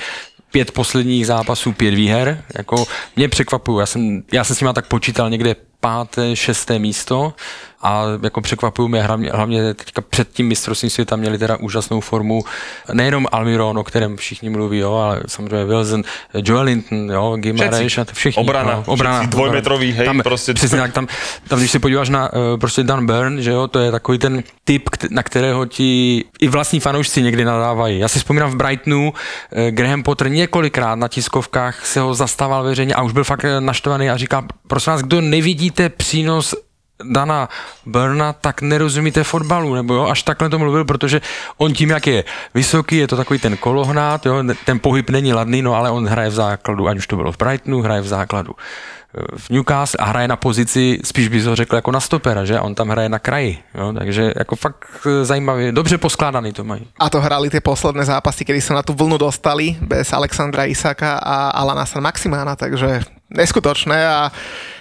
Pět 0.51 0.71
posledních 0.71 1.27
zápasů, 1.27 1.73
pět 1.73 1.95
výher. 1.95 2.45
Jako 2.59 2.87
mě 3.17 3.29
překvapují. 3.29 3.81
Já 3.81 3.87
jsem, 3.87 4.23
já 4.33 4.45
jsem 4.45 4.57
s 4.57 4.61
nima 4.61 4.73
tak 4.73 4.87
počítal 4.87 5.31
někde 5.31 5.57
páté, 5.81 6.37
šesté 6.37 6.79
místo 6.79 7.35
a 7.83 8.05
jako 8.23 8.41
překvapují 8.41 8.89
mě 8.89 9.03
hlavně, 9.03 9.31
hlavně 9.31 9.75
teďka 9.75 10.01
před 10.01 10.29
tím 10.33 10.49
mistrovstvím 10.49 10.91
světa 10.91 11.17
měli 11.17 11.39
teda 11.39 11.57
úžasnou 11.57 12.01
formu 12.01 12.45
nejenom 12.93 13.27
Almiron, 13.33 13.79
o 13.79 13.85
kterém 13.85 14.17
všichni 14.17 14.51
mluví, 14.51 14.79
jo, 14.79 14.95
ale 14.95 15.23
samozřejmě 15.27 15.65
Wilson, 15.65 16.03
Joelinton, 16.35 17.11
jo, 17.11 17.37
Gimareš 17.37 17.99
a 17.99 18.05
všichni. 18.13 18.43
Obrana, 18.43 18.73
no, 18.73 18.85
obrana, 18.87 19.19
všetci 19.19 19.31
dvojmetrový, 19.31 19.93
hej, 19.93 20.07
tam, 20.07 20.21
prostě- 20.21 20.55
Přesně 20.55 20.79
tak, 20.79 20.93
tam, 20.93 21.07
tam, 21.49 21.59
když 21.59 21.71
se 21.71 21.79
podíváš 21.79 22.09
na 22.09 22.33
uh, 22.33 22.61
prostě 22.61 22.83
Dan 22.83 23.07
Burn, 23.07 23.43
že 23.43 23.51
jo, 23.51 23.69
to 23.69 23.79
je 23.79 23.91
takový 23.91 24.19
ten 24.19 24.43
typ, 24.65 24.89
na 25.11 25.23
kterého 25.23 25.67
ti 25.67 26.25
i 26.41 26.49
vlastní 26.49 26.81
fanoušci 26.81 27.23
někdy 27.23 27.45
nadávají. 27.45 27.99
Já 27.99 28.09
si 28.09 28.19
vzpomínám 28.19 28.51
v 28.51 28.57
Brightonu, 28.57 29.13
uh, 29.13 29.59
Graham 29.71 30.03
Potter 30.03 30.31
několikrát 30.31 30.95
na 30.95 31.09
tiskovkách 31.09 31.87
se 31.87 32.01
ho 32.01 32.15
zastával 32.15 32.65
veřejně 32.65 32.95
a 32.95 33.03
už 33.03 33.13
byl 33.13 33.25
fakt 33.25 33.45
eh, 33.45 33.61
naštvaný 33.61 34.11
a 34.11 34.17
říkal, 34.17 34.45
prosím 34.67 34.93
vás, 34.93 35.03
kdo 35.03 35.21
nevidíte 35.67 35.89
přínos 35.89 36.55
Dana 36.97 37.49
Burna, 37.87 38.33
tak 38.33 38.63
nerozumíte 38.63 39.25
fotbalu, 39.25 39.75
nebo 39.75 39.95
jo, 39.95 40.05
až 40.09 40.23
takhle 40.23 40.49
to 40.49 40.59
mluvil, 40.59 40.85
protože 40.85 41.21
on 41.59 41.73
tím, 41.73 41.91
jak 41.91 42.07
je 42.07 42.25
vysoký, 42.55 42.97
je 42.97 43.09
to 43.09 43.17
takový 43.17 43.39
ten 43.39 43.57
kolohnát, 43.57 44.27
jo, 44.27 44.43
ten 44.65 44.79
pohyb 44.79 45.11
není 45.11 45.33
ladný, 45.33 45.63
no 45.63 45.75
ale 45.75 45.91
on 45.91 46.09
hraje 46.09 46.31
v 46.31 46.35
základu, 46.35 46.89
ať 46.89 46.97
už 46.97 47.07
to 47.07 47.17
bylo 47.17 47.33
v 47.33 47.37
Brightonu, 47.37 47.83
hraje 47.83 48.01
v 48.01 48.07
základu 48.07 48.55
eh, 48.57 49.37
v 49.37 49.51
Newcastle 49.51 50.01
a 50.01 50.05
hraje 50.09 50.29
na 50.29 50.37
pozici, 50.37 50.99
spíš 51.05 51.29
bys 51.29 51.45
ho 51.45 51.57
řekl 51.57 51.77
jako 51.77 51.91
na 51.93 52.01
stopera, 52.01 52.45
že? 52.45 52.61
On 52.61 52.73
tam 52.75 52.89
hraje 52.89 53.09
na 53.09 53.19
kraji, 53.19 53.59
jo? 53.75 53.93
takže 53.93 54.33
jako 54.37 54.57
fakt 54.57 54.89
eh, 55.05 55.25
zajímavě, 55.25 55.73
dobře 55.73 55.99
poskládaný 55.99 56.53
to 56.53 56.65
mají. 56.65 56.89
A 56.97 57.11
to 57.11 57.21
hrali 57.21 57.51
tie 57.51 57.61
posledné 57.61 58.09
zápasy, 58.09 58.45
kedy 58.49 58.61
sa 58.65 58.73
na 58.73 58.83
tú 58.87 58.97
vlnu 58.97 59.21
dostali 59.21 59.77
bez 59.85 60.17
Alexandra 60.17 60.65
Isaka 60.65 61.21
a 61.21 61.53
Alana 61.53 61.85
San 61.85 62.01
Maximána, 62.01 62.57
takže 62.57 63.16
neskutočné. 63.31 63.99
A 64.07 64.31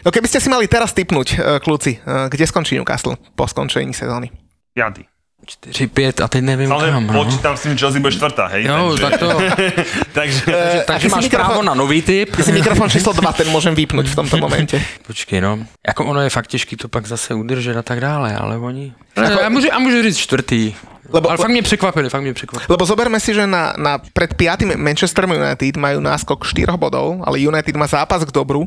no 0.05 0.09
keby 0.11 0.27
ste 0.27 0.39
si 0.39 0.49
mali 0.49 0.67
teraz 0.67 0.93
typnúť, 0.93 1.27
eh, 1.33 1.39
kľúci, 1.59 1.97
eh, 1.97 2.29
kde 2.29 2.45
skončí 2.47 2.75
Newcastle 2.77 3.17
po 3.35 3.47
skončení 3.47 3.93
sezóny? 3.93 4.31
piatý. 4.75 5.07
4-5 5.45 6.21
a 6.21 6.27
teď 6.27 6.41
nevím 6.41 6.71
Ale 6.71 6.89
kam. 6.89 7.05
No. 7.07 7.23
počítam 7.23 7.53
s 7.57 7.61
tým, 7.61 7.77
Chelsea 7.77 8.01
bude 8.01 8.11
štvrtá, 8.11 8.47
hej? 8.47 8.65
Jo, 8.65 8.97
takže, 8.97 9.01
tak 9.01 9.13
to, 9.19 9.27
takže, 10.17 10.41
takže 10.89 11.05
ty 11.05 11.09
si 11.09 11.15
máš 11.15 11.23
mikrofón- 11.23 11.45
právo 11.45 11.61
na 11.61 11.73
nový 11.77 12.01
typ. 12.01 12.35
Ty 12.35 12.43
si 12.43 12.51
mikrofon 12.51 12.89
číslo 12.89 13.13
2, 13.13 13.33
ten 13.33 13.47
môžem 13.53 13.77
vypnúť 13.77 14.09
v 14.09 14.15
tomto 14.15 14.41
momente. 14.41 14.81
Počkej, 15.07 15.41
no. 15.45 15.61
Jako 15.85 16.01
ono 16.05 16.21
je 16.25 16.29
fakt 16.33 16.47
těžký 16.47 16.75
to 16.75 16.87
pak 16.89 17.05
zase 17.05 17.33
udržet 17.37 17.77
a 17.77 17.83
tak 17.85 18.01
dále, 18.01 18.33
ale 18.35 18.57
oni... 18.57 18.93
Ne, 19.17 19.37
já, 19.41 19.49
můžu, 19.49 19.67
já 19.67 19.79
můžu 19.79 20.01
říct 20.03 20.17
čtvrtý. 20.17 20.73
Lebo- 21.09 21.29
ale 21.29 21.37
fakt 21.37 21.51
mě 21.53 21.61
překvapili, 21.61 22.09
fakt 22.09 22.21
mě 22.21 22.33
překvapili. 22.33 22.65
Lebo 22.69 22.85
zoberme 22.85 23.19
si, 23.19 23.33
že 23.33 23.47
na, 23.47 23.73
na 23.77 23.97
pred 24.13 24.33
5. 24.33 24.75
Manchester 24.75 25.29
United 25.29 25.77
majú 25.77 25.99
náskok 26.01 26.45
4 26.45 26.73
bodov, 26.77 27.21
ale 27.25 27.39
United 27.39 27.75
má 27.75 27.87
zápas 27.87 28.25
k 28.25 28.31
dobru. 28.33 28.65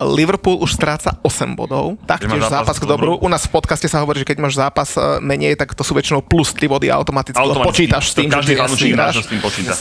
Liverpool 0.00 0.60
už 0.60 0.72
stráca 0.76 1.16
8 1.22 1.56
bodov, 1.56 1.96
taktiež 2.06 2.36
má 2.36 2.48
zápas, 2.48 2.76
k 2.78 2.84
dobru. 2.84 3.16
U 3.16 3.28
nás 3.28 3.48
v 3.48 3.52
podcaste 3.56 3.88
sa 3.88 4.04
hovorí, 4.04 4.20
že 4.20 4.28
keď 4.28 4.38
máš 4.38 4.60
zápas 4.60 4.94
eh, 4.96 5.20
menej, 5.24 5.56
tak 5.56 5.72
to 5.72 5.80
sú 5.80 5.96
väčšinou 5.96 6.20
plus 6.20 6.52
3 6.52 6.68
body 6.68 6.92
automaticky, 6.92 7.40
lebo 7.40 7.64
automaticky. 7.64 7.88
počítaš 7.88 8.04
s 8.10 8.14
tým, 8.14 8.28
To 8.28 8.36
každý 8.36 8.54
že 8.54 8.62
ty 8.62 9.22
s 9.24 9.28
tým 9.28 9.40
počíta. 9.40 9.74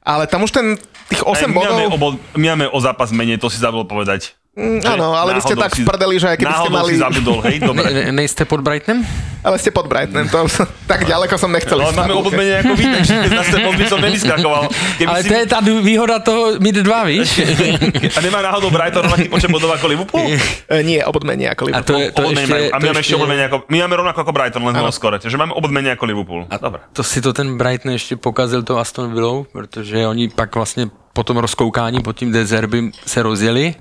Ale 0.00 0.24
tam 0.26 0.48
už 0.48 0.50
ten, 0.50 0.66
tých 1.12 1.20
8 1.20 1.28
Aj, 1.28 1.44
my, 1.44 1.54
máme 1.54 1.60
bodov... 1.60 1.92
o, 1.92 1.98
bod- 2.00 2.20
my 2.40 2.46
máme 2.56 2.66
o 2.72 2.78
zápas 2.80 3.12
menej, 3.12 3.36
to 3.36 3.52
si 3.52 3.60
zabudol 3.60 3.84
povedať. 3.84 4.32
Mm, 4.50 4.82
áno, 4.82 5.14
ale 5.14 5.38
vy 5.38 5.46
ste 5.46 5.54
tak 5.54 5.70
si- 5.70 5.86
v 5.86 5.86
prdeli, 5.86 6.18
že 6.18 6.26
aj 6.26 6.36
keby 6.42 6.54
ste 6.58 6.70
mali... 6.74 6.90
si 6.90 6.98
zabudol, 6.98 7.38
hej, 7.46 7.62
dobre. 7.62 7.86
Ne, 7.86 8.10
ne, 8.10 8.12
nejste 8.18 8.42
pod 8.42 8.66
Brightonem? 8.66 9.06
Ale 9.46 9.56
ste 9.56 9.70
pod 9.70 9.86
Brightonem, 9.86 10.26
to 10.26 10.42
tak 10.90 11.06
ďaleko 11.06 11.38
som 11.38 11.54
nechcel 11.54 11.78
Ale 11.78 11.94
ísť. 11.94 11.98
máme 12.02 12.14
obodmenie 12.18 12.58
ako 12.58 12.74
vy, 12.74 12.84
takže 12.90 13.14
keď 13.14 13.30
na 13.30 13.44
ten 13.46 13.62
by 13.62 13.84
som 13.86 13.98
nevyskakoval. 14.02 14.62
Keby 14.98 15.06
Ale 15.06 15.20
si... 15.22 15.28
to 15.30 15.34
je 15.38 15.46
tá 15.46 15.58
výhoda 15.62 16.18
toho 16.18 16.58
mít 16.58 16.82
dva, 16.82 17.06
víš? 17.06 17.38
A 18.18 18.20
nemá 18.20 18.42
náhodou 18.42 18.74
Brighton 18.74 19.06
rovnaký 19.06 19.30
počet 19.30 19.54
bodov 19.54 19.70
ako 19.70 19.86
Liverpool? 19.86 20.26
E, 20.66 20.82
Nie, 20.82 21.06
obodmenie 21.06 21.46
ako 21.46 21.70
A 21.70 21.80
Liverpool. 21.80 21.86
to 21.86 21.94
je, 21.94 22.06
to 22.10 22.22
ešte, 22.26 22.50
majú. 22.50 22.64
A 22.68 22.76
my 22.76 22.84
máme 22.90 23.00
ešte 23.00 23.14
obodmenie 23.14 23.44
ako... 23.46 23.56
My 23.70 23.76
máme 23.86 23.94
rovnako 23.96 24.18
ako 24.20 24.32
Brighton, 24.34 24.62
len 24.66 24.74
v 24.74 24.90
skore. 24.90 25.16
Takže 25.22 25.38
máme 25.38 25.54
obodmenie 25.54 25.94
ako 25.94 26.04
Liverpool. 26.10 26.42
Dobre. 26.50 26.82
To 26.92 27.02
si 27.06 27.22
to 27.22 27.30
ten 27.30 27.54
Brighton 27.54 27.94
ještě 27.94 28.18
pokazil 28.18 28.66
to 28.66 28.82
Aston 28.82 29.14
Villou, 29.14 29.46
protože 29.46 30.06
oni 30.06 30.28
pak 30.28 30.50
vlastně 30.58 30.90
po 31.12 31.22
tom 31.22 31.36
rozkoukání, 31.36 32.00
pod 32.00 32.16
tím 32.16 32.32
Dezerby 32.32 32.90
se 33.06 33.22
rozjeli 33.22 33.74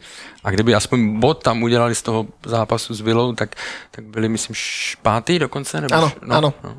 a 0.44 0.52
kdyby 0.52 0.76
aspoň 0.76 1.20
bod 1.20 1.44
tam 1.44 1.64
udělali 1.64 1.96
z 1.96 2.02
toho 2.02 2.26
zápasu 2.46 2.94
s 2.94 3.02
Villou, 3.02 3.34
tak, 3.34 3.56
tak 3.92 4.06
byli, 4.06 4.30
myslím, 4.30 4.56
špátý 4.56 5.40
dokonce? 5.40 5.82
Nebo 5.82 5.96
Áno, 5.96 6.08
š- 6.08 6.16
no, 6.22 6.36
áno. 6.36 6.54
No. 6.64 6.76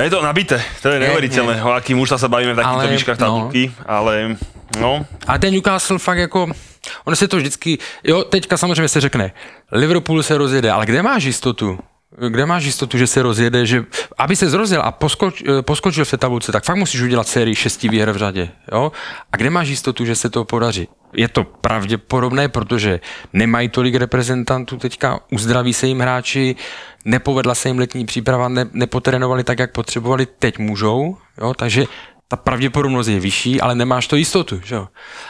Je 0.00 0.10
to 0.10 0.24
nabité, 0.24 0.56
to 0.80 0.88
je 0.88 1.04
neuveriteľné, 1.04 1.60
o 1.60 1.76
aký 1.76 1.92
muž 1.92 2.16
sa 2.16 2.24
bavíme 2.24 2.56
v 2.56 2.64
takýchto 2.64 2.88
výškach 2.96 3.18
no. 3.20 3.24
tabulky, 3.28 3.68
ale 3.84 4.40
no, 4.80 5.04
A 5.28 5.38
ten 5.38 5.52
Newcastle 5.52 6.00
fakt 6.00 6.18
jako, 6.18 6.48
ono 7.04 7.16
se 7.16 7.28
to 7.28 7.36
vždycky, 7.36 7.78
jo, 8.04 8.24
teďka 8.24 8.56
samozřejmě 8.56 8.88
se 8.88 9.00
řekne, 9.00 9.32
Liverpool 9.72 10.22
se 10.22 10.38
rozjede, 10.38 10.70
ale 10.70 10.86
kde 10.86 11.02
máš 11.02 11.24
jistotu? 11.24 11.78
Kde 12.28 12.46
máš 12.46 12.64
jistotu, 12.64 12.98
že 12.98 13.06
se 13.06 13.22
rozjede, 13.22 13.66
že 13.66 13.84
aby 14.18 14.36
se 14.36 14.56
rozjel 14.56 14.82
a 14.84 14.92
poskoč, 14.92 15.42
eh, 15.42 15.62
poskočil 15.62 16.04
v 16.04 16.10
té 16.10 16.16
tabulce, 16.16 16.52
tak 16.52 16.64
fakt 16.64 16.76
musíš 16.76 17.00
udělat 17.00 17.28
sérii 17.28 17.54
šesti 17.54 17.88
výher 17.88 18.12
v 18.12 18.16
řadě. 18.16 18.48
Jo? 18.72 18.92
A 19.32 19.36
kde 19.36 19.50
máš 19.50 19.68
jistotu, 19.68 20.04
že 20.04 20.14
se 20.14 20.30
to 20.30 20.44
podaří? 20.44 20.88
Je 21.12 21.28
to 21.28 21.44
pravděpodobné, 21.44 22.48
protože 22.48 23.00
nemají 23.32 23.68
tolik 23.68 23.94
reprezentantů 23.94 24.76
teďka, 24.76 25.20
uzdraví 25.32 25.72
se 25.72 25.86
jim 25.86 26.00
hráči, 26.00 26.56
nepovedla 27.04 27.54
se 27.54 27.68
jim 27.68 27.78
letní 27.78 28.06
příprava, 28.06 28.48
ne, 28.48 28.66
nepotrénovali 28.72 29.44
tak, 29.44 29.58
jak 29.58 29.72
potřebovali, 29.72 30.26
teď 30.26 30.58
můžou, 30.58 31.16
takže 31.56 31.84
ta 32.32 32.36
pravděpodobnost 32.36 33.08
je 33.08 33.20
vyšší, 33.20 33.60
ale 33.60 33.74
nemáš 33.74 34.06
to 34.06 34.16
jistotu. 34.16 34.60
Že 34.64 34.74
jo? 34.74 34.88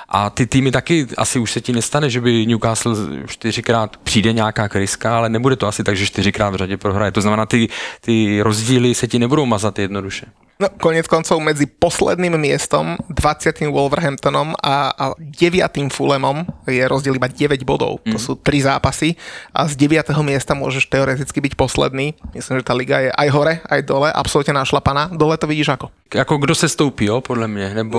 A 0.09 0.31
ty 0.31 0.47
týmy 0.47 0.71
taky, 0.71 1.07
asi 1.19 1.39
už 1.39 1.53
se 1.53 1.61
ti 1.61 1.73
nestane, 1.73 2.11
že 2.11 2.21
by 2.21 2.47
Newcastle 2.47 2.97
čtyřikrát 3.27 3.97
přijde 3.97 4.33
nějaká 4.33 4.69
kryska, 4.69 5.17
ale 5.17 5.29
nebude 5.29 5.57
to 5.57 5.67
asi 5.67 5.85
tak, 5.85 5.97
že 5.97 6.07
čtyřikrát 6.07 6.51
v 6.51 6.57
řadě 6.57 6.77
prohraje. 6.77 7.13
To 7.13 7.21
znamená, 7.21 7.47
ty, 7.47 7.69
ty 8.01 8.43
rozdíly 8.43 8.95
se 8.95 9.09
ti 9.09 9.19
nebudou 9.19 9.47
mazat 9.47 9.79
jednoduše. 9.79 10.27
No, 10.61 10.69
konec 10.79 11.09
koncov 11.09 11.41
medzi 11.41 11.67
posledným 11.67 12.37
miestom, 12.39 12.95
20. 13.11 13.67
Wolverhamptonom 13.73 14.55
a, 14.61 14.93
a 14.95 15.05
9. 15.19 15.91
Fulhamom 15.91 16.45
je 16.69 16.85
rozdiel 16.87 17.17
iba 17.17 17.27
9 17.27 17.65
bodov. 17.67 18.05
Mm. 18.05 18.15
To 18.15 18.19
sú 18.21 18.33
3 18.39 18.69
zápasy 18.71 19.17
a 19.51 19.67
z 19.67 19.75
9. 19.89 20.13
miesta 20.23 20.53
môžeš 20.55 20.87
teoreticky 20.87 21.41
byť 21.43 21.53
posledný. 21.59 22.15
Myslím, 22.37 22.61
že 22.61 22.69
tá 22.69 22.77
liga 22.77 23.01
je 23.01 23.11
aj 23.11 23.29
hore, 23.33 23.55
aj 23.65 23.81
dole, 23.83 24.09
absolútne 24.13 24.55
našlapaná. 24.55 25.11
Dole 25.11 25.41
to 25.41 25.51
vidíš 25.51 25.75
ako? 25.75 25.91
Jako 26.15 26.35
kdo 26.39 26.55
se 26.55 26.69
stoupí, 26.69 27.05
jo, 27.05 27.21
podle 27.21 27.49
mě, 27.49 27.75
nebo... 27.75 27.99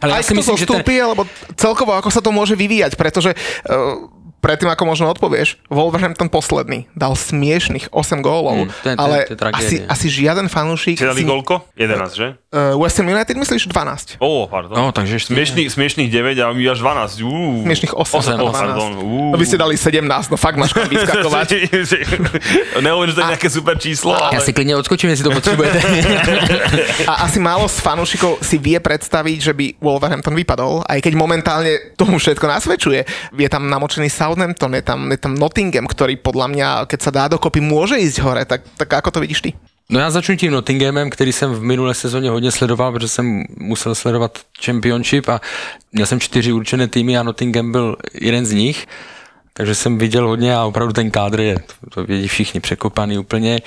Ale 0.00 0.12
aj 0.16 0.24
kto 0.24 0.42
zostúpi, 0.42 0.96
alebo 0.96 1.28
celkovo 1.60 1.92
ako 1.92 2.08
sa 2.08 2.24
to 2.24 2.32
môže 2.32 2.56
vyvíjať, 2.56 2.96
pretože 2.96 3.36
uh, 3.36 4.08
predtým, 4.44 4.68
ako 4.68 4.84
možno 4.84 5.08
odpovieš, 5.08 5.56
Wolverhampton 5.72 6.28
posledný 6.28 6.84
dal 6.92 7.16
smiešných 7.16 7.88
8 7.88 8.20
gólov, 8.20 8.68
Mm, 8.68 8.68
to 8.68 8.68
je- 8.68 8.76
to 8.76 8.88
je- 8.88 8.96
ale 9.00 9.16
to 9.24 9.32
je 9.32 9.52
asi, 9.56 9.74
asi 9.88 10.06
žiaden 10.12 10.46
fanúšik... 10.46 11.00
si 11.00 11.04
dali 11.04 11.24
si- 11.24 11.26
golko? 11.26 11.64
11, 11.72 12.12
že? 12.12 12.36
Uh, 12.52 12.76
West 12.76 13.00
Ham 13.00 13.08
United 13.08 13.34
myslíš 13.34 13.66
12? 13.66 14.20
Ó, 14.20 14.44
pardon. 14.46 14.76
No, 14.76 14.84
takže 14.92 15.16
ešte... 15.16 15.32
Smiešných, 15.32 15.72
smiešných 15.72 16.06
9 16.06 16.38
a 16.38 16.52
my 16.52 16.62
až 16.68 16.78
12. 16.78 17.24
Uú. 17.24 17.64
Smiešných 17.64 17.94
8. 17.96 18.14
Osem, 18.14 18.36
alebo 18.36 18.52
pardon. 18.52 18.90
12. 18.94 19.02
Uú. 19.02 19.24
No 19.32 19.36
vy 19.36 19.44
ste 19.44 19.56
dali 19.56 19.74
17, 19.74 20.06
no 20.28 20.36
fakt 20.36 20.54
máš 20.54 20.70
kam 20.70 20.86
vyskakovať. 20.86 21.48
Nehovorím, 22.84 23.10
že 23.10 23.16
to 23.16 23.20
je 23.20 23.30
nejaké 23.32 23.48
super 23.48 23.74
číslo, 23.74 24.12
ale... 24.12 24.38
si 24.38 24.52
klidně 24.52 24.76
odskočím, 24.76 25.10
jestli 25.10 25.24
to 25.24 25.30
potřebujete. 25.30 25.78
A 27.10 27.12
asi 27.24 27.40
málo 27.40 27.68
z 27.68 27.80
fanúšikov 27.80 28.38
si 28.40 28.58
vie 28.58 28.78
predstaviť, 28.78 29.38
že 29.40 29.52
by 29.52 29.80
Wolverhampton 29.80 30.34
vypadol, 30.34 30.84
aj 30.84 30.98
keď 31.00 31.12
momentálne 31.14 31.72
tomu 31.96 32.18
všetko 32.18 32.44
nasvedčuje. 32.44 33.00
Je 33.34 33.48
tam 33.48 33.66
namočený 33.66 34.10
Southampton, 34.34 34.74
je 34.74 34.82
tam, 34.82 35.10
je 35.14 35.18
tam 35.22 35.38
Nottingham, 35.38 35.86
ktorý 35.86 36.18
podľa 36.18 36.46
mňa, 36.50 36.68
keď 36.90 37.00
sa 37.00 37.10
dá 37.14 37.24
dokopy, 37.30 37.62
môže 37.62 37.94
ísť 37.94 38.18
hore. 38.18 38.42
Tak, 38.42 38.66
tak 38.74 38.90
ako 38.90 39.10
to 39.14 39.22
vidíš 39.22 39.40
ty? 39.46 39.54
No 39.88 40.00
já 40.00 40.10
začnu 40.10 40.36
tím 40.36 40.52
Nottinghamem, 40.52 41.10
který 41.10 41.32
jsem 41.32 41.54
v 41.54 41.62
minulé 41.62 41.94
sezóně 41.94 42.30
hodně 42.30 42.50
sledoval, 42.50 42.92
protože 42.92 43.08
jsem 43.08 43.44
musel 43.56 43.94
sledovat 43.94 44.38
Championship 44.64 45.28
a 45.28 45.40
měl 45.92 46.06
jsem 46.06 46.20
čtyři 46.20 46.52
určené 46.52 46.88
týmy 46.88 47.18
a 47.18 47.22
Nottingham 47.22 47.72
byl 47.72 47.96
jeden 48.20 48.46
z 48.46 48.52
nich. 48.52 48.86
Takže 49.52 49.74
jsem 49.74 49.98
viděl 49.98 50.28
hodně 50.28 50.56
a 50.56 50.64
opravdu 50.64 50.92
ten 50.92 51.10
kádr 51.10 51.40
je, 51.40 51.56
to, 51.94 52.04
vědí 52.04 52.28
všichni, 52.28 52.60
překopaný 52.60 53.18
úplně. 53.18 53.60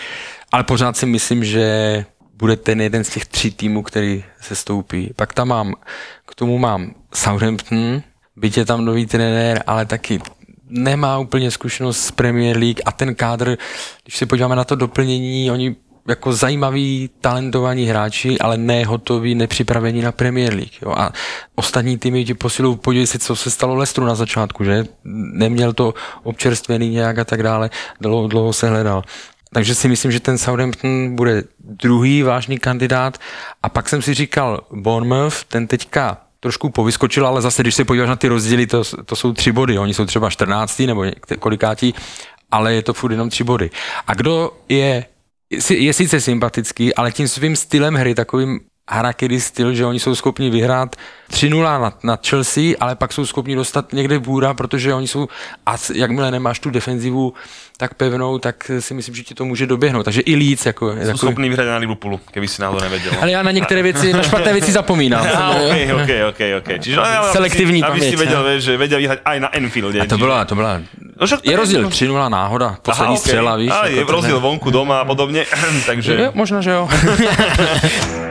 Ale 0.51 0.63
pořád 0.63 0.97
si 0.97 1.05
myslím, 1.05 1.45
že 1.45 2.05
bude 2.33 2.55
ten 2.55 2.81
jeden 2.81 3.03
z 3.03 3.09
těch 3.09 3.25
tří 3.25 3.51
týmů, 3.51 3.83
který 3.83 4.23
se 4.41 4.55
stoupí. 4.55 5.13
Pak 5.15 5.33
tam 5.33 5.47
mám, 5.47 5.73
k 6.25 6.35
tomu 6.35 6.57
mám 6.57 6.93
Southampton, 7.13 8.01
byť 8.35 8.57
je 8.57 8.65
tam 8.65 8.85
nový 8.85 9.05
trenér, 9.05 9.63
ale 9.67 9.85
taky 9.85 10.21
nemá 10.69 11.19
úplně 11.19 11.51
zkušenost 11.51 11.99
z 11.99 12.11
Premier 12.11 12.57
League 12.57 12.81
a 12.85 12.91
ten 12.91 13.15
kádr, 13.15 13.57
když 14.03 14.17
se 14.17 14.25
podíváme 14.25 14.55
na 14.55 14.63
to 14.63 14.75
doplnění, 14.75 15.51
oni 15.51 15.75
jako 16.07 16.33
zajímaví, 16.33 17.09
talentovaní 17.21 17.85
hráči, 17.85 18.39
ale 18.39 18.57
ne 18.57 18.85
hotoví, 18.85 19.35
nepřipravení 19.35 20.01
na 20.01 20.11
Premier 20.11 20.53
League. 20.53 20.81
Jo. 20.81 20.91
A 20.97 21.11
ostatní 21.55 21.97
týmy 21.97 22.25
ti 22.25 22.33
posilou, 22.33 22.75
podívej 22.75 23.07
si, 23.07 23.19
co 23.19 23.35
se 23.35 23.51
stalo 23.51 23.75
Lestru 23.75 24.05
na 24.05 24.15
začátku, 24.15 24.63
že? 24.63 24.85
Neměl 25.33 25.73
to 25.73 25.93
občerstvený 26.23 26.89
nějak 26.89 27.19
a 27.19 27.25
tak 27.25 27.43
dále, 27.43 27.69
dlouho, 28.01 28.27
dlouho 28.27 28.53
se 28.53 28.69
hledal. 28.69 29.03
Takže 29.53 29.75
si 29.75 29.87
myslím, 29.87 30.11
že 30.11 30.19
ten 30.19 30.37
Southampton 30.37 31.15
bude 31.15 31.43
druhý 31.59 32.23
vážný 32.23 32.59
kandidát. 32.59 33.17
A 33.63 33.69
pak 33.69 33.89
jsem 33.89 34.01
si 34.01 34.13
říkal, 34.13 34.61
Bournemouth, 34.71 35.43
ten 35.43 35.67
teďka 35.67 36.17
trošku 36.39 36.69
povyskočil, 36.69 37.27
ale 37.27 37.41
zase, 37.41 37.63
když 37.63 37.75
se 37.75 37.85
podíváš 37.85 38.09
na 38.09 38.15
ty 38.15 38.27
rozdíly, 38.27 38.67
to, 38.67 38.83
to 39.05 39.15
jsou 39.15 39.33
tři 39.33 39.51
body. 39.51 39.79
Oni 39.79 39.93
jsou 39.93 40.05
třeba 40.05 40.29
14. 40.29 40.79
nebo 40.79 41.05
kolikátí, 41.39 41.93
ale 42.51 42.73
je 42.73 42.81
to 42.83 42.93
furt 42.93 43.11
jenom 43.11 43.29
tři 43.29 43.43
body. 43.43 43.69
A 44.07 44.13
kdo 44.13 44.51
je, 44.69 45.05
je 45.69 45.93
sice 45.93 46.21
sympatický, 46.21 46.95
ale 46.95 47.11
tím 47.11 47.27
svým 47.27 47.55
stylem 47.55 47.93
hry, 47.93 48.15
takovým 48.15 48.59
harakiri 48.89 49.41
styl, 49.41 49.73
že 49.73 49.85
oni 49.85 49.99
jsou 49.99 50.15
schopni 50.15 50.49
vyhrát 50.49 50.95
3-0 51.31 51.81
nad, 51.81 52.03
nad 52.03 52.27
Chelsea, 52.27 52.63
ale 52.79 52.95
pak 52.95 53.13
jsou 53.13 53.25
schopni 53.25 53.55
dostat 53.55 53.93
někde 53.93 54.19
bůra, 54.19 54.53
protože 54.53 54.93
oni 54.93 55.07
jsou, 55.07 55.27
a 55.65 55.75
jakmile 55.93 56.31
nemáš 56.31 56.59
tu 56.59 56.69
defenzivu 56.69 57.33
tak 57.77 57.93
pevnou, 57.93 58.39
tak 58.39 58.71
si 58.79 58.93
myslím, 58.93 59.15
že 59.15 59.23
ti 59.23 59.33
to 59.33 59.45
může 59.45 59.67
doběhnout. 59.67 60.03
Takže 60.03 60.21
i 60.21 60.35
Leeds 60.35 60.65
jako, 60.65 60.89
je 60.89 60.95
Sú 60.95 61.05
takový, 61.05 61.17
schopní 61.17 61.49
vyhrať 61.49 61.67
na 61.67 61.77
Liverpoolu, 61.77 62.19
keby 62.31 62.47
si 62.47 62.61
náhodou 62.61 62.81
nevedel. 62.81 63.13
ale 63.21 63.31
já 63.31 63.43
na 63.43 63.51
některé 63.51 63.81
věci, 63.81 64.13
na 64.13 64.23
špatné 64.23 64.53
věci 64.53 64.71
zapomínám. 64.71 65.27
Á, 65.35 65.49
OK, 65.61 65.77
OK, 65.93 66.11
OK, 66.29 66.41
OK. 66.57 66.69
Čiže 66.79 66.97
ale 66.97 67.31
Selektivní 67.31 67.79
si, 67.79 67.85
aby 67.85 67.99
si 68.01 68.05
paměť, 68.05 68.19
vedel, 68.19 68.43
ne? 68.43 68.61
že 68.61 68.77
vedia 68.77 68.97
vyhrať 68.97 69.19
aj 69.25 69.37
na 69.39 69.49
Enfielde. 69.55 69.99
A 70.01 70.05
to 70.05 70.17
byla, 70.17 70.45
to 70.45 70.55
byla, 70.55 70.81
No 71.19 71.25
však 71.27 71.45
je 71.45 71.57
rozdíl 71.57 71.83
to- 71.83 71.89
3-0 71.89 72.29
náhoda, 72.29 72.77
poslední 72.81 73.15
Aha, 73.15 73.21
OK. 73.21 73.27
střela, 73.27 73.55
víš. 73.55 73.71
Ale 73.73 73.91
je 73.91 74.05
ne- 74.05 74.33
vonku, 74.33 74.71
doma 74.71 74.99
a 75.01 75.05
podobne, 75.05 75.45
takže... 75.85 76.13
Jo, 76.15 76.31
možná, 76.33 76.61
že 76.61 76.71
jo. 76.71 76.89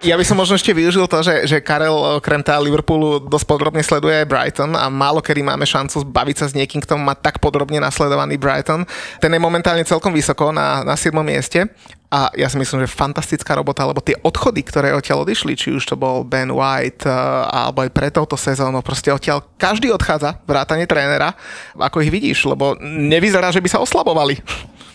Ja 0.00 0.16
by 0.16 0.24
som 0.24 0.40
možno 0.40 0.56
ešte 0.56 0.72
využil 0.72 1.04
to, 1.04 1.20
že, 1.20 1.44
že 1.44 1.60
Karel 1.60 1.92
okrem 1.92 2.40
teda 2.40 2.56
Liverpoolu 2.56 3.20
dosť 3.20 3.44
podrobne 3.44 3.84
sleduje 3.84 4.24
aj 4.24 4.30
Brighton 4.32 4.72
a 4.72 4.88
málo 4.88 5.20
kedy 5.20 5.44
máme 5.44 5.68
šancu 5.68 6.08
baviť 6.08 6.36
sa 6.40 6.46
s 6.48 6.56
niekým, 6.56 6.80
kto 6.80 6.96
má 6.96 7.12
tak 7.12 7.36
podrobne 7.36 7.76
nasledovaný 7.84 8.40
Brighton. 8.40 8.88
Ten 9.20 9.36
je 9.36 9.40
momentálne 9.40 9.84
celkom 9.84 10.16
vysoko 10.16 10.56
na, 10.56 10.80
na 10.88 10.96
7. 10.96 11.12
mieste 11.20 11.68
a 12.08 12.32
ja 12.32 12.48
si 12.48 12.56
myslím, 12.56 12.88
že 12.88 12.96
fantastická 12.96 13.52
robota, 13.52 13.84
lebo 13.84 14.00
tie 14.00 14.16
odchody, 14.24 14.64
ktoré 14.64 14.96
odtiaľ 14.96 15.28
odišli, 15.28 15.52
či 15.52 15.68
už 15.76 15.84
to 15.84 16.00
bol 16.00 16.24
Ben 16.24 16.48
White 16.48 17.04
eh, 17.04 17.12
alebo 17.52 17.84
aj 17.84 17.90
pre 17.92 18.08
touto 18.08 18.40
sezónu, 18.40 18.80
proste 18.80 19.12
odtiaľ 19.12 19.44
každý 19.60 19.92
odchádza, 19.92 20.40
vrátane 20.48 20.88
trénera, 20.88 21.36
ako 21.76 22.00
ich 22.00 22.08
vidíš, 22.08 22.48
lebo 22.48 22.72
nevyzerá, 22.80 23.52
že 23.52 23.60
by 23.60 23.68
sa 23.68 23.84
oslabovali. 23.84 24.40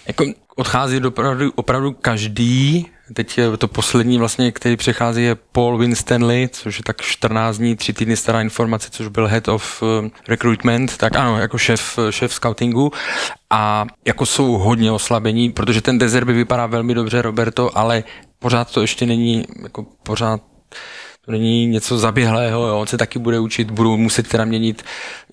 Jako 0.08 0.26
odchází 0.56 1.02
opravdu, 1.02 1.52
opravdu 1.56 1.92
každý. 1.94 2.88
Teď 3.14 3.38
je 3.38 3.58
to 3.58 3.68
poslední 3.68 4.18
vlastně, 4.18 4.52
který 4.52 4.78
přechází 4.78 5.24
je 5.24 5.36
Paul 5.36 5.78
Winstanley, 5.78 6.50
což 6.52 6.78
je 6.78 6.84
tak 6.84 7.02
14 7.02 7.58
dní, 7.58 7.76
3 7.76 7.94
týdny 7.94 8.18
stará 8.18 8.42
informace, 8.42 8.90
což 8.92 9.08
byl 9.08 9.28
head 9.28 9.48
of 9.48 9.84
eh, 9.84 10.10
recruitment, 10.28 10.98
tak 10.98 11.16
ano, 11.16 11.40
jako 11.40 11.58
šéf, 11.58 12.00
šéf 12.10 12.34
scoutingu. 12.34 12.92
A 13.50 13.86
jako 14.06 14.26
jsou 14.26 14.52
hodně 14.52 14.92
oslabení, 14.92 15.52
protože 15.52 15.82
ten 15.82 15.98
Dezerby 15.98 16.34
vypadá 16.34 16.66
velmi 16.66 16.94
dobře, 16.94 17.22
Roberto, 17.22 17.78
ale 17.78 18.04
pořád 18.40 18.72
to 18.72 18.82
ještě 18.82 19.06
není, 19.06 19.46
jako 19.64 19.86
pořád 20.04 20.42
to 21.26 21.32
není 21.32 21.66
něco 21.66 21.98
zaběhlého, 21.98 22.68
jo. 22.68 22.80
on 22.80 22.88
se 22.88 22.98
taky 22.98 23.20
bude 23.20 23.40
učit, 23.40 23.72
budou 23.72 23.98
muset 23.98 24.28
teda 24.28 24.46
měnit 24.46 24.84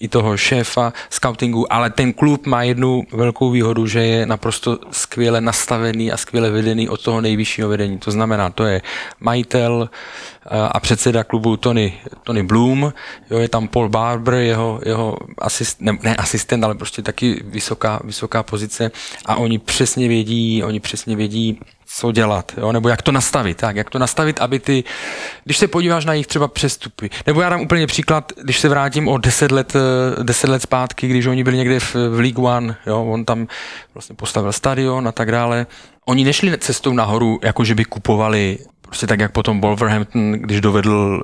i 0.01 0.09
toho 0.09 0.37
šéfa 0.37 0.93
scoutingu, 1.11 1.73
ale 1.73 1.91
ten 1.91 2.13
klub 2.13 2.47
má 2.47 2.63
jednu 2.63 3.03
velkou 3.13 3.51
výhodu, 3.51 3.87
že 3.87 4.01
je 4.03 4.27
naprosto 4.27 4.79
skvěle 4.91 5.41
nastavený 5.41 6.13
a 6.13 6.17
skvěle 6.17 6.51
vedený 6.51 6.89
od 6.89 7.03
toho 7.03 7.21
nejvyššího 7.21 7.69
vedení. 7.69 7.99
To 7.99 8.11
znamená, 8.11 8.51
to 8.51 8.65
je 8.65 8.83
majitel 9.21 9.91
eh, 9.91 10.49
a 10.73 10.81
předseda 10.81 11.25
klubu 11.25 11.57
Tony, 11.57 11.93
Tony 12.23 12.43
Bloom, 12.43 12.93
jo, 13.31 13.39
je 13.39 13.49
tam 13.49 13.69
Paul 13.69 13.89
Barber, 13.89 14.35
jeho, 14.35 14.81
jeho 14.85 15.17
asist, 15.39 15.81
ne, 15.81 15.99
ne 16.03 16.17
asistent, 16.17 16.65
ale 16.65 16.75
prostě 16.75 17.03
taky 17.03 17.43
vysoká, 17.45 18.01
vysoká 18.05 18.43
pozice 18.43 18.91
a 19.27 19.37
oni 19.37 19.59
přesně 19.59 20.09
vědí, 20.09 20.63
oni 20.65 20.81
přesně 20.81 21.17
vědí, 21.17 21.61
co 21.95 22.13
dělat, 22.13 22.53
jo? 22.57 22.73
nebo 22.73 22.89
jak 22.89 23.03
to 23.03 23.13
nastavit, 23.13 23.57
tak, 23.57 23.77
jak 23.77 23.91
to 23.91 23.99
nastavit, 23.99 24.41
aby 24.41 24.59
ty, 24.59 24.85
když 25.45 25.59
se 25.59 25.69
podíváš 25.69 26.05
na 26.05 26.13
jejich 26.13 26.27
třeba 26.27 26.49
přestupy, 26.49 27.11
nebo 27.27 27.41
já 27.41 27.49
dám 27.49 27.61
úplně 27.61 27.87
příklad, 27.87 28.33
když 28.43 28.59
se 28.59 28.69
vrátím 28.69 29.09
o 29.09 29.19
10 29.19 29.53
let, 29.53 29.73
10 30.23 30.51
let 30.51 30.63
zpátky, 30.63 31.09
když 31.09 31.27
oni 31.27 31.45
byli 31.45 31.57
někde 31.57 31.81
v, 31.81 31.95
v 31.95 32.21
League 32.21 32.39
One, 32.39 32.77
jo? 32.87 33.05
on 33.05 33.25
tam 33.25 33.47
vlastně 33.95 34.17
postavil 34.17 34.53
stadion 34.53 35.09
a 35.09 35.13
tak 35.13 35.31
dále, 35.31 35.67
oni 36.05 36.25
nešli 36.25 36.59
cestou 36.59 36.93
nahoru, 36.93 37.39
jako 37.43 37.65
že 37.65 37.75
by 37.75 37.85
kupovali 37.85 38.59
prostě 38.93 39.07
tak, 39.07 39.21
jak 39.21 39.33
potom 39.33 39.61
Wolverhampton, 39.61 40.33
když 40.33 40.61
dovedl 40.61 41.23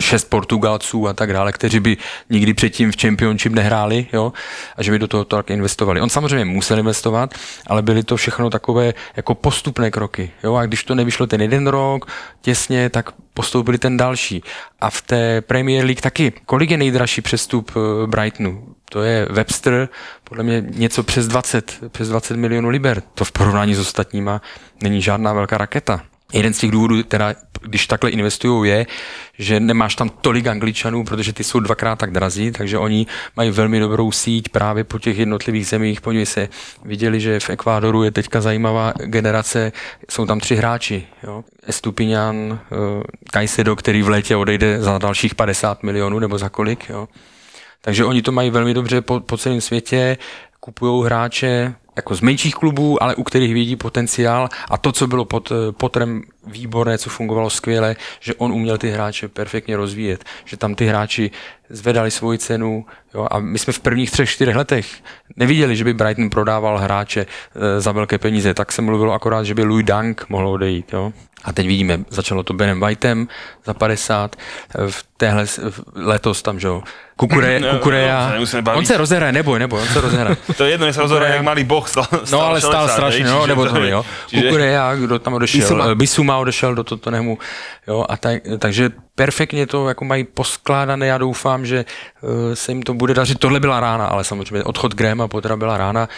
šest 0.00 0.24
Portugalců 0.24 1.08
a 1.08 1.12
tak 1.12 1.32
dále, 1.32 1.52
kteří 1.52 1.80
by 1.80 1.96
nikdy 2.30 2.54
předtím 2.54 2.92
v 2.92 3.00
Championship 3.00 3.52
nehráli, 3.52 4.06
jo, 4.12 4.32
a 4.76 4.82
že 4.82 4.90
by 4.90 4.98
do 4.98 5.08
toho 5.08 5.24
tak 5.24 5.50
investovali. 5.50 6.00
On 6.00 6.08
samozřejmě 6.08 6.44
musel 6.44 6.78
investovat, 6.78 7.34
ale 7.66 7.82
byly 7.82 8.02
to 8.02 8.16
všechno 8.16 8.50
takové 8.50 8.94
jako 9.16 9.34
postupné 9.34 9.90
kroky, 9.90 10.30
jo, 10.44 10.54
a 10.54 10.66
když 10.66 10.84
to 10.84 10.94
nevyšlo 10.94 11.26
ten 11.26 11.40
jeden 11.40 11.66
rok 11.66 12.06
těsně, 12.40 12.90
tak 12.90 13.10
postoupili 13.34 13.78
ten 13.78 13.96
další. 13.96 14.42
A 14.80 14.90
v 14.90 15.02
té 15.02 15.40
Premier 15.40 15.84
League 15.84 16.00
taky. 16.00 16.32
Kolik 16.46 16.70
je 16.70 16.76
nejdražší 16.76 17.20
přestup 17.20 17.72
eh, 17.76 18.06
Brightonu? 18.06 18.74
To 18.90 19.02
je 19.02 19.26
Webster, 19.30 19.88
podle 20.24 20.44
mě 20.44 20.64
něco 20.70 21.02
přes 21.02 21.28
20, 21.28 21.78
přes 21.88 22.08
20 22.08 22.36
milionů 22.36 22.68
liber. 22.68 23.02
To 23.14 23.24
v 23.24 23.32
porovnání 23.32 23.74
s 23.74 23.78
ostatníma 23.78 24.42
není 24.82 25.02
žádná 25.02 25.32
velká 25.32 25.58
raketa. 25.58 26.02
Jeden 26.32 26.54
z 26.54 26.58
těch 26.58 26.70
důvodů, 26.70 27.02
teda, 27.02 27.34
když 27.62 27.86
takhle 27.86 28.10
investují, 28.10 28.70
je, 28.70 28.86
že 29.38 29.60
nemáš 29.60 29.94
tam 29.94 30.08
tolik 30.08 30.46
angličanů, 30.46 31.04
protože 31.04 31.32
ty 31.32 31.44
jsou 31.44 31.60
dvakrát 31.60 31.96
tak 31.96 32.10
drazí, 32.10 32.52
takže 32.52 32.78
oni 32.78 33.06
mají 33.36 33.50
velmi 33.50 33.80
dobrou 33.80 34.12
síť 34.12 34.48
právě 34.48 34.84
po 34.84 34.98
těch 34.98 35.18
jednotlivých 35.18 35.66
zemích. 35.66 36.00
Podívej 36.00 36.26
se, 36.26 36.48
viděli, 36.84 37.20
že 37.20 37.40
v 37.40 37.50
Ekvádoru 37.50 38.02
je 38.02 38.10
teďka 38.10 38.40
zajímavá 38.40 38.92
generace, 38.96 39.72
jsou 40.10 40.26
tam 40.26 40.40
tři 40.40 40.56
hráči. 40.56 41.06
Jo? 41.22 41.44
Estupiňan, 41.66 42.60
Kajsedo, 43.30 43.72
eh, 43.72 43.76
který 43.76 44.02
v 44.02 44.08
létě 44.08 44.36
odejde 44.36 44.82
za 44.82 44.98
dalších 44.98 45.34
50 45.34 45.82
milionů 45.82 46.18
nebo 46.18 46.38
za 46.38 46.48
kolik. 46.48 46.88
Jo? 46.88 47.08
Takže 47.80 48.04
oni 48.04 48.22
to 48.22 48.32
mají 48.32 48.50
velmi 48.50 48.74
dobře 48.74 49.00
po, 49.00 49.20
po 49.20 49.36
celém 49.36 49.60
světě, 49.60 50.16
kupují 50.60 51.04
hráče, 51.04 51.74
jako 51.98 52.14
z 52.14 52.20
menších 52.20 52.54
klubů, 52.54 53.02
ale 53.02 53.14
u 53.14 53.22
kterých 53.22 53.54
vidí 53.54 53.76
potenciál 53.76 54.48
a 54.70 54.78
to, 54.78 54.92
co 54.92 55.06
bylo 55.06 55.24
pod 55.24 55.52
eh, 55.52 55.72
Potrem 55.72 56.22
výborné, 56.46 56.98
co 56.98 57.10
fungovalo 57.10 57.50
skvěle, 57.50 57.96
že 58.20 58.34
on 58.34 58.52
uměl 58.52 58.78
ty 58.78 58.90
hráče 58.90 59.28
perfektně 59.28 59.76
rozvíjet, 59.76 60.24
že 60.44 60.56
tam 60.56 60.74
ty 60.74 60.86
hráči 60.86 61.30
zvedali 61.70 62.10
svoji 62.10 62.38
cenu 62.38 62.86
jo, 63.14 63.28
a 63.30 63.38
my 63.38 63.58
jsme 63.58 63.72
v 63.72 63.80
prvních 63.80 64.10
třech, 64.10 64.30
čtyřech 64.30 64.56
letech 64.56 64.86
neviděli, 65.36 65.76
že 65.76 65.84
by 65.84 65.94
Brighton 65.94 66.30
prodával 66.30 66.78
hráče 66.78 67.20
e, 67.20 67.80
za 67.80 67.92
velké 67.92 68.18
peníze, 68.18 68.54
tak 68.54 68.72
se 68.72 68.82
mluvilo 68.82 69.12
akorát, 69.12 69.44
že 69.44 69.54
by 69.54 69.62
Louis 69.62 69.86
Dunk 69.86 70.28
mohl 70.28 70.48
odejít. 70.48 70.92
Jo. 70.92 71.12
A 71.44 71.52
teď 71.52 71.66
vidíme, 71.66 71.98
začalo 72.10 72.42
to 72.42 72.52
Benem 72.52 72.80
Whiteem 72.80 73.28
za 73.64 73.74
50, 73.74 74.36
v 74.90 75.04
téhle 75.16 75.44
letos 75.94 76.42
tam, 76.42 76.60
že 76.60 76.68
jo, 76.68 76.82
Kukure, 77.16 77.60
no, 77.60 77.68
Kukureja, 77.70 78.32
no, 78.62 78.74
on 78.74 78.86
se 78.86 78.96
rozehraje, 78.96 79.32
neboj, 79.32 79.58
neboj, 79.58 79.82
on 79.82 79.88
se 79.88 80.00
rozehraje. 80.00 80.36
to 80.56 80.64
je 80.64 80.70
jedno, 80.70 80.86
je 80.86 80.92
se 80.92 81.00
rozehraje, 81.00 81.34
jak 81.34 81.42
malý 81.42 81.64
boh 81.64 81.88
stal, 81.88 82.04
stal 82.04 82.40
No 82.40 82.46
ale 82.46 82.60
stál 82.60 82.88
strašně, 82.88 83.24
no, 83.24 83.46
nebo 83.46 83.66
to, 83.66 83.84
jo. 83.84 84.04
Čiže... 84.26 84.42
Kukureja, 84.42 84.94
kdo 84.94 85.18
tam 85.18 85.34
odešel, 85.34 85.60
Bisuma, 85.60 85.94
Bisuma 85.94 86.38
odešel 86.38 86.74
do 86.74 86.84
Tottenhamu, 86.84 87.38
jo, 87.86 88.04
a 88.08 88.16
tak, 88.16 88.42
takže 88.58 88.90
perfektně 89.14 89.66
to 89.66 89.88
jako 89.88 90.04
mají 90.04 90.24
poskládané, 90.24 91.06
já 91.06 91.18
doufám, 91.18 91.66
že 91.66 91.84
uh, 92.20 92.30
se 92.54 92.72
jim 92.72 92.82
to 92.82 92.94
bude 92.94 93.14
dařit. 93.14 93.38
Tohle 93.38 93.60
byla 93.60 93.80
rána, 93.80 94.06
ale 94.06 94.24
samozřejmě 94.24 94.64
odchod 94.64 94.94
Grahama 94.94 95.28
Pottera 95.28 95.56
byla 95.56 95.78
rána, 95.78 96.08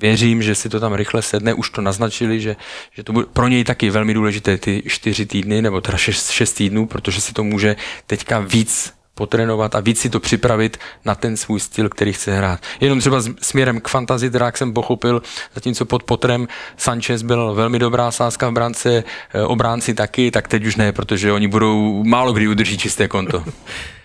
věřím, 0.00 0.42
že 0.42 0.54
si 0.54 0.68
to 0.68 0.80
tam 0.80 0.94
rychle 0.94 1.22
sedne, 1.22 1.54
už 1.54 1.70
to 1.70 1.80
naznačili, 1.80 2.40
že, 2.40 2.56
že 2.92 3.02
to 3.02 3.12
bude 3.12 3.26
pro 3.26 3.48
něj 3.48 3.64
taky 3.64 3.90
velmi 3.90 4.14
důležité 4.14 4.58
ty 4.58 4.82
čtyři 4.86 5.26
týdny, 5.26 5.62
nebo 5.62 5.80
teda 5.80 5.98
šest, 5.98 6.30
šest 6.30 6.52
týdnů, 6.52 6.86
protože 6.86 7.20
si 7.20 7.32
to 7.32 7.44
může 7.44 7.76
teďka 8.06 8.38
víc 8.38 8.99
potrénovat 9.20 9.76
a 9.76 9.80
víc 9.84 10.00
si 10.00 10.08
to 10.08 10.20
připravit 10.20 10.80
na 11.04 11.14
ten 11.14 11.36
svůj 11.36 11.60
styl, 11.60 11.88
který 11.88 12.12
chce 12.12 12.32
hrát. 12.32 12.60
Jenom 12.80 13.00
třeba 13.00 13.20
směrem 13.40 13.80
k 13.80 13.88
teda 14.32 14.46
jak 14.46 14.56
jsem 14.56 14.72
pochopil, 14.72 15.22
zatímco 15.54 15.84
pod 15.84 16.02
Potrem 16.02 16.48
Sanchez 16.76 17.22
byl 17.22 17.54
velmi 17.54 17.78
dobrá 17.78 18.10
sázka 18.10 18.48
v 18.48 18.52
brance, 18.52 19.04
eh, 19.04 19.42
obránci 19.44 19.94
taky, 19.94 20.30
tak 20.30 20.48
teď 20.48 20.64
už 20.64 20.76
ne, 20.76 20.92
protože 20.92 21.32
oni 21.32 21.48
budou 21.48 22.04
málo 22.04 22.32
kdy 22.32 22.48
udrží 22.48 22.78
čisté 22.78 23.08
konto. 23.08 23.44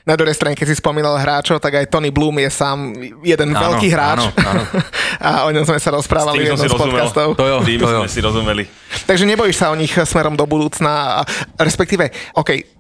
Na 0.06 0.14
druhej 0.14 0.38
strane, 0.38 0.54
keď 0.54 0.70
si 0.70 0.78
spomínal 0.78 1.18
hráčov, 1.18 1.58
tak 1.58 1.82
aj 1.82 1.90
Tony 1.90 2.14
Bloom 2.14 2.38
je 2.38 2.54
sám 2.54 2.94
jeden 3.26 3.50
áno, 3.58 3.58
veľký 3.58 3.90
hráč. 3.90 4.30
Áno, 4.30 4.30
áno. 4.38 4.64
a 5.18 5.30
o 5.46 5.50
ňom 5.50 5.66
sme 5.66 5.82
sa 5.82 5.90
rozprávali 5.98 6.46
v 6.46 6.54
jednom 6.54 6.62
z 6.62 6.78
podcastov. 6.78 7.34
To 7.34 7.42
jo, 7.42 7.58
to 7.66 7.90
jo. 7.90 8.00
sme 8.06 8.10
si 8.14 8.22
rozumeli. 8.22 8.64
Takže 9.10 9.26
nebojíš 9.26 9.66
sa 9.66 9.74
o 9.74 9.76
nich 9.76 9.90
smerom 9.90 10.38
do 10.38 10.46
budúcna, 10.46 11.26
respektíve, 11.58 12.14
OK, 12.38 12.75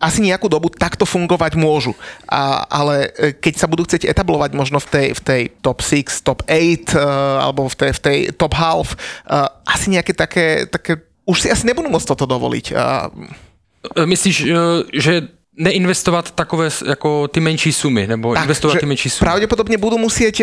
asi 0.00 0.18
nejakú 0.22 0.50
dobu 0.50 0.68
takto 0.70 1.06
fungovať 1.06 1.54
môžu. 1.54 1.94
A, 2.26 2.66
ale 2.66 3.10
e, 3.14 3.32
keď 3.36 3.54
sa 3.58 3.66
budú 3.70 3.86
chcieť 3.86 4.10
etablovať 4.10 4.50
možno 4.58 4.82
v 4.82 4.88
tej, 4.88 5.06
v 5.14 5.20
tej 5.20 5.42
top 5.62 5.78
6, 5.80 6.26
top 6.26 6.40
8 6.46 6.50
uh, 6.50 6.58
e, 6.58 7.06
alebo 7.42 7.68
v 7.70 7.76
tej, 7.78 7.90
v 7.94 8.00
tej 8.00 8.18
top 8.34 8.54
half, 8.58 8.94
uh, 9.28 9.46
asi 9.66 9.94
nejaké 9.94 10.12
také, 10.14 10.66
také, 10.66 10.98
už 11.26 11.46
si 11.46 11.48
asi 11.48 11.66
nebudú 11.66 11.88
môcť 11.90 12.08
toto 12.08 12.26
dovoliť. 12.26 12.66
Uh, 12.74 14.06
Myslíš, 14.06 14.46
že 14.94 15.26
neinvestovat 15.58 16.30
takové 16.30 16.68
jako 16.86 17.28
ty 17.28 17.40
menší 17.40 17.72
sumy, 17.72 18.06
nebo 18.06 18.34
tak, 18.34 18.44
investovat 18.44 18.78
ty 18.80 18.86
menší 18.86 19.10
sumy. 19.10 19.26
Pravděpodobně 19.26 19.78
budu 19.78 19.98
muset 19.98 20.34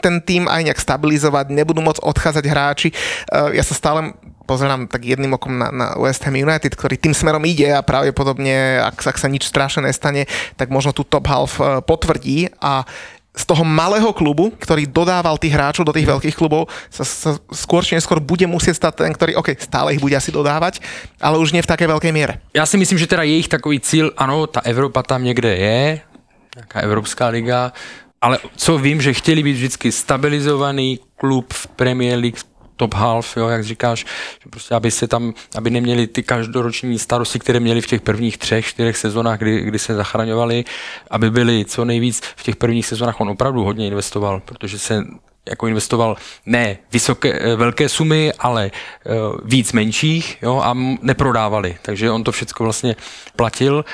ten 0.00 0.20
tým 0.20 0.48
aj 0.48 0.64
nejak 0.64 0.80
stabilizovat, 0.80 1.50
nebudú 1.50 1.82
môcť 1.82 2.00
odchádzať 2.00 2.44
hráči. 2.46 2.88
Ja 3.52 3.60
sa 3.60 3.74
stále 3.74 4.16
pozerám 4.46 4.86
tak 4.86 5.02
jedným 5.02 5.34
okom 5.34 5.58
na, 5.58 5.68
na 5.74 5.86
West 5.98 6.22
Ham 6.22 6.38
United, 6.38 6.72
ktorý 6.72 6.94
tým 6.96 7.12
smerom 7.12 7.42
ide 7.44 7.74
a 7.74 7.82
pravdepodobne, 7.82 8.80
ak, 8.80 9.02
ak 9.02 9.18
sa 9.18 9.26
nič 9.26 9.50
strašné 9.50 9.90
nestane, 9.90 10.30
tak 10.54 10.70
možno 10.70 10.94
tú 10.94 11.02
top 11.02 11.26
half 11.26 11.58
e, 11.58 11.82
potvrdí 11.82 12.48
a 12.62 12.86
z 13.36 13.44
toho 13.44 13.68
malého 13.68 14.08
klubu, 14.16 14.48
ktorý 14.56 14.88
dodával 14.88 15.36
tých 15.36 15.52
hráčov 15.52 15.84
do 15.84 15.92
tých 15.92 16.08
veľkých 16.08 16.32
klubov, 16.32 16.72
sa, 16.88 17.04
sa 17.04 17.36
skôr 17.52 17.84
či 17.84 17.92
neskôr 17.92 18.16
bude 18.16 18.48
musieť 18.48 18.80
stať 18.80 19.04
ten, 19.04 19.12
ktorý, 19.12 19.36
OK, 19.36 19.60
stále 19.60 19.92
ich 19.92 20.00
bude 20.00 20.16
asi 20.16 20.32
dodávať, 20.32 20.80
ale 21.20 21.36
už 21.36 21.52
nie 21.52 21.60
v 21.60 21.68
také 21.68 21.84
veľkej 21.84 22.12
miere. 22.16 22.40
Já 22.56 22.64
si 22.64 22.80
myslím, 22.80 22.98
že 22.98 23.06
teda 23.06 23.22
jejich 23.22 23.48
takový 23.52 23.80
cíl, 23.80 24.12
ano, 24.16 24.46
ta 24.46 24.64
Evropa 24.64 25.02
tam 25.02 25.24
někde 25.24 25.56
je, 25.56 26.00
nějaká 26.56 26.80
Evropská 26.80 27.28
liga, 27.28 27.72
ale 28.20 28.38
co 28.56 28.78
vím, 28.78 29.02
že 29.02 29.12
chtěli 29.12 29.42
být 29.42 29.52
vždycky 29.52 29.92
stabilizovaný 29.92 30.98
klub 31.16 31.52
v 31.52 31.66
Premier 31.66 32.18
League, 32.18 32.40
top 32.76 32.94
half, 32.94 33.36
jo, 33.36 33.48
jak 33.48 33.64
říkáš, 33.64 34.06
že 34.44 34.50
prostě 34.50 34.74
aby 34.74 34.90
se 34.90 35.08
tam, 35.08 35.34
aby 35.56 35.70
neměli 35.70 36.06
ty 36.06 36.22
každoroční 36.22 36.98
starosti, 36.98 37.38
které 37.38 37.60
měli 37.60 37.80
v 37.80 37.86
těch 37.86 38.00
prvních 38.00 38.38
třech, 38.38 38.66
čtyřech 38.66 38.96
sezónách, 38.96 39.38
kdy, 39.38 39.60
kdy 39.60 39.78
se 39.78 39.94
zachraňovali, 39.94 40.64
aby 41.10 41.30
byli 41.30 41.64
co 41.64 41.84
nejvíc 41.84 42.22
v 42.36 42.42
těch 42.42 42.56
prvních 42.56 42.86
sezónách, 42.86 43.20
on 43.20 43.28
opravdu 43.28 43.64
hodně 43.64 43.86
investoval, 43.86 44.40
protože 44.44 44.78
se 44.78 45.04
jako 45.48 45.66
investoval 45.66 46.16
ne 46.46 46.78
vysoké, 46.92 47.32
eh, 47.32 47.56
velké 47.56 47.88
sumy, 47.88 48.32
ale 48.38 48.70
uh, 48.70 49.38
víc 49.44 49.72
menších 49.72 50.38
jo, 50.42 50.60
a 50.64 50.74
neprodávali. 51.02 51.76
Takže 51.82 52.10
on 52.10 52.24
to 52.24 52.32
všechno 52.32 52.64
vlastně 52.64 52.96
platil 53.36 53.84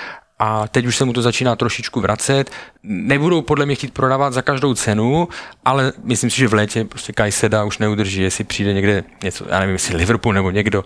a 0.44 0.68
teď 0.68 0.86
už 0.86 0.96
se 0.96 1.04
mu 1.04 1.12
to 1.12 1.22
začíná 1.22 1.56
trošičku 1.56 2.00
vracet. 2.00 2.50
Nebudou 2.82 3.42
podle 3.42 3.66
mě 3.66 3.74
chtít 3.74 3.94
prodávat 3.94 4.32
za 4.32 4.42
každou 4.42 4.74
cenu, 4.74 5.28
ale 5.64 5.92
myslím 6.04 6.30
si, 6.30 6.36
že 6.36 6.48
v 6.48 6.54
létě 6.54 6.84
prostě 6.84 7.12
Kajseda 7.12 7.64
už 7.64 7.78
neudrží, 7.78 8.22
jestli 8.22 8.44
přijde 8.44 8.72
někde 8.72 9.04
něco, 9.22 9.44
já 9.48 9.60
nevím, 9.60 9.72
jestli 9.72 9.96
Liverpool 9.96 10.34
nebo 10.34 10.50
někdo, 10.50 10.84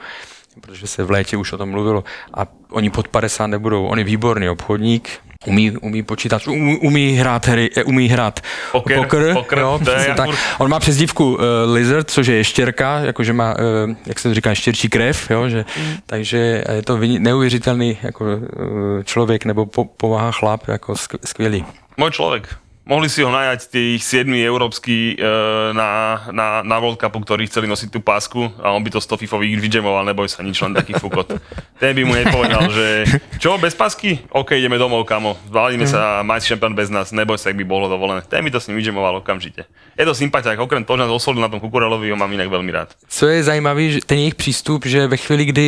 protože 0.60 0.86
se 0.86 1.04
v 1.04 1.10
létě 1.10 1.36
už 1.36 1.52
o 1.52 1.58
tom 1.58 1.70
mluvilo 1.70 2.04
a 2.34 2.46
oni 2.70 2.90
pod 2.90 3.08
50 3.08 3.46
nebudou. 3.46 3.86
On 3.86 3.98
je 3.98 4.04
výborný 4.04 4.48
obchodník, 4.48 5.08
umí, 5.46 5.70
umí 5.70 6.02
počítat, 6.02 6.46
umí, 6.46 6.78
umí 6.78 7.12
hrát 7.12 7.46
hry, 7.46 7.70
eh, 7.76 7.84
umí 7.84 8.08
hrát 8.08 8.40
poker, 8.72 8.96
poker, 8.96 9.32
poker 9.34 9.58
jo, 9.58 9.80
tak. 10.16 10.28
On 10.58 10.70
má 10.70 10.80
přezdívku 10.80 11.34
uh, 11.34 11.40
Lizard, 11.72 12.10
což 12.10 12.26
je 12.26 12.36
ještěrka, 12.36 12.98
jakože 12.98 13.32
má, 13.32 13.54
uh, 13.54 13.96
jak 14.06 14.18
se 14.18 14.28
to 14.28 14.34
říká, 14.34 14.54
štěrčí 14.54 14.88
krev, 14.88 15.30
jo, 15.30 15.48
že, 15.48 15.64
mm. 15.78 15.96
takže 16.06 16.64
je 16.72 16.82
to 16.82 16.98
neuvěřitelný 16.98 17.98
jako, 18.02 18.24
uh, 18.24 19.02
člověk 19.04 19.44
nebo 19.44 19.66
po, 19.66 19.84
pomáhá 19.84 20.32
chlap, 20.32 20.68
jako 20.68 20.94
skvělý. 21.24 21.64
Můj 21.96 22.10
člověk. 22.10 22.56
Mohli 22.86 23.10
si 23.10 23.18
ho 23.26 23.34
najať 23.34 23.66
tých 23.66 23.98
7 23.98 24.30
európsky 24.46 25.18
e, 25.18 25.34
na, 25.74 26.22
na, 26.30 26.62
na 26.62 26.76
World 26.78 27.02
Cupu, 27.02 27.18
ktorí 27.18 27.50
chceli 27.50 27.66
nosiť 27.66 27.90
tú 27.90 27.98
pásku 27.98 28.38
a 28.62 28.70
on 28.70 28.78
by 28.78 28.94
to 28.94 29.02
100 29.02 29.26
fifových 29.26 29.58
vydžemoval, 29.58 30.06
neboj 30.06 30.30
sa, 30.30 30.46
nič 30.46 30.62
len 30.62 30.70
taký 30.70 30.94
fukot. 30.94 31.34
Ten 31.82 31.98
by 31.98 32.02
mu 32.06 32.14
nepovedal, 32.14 32.70
že 32.70 33.10
čo, 33.42 33.58
bez 33.58 33.74
pásky? 33.74 34.22
OK, 34.30 34.54
ideme 34.54 34.78
domov, 34.78 35.02
kamo. 35.02 35.34
Zvalíme 35.50 35.82
sa 35.82 36.22
a 36.22 36.22
mať 36.22 36.54
šampión 36.54 36.78
bez 36.78 36.86
nás, 36.86 37.10
neboj 37.10 37.34
sa, 37.42 37.50
ak 37.50 37.58
by 37.58 37.66
bolo 37.66 37.90
dovolené. 37.90 38.22
Ten 38.22 38.46
by 38.46 38.54
to 38.54 38.62
s 38.62 38.70
ním 38.70 38.78
vydžemoval 38.78 39.18
okamžite. 39.18 39.66
Je 39.98 40.06
to 40.06 40.14
sympatiák, 40.14 40.62
okrem 40.62 40.86
toho, 40.86 40.94
že 40.94 41.02
nás 41.02 41.10
oslovil 41.10 41.42
na 41.42 41.50
tom 41.50 41.58
Kukurelovi, 41.58 42.14
ho 42.14 42.14
mám 42.14 42.30
inak 42.30 42.46
veľmi 42.46 42.70
rád. 42.70 42.94
Co 43.10 43.26
je 43.26 43.42
zajímavý, 43.42 43.98
že 43.98 44.06
ten 44.06 44.22
jejich 44.22 44.38
přístup, 44.38 44.86
že 44.86 45.10
ve 45.10 45.18
chvíli, 45.18 45.50
kdy 45.50 45.66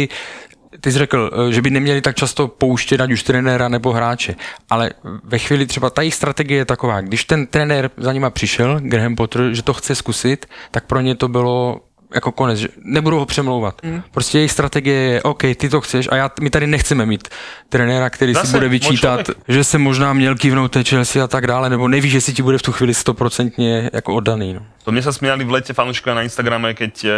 ty 0.81 0.93
jsi 0.93 0.99
řekl, 0.99 1.31
eh, 1.49 1.53
že 1.53 1.63
by 1.63 1.71
neměli 1.71 2.01
tak 2.01 2.17
často 2.17 2.49
pouštět 2.49 3.01
ať 3.01 3.13
už 3.13 3.23
trenéra 3.23 3.69
nebo 3.69 3.93
hráče, 3.93 4.35
ale 4.71 4.91
ve 5.25 5.39
chvíli 5.39 5.67
třeba 5.67 5.91
ta 5.91 6.03
jejich 6.03 6.15
strategie 6.15 6.59
je 6.59 6.65
taková, 6.65 7.01
když 7.01 7.25
ten 7.25 7.47
trenér 7.47 7.91
za 7.97 8.13
nima 8.13 8.31
přišel, 8.31 8.81
Graham 8.83 9.17
Potter, 9.17 9.55
že 9.55 9.63
to 9.63 9.73
chce 9.73 9.95
zkusit, 9.95 10.47
tak 10.71 10.87
pro 10.87 11.01
ně 11.01 11.15
to 11.15 11.29
bylo 11.29 11.81
jako 12.15 12.33
konec, 12.33 12.59
že 12.59 12.69
nebudu 12.85 13.19
ho 13.19 13.27
přemlouvat. 13.27 13.83
Mm. 13.83 14.03
Prostě 14.11 14.39
jejich 14.39 14.53
strategie 14.53 14.97
je, 14.97 15.23
OK, 15.23 15.43
ty 15.57 15.69
to 15.69 15.81
chceš 15.81 16.09
a 16.13 16.17
já, 16.17 16.31
my 16.41 16.51
tady 16.51 16.67
nechceme 16.67 17.07
mít 17.07 17.29
trenéra, 17.69 18.11
který 18.11 18.35
Zase, 18.35 18.47
si 18.47 18.53
bude 18.53 18.69
vyčítat, 18.69 19.31
že 19.49 19.65
se 19.65 19.79
možná 19.79 20.13
měl 20.13 20.35
kývnout 20.35 20.73
té 20.73 20.85
Chelsea 20.85 21.25
a 21.25 21.27
tak 21.27 21.47
dále, 21.47 21.71
nebo 21.71 21.89
neví, 21.89 22.11
že 22.11 22.21
si 22.21 22.33
ti 22.33 22.43
bude 22.43 22.59
v 22.59 22.63
tu 22.63 22.73
chvíli 22.73 22.95
stoprocentně 22.95 23.91
jako 23.93 24.15
oddaný. 24.15 24.53
No. 24.55 24.61
To 24.89 24.93
mne 24.97 25.05
sa 25.05 25.13
smiali 25.13 25.45
v 25.45 25.53
lete 25.53 25.77
fanúškovia 25.77 26.17
na 26.17 26.25
Instagrame, 26.25 26.73
keď 26.73 26.95
e, 27.05 27.11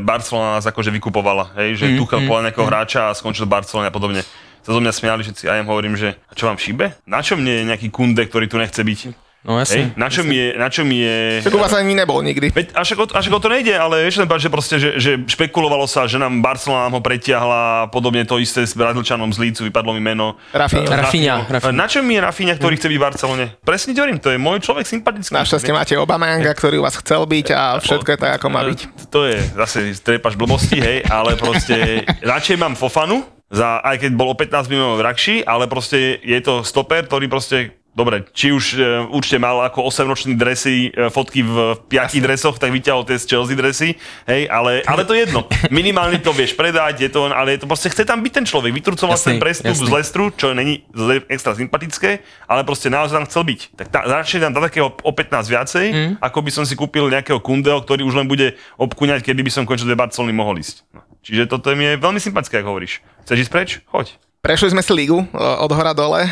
Barcelona 0.00 0.56
nás 0.56 0.64
akože 0.64 0.88
vykupovala, 0.96 1.52
hej, 1.60 1.76
že 1.76 1.84
mm, 1.92 1.96
Tuchel 2.00 2.24
mm, 2.24 2.26
povedal 2.26 2.44
nejakého 2.48 2.64
mm. 2.64 2.72
hráča 2.72 3.00
a 3.12 3.16
skončil 3.16 3.44
v 3.44 3.52
Barcelone 3.52 3.84
a 3.84 3.92
podobne. 3.92 4.24
Sa 4.64 4.72
zo 4.72 4.80
mňa 4.80 4.92
smiali 4.96 5.20
všetci 5.20 5.44
a 5.44 5.52
ja 5.52 5.60
im 5.60 5.68
hovorím, 5.68 5.92
že 5.92 6.16
a 6.16 6.32
čo 6.32 6.48
vám 6.48 6.56
šíbe? 6.56 7.04
Na 7.04 7.20
čo 7.20 7.36
mne 7.36 7.52
je 7.52 7.68
nejaký 7.68 7.92
kunde, 7.92 8.24
ktorý 8.24 8.48
tu 8.48 8.56
nechce 8.56 8.80
byť? 8.80 9.00
No 9.42 9.58
jasne. 9.58 9.90
Hej, 9.90 9.98
na 9.98 10.06
čom 10.06 10.26
je, 10.30 10.46
na 10.54 10.68
čom 10.70 10.86
je... 10.86 11.42
Tak 11.42 11.50
u 11.50 11.58
vás 11.58 11.74
ani 11.74 11.98
nebol 11.98 12.22
nikdy. 12.22 12.54
Veď, 12.54 12.78
až, 12.78 12.94
ako, 12.94 13.10
až 13.10 13.26
ako 13.26 13.38
to 13.42 13.48
nejde, 13.50 13.74
ale 13.74 14.06
vieš 14.06 14.22
ten 14.22 14.30
že 14.30 14.48
proste, 14.48 14.76
že, 14.78 14.90
že 15.02 15.10
špekulovalo 15.26 15.82
sa, 15.90 16.06
že 16.06 16.14
nám 16.22 16.38
Barcelona 16.38 16.86
nám 16.86 16.94
ho 16.98 17.02
pretiahla, 17.02 17.90
podobne 17.90 18.22
to 18.22 18.38
isté 18.38 18.62
s 18.62 18.78
Brazílčanom 18.78 19.34
z 19.34 19.42
Lícu, 19.42 19.66
vypadlo 19.66 19.98
mi 19.98 20.02
meno. 20.02 20.38
Rafinha. 20.54 20.94
Rafinha. 20.94 21.34
Na 21.74 21.90
čom 21.90 22.06
je 22.06 22.18
Rafinha, 22.22 22.54
ktorý 22.54 22.78
chce 22.78 22.86
byť 22.86 22.98
v 22.98 23.02
Barcelone? 23.02 23.44
Presne 23.66 23.98
hovorím, 23.98 24.22
to 24.22 24.30
je 24.30 24.38
môj 24.38 24.62
človek 24.62 24.86
sympatický. 24.86 25.34
Našťastie 25.34 25.74
máte 25.74 25.98
Obamanga, 25.98 26.54
ktorý 26.54 26.78
vás 26.78 26.94
chcel 27.02 27.26
byť 27.26 27.46
a 27.50 27.82
všetko 27.82 28.08
je 28.14 28.18
tak, 28.22 28.32
ako 28.38 28.46
má 28.46 28.62
byť. 28.62 28.80
To 29.12 29.28
je 29.28 29.42
zase 29.58 29.92
trepaš 30.00 30.38
blbosti, 30.38 30.78
hej, 30.78 31.04
ale 31.10 31.34
proste 31.36 32.06
radšej 32.22 32.56
mám 32.56 32.78
Fofanu, 32.78 33.26
za, 33.52 33.84
aj 33.84 34.00
keď 34.00 34.10
bol 34.16 34.32
o 34.32 34.36
15 34.38 34.72
miliónov 34.72 34.96
drahší, 34.96 35.44
ale 35.44 35.68
proste 35.68 36.16
je 36.24 36.40
to 36.40 36.64
stoper, 36.64 37.04
ktorý 37.04 37.28
proste 37.28 37.81
Dobre, 37.92 38.24
či 38.32 38.56
už 38.56 38.80
e, 38.80 39.04
určite 39.12 39.36
mal 39.36 39.68
ako 39.68 39.84
8-ročný 39.92 40.32
dresy, 40.32 40.88
e, 40.88 41.12
fotky 41.12 41.44
v 41.44 41.76
piatich 41.92 42.24
dresoch, 42.24 42.56
tak 42.56 42.72
vyťahol 42.72 43.04
tie 43.04 43.20
z 43.20 43.28
Chelsea 43.28 43.52
dresy, 43.52 44.00
hej, 44.24 44.48
ale, 44.48 44.80
ale 44.88 45.04
to 45.04 45.12
je 45.12 45.28
jedno. 45.28 45.44
Minimálne 45.68 46.16
to 46.24 46.32
vieš 46.32 46.56
predať, 46.56 47.04
je 47.04 47.10
to, 47.12 47.28
ale 47.28 47.52
je 47.52 47.60
to 47.60 47.68
proste 47.68 47.92
chce 47.92 48.08
tam 48.08 48.24
byť 48.24 48.32
ten 48.32 48.46
človek. 48.48 48.72
Vytrucoval 48.72 49.20
jasný, 49.20 49.36
ten 49.36 49.44
prestup 49.44 49.76
jasný. 49.76 49.84
z 49.84 49.92
Lestru, 49.92 50.32
čo 50.32 50.56
není 50.56 50.88
extra 51.28 51.52
sympatické, 51.52 52.24
ale 52.48 52.64
proste 52.64 52.88
naozaj 52.88 53.12
tam 53.12 53.26
chcel 53.28 53.42
byť. 53.44 53.60
Tak 53.76 53.86
tá, 53.92 54.00
radšej 54.08 54.40
tam 54.40 54.56
dá 54.56 54.60
takého 54.64 54.88
o 54.88 55.12
15 55.12 55.52
viacej, 55.52 55.86
mm. 55.92 56.12
ako 56.24 56.38
by 56.40 56.50
som 56.50 56.64
si 56.64 56.72
kúpil 56.72 57.12
nejakého 57.12 57.44
kundeo, 57.44 57.76
ktorý 57.84 58.08
už 58.08 58.16
len 58.16 58.24
bude 58.24 58.56
obkuňať, 58.80 59.20
kedy 59.20 59.44
by 59.44 59.52
som 59.52 59.68
končil 59.68 59.84
do 59.84 60.00
Barcelony 60.00 60.32
mohol 60.32 60.56
ísť. 60.56 60.88
No. 60.96 61.04
Čiže 61.20 61.44
toto 61.44 61.68
je 61.68 61.76
veľmi 61.76 62.18
sympatické, 62.24 62.64
ako 62.64 62.72
hovoríš. 62.72 63.04
Chceš 63.28 63.46
ísť 63.46 63.52
preč? 63.52 63.70
Choď. 63.92 64.16
Prešli 64.42 64.74
sme 64.74 64.82
si 64.82 64.90
ligu 64.90 65.22
e, 65.22 65.26
od 65.38 65.70
hora 65.70 65.94
dole, 65.94 66.26
e, 66.26 66.30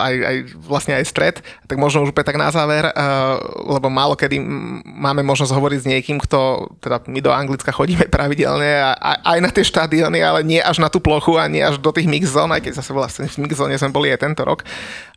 aj, 0.00 0.14
aj 0.16 0.36
vlastne 0.64 0.96
aj 0.96 1.04
stred, 1.04 1.36
tak 1.68 1.76
možno 1.76 2.08
už 2.08 2.16
úplne 2.16 2.24
tak 2.24 2.40
na 2.40 2.48
záver, 2.48 2.88
e, 2.88 2.92
lebo 3.68 3.92
málo 3.92 4.16
kedy 4.16 4.40
máme 4.80 5.20
možnosť 5.20 5.52
hovoriť 5.52 5.78
s 5.84 5.90
niekým, 5.92 6.16
kto, 6.24 6.72
teda 6.80 7.04
my 7.04 7.20
do 7.20 7.28
Anglicka 7.28 7.68
chodíme 7.68 8.08
pravidelne, 8.08 8.96
a, 8.96 9.20
aj 9.36 9.38
na 9.44 9.52
tie 9.52 9.60
štadióny, 9.60 10.24
ale 10.24 10.40
nie 10.40 10.56
až 10.56 10.80
na 10.80 10.88
tú 10.88 11.04
plochu 11.04 11.36
a 11.36 11.52
nie 11.52 11.60
až 11.60 11.76
do 11.76 11.92
tých 11.92 12.08
mix 12.08 12.32
zón, 12.32 12.48
aj 12.48 12.64
keď 12.64 12.80
zase 12.80 12.96
vlastne 12.96 13.28
v 13.28 13.44
mix 13.44 13.52
sme 13.52 13.92
boli 13.92 14.08
aj 14.08 14.24
tento 14.24 14.40
rok. 14.40 14.64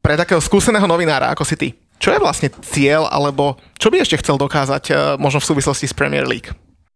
Pre 0.03 0.19
takého 0.19 0.43
skúseného 0.43 0.83
novinára, 0.83 1.31
ako 1.31 1.47
si 1.47 1.55
ty, 1.55 1.71
čo 1.95 2.11
je 2.11 2.19
vlastne 2.19 2.51
cieľ, 2.59 3.07
alebo 3.07 3.55
čo 3.79 3.87
by 3.87 4.03
ešte 4.03 4.19
chcel 4.19 4.35
dokázať 4.35 5.15
možno 5.15 5.39
v 5.39 5.47
súvislosti 5.47 5.87
s 5.87 5.95
Premier 5.95 6.27
League? 6.27 6.51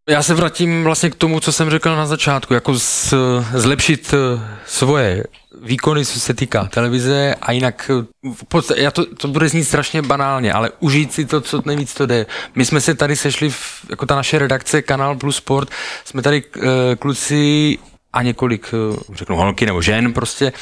Já 0.09 0.23
se 0.23 0.33
vrátím 0.33 0.83
vlastně 0.83 1.09
k 1.09 1.15
tomu, 1.15 1.39
co 1.39 1.51
jsem 1.51 1.69
řekl 1.69 1.95
na 1.95 2.05
začátku, 2.05 2.53
jako 2.53 2.79
z, 2.79 3.13
zlepšit 3.53 4.13
eh, 4.13 4.41
svoje 4.65 5.23
výkony, 5.61 6.05
co 6.05 6.19
se 6.19 6.33
týká 6.33 6.65
televize 6.65 7.35
a 7.41 7.51
jinak, 7.51 7.91
eh, 7.93 8.31
v 8.33 8.43
podstatě, 8.45 8.81
já 8.81 8.91
to, 8.91 9.15
to 9.15 9.27
bude 9.27 9.49
znít 9.49 9.63
strašně 9.63 10.01
banálně, 10.01 10.53
ale 10.53 10.71
užít 10.79 11.13
si 11.13 11.25
to, 11.25 11.41
co 11.41 11.61
nejvíc 11.65 11.93
to 11.93 12.05
jde. 12.05 12.25
My 12.55 12.65
jsme 12.65 12.81
se 12.81 12.95
tady 12.95 13.15
sešli, 13.15 13.49
v, 13.49 13.85
jako 13.89 14.05
ta 14.05 14.15
naše 14.15 14.39
redakce 14.39 14.81
Kanál 14.81 15.15
Plus 15.15 15.35
Sport, 15.35 15.69
jsme 16.05 16.21
tady 16.21 16.43
e, 16.55 16.95
kluci 16.95 17.77
a 18.13 18.23
několik, 18.23 18.71
řeknu 19.13 19.35
holky 19.35 19.65
nebo 19.65 19.81
žen 19.81 20.13
prostě, 20.13 20.53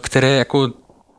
které 0.00 0.28
jako 0.28 0.70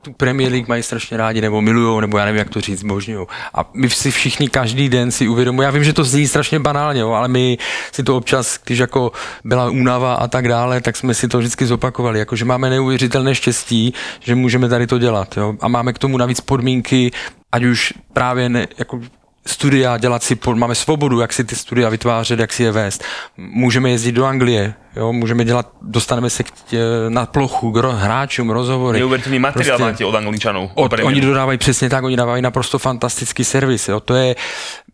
tu 0.03 0.13
Premier 0.13 0.51
League 0.51 0.67
mají 0.67 0.84
strašně 0.84 1.17
rádi, 1.17 1.41
nebo 1.41 1.61
milujou, 1.61 1.99
nebo 1.99 2.17
já 2.17 2.25
nevím, 2.25 2.39
jak 2.39 2.49
to 2.49 2.61
říct, 2.61 2.84
božňují. 2.84 3.27
A 3.53 3.69
my 3.73 3.89
si 3.89 4.11
všichni 4.11 4.49
každý 4.49 4.89
den 4.89 5.11
si 5.11 5.27
uvědomujeme, 5.27 5.65
já 5.65 5.71
vím, 5.71 5.84
že 5.84 5.93
to 5.93 6.03
zní 6.03 6.27
strašně 6.27 6.59
banálně, 6.59 7.01
jo, 7.01 7.11
ale 7.11 7.27
my 7.27 7.57
si 7.91 8.03
to 8.03 8.17
občas, 8.17 8.59
když 8.65 8.80
jako 8.80 9.11
byla 9.43 9.69
únava 9.69 10.13
a 10.13 10.27
tak 10.27 10.47
dále, 10.47 10.81
tak 10.81 10.95
jsme 10.95 11.13
si 11.13 11.27
to 11.27 11.38
vždycky 11.38 11.65
zopakovali, 11.65 12.19
jako 12.19 12.35
že 12.35 12.45
máme 12.45 12.69
neuvěřitelné 12.69 13.35
štěstí, 13.35 13.93
že 14.19 14.35
můžeme 14.35 14.69
tady 14.69 14.88
to 14.88 14.97
dělat, 14.97 15.38
jo. 15.38 15.55
A 15.61 15.67
máme 15.67 15.93
k 15.93 15.99
tomu 15.99 16.17
navíc 16.17 16.41
podmínky, 16.41 17.11
ať 17.51 17.63
už 17.63 17.93
právě 18.13 18.49
ne, 18.49 18.67
jako 18.77 18.99
studia, 19.45 19.98
dělat 19.98 20.24
si, 20.24 20.38
máme 20.53 20.76
svobodu, 20.76 21.20
jak 21.20 21.34
si 21.34 21.44
ty 21.44 21.56
studia 21.56 21.90
vytvářet, 21.90 22.40
jak 22.40 22.53
si 22.53 22.64
je 22.64 22.72
vést. 22.72 23.03
Můžeme 23.38 23.90
jezdit 23.90 24.11
do 24.11 24.26
Anglie, 24.26 24.74
jo, 24.95 25.14
můžeme 25.14 25.45
dělat, 25.45 25.72
dostaneme 25.82 26.30
se 26.30 26.44
k 26.44 26.52
tě, 26.52 26.80
na 27.10 27.26
plochu 27.26 27.72
k 27.72 27.84
hráčům, 27.84 28.49
rozhovory. 28.49 28.99
Neuvěřitelný 28.99 29.40
materiál 29.40 29.78
prostě, 29.78 29.91
máte 29.91 30.06
od 30.06 30.15
Angličanů. 30.15 30.72
Od, 30.74 30.94
oni 31.03 31.22
dodávají 31.22 31.57
přesně 31.57 31.90
tak, 31.90 32.03
oni 32.03 32.18
dávají 32.18 32.41
naprosto 32.41 32.80
fantastický 32.80 33.44
servis, 33.44 33.90
jo, 33.90 33.99
to 33.99 34.15
je, 34.15 34.36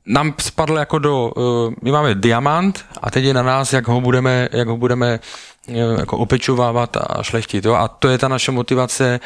nám 0.06 0.34
spadl 0.40 0.78
jako 0.78 1.00
do, 1.00 1.32
uh, 1.36 1.74
my 1.82 1.92
máme 1.92 2.16
diamant 2.16 2.86
a 3.02 3.12
teď 3.12 3.24
je 3.24 3.34
na 3.34 3.44
nás, 3.44 3.74
jak 3.74 3.88
ho 3.88 4.02
budeme, 4.02 4.50
jak 4.52 4.68
ho 4.68 4.78
budeme 4.78 5.20
uh, 5.68 6.00
jako 6.00 6.18
opečovávat 6.18 6.98
a 6.98 7.24
šlechtit, 7.24 7.66
jo, 7.66 7.74
a 7.74 7.88
to 7.88 8.10
je 8.10 8.18
ta 8.18 8.28
naše 8.28 8.52
motivace, 8.52 9.20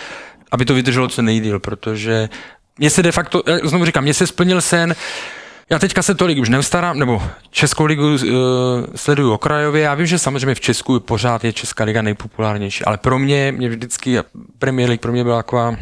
aby 0.51 0.65
to 0.65 0.73
vydrželo 0.73 1.07
co 1.07 1.21
nejdíl, 1.21 1.59
protože 1.59 2.29
mně 2.77 2.89
se 2.89 3.03
de 3.03 3.11
facto, 3.11 3.43
znovu 3.63 3.85
říkám, 3.85 4.03
mně 4.03 4.13
se 4.13 4.27
splnil 4.27 4.61
sen, 4.61 4.95
já 5.69 5.79
teďka 5.79 6.01
se 6.01 6.15
tolik 6.15 6.39
už 6.39 6.49
neustarám, 6.49 6.99
nebo 6.99 7.23
Českou 7.49 7.85
ligu 7.85 8.13
uh, 8.13 8.19
sleduju 8.95 9.33
okrajově. 9.33 9.81
Já 9.81 9.93
vím, 9.93 10.05
že 10.05 10.19
samozřejmě 10.19 10.55
v 10.55 10.59
Česku 10.59 10.99
pořád 10.99 11.43
je 11.43 11.53
Česká 11.53 11.83
liga 11.83 12.01
nejpopulárnější, 12.01 12.85
ale 12.85 12.97
pro 12.97 13.19
mě, 13.19 13.51
mě 13.51 13.69
vždycky 13.69 14.19
Premier 14.59 14.89
League 14.89 15.01
pro 15.01 15.11
mě 15.11 15.23
byla 15.23 15.37
taková, 15.37 15.69
uh, 15.69 15.75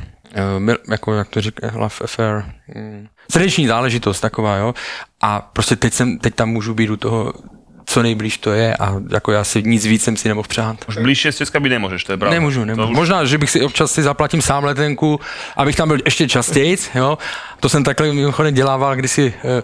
jako 0.92 1.14
jak 1.14 1.28
to 1.28 1.42
říká, 1.42 1.72
affair, 2.04 2.44
um, 2.76 3.08
srdeční 3.32 3.68
záležitost 3.68 4.20
taková, 4.20 4.56
jo. 4.56 4.74
A 5.22 5.42
prostě 5.42 5.76
teď, 5.76 5.94
jsem, 5.94 6.20
teď 6.20 6.36
tam 6.36 6.50
můžu 6.50 6.74
být 6.74 6.90
u 6.90 6.98
toho 6.98 7.34
co 7.92 8.04
nejblíž 8.04 8.38
to 8.38 8.52
je 8.52 8.78
a 8.78 8.96
jako 9.12 9.32
já 9.32 9.44
si 9.44 9.64
nic 9.64 9.86
víc 9.86 10.04
jsem 10.04 10.18
si 10.18 10.28
nemohl 10.28 10.48
přát. 10.48 10.78
Už 10.88 10.98
blížšie 10.98 11.32
z 11.32 11.38
Česka 11.38 11.60
by 11.60 11.70
nemůžeš, 11.70 12.04
to 12.04 12.12
je 12.12 12.18
pravda. 12.18 12.34
Nemůžu, 12.34 12.66
nemůžu. 12.66 12.90
Už... 12.90 12.96
Možná, 12.96 13.26
že 13.26 13.38
bych 13.38 13.50
si 13.50 13.62
občas 13.62 13.92
si 13.92 14.04
zaplatím 14.04 14.42
sám 14.42 14.64
letenku, 14.64 15.20
abych 15.58 15.76
tam 15.76 15.88
byl 15.88 15.98
ještě 16.06 16.28
častěji, 16.28 16.78
jo. 16.96 17.18
To 17.60 17.70
jsem 17.70 17.84
takhle 17.84 18.14
mimochodem 18.14 18.54
dělával 18.54 18.96
kdysi 18.96 19.34
e, 19.44 19.64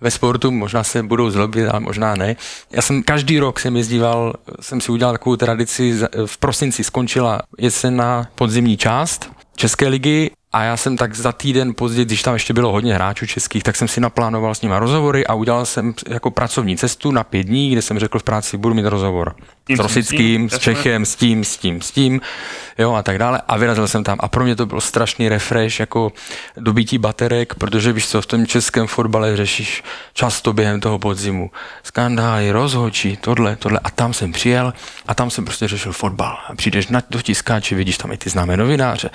ve 0.00 0.10
sportu, 0.10 0.50
možná 0.50 0.84
se 0.84 1.02
budou 1.02 1.30
zlobit, 1.30 1.68
ale 1.68 1.80
možná 1.80 2.14
ne. 2.14 2.36
Já 2.70 2.82
jsem 2.82 3.02
každý 3.02 3.38
rok 3.38 3.60
jsem 3.60 3.76
jezdíval, 3.76 4.34
jsem 4.60 4.80
si 4.80 4.92
udělal 4.92 5.14
takovou 5.14 5.36
tradici, 5.36 5.98
v 6.26 6.38
prosinci 6.38 6.84
skončila 6.84 7.42
jesená 7.58 8.26
podzimní 8.34 8.76
část 8.76 9.30
České 9.56 9.88
ligy 9.88 10.30
a 10.52 10.62
já 10.62 10.76
jsem 10.76 10.96
tak 10.96 11.14
za 11.14 11.32
týden 11.32 11.74
později, 11.74 12.04
když 12.04 12.22
tam 12.22 12.34
ještě 12.34 12.54
bylo 12.54 12.72
hodně 12.72 12.94
hráčů 12.94 13.26
českých, 13.26 13.62
tak 13.62 13.76
jsem 13.76 13.88
si 13.88 14.00
naplánoval 14.00 14.54
s 14.54 14.62
nimi 14.62 14.74
rozhovory 14.78 15.26
a 15.26 15.34
udělal 15.34 15.66
jsem 15.66 15.94
jako 16.08 16.30
pracovní 16.30 16.76
cestu 16.76 17.10
na 17.10 17.24
pět 17.24 17.42
dní, 17.42 17.70
kde 17.70 17.82
jsem 17.82 17.98
řekl 17.98 18.18
v 18.18 18.22
práci, 18.22 18.56
budu 18.56 18.74
mít 18.74 18.86
rozhovor 18.86 19.34
s 19.76 19.78
Rosickým, 19.78 20.50
s 20.50 20.58
Čechem, 20.58 21.04
s 21.04 21.16
tím, 21.16 21.44
s 21.44 21.56
tím, 21.56 21.80
s 21.80 21.90
tím, 21.90 22.20
jo 22.78 22.94
a 22.94 23.02
tak 23.02 23.18
dále. 23.18 23.42
A 23.48 23.56
vyrazil 23.56 23.88
jsem 23.88 24.04
tam. 24.04 24.18
A 24.20 24.28
pro 24.28 24.44
mě 24.44 24.56
to 24.56 24.66
bylo 24.66 24.80
strašný 24.80 25.28
refresh, 25.28 25.80
jako 25.80 26.12
dobití 26.56 26.98
baterek, 26.98 27.54
protože 27.54 27.92
víš 27.92 28.08
co, 28.08 28.22
v 28.22 28.26
tom 28.26 28.46
českém 28.46 28.86
fotbale 28.86 29.36
řešíš 29.36 29.82
často 30.12 30.52
během 30.52 30.80
toho 30.80 30.98
podzimu. 30.98 31.50
Skandály, 31.82 32.50
rozhočí, 32.50 33.16
tohle, 33.16 33.56
tohle. 33.56 33.80
A 33.84 33.90
tam 33.90 34.12
jsem 34.12 34.32
přijel 34.32 34.74
a 35.06 35.14
tam 35.14 35.30
jsem 35.30 35.44
prostě 35.44 35.68
řešil 35.68 35.92
fotbal. 35.92 36.38
A 36.48 36.54
přijdeš 36.54 36.88
na 36.88 37.02
do 37.10 37.22
tiskáče, 37.22 37.74
vidíš 37.74 37.98
tam 37.98 38.12
i 38.12 38.16
ty 38.16 38.30
známé 38.30 38.56
novináře, 38.56 39.10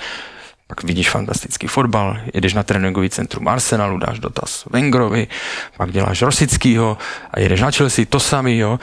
pak 0.66 0.84
vidíš 0.84 1.10
fantastický 1.10 1.66
fotbal, 1.66 2.16
jedeš 2.34 2.54
na 2.54 2.62
tréninkový 2.62 3.10
centrum 3.10 3.48
Arsenalu, 3.48 3.98
dáš 3.98 4.18
dotaz 4.18 4.64
Wengerovi, 4.70 5.26
pak 5.76 5.92
děláš 5.92 6.22
Rosickýho 6.22 6.98
a 7.30 7.40
jedeš 7.40 7.60
na 7.60 7.70
Chelsea, 7.70 8.04
to 8.08 8.20
samý, 8.20 8.58
jo. 8.58 8.78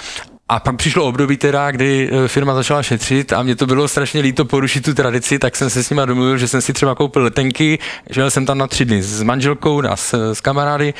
A 0.49 0.60
pak 0.60 0.76
přišlo 0.76 1.06
období 1.06 1.38
teda, 1.38 1.72
kdy 1.72 2.10
e, 2.12 2.28
firma 2.28 2.53
začala 2.53 2.84
šetřit 2.84 3.34
a 3.34 3.44
mě 3.44 3.56
to 3.56 3.66
bylo 3.66 3.88
strašně 3.88 4.22
líto 4.22 4.45
porušit 4.45 4.86
tu 4.86 4.94
tradici, 4.94 5.40
tak 5.40 5.56
jsem 5.56 5.70
se 5.70 5.84
s 5.84 5.90
nima 5.90 6.06
domluvil, 6.06 6.38
že 6.38 6.48
jsem 6.48 6.62
si 6.62 6.74
třeba 6.74 6.95
koupil 6.95 7.24
letenky, 7.24 7.80
že 8.10 8.32
jsem 8.32 8.45
tam 8.45 8.58
na 8.58 8.68
tři 8.68 8.86
dny 8.86 9.03
s 9.03 9.24
manželkou 9.24 9.84
a 9.90 9.95
s, 9.95 10.34
s 10.34 10.41
kamarády, 10.41 10.94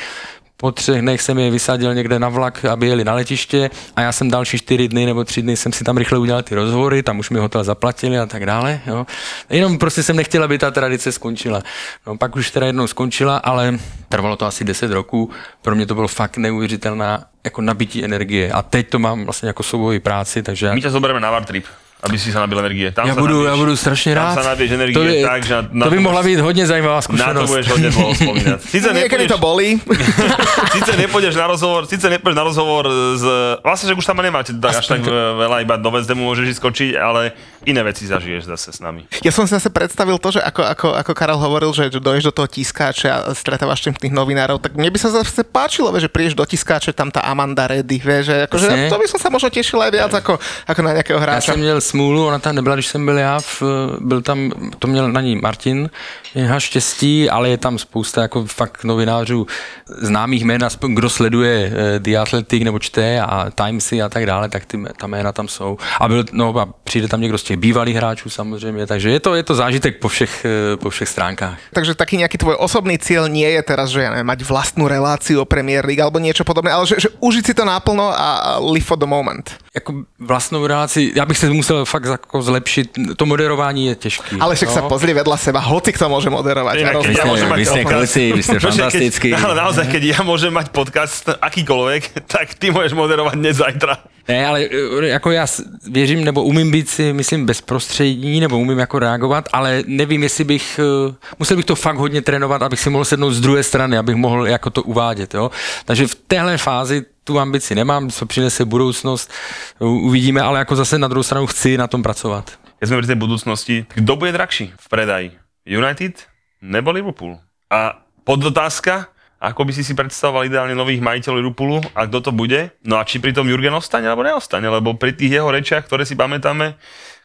po 0.62 0.72
třech 0.72 1.00
dnech 1.00 1.22
jsem 1.22 1.38
je 1.38 1.50
vysadil 1.50 1.94
někde 1.94 2.18
na 2.18 2.28
vlak, 2.28 2.64
aby 2.64 2.86
jeli 2.86 3.04
na 3.04 3.14
letiště 3.14 3.70
a 3.96 4.00
já 4.00 4.12
jsem 4.12 4.30
další 4.30 4.58
čtyři 4.58 4.88
dny 4.88 5.06
nebo 5.06 5.24
tři 5.24 5.42
dny 5.42 5.56
jsem 5.56 5.72
si 5.72 5.84
tam 5.84 5.96
rychle 5.96 6.18
udělal 6.18 6.42
ty 6.42 6.54
rozhovory, 6.54 7.02
tam 7.02 7.18
už 7.18 7.30
mi 7.30 7.38
hotel 7.38 7.64
zaplatili 7.64 8.18
a 8.18 8.26
tak 8.26 8.46
dále. 8.46 8.80
Jo. 8.86 9.06
Jenom 9.50 9.78
prostě 9.78 10.02
jsem 10.02 10.16
nechtěl, 10.16 10.44
aby 10.44 10.58
ta 10.58 10.70
tradice 10.70 11.12
skončila. 11.12 11.62
No 12.06 12.16
pak 12.16 12.36
už 12.36 12.50
teda 12.50 12.66
jednou 12.66 12.86
skončila, 12.86 13.36
ale 13.36 13.78
trvalo 14.08 14.36
to 14.36 14.46
asi 14.46 14.64
10 14.64 14.90
roků. 14.90 15.30
Pro 15.62 15.74
mě 15.74 15.86
to 15.86 15.94
bylo 15.94 16.08
fakt 16.08 16.36
neuvěřitelná 16.36 17.24
jako 17.44 17.62
nabití 17.62 18.04
energie. 18.04 18.52
A 18.52 18.62
teď 18.62 18.88
to 18.88 18.98
mám 18.98 19.24
vlastně 19.24 19.46
jako 19.46 19.62
soubojí 19.62 19.98
práci, 19.98 20.42
takže... 20.42 20.74
My 20.74 20.82
ťa 20.82 20.90
zoberieme 20.90 21.20
na 21.20 21.30
War 21.30 21.44
Trip 21.44 21.64
aby 22.02 22.18
si 22.18 22.34
sa 22.34 22.42
nabil 22.42 22.58
energie. 22.58 22.90
Tam 22.90 23.06
já 23.06 23.14
sa 23.14 23.20
budu, 23.20 23.34
nabiješ, 23.34 23.50
já 23.50 23.56
budu 23.56 23.76
strašně 23.76 24.14
rád. 24.14 24.34
Tam 24.34 24.42
sa 24.42 24.48
nabiješ 24.50 24.70
energie 24.74 24.94
to 24.98 25.02
by, 25.06 25.22
tak, 25.22 25.40
že 25.46 25.54
na 25.70 25.86
to 25.86 25.90
by 25.90 25.96
to 25.96 26.02
mohla 26.02 26.22
budeš- 26.22 26.36
být 26.36 26.40
hodně 26.42 26.66
zajímavá 26.66 27.00
Na 27.14 27.34
to 27.34 27.46
budeš 27.46 27.66
hodne 27.70 27.88
dlho 27.90 28.14
spomínať. 28.18 28.58
Sice 28.66 28.88
Niekedy 28.90 29.24
to 29.30 29.38
bolí. 29.38 29.78
síce 30.74 30.92
nepôjdeš 30.98 31.38
na 31.38 31.46
rozhovor, 31.46 31.86
síce 31.86 32.10
nepôjdeš 32.10 32.36
na 32.36 32.44
rozhovor 32.44 32.90
z... 33.14 33.24
Vlastne, 33.62 33.86
že 33.88 33.94
už 33.94 34.02
tam 34.02 34.18
nemáte 34.18 34.50
tak, 34.58 34.82
až 34.82 34.86
tak 34.90 35.06
veľa, 35.06 35.62
iba 35.62 35.78
do 35.78 35.90
Vezdemu 35.94 36.26
môžeš 36.26 36.46
ísť 36.50 36.58
skočiť, 36.58 36.90
ale 36.98 37.38
iné 37.70 37.86
veci 37.86 38.10
zažiješ 38.10 38.50
zase 38.50 38.74
s 38.74 38.78
nami. 38.82 39.06
Ja 39.22 39.30
som 39.30 39.46
si 39.46 39.54
zase 39.54 39.70
predstavil 39.70 40.18
to, 40.18 40.34
že 40.34 40.40
ako, 40.42 40.62
ako, 40.66 40.86
ako 40.98 41.12
Karel 41.14 41.38
hovoril, 41.38 41.70
že 41.70 41.86
doješ 42.02 42.26
do 42.26 42.32
toho 42.34 42.50
tiskáča 42.50 43.10
a 43.14 43.18
stretávaš 43.30 43.86
tým 43.86 43.94
tých 43.94 44.10
novinárov, 44.10 44.58
tak 44.58 44.74
mne 44.74 44.90
by 44.90 44.98
sa 44.98 45.14
zase 45.14 45.46
páčilo, 45.46 45.94
že 45.94 46.10
prídeš 46.10 46.34
do 46.34 46.42
tiskáča, 46.42 46.90
tam 46.90 47.14
tá 47.14 47.22
Amanda 47.22 47.70
Reddy, 47.70 48.02
vieš, 48.02 48.34
že 48.34 48.36
akože 48.50 48.90
to 48.90 48.96
by 48.98 49.06
som 49.06 49.18
sa 49.22 49.28
možno 49.30 49.54
tešil 49.54 49.78
aj 49.78 49.90
viac 49.94 50.10
ako, 50.10 50.34
ako 50.66 50.80
na 50.82 50.90
nejakého 50.98 51.20
hráča. 51.22 51.52
jsem 51.52 51.60
měl 51.60 51.80
smůlu, 51.92 52.26
ona 52.26 52.38
tam 52.38 52.54
nebyla, 52.54 52.74
když 52.76 52.86
jsem 52.86 53.04
byl 53.04 53.18
já, 53.18 53.40
v, 53.40 53.62
byl 54.00 54.22
tam, 54.22 54.52
to 54.78 54.88
měl 54.88 55.12
na 55.12 55.20
ní 55.20 55.36
Martin, 55.36 55.90
jeho 56.34 56.60
štěstí, 56.60 57.30
ale 57.30 57.48
je 57.48 57.58
tam 57.58 57.78
spousta 57.78 58.22
jako 58.22 58.44
fakt 58.44 58.84
novinářů 58.84 59.46
známých 59.88 60.44
jmén, 60.44 60.64
aspoň 60.64 60.94
kdo 60.94 61.10
sleduje 61.10 61.72
eh, 61.72 61.98
The 61.98 62.16
Athletic 62.16 62.64
nebo 62.64 62.78
čte 62.78 63.20
a 63.20 63.50
Timesy 63.50 64.02
a 64.02 64.08
tak 64.08 64.26
dále, 64.26 64.48
tak 64.48 64.64
ty, 64.64 64.78
ta 64.96 65.06
jména 65.06 65.32
tam 65.32 65.48
jsou. 65.48 65.78
A, 66.00 66.08
byl, 66.08 66.24
no, 66.32 66.58
a 66.58 66.68
přijde 66.84 67.08
tam 67.08 67.20
někdo 67.20 67.38
z 67.38 67.42
těch 67.42 67.56
bývalých 67.56 67.96
hráčů 67.96 68.30
samozřejmě, 68.30 68.86
takže 68.86 69.10
je 69.10 69.20
to, 69.20 69.34
je 69.34 69.42
to 69.42 69.54
zážitek 69.54 69.98
po 69.98 70.08
všech, 70.08 70.44
eh, 70.44 70.76
po 70.76 70.90
všech 70.90 71.08
stránkách. 71.08 71.58
Takže 71.72 71.94
taký 71.94 72.16
nejaký 72.16 72.38
tvoj 72.38 72.56
osobný 72.56 72.98
cieľ 72.98 73.28
nie 73.28 73.48
je 73.48 73.62
teraz, 73.62 73.90
že 73.90 74.02
ja 74.02 74.10
neviem, 74.10 74.26
mať 74.26 74.44
vlastnú 74.44 74.88
reláciu 74.88 75.42
o 75.42 75.46
Premier 75.48 75.84
League 75.84 76.00
alebo 76.00 76.22
niečo 76.22 76.44
podobné, 76.44 76.72
ale 76.72 76.86
že, 76.86 76.96
že 76.98 77.08
užiť 77.20 77.44
si 77.44 77.54
to 77.54 77.64
naplno 77.64 78.12
a 78.12 78.58
live 78.60 78.84
for 78.84 78.98
the 78.98 79.08
moment. 79.08 79.50
Jako 79.74 79.94
vlastnou 80.18 80.66
relaci, 80.66 81.12
já 81.16 81.26
bych 81.26 81.38
se 81.38 81.50
musel 81.50 81.84
fakt 81.84 82.04
jako 82.04 82.42
zlepšit, 82.42 82.90
to 83.16 83.26
moderování 83.26 83.86
je 83.86 83.94
těžké. 83.94 84.36
Ale 84.40 84.54
však 84.54 84.70
sa 84.70 84.82
pozri 84.84 85.16
vedľa 85.16 85.36
seba, 85.40 85.60
hoci 85.64 85.96
kto 85.96 86.12
môže 86.12 86.21
moderovať. 86.30 86.74
Inak, 86.78 86.94
A 86.94 87.10
ja 87.10 87.24
môžem 87.24 87.48
vy 87.48 87.64
ste 87.64 87.82
kluci, 87.82 88.22
vy 88.36 88.42
ste 88.44 88.58
fantastickí. 88.68 89.28
Keď, 89.32 89.42
ale 89.48 89.54
naozaj, 89.56 89.88
keď 89.88 90.02
ja 90.04 90.20
môžem 90.22 90.52
mať 90.52 90.70
podcast 90.70 91.26
akýkoľvek, 91.32 92.02
tak 92.34 92.54
ty 92.54 92.70
môžeš 92.70 92.92
moderovať 92.92 93.34
dnes 93.34 93.56
zajtra. 93.56 93.98
Ne, 94.28 94.46
ale 94.46 94.68
jako 95.02 95.30
já 95.30 95.46
s- 95.46 95.64
věřím, 95.90 96.24
nebo 96.24 96.42
umím 96.42 96.70
být 96.70 96.88
si, 96.88 97.12
myslím, 97.12 97.46
bezprostřední, 97.46 98.40
nebo 98.40 98.58
umím 98.58 98.78
jako 98.78 98.98
reagovat, 98.98 99.48
ale 99.52 99.82
nevím, 99.86 100.22
jestli 100.22 100.44
bych, 100.44 100.78
eh, 101.10 101.14
musel 101.38 101.56
bych 101.56 101.66
to 101.66 101.74
fakt 101.74 101.96
hodně 101.96 102.22
trénovat, 102.22 102.62
abych 102.62 102.80
si 102.80 102.90
mohl 102.90 103.04
sednout 103.04 103.30
z 103.30 103.40
druhé 103.40 103.62
strany, 103.62 103.98
abych 103.98 104.16
mohl 104.16 104.46
jako 104.46 104.70
to 104.70 104.82
uvádět, 104.82 105.34
jo. 105.34 105.50
Takže 105.84 106.06
v 106.06 106.14
téhle 106.14 106.58
fázi 106.58 107.02
tu 107.24 107.38
ambici 107.38 107.74
nemám, 107.74 108.10
co 108.10 108.26
přinese 108.26 108.64
budoucnost, 108.64 109.30
uvidíme, 109.78 110.40
ale 110.40 110.58
jako 110.58 110.76
zase 110.76 110.98
na 110.98 111.08
druhou 111.08 111.22
stranu 111.22 111.46
chci 111.46 111.78
na 111.78 111.86
tom 111.86 112.02
pracovat. 112.02 112.50
Keď 112.82 112.86
sme 112.90 112.98
pri 112.98 113.10
tej 113.14 113.18
budúcnosti, 113.22 113.74
kto 113.94 114.18
bude 114.18 114.34
drahší 114.34 114.74
v 114.74 114.86
predaji? 114.90 115.26
United 115.66 116.26
nebo 116.62 116.90
Liverpool? 116.90 117.38
A 117.70 118.02
podotázka, 118.22 119.10
ako 119.42 119.66
by 119.66 119.72
si 119.74 119.82
si 119.82 119.98
predstavoval 119.98 120.46
ideálne 120.46 120.78
nových 120.78 121.02
majiteľov 121.02 121.38
Liverpoolu 121.42 121.78
a 121.98 122.06
kto 122.06 122.30
to 122.30 122.32
bude? 122.34 122.70
No 122.86 122.98
a 122.98 123.02
či 123.02 123.18
pri 123.18 123.34
tom 123.34 123.50
Jurgen 123.50 123.74
ostane 123.74 124.06
alebo 124.06 124.22
neostane, 124.22 124.70
lebo 124.70 124.94
pri 124.94 125.18
tých 125.18 125.42
jeho 125.42 125.50
rečiach, 125.50 125.82
ktoré 125.82 126.06
si 126.06 126.14
pamätáme, 126.14 126.78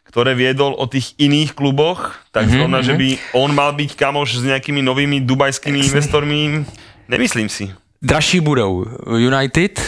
ktoré 0.08 0.34
viedol 0.34 0.74
o 0.74 0.88
tých 0.90 1.14
iných 1.20 1.54
kluboch, 1.54 2.18
tak 2.34 2.48
mm-hmm, 2.48 2.58
zrovna, 2.58 2.78
že 2.82 2.96
by 2.96 3.08
on 3.38 3.54
mal 3.54 3.70
byť 3.76 3.94
kamoš 3.94 4.40
s 4.40 4.42
nejakými 4.48 4.82
novými 4.82 5.22
dubajskými 5.22 5.78
investormi, 5.84 6.64
nemyslím 7.06 7.46
si. 7.46 7.70
Dražší 8.02 8.40
budou 8.40 8.88
United, 9.06 9.78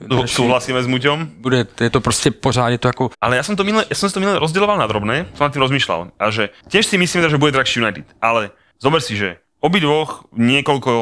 Tu 0.00 0.26
Súhlasíme 0.26 0.80
s 0.80 0.88
Muťom. 0.88 1.28
bude, 1.44 1.66
je 1.80 1.90
to 1.90 2.00
prostě 2.00 2.30
pořád, 2.30 2.68
je 2.68 2.78
to 2.78 2.88
jako 2.88 3.10
Ale 3.20 3.36
ja 3.36 3.42
som 3.42 3.56
to 3.56 3.64
minule, 3.64 3.84
ja 3.84 3.96
som 3.96 4.08
to 4.08 4.20
minule 4.20 4.40
rozdieloval 4.40 4.80
na 4.80 4.88
drobné, 4.88 5.28
som 5.36 5.44
nad 5.44 5.52
tým 5.52 5.60
rozmýšľal. 5.60 6.16
A 6.16 6.32
že 6.32 6.48
tiež 6.72 6.88
si 6.88 6.96
myslím, 6.96 7.28
že 7.28 7.36
bude 7.36 7.52
drahší 7.52 7.84
United. 7.84 8.08
Ale 8.16 8.50
zober 8.80 9.04
si, 9.04 9.16
že 9.16 9.36
obidvoch 9.60 10.24
niekoľko 10.32 10.92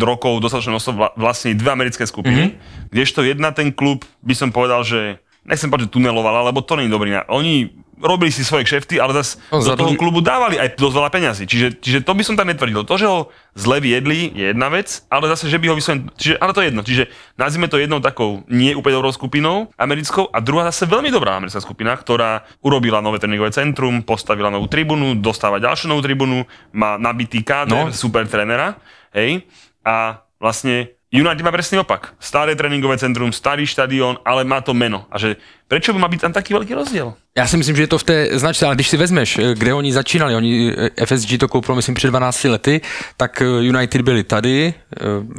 rokov 0.00 0.40
dostatočne 0.40 0.72
množstvo 0.72 0.92
vla, 0.96 1.08
vlastne 1.20 1.52
dve 1.52 1.70
americké 1.76 2.08
skupiny, 2.08 2.42
mm-hmm. 2.56 2.88
kdežto 2.88 3.20
jedna 3.20 3.52
ten 3.52 3.68
klub 3.76 4.08
by 4.24 4.32
som 4.32 4.48
povedal, 4.48 4.80
že 4.88 5.20
nechcem 5.44 5.68
povedať, 5.68 5.92
že 5.92 6.00
tunelovala, 6.00 6.48
lebo 6.48 6.64
to 6.64 6.80
nie 6.80 6.88
je 6.88 6.94
dobrý. 6.96 7.12
Oni 7.28 7.70
robili 7.96 8.28
si 8.28 8.44
svoje 8.44 8.64
kšefty, 8.64 9.00
ale 9.00 9.16
zase 9.16 9.40
No, 9.48 9.60
do 9.60 9.72
toho 9.76 9.96
klubu 9.96 10.20
dávali 10.20 10.56
aj 10.56 10.76
dosť 10.76 10.94
veľa 10.96 11.10
peňazí. 11.12 11.44
Čiže, 11.44 11.80
čiže 11.80 11.98
to 12.04 12.12
by 12.12 12.22
som 12.24 12.36
tak 12.36 12.48
netvrdil. 12.48 12.84
To, 12.84 12.94
že 12.94 13.06
ho 13.06 13.28
zle 13.52 13.80
viedli, 13.80 14.32
je 14.32 14.52
jedna 14.52 14.68
vec, 14.68 15.04
ale 15.08 15.28
zase, 15.28 15.48
že 15.48 15.56
by 15.56 15.72
ho 15.72 15.74
vyslovene... 15.76 16.08
Čiže, 16.12 16.36
ale 16.36 16.52
to 16.52 16.60
je 16.60 16.68
jedno. 16.68 16.82
Čiže 16.82 17.04
nazvime 17.36 17.68
to 17.68 17.76
jednou 17.76 18.00
takou 18.00 18.44
nie 18.48 18.72
úplne 18.72 19.00
dobrou 19.00 19.12
skupinou 19.12 19.72
americkou 19.76 20.28
a 20.28 20.40
druhá 20.40 20.68
zase 20.68 20.84
veľmi 20.84 21.08
dobrá 21.08 21.36
americká 21.36 21.60
skupina, 21.60 21.92
ktorá 21.94 22.44
urobila 22.60 22.98
nové 23.00 23.20
tréningové 23.20 23.52
centrum, 23.52 24.00
postavila 24.00 24.48
novú 24.48 24.66
tribunu, 24.66 25.16
dostáva 25.16 25.56
ďalšiu 25.56 25.92
novú 25.92 26.02
tribunu, 26.04 26.44
má 26.72 26.96
nabitý 26.96 27.40
káder, 27.40 27.88
No. 27.88 27.94
super 27.94 28.24
trénera, 28.26 28.76
hej, 29.12 29.44
a 29.84 30.20
vlastne 30.36 30.95
United 31.12 31.42
má 31.42 31.52
presný 31.54 31.78
opak. 31.78 32.18
Staré 32.18 32.56
tréninkové 32.56 32.98
centrum, 32.98 33.32
starý 33.32 33.66
štadión, 33.66 34.18
ale 34.26 34.44
má 34.44 34.60
to 34.60 34.74
meno. 34.74 35.06
A 35.06 35.18
že 35.18 35.36
prečo 35.68 35.94
by 35.94 35.98
má 36.02 36.08
byť 36.08 36.20
tam 36.20 36.32
taký 36.32 36.54
veľký 36.54 36.74
rozdiel? 36.74 37.14
Já 37.38 37.46
si 37.46 37.56
myslím, 37.56 37.76
že 37.76 37.82
je 37.82 37.86
to 37.86 37.98
v 37.98 38.04
té 38.04 38.38
značce, 38.38 38.66
ale 38.66 38.74
když 38.74 38.88
si 38.88 38.96
vezmeš, 38.96 39.38
eh, 39.38 39.54
kde 39.54 39.74
oni 39.74 39.92
začínali, 39.92 40.34
oni 40.34 40.72
eh, 40.98 41.06
FSG 41.06 41.38
to 41.38 41.48
koupilo, 41.48 41.76
myslím, 41.76 41.94
před 41.94 42.08
12 42.08 42.44
lety, 42.44 42.80
tak 43.16 43.42
eh, 43.42 43.44
United 43.44 44.02
byli 44.02 44.24
tady, 44.24 44.74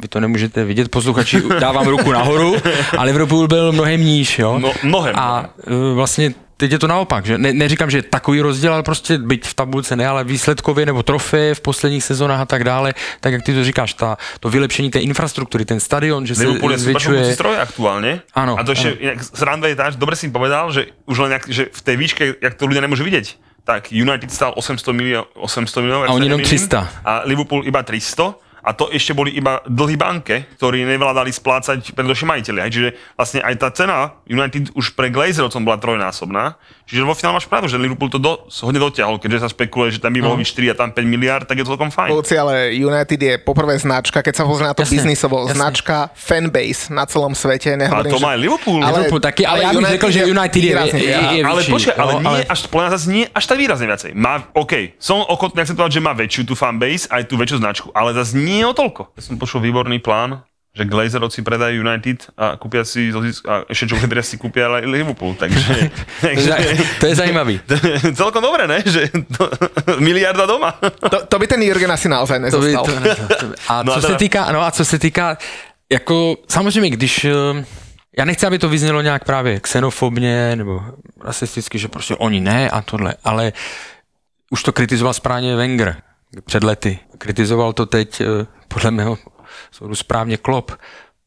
vy 0.02 0.08
to 0.08 0.20
nemůžete 0.20 0.64
vidět, 0.64 0.88
posluchači, 0.88 1.42
dávám 1.60 1.86
ruku 1.86 2.12
nahoru, 2.12 2.56
a 2.98 3.02
Liverpool 3.02 3.48
byl 3.48 3.72
mnohem 3.72 4.00
níž, 4.00 4.38
jo. 4.38 4.58
No, 4.58 4.72
mnohem. 4.82 5.16
A 5.16 5.44
eh, 5.66 5.94
vlastně 5.94 6.34
teď 6.58 6.72
je 6.72 6.78
to 6.78 6.90
naopak, 6.90 7.22
že 7.26 7.38
ne, 7.38 7.54
neříkám, 7.54 7.90
že 7.90 8.02
takový 8.02 8.40
rozdíl, 8.40 8.74
ale 8.74 8.82
prostě 8.82 9.18
byť 9.18 9.46
v 9.46 9.54
tabulce 9.54 9.96
ne, 9.96 10.02
ale 10.02 10.24
výsledkově 10.24 10.86
nebo 10.86 11.02
trofeje 11.02 11.54
v 11.54 11.60
posledních 11.60 12.04
sezónách 12.04 12.40
a 12.40 12.46
tak 12.46 12.64
dále, 12.64 12.94
tak 13.20 13.32
jak 13.32 13.42
ty 13.42 13.54
to 13.54 13.64
říkáš, 13.64 13.94
ta, 13.94 14.18
to 14.40 14.50
vylepšení 14.50 14.90
té 14.90 14.98
infrastruktury, 14.98 15.64
ten 15.64 15.80
stadion, 15.80 16.26
že 16.26 16.34
se 16.34 16.42
Liverpool 16.42 16.72
je 16.72 16.78
super 16.78 16.82
zvětšuje. 16.82 17.18
fungujúci 17.18 17.38
stroj 17.38 17.56
aktuálne. 17.62 18.10
Áno, 18.34 18.58
A 18.58 18.66
to 18.66 18.74
ešte, 18.74 18.90
inak, 18.98 19.22
sranda 19.22 19.70
je 19.70 19.76
tá, 19.78 19.86
že 19.94 19.96
dobre 20.02 20.18
si 20.18 20.26
im 20.26 20.34
povedal, 20.34 20.74
že 20.74 20.90
už 21.06 21.16
len 21.22 21.38
nejak, 21.38 21.46
že 21.46 21.62
v 21.70 21.80
tej 21.80 21.96
výške, 21.96 22.22
jak 22.42 22.54
to 22.58 22.66
ľudia 22.66 22.82
nemôžu 22.82 23.06
vidieť, 23.06 23.38
tak 23.62 23.94
United 23.94 24.32
stál 24.32 24.50
800 24.58 24.82
miliónov, 24.96 25.30
800 25.38 25.84
miliónov. 25.84 26.02
A 26.08 26.16
oni 26.16 26.26
jenom 26.26 26.42
nemýlim, 26.42 26.66
300. 26.66 27.06
A 27.06 27.12
Liverpool 27.28 27.62
iba 27.68 27.86
300. 27.86 28.47
A 28.68 28.76
to 28.76 28.92
ešte 28.92 29.16
boli 29.16 29.32
iba 29.32 29.64
dlhý 29.64 29.96
banke, 29.96 30.44
ktorí 30.60 30.84
nevládali 30.84 31.32
splácať 31.32 31.96
predošli 31.96 32.28
majiteľi. 32.28 32.58
Hej. 32.60 32.70
Čiže 32.70 32.88
vlastne 33.16 33.40
aj 33.40 33.54
tá 33.56 33.68
cena 33.72 33.96
United 34.28 34.76
už 34.76 34.92
pre 34.92 35.08
Glazerovcom 35.08 35.64
bola 35.64 35.80
trojnásobná. 35.80 36.60
Čiže 36.84 37.04
vo 37.04 37.12
finále 37.12 37.36
máš 37.36 37.44
pravdu, 37.44 37.68
že 37.68 37.76
Liverpool 37.76 38.08
to 38.08 38.16
do, 38.16 38.44
hodne 38.60 38.76
dotiahol, 38.76 39.16
keďže 39.16 39.44
sa 39.44 39.48
spekuluje, 39.48 39.96
že 39.96 40.00
tam 40.00 40.12
by 40.12 40.20
mohlo 40.20 40.36
byť 40.36 40.48
4 40.52 40.72
a 40.72 40.76
tam 40.76 40.88
5 40.88 41.04
miliard, 41.04 41.44
tak 41.44 41.56
je 41.56 41.64
to 41.64 41.76
celkom 41.76 41.88
fajn. 41.88 42.12
Luci, 42.12 42.32
ale 42.32 42.72
United 42.72 43.20
je 43.20 43.34
poprvé 43.36 43.76
značka, 43.76 44.20
keď 44.20 44.34
sa 44.36 44.44
pozrie 44.44 44.68
na 44.68 44.72
to 44.72 44.84
Jasne, 44.84 44.96
biznisovo, 44.96 45.44
jasne. 45.44 45.56
značka, 45.56 45.96
fanbase 46.16 46.88
na 46.88 47.04
celom 47.04 47.32
svete. 47.36 47.76
Ale 47.76 47.88
Nehovorím, 47.88 48.12
to 48.12 48.20
má 48.20 48.28
aj 48.32 48.40
Liverpool. 48.40 48.78
Liverpool 48.80 49.20
taky, 49.20 49.42
ale 49.44 49.58
já 49.62 49.70
bych 49.72 49.86
řekl, 49.88 50.08
že 50.10 50.20
United 50.24 50.56
je- 50.56 50.68
výrazne 50.72 50.98
je- 51.00 51.06
viac. 51.08 51.32
je- 51.32 51.44
ale 51.44 51.60
počkaj, 51.64 51.94
ale 51.96 52.12
no, 52.12 52.20
nie 52.20 52.28
ale- 52.28 52.44
až, 52.48 52.58
podľa 52.68 52.88
zase 52.96 53.06
nie 53.12 53.24
až 53.32 53.44
tak 53.46 53.56
výrazne 53.60 53.86
viacej. 53.86 54.10
Má, 54.16 54.32
OK, 54.52 54.72
som 54.96 55.20
ochotný 55.28 55.60
akceptovať, 55.64 55.90
že 55.92 56.00
má 56.00 56.12
väčšiu 56.16 56.42
tú 56.44 56.54
fanbase, 56.56 57.04
aj 57.12 57.28
tú 57.28 57.36
väčšiu 57.36 57.60
značku, 57.60 57.88
ale 57.92 58.16
zase 58.16 58.32
nie 58.32 58.57
o 58.64 58.72
toľko. 58.74 59.14
Ja 59.16 59.22
som 59.22 59.36
počul 59.36 59.60
výborný 59.60 59.98
plán, 59.98 60.42
že 60.74 60.86
Glazerovci 60.86 61.42
predajú 61.42 61.82
United 61.82 62.30
a 62.38 62.54
kúpia 62.54 62.86
si, 62.86 63.10
a 63.46 63.66
ešte 63.66 63.90
čo 63.90 63.96
teda 63.98 64.22
si 64.22 64.38
kúpia 64.38 64.70
aj 64.70 64.86
Liverpool, 64.86 65.34
takže, 65.34 65.90
takže 66.24 66.50
To 67.02 67.06
je 67.10 67.14
zajímavý. 67.18 67.58
celkom 68.20 68.42
dobré, 68.42 68.70
ne? 68.70 68.78
Že 68.86 69.10
to, 69.34 69.50
miliarda 70.06 70.46
doma. 70.46 70.78
To, 71.10 71.26
to 71.26 71.36
by 71.38 71.46
ten 71.50 71.58
Jurgen 71.62 71.90
asi 71.90 72.06
naozaj 72.06 72.38
To 72.50 72.62
by, 72.62 72.70
nezostal. 72.70 72.84
to, 72.84 73.34
to, 73.34 73.46
by- 73.50 73.56
a 73.68 73.74
No 73.82 73.90
a 73.92 73.94
co 73.94 74.00
se 74.00 74.06
teda- 74.06 74.18
týká, 74.18 74.42
no 74.52 74.60
a 74.62 74.70
co 74.70 74.84
se 74.84 74.98
týká, 74.98 75.38
jako 75.92 76.36
samozřejmě, 76.48 76.90
když, 76.90 77.24
eh, 77.24 77.64
já 78.18 78.24
nechci, 78.24 78.46
aby 78.46 78.58
to 78.58 78.68
vyznělo 78.68 79.02
nějak 79.02 79.24
právě 79.24 79.60
xenofobně 79.60 80.56
nebo 80.56 80.82
rasisticky, 81.24 81.78
že 81.78 81.88
prostě 81.88 82.14
oni 82.16 82.40
ne 82.40 82.70
a 82.70 82.82
tohle, 82.82 83.14
ale 83.24 83.52
už 84.50 84.62
to 84.62 84.72
kritizoval 84.72 85.14
správně 85.14 85.56
Wenger 85.56 85.96
před 86.44 86.64
lety. 86.64 86.98
Kritizoval 87.18 87.72
to 87.72 87.86
teď, 87.86 88.20
eh, 88.20 88.46
podle 88.68 88.90
mého 88.90 89.18
soudu 89.70 89.94
správně 89.94 90.36
Klopp. 90.36 90.70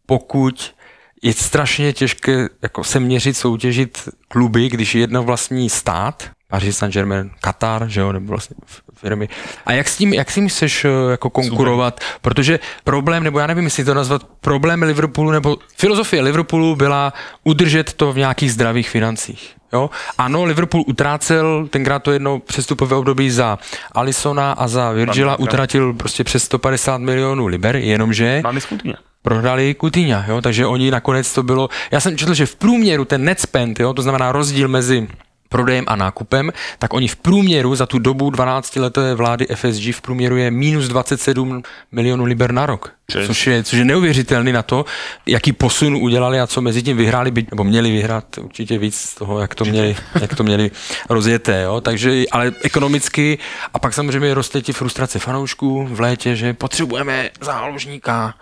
Pokud 0.05 0.75
je 1.21 1.33
strašně 1.33 1.93
těžké 1.93 2.49
jako 2.61 2.83
se 2.83 2.99
měřit, 2.99 3.37
soutěžit 3.37 4.09
kluby, 4.27 4.69
když 4.69 4.95
jedno 4.95 5.23
vlastní 5.23 5.69
stát, 5.69 6.29
Paris 6.47 6.77
Saint-Germain, 6.77 7.29
Katar, 7.41 7.87
že 7.87 8.01
jo, 8.01 8.11
nebo 8.11 8.27
vlastně 8.27 8.55
firmy. 8.93 9.29
A 9.65 9.73
jak 9.73 9.87
s 9.87 9.97
tím, 9.97 10.13
jak 10.13 10.31
s 10.31 10.35
tím 10.35 10.49
chceš 10.49 10.85
eh, 10.85 11.11
jako 11.11 11.29
konkurovat? 11.29 12.03
Super. 12.03 12.19
Protože 12.21 12.59
problém, 12.83 13.23
nebo 13.23 13.39
já 13.39 13.47
nevím, 13.47 13.63
jestli 13.63 13.85
to 13.85 13.93
nazvat 13.93 14.23
problém 14.23 14.83
Liverpoolu, 14.83 15.31
nebo 15.31 15.57
filozofie 15.77 16.21
Liverpoolu 16.21 16.75
byla 16.75 17.13
udržet 17.43 17.93
to 17.93 18.13
v 18.13 18.17
nějakých 18.17 18.53
zdravých 18.53 18.89
financích. 18.89 19.55
Jo? 19.73 19.89
Ano, 20.17 20.43
Liverpool 20.43 20.83
utrácel 20.87 21.67
tenkrát 21.69 22.03
to 22.03 22.11
jedno 22.11 22.39
přestupové 22.39 22.95
období 22.95 23.31
za 23.31 23.59
Alisona 23.91 24.51
a 24.51 24.67
za 24.67 24.91
Virgila 24.91 25.39
utratil 25.39 25.93
prostě 25.93 26.23
přes 26.23 26.43
150 26.43 26.97
milionů 26.97 27.47
liber, 27.47 27.75
jenomže... 27.75 28.41
Máme 28.43 28.61
skutně 28.61 28.93
prohrali 29.21 29.73
Kutíňa, 29.73 30.25
jo, 30.27 30.41
takže 30.41 30.65
oni 30.65 30.91
nakonec 30.91 31.33
to 31.33 31.43
bylo, 31.43 31.69
já 31.91 31.99
jsem 31.99 32.17
četl, 32.17 32.33
že 32.33 32.45
v 32.45 32.55
průměru 32.55 33.05
ten 33.05 33.23
net 33.23 33.39
spend, 33.39 33.79
jo, 33.79 33.93
to 33.93 34.01
znamená 34.01 34.31
rozdíl 34.31 34.67
mezi 34.67 35.07
prodejem 35.51 35.85
a 35.87 35.95
nákupem, 35.95 36.51
tak 36.79 36.93
oni 36.93 37.07
v 37.07 37.15
průměru 37.15 37.75
za 37.75 37.85
tu 37.85 37.99
dobu 37.99 38.29
12 38.29 38.75
leté 38.75 39.15
vlády 39.15 39.47
FSG 39.55 39.95
v 39.95 40.01
průměru 40.01 40.37
je 40.37 40.51
minus 40.51 40.87
27 40.87 41.63
milionů 41.91 42.23
liber 42.23 42.51
na 42.51 42.65
rok. 42.65 42.93
Což 43.27 43.47
je, 43.47 43.63
což 43.63 43.79
je 43.79 43.85
neuvěřitelný 43.85 44.51
na 44.51 44.63
to, 44.63 44.85
jaký 45.25 45.51
posun 45.53 45.95
udělali 45.95 46.39
a 46.39 46.47
co 46.47 46.61
mezi 46.61 46.83
tím 46.83 46.97
vyhráli, 46.97 47.31
byť, 47.31 47.51
nebo 47.51 47.63
měli 47.63 47.91
vyhrát 47.91 48.37
určitě 48.37 48.77
víc 48.77 48.95
z 48.95 49.15
toho, 49.15 49.39
jak 49.39 49.55
to 49.55 49.65
měli, 49.65 49.95
jak 50.21 50.35
to 50.35 50.43
měli 50.43 50.71
rozjeté. 51.09 51.61
Jo? 51.61 51.81
Takže, 51.81 52.23
ale 52.31 52.51
ekonomicky 52.61 53.37
a 53.73 53.79
pak 53.79 53.93
samozřejmě 53.93 54.33
roste 54.33 54.61
ti 54.61 54.73
frustrace 54.73 55.19
fanoušků 55.19 55.87
v 55.91 55.99
létě, 55.99 56.35
že 56.35 56.53
potřebujeme 56.53 57.29
záložníka, 57.41 58.33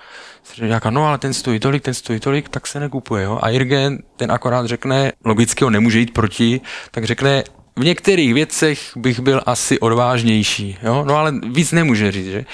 Říká, 0.53 0.89
no 0.89 1.07
ale 1.07 1.17
ten 1.17 1.33
stojí 1.33 1.59
tolik, 1.59 1.83
ten 1.83 1.93
stojí 1.93 2.19
tolik, 2.19 2.49
tak 2.49 2.67
se 2.67 2.79
nekupuje. 2.79 3.23
Jo? 3.23 3.39
A 3.41 3.49
Irgen 3.49 3.99
ten 4.15 4.31
akorát 4.31 4.65
řekne, 4.65 5.11
logicky 5.25 5.65
on 5.65 5.73
nemůže 5.73 5.99
jít 5.99 6.13
proti, 6.13 6.61
tak 6.91 7.03
řekne, 7.03 7.43
v 7.75 7.83
některých 7.83 8.33
věcech 8.33 8.91
bych 8.95 9.19
byl 9.19 9.41
asi 9.45 9.79
odvážnější, 9.79 10.77
jo? 10.83 11.03
no 11.07 11.15
ale 11.15 11.33
víc 11.51 11.71
nemůže 11.71 12.11
říct, 12.11 12.25
že? 12.25 12.45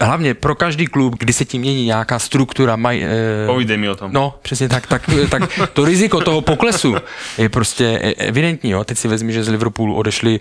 Hlavně 0.00 0.34
pro 0.34 0.54
každý 0.54 0.86
klub, 0.86 1.14
kdy 1.18 1.32
se 1.32 1.44
tím 1.44 1.60
mění 1.62 1.84
nějaká 1.84 2.18
struktura, 2.18 2.76
maj, 2.76 3.02
e, 3.02 3.46
Povídej 3.46 3.76
mi 3.76 3.88
o 3.88 3.96
tom. 3.96 4.12
No, 4.12 4.34
přesně 4.42 4.68
tak, 4.68 4.86
tak, 4.86 5.10
tak 5.30 5.42
to 5.72 5.84
riziko 5.84 6.20
toho 6.20 6.40
poklesu 6.40 6.96
je 7.38 7.48
prostě 7.48 7.84
e, 7.84 8.14
evidentní. 8.14 8.70
Jo. 8.70 8.84
Teď 8.84 8.98
si 8.98 9.08
vezmi, 9.08 9.32
že 9.32 9.44
z 9.44 9.48
Liverpoolu 9.48 9.94
odešli 9.94 10.40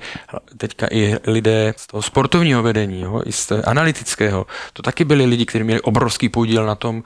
teďka 0.57 0.88
i 0.91 1.15
lidé 1.27 1.73
z 1.77 1.88
toho 1.88 2.02
sportovního 2.02 2.64
vedení, 2.64 3.02
jo, 3.02 3.22
i 3.26 3.32
z 3.32 3.52
analytického. 3.65 4.45
To 4.73 4.82
taky 4.82 5.06
byli 5.06 5.26
lidi, 5.26 5.45
kteří 5.45 5.64
měli 5.64 5.82
obrovský 5.82 6.30
podíl 6.30 6.65
na 6.65 6.76
tom, 6.76 7.03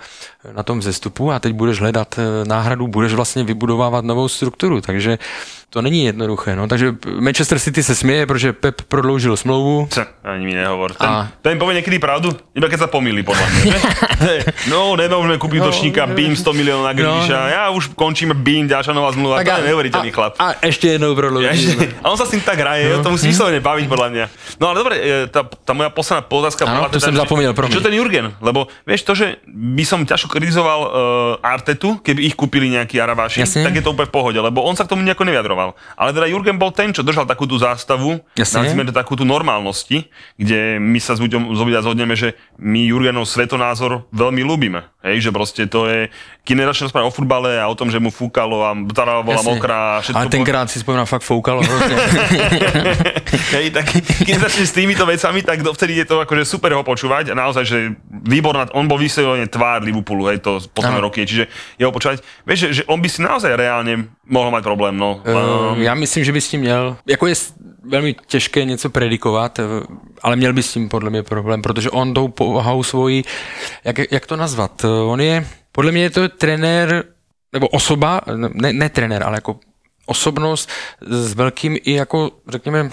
na 0.55 0.63
tom 0.63 0.79
vzestupu 0.79 1.31
a 1.31 1.39
teď 1.39 1.53
budeš 1.53 1.79
hledat 1.79 2.19
e, 2.19 2.45
náhradu, 2.45 2.87
budeš 2.87 3.13
vlastně 3.13 3.43
vybudovávat 3.43 4.05
novou 4.05 4.27
strukturu. 4.27 4.81
Takže 4.81 5.17
to 5.69 5.81
není 5.81 6.05
jednoduché. 6.05 6.55
No. 6.55 6.67
Takže 6.67 6.95
Manchester 7.19 7.59
City 7.59 7.83
se 7.83 7.95
směje, 7.95 8.25
protože 8.25 8.53
Pep 8.53 8.81
prodloužil 8.81 9.37
smlouvu. 9.37 9.87
Co? 9.91 10.05
Ani 10.23 10.45
mi 10.45 10.53
nehovor. 10.53 10.93
Ten, 10.93 11.09
a... 11.09 11.31
ten 11.41 11.59
povie 11.59 11.75
niekedy 11.75 11.99
pravdu, 11.99 12.31
iba 12.55 12.67
keď 12.67 12.79
sa 12.85 12.89
pomýli, 12.89 13.21
podľa 13.21 13.45
mňa. 13.45 13.77
no, 14.73 14.93
nemôžeme 14.97 15.37
kúpiť 15.39 15.59
no, 15.61 15.65
točníka 15.69 16.07
Beam 16.09 16.33
100 16.33 16.49
miliónov 16.55 16.85
na 16.87 16.93
Grealisha. 16.97 17.37
No. 17.37 17.47
Ja 17.47 17.63
už 17.71 17.93
končíme 17.93 18.35
Beam, 18.35 18.67
ďalšia 18.67 18.91
nová 18.91 19.13
zmluva. 19.13 19.41
Tak 19.41 19.47
to 19.47 19.61
je 19.63 19.67
neuveriteľný 19.71 20.11
chlap. 20.11 20.33
A 20.41 20.59
ešte 20.63 20.97
jednou 20.97 21.13
prodloužil. 21.13 21.77
A 22.03 22.11
on 22.11 22.17
sa 22.17 22.25
s 22.25 22.31
tým 22.33 22.43
tak 22.43 22.59
hraje, 22.59 22.89
no. 22.89 23.03
to 23.03 23.11
musí 23.13 23.29
vyslovene 23.31 23.59
baviť, 23.63 23.85
podľa 23.89 24.07
mňa. 24.11 24.25
No 24.59 24.71
ale 24.71 24.75
dobre, 24.79 24.95
e, 24.99 25.11
tá, 25.31 25.43
tá 25.43 25.71
moja 25.75 25.89
posledná 25.91 26.21
otázka 26.25 26.63
bola... 26.65 26.87
teda, 26.87 27.11
som 27.11 27.15
zapomínal, 27.15 27.53
Čo 27.55 27.81
ten 27.83 27.93
Jurgen? 27.95 28.33
Lebo 28.39 28.67
vieš 28.83 29.05
to, 29.05 29.13
že 29.15 29.41
by 29.47 29.83
som 29.85 30.03
ťažko 30.05 30.31
kritizoval 30.31 30.79
uh, 30.83 30.89
Artetu, 31.45 31.99
keby 31.99 32.29
ich 32.29 32.35
kúpili 32.35 32.71
nejakí 32.71 32.97
Araváši, 32.97 33.43
tak 33.43 33.73
je 33.75 33.83
to 33.83 33.91
úplne 33.91 34.07
v 34.09 34.13
pohode, 34.13 34.39
lebo 34.39 34.63
on 34.63 34.75
sa 34.75 34.85
k 34.85 34.91
tomu 34.95 35.03
nejako 35.03 35.27
nevyjadroval. 35.27 35.75
Ale 35.95 36.09
teda 36.15 36.25
Jurgen 36.29 36.57
bol 36.57 36.71
ten, 36.71 36.91
čo 36.91 37.03
držal 37.05 37.27
takú 37.27 37.49
tú 37.49 37.59
zástavu, 37.59 38.21
nazvime 38.35 38.87
to 38.87 38.93
takú 38.93 39.15
tú 39.15 39.23
normálnosti, 39.27 40.07
kde 40.39 40.79
my 40.79 40.99
sa 41.01 41.15
s 41.15 41.19
ľuďom 41.23 41.51
zhodneme, 41.55 42.15
že 42.15 42.28
my 42.59 42.81
Jurgenov 42.85 43.29
svetonázor 43.29 44.09
veľmi 44.11 44.41
ľúbime. 44.43 44.81
Hej, 44.99 45.23
že 45.23 45.31
proste 45.31 45.63
to 45.63 45.87
je 45.87 46.11
generačná 46.43 46.91
rozpráva 46.91 47.07
o 47.07 47.13
futbale 47.15 47.55
a 47.55 47.71
o 47.71 47.75
tom, 47.77 47.87
že 47.87 48.03
mu 48.03 48.11
fúkalo 48.11 48.67
a 48.67 48.75
tá 48.91 49.07
bola 49.23 49.39
Jasne. 49.39 49.47
mokrá. 49.55 50.03
Všetko 50.03 50.19
Ale 50.19 50.27
tenkrát 50.27 50.67
po... 50.67 50.71
si 50.75 50.83
spomínal, 50.83 51.07
fakt 51.07 51.23
fúkalo 51.23 51.63
Hej, 53.55 53.71
tak 53.71 53.85
keď 53.95 54.35
začne 54.43 54.65
s 54.67 54.75
týmito 54.75 55.07
vecami, 55.07 55.39
tak 55.39 55.63
vtedy 55.63 56.03
je 56.03 56.05
to 56.09 56.19
akože 56.27 56.43
super 56.43 56.75
ho 56.75 56.83
počúvať 56.83 57.31
a 57.31 57.33
naozaj, 57.37 57.63
že 57.63 57.95
výborná, 58.11 58.67
on 58.75 58.91
bol 58.91 58.99
vyslovene 58.99 59.47
tvár 59.47 59.87
Liverpoolu, 59.87 60.35
hej, 60.35 60.43
to 60.43 60.59
posledné 60.75 60.99
roky, 60.99 61.23
čiže 61.23 61.47
jeho 61.79 61.95
počúvať. 61.95 62.19
Vieš, 62.43 62.59
že, 62.59 62.83
že 62.83 62.83
on 62.91 62.99
by 62.99 63.07
si 63.07 63.23
naozaj 63.23 63.55
reálne 63.55 64.11
mohol 64.27 64.51
mať 64.51 64.67
problém, 64.67 64.99
no. 64.99 65.23
Uh, 65.23 65.79
já 65.79 65.95
myslím, 65.95 66.23
že 66.27 66.31
by 66.35 66.41
s 66.41 66.49
tím 66.49 66.61
měl, 66.61 66.97
jako 67.07 67.27
je 67.27 67.35
velmi 67.83 68.15
těžké 68.27 68.65
něco 68.65 68.89
predikovat, 68.89 69.59
eh, 69.59 69.63
ale 70.21 70.35
měl 70.35 70.53
by 70.53 70.63
s 70.63 70.73
tím 70.73 70.89
podle 70.89 71.09
mě 71.09 71.23
problém, 71.23 71.61
protože 71.61 71.89
on 71.89 72.13
tou 72.13 72.27
povahou 72.27 72.83
svojí, 72.83 73.23
jak, 73.83 74.11
jak 74.11 74.25
to 74.25 74.35
nazvat, 74.35 74.85
on 75.05 75.21
je, 75.21 75.47
podle 75.71 75.91
mě 75.91 76.01
je 76.01 76.09
to 76.09 76.29
trenér, 76.29 77.03
nebo 77.53 77.67
osoba, 77.67 78.21
ne, 78.53 78.73
ne 78.73 78.89
trenér, 78.89 79.23
ale 79.23 79.37
jako 79.37 79.59
osobnost 80.05 80.69
s 81.01 81.33
velkým 81.33 81.77
i 81.83 81.93
jako, 81.93 82.31
řekněme, 82.47 82.89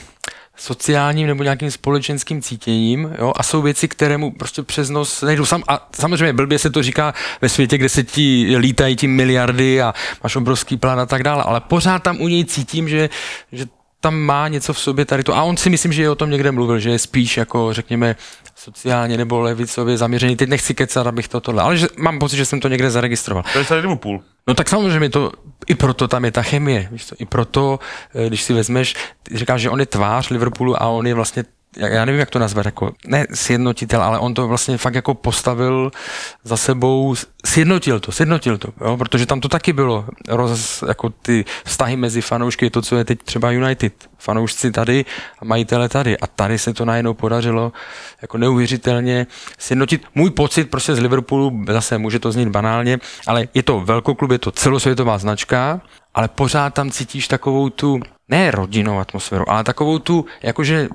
sociálním 0.56 1.26
nebo 1.26 1.42
nějakým 1.42 1.70
společenským 1.70 2.42
cítěním 2.42 3.14
jo? 3.18 3.32
a 3.36 3.42
jsou 3.42 3.62
věci, 3.62 3.88
které 3.88 4.16
mu 4.16 4.32
prostě 4.32 4.62
přes 4.62 4.90
nos 4.90 5.22
nejdou. 5.22 5.44
Sam, 5.44 5.62
a 5.68 5.88
samozřejmě 5.96 6.32
blbě 6.32 6.58
se 6.58 6.70
to 6.70 6.82
říká 6.82 7.14
ve 7.40 7.48
světě, 7.48 7.78
kde 7.78 7.88
se 7.88 8.02
ti 8.02 8.56
lítají 8.58 8.96
ti 8.96 9.06
miliardy 9.06 9.82
a 9.82 9.94
máš 10.22 10.36
obrovský 10.36 10.76
plán 10.76 11.00
a 11.00 11.06
tak 11.06 11.22
dále, 11.22 11.42
ale 11.42 11.60
pořád 11.60 12.02
tam 12.02 12.20
u 12.20 12.28
něj 12.28 12.44
cítím, 12.44 12.88
že, 12.88 13.10
že 13.52 13.66
tam 14.00 14.14
má 14.14 14.48
něco 14.48 14.72
v 14.72 14.78
sobě 14.78 15.04
tady 15.04 15.22
to. 15.22 15.36
A 15.36 15.42
on 15.42 15.56
si 15.56 15.70
myslím, 15.70 15.92
že 15.92 16.02
je 16.02 16.10
o 16.10 16.14
tom 16.14 16.30
někde 16.30 16.52
mluvil, 16.52 16.78
že 16.78 16.90
je 16.90 16.98
spíš 16.98 17.36
jako, 17.36 17.72
řekněme, 17.72 18.16
sociálně 18.56 19.16
nebo 19.16 19.40
levicově 19.40 19.96
zaměřený. 19.96 20.36
Teď 20.36 20.48
nechci 20.48 20.74
kecat, 20.74 21.06
abych 21.06 21.28
to 21.28 21.40
tohle, 21.40 21.62
ale 21.62 21.76
že, 21.76 21.86
mám 21.96 22.18
pocit, 22.18 22.36
že 22.36 22.44
jsem 22.44 22.60
to 22.60 22.68
někde 22.68 22.90
zaregistroval. 22.90 23.44
To 23.52 23.58
je 23.58 23.64
celý 23.64 23.80
Liverpool. 23.80 24.20
No 24.46 24.54
tak 24.54 24.68
samozřejmě 24.68 25.10
to, 25.10 25.32
i 25.66 25.74
proto 25.74 26.08
tam 26.08 26.24
je 26.24 26.32
ta 26.32 26.42
chemie, 26.42 26.88
víš 26.92 27.06
to, 27.06 27.16
i 27.18 27.26
proto, 27.26 27.78
eh, 28.14 28.28
když 28.28 28.42
si 28.42 28.52
vezmeš, 28.52 28.94
říkáš, 29.34 29.60
že 29.60 29.70
on 29.70 29.80
je 29.80 29.86
tvář 29.86 30.30
Liverpoolu 30.30 30.82
a 30.82 30.86
on 30.86 31.06
je 31.06 31.14
vlastně 31.14 31.44
já 31.76 32.04
nevím, 32.04 32.20
jak 32.20 32.30
to 32.30 32.38
nazvat, 32.38 32.66
jako, 32.66 32.92
ne 33.06 33.26
sjednotitel, 33.34 34.02
ale 34.02 34.18
on 34.18 34.34
to 34.34 34.48
vlastně 34.48 34.78
fakt 34.78 34.94
jako 34.94 35.14
postavil 35.14 35.90
za 36.44 36.56
sebou, 36.56 37.14
sjednotil 37.46 38.00
to, 38.00 38.12
sjednotil 38.12 38.58
to, 38.58 38.68
jo, 38.80 38.96
protože 38.96 39.26
tam 39.26 39.40
to 39.40 39.48
taky 39.48 39.72
bylo, 39.72 40.04
roz, 40.28 40.84
jako 40.88 41.10
ty 41.10 41.44
vztahy 41.64 41.96
mezi 41.96 42.20
fanoušky, 42.20 42.70
to, 42.70 42.82
co 42.82 42.96
je 42.96 43.04
teď 43.04 43.18
třeba 43.22 43.50
United, 43.50 43.92
fanoušci 44.18 44.70
tady 44.70 45.04
a 45.38 45.44
majitele 45.44 45.88
tady 45.88 46.18
a 46.18 46.26
tady 46.26 46.58
se 46.58 46.74
to 46.74 46.84
najednou 46.84 47.14
podařilo 47.14 47.72
jako 48.22 48.38
neuvěřitelně 48.38 49.26
sjednotit. 49.58 50.04
Můj 50.14 50.30
pocit 50.30 50.70
prostě 50.70 50.94
z 50.94 50.98
Liverpoolu, 50.98 51.64
zase 51.68 51.98
může 51.98 52.18
to 52.18 52.32
znít 52.32 52.48
banálně, 52.48 52.98
ale 53.26 53.48
je 53.54 53.62
to 53.62 53.80
velkoklub, 53.80 54.30
je 54.30 54.38
to 54.38 54.50
celosvětová 54.50 55.18
značka, 55.18 55.80
ale 56.14 56.28
pořád 56.28 56.74
tam 56.74 56.90
cítíš 56.90 57.28
takovou 57.28 57.70
tu, 57.70 58.00
ne 58.28 58.50
rodinnou 58.50 58.98
atmosféru, 58.98 59.50
ale 59.50 59.64
takovou 59.64 59.98
tu, 59.98 60.24
jakože 60.42 60.88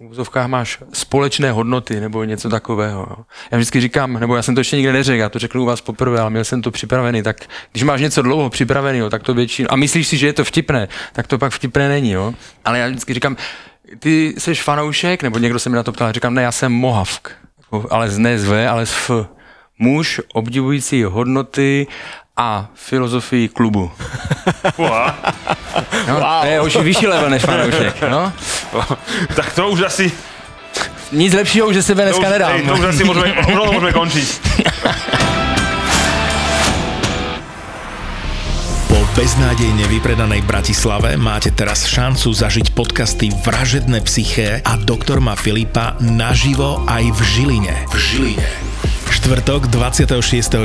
v 0.00 0.10
úzovkách 0.10 0.46
máš 0.46 0.78
společné 0.92 1.52
hodnoty 1.52 2.00
nebo 2.00 2.24
něco 2.24 2.48
takového. 2.48 3.06
Jo. 3.10 3.16
Já 3.50 3.58
vždycky 3.58 3.80
říkám, 3.80 4.12
nebo 4.12 4.36
já 4.36 4.42
jsem 4.42 4.54
to 4.54 4.60
ještě 4.60 4.76
nikde 4.76 4.92
neřekl, 4.92 5.20
já 5.20 5.28
to 5.28 5.38
řekl 5.38 5.60
u 5.60 5.64
vás 5.64 5.80
poprvé, 5.80 6.20
ale 6.20 6.30
měl 6.30 6.44
jsem 6.44 6.62
to 6.62 6.70
připravený, 6.70 7.22
tak 7.22 7.36
když 7.72 7.82
máš 7.82 8.00
něco 8.00 8.22
dlouho 8.22 8.50
připraveného, 8.50 9.10
tak 9.10 9.22
to 9.22 9.34
většinou, 9.34 9.72
a 9.72 9.76
myslíš 9.76 10.08
si, 10.08 10.16
že 10.16 10.26
je 10.26 10.32
to 10.32 10.44
vtipné, 10.44 10.88
tak 11.12 11.26
to 11.26 11.38
pak 11.38 11.52
vtipné 11.52 11.88
není, 11.88 12.10
jo. 12.10 12.34
Ale 12.64 12.78
já 12.78 12.88
vždycky 12.88 13.14
říkám, 13.14 13.36
ty 13.98 14.34
jsi 14.38 14.54
fanoušek, 14.54 15.22
nebo 15.22 15.38
někdo 15.38 15.58
se 15.58 15.70
mi 15.70 15.76
na 15.76 15.82
to 15.82 15.92
ptal, 15.92 16.12
říkám, 16.12 16.34
ne, 16.34 16.42
já 16.42 16.52
jsem 16.52 16.72
mohavk, 16.72 17.30
ale 17.90 18.10
z 18.10 18.18
ne 18.18 18.38
z 18.38 18.44
V, 18.44 18.68
ale 18.68 18.86
z 18.86 18.92
F. 18.92 19.10
Muž 19.78 20.20
obdivující 20.32 21.02
hodnoty 21.02 21.86
a 22.36 22.68
filozofii 22.74 23.48
klubu. 23.48 23.90
Wow. 24.78 25.10
No, 26.08 26.14
wow. 26.20 26.40
To 26.40 26.46
je 26.46 26.60
už 26.60 26.76
vyšší 26.76 27.06
level 27.06 27.30
než 27.30 27.42
fanoušek. 27.42 28.02
No. 28.10 28.32
Tak 29.36 29.52
to 29.54 29.68
už 29.68 29.80
asi... 29.80 30.12
Nic 31.12 31.34
lepšího 31.34 31.66
už 31.68 31.74
ze 31.74 31.82
sebe 31.82 32.02
dneska 32.02 32.30
nedám. 32.30 32.50
Hej, 32.52 32.66
to 32.66 32.74
už 32.74 32.84
asi 32.84 33.02
môžeme, 33.04 33.28
môžeme 33.54 33.92
končiť. 33.92 34.28
Po 38.88 38.98
beznádejne 39.14 39.84
vypredanej 39.86 40.42
Bratislave 40.42 41.14
máte 41.16 41.54
teraz 41.54 41.86
šancu 41.86 42.34
zažiť 42.34 42.74
podcasty 42.74 43.30
Vražedné 43.30 44.02
psyché 44.04 44.58
a 44.64 44.74
Doktor 44.76 45.22
má 45.22 45.38
Filipa 45.38 45.94
naživo 46.02 46.82
aj 46.90 47.04
v 47.14 47.20
Žiline. 47.22 47.74
V 47.90 47.96
Žiline 47.96 48.73
štvrtok 49.14 49.70
26. 49.70 50.10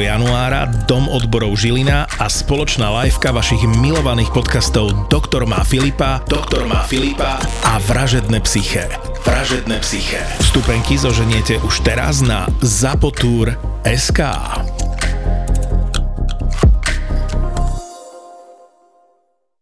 januára 0.01 0.65
Dom 0.89 1.05
odborov 1.05 1.53
Žilina 1.53 2.09
a 2.17 2.25
spoločná 2.25 2.89
liveka 2.89 3.29
vašich 3.29 3.61
milovaných 3.77 4.33
podcastov 4.33 5.05
Doktor 5.05 5.45
má 5.45 5.61
Filipa, 5.61 6.25
Doktor 6.25 6.65
má 6.65 6.81
Filipa 6.89 7.37
a 7.61 7.77
Vražedné 7.85 8.41
psyché. 8.41 8.89
Vražedné 9.21 9.77
psyché. 9.85 10.25
Vstupenky 10.41 10.97
zoženiete 10.97 11.61
už 11.61 11.85
teraz 11.85 12.25
na 12.25 12.49
zapotur.sk. 12.65 14.19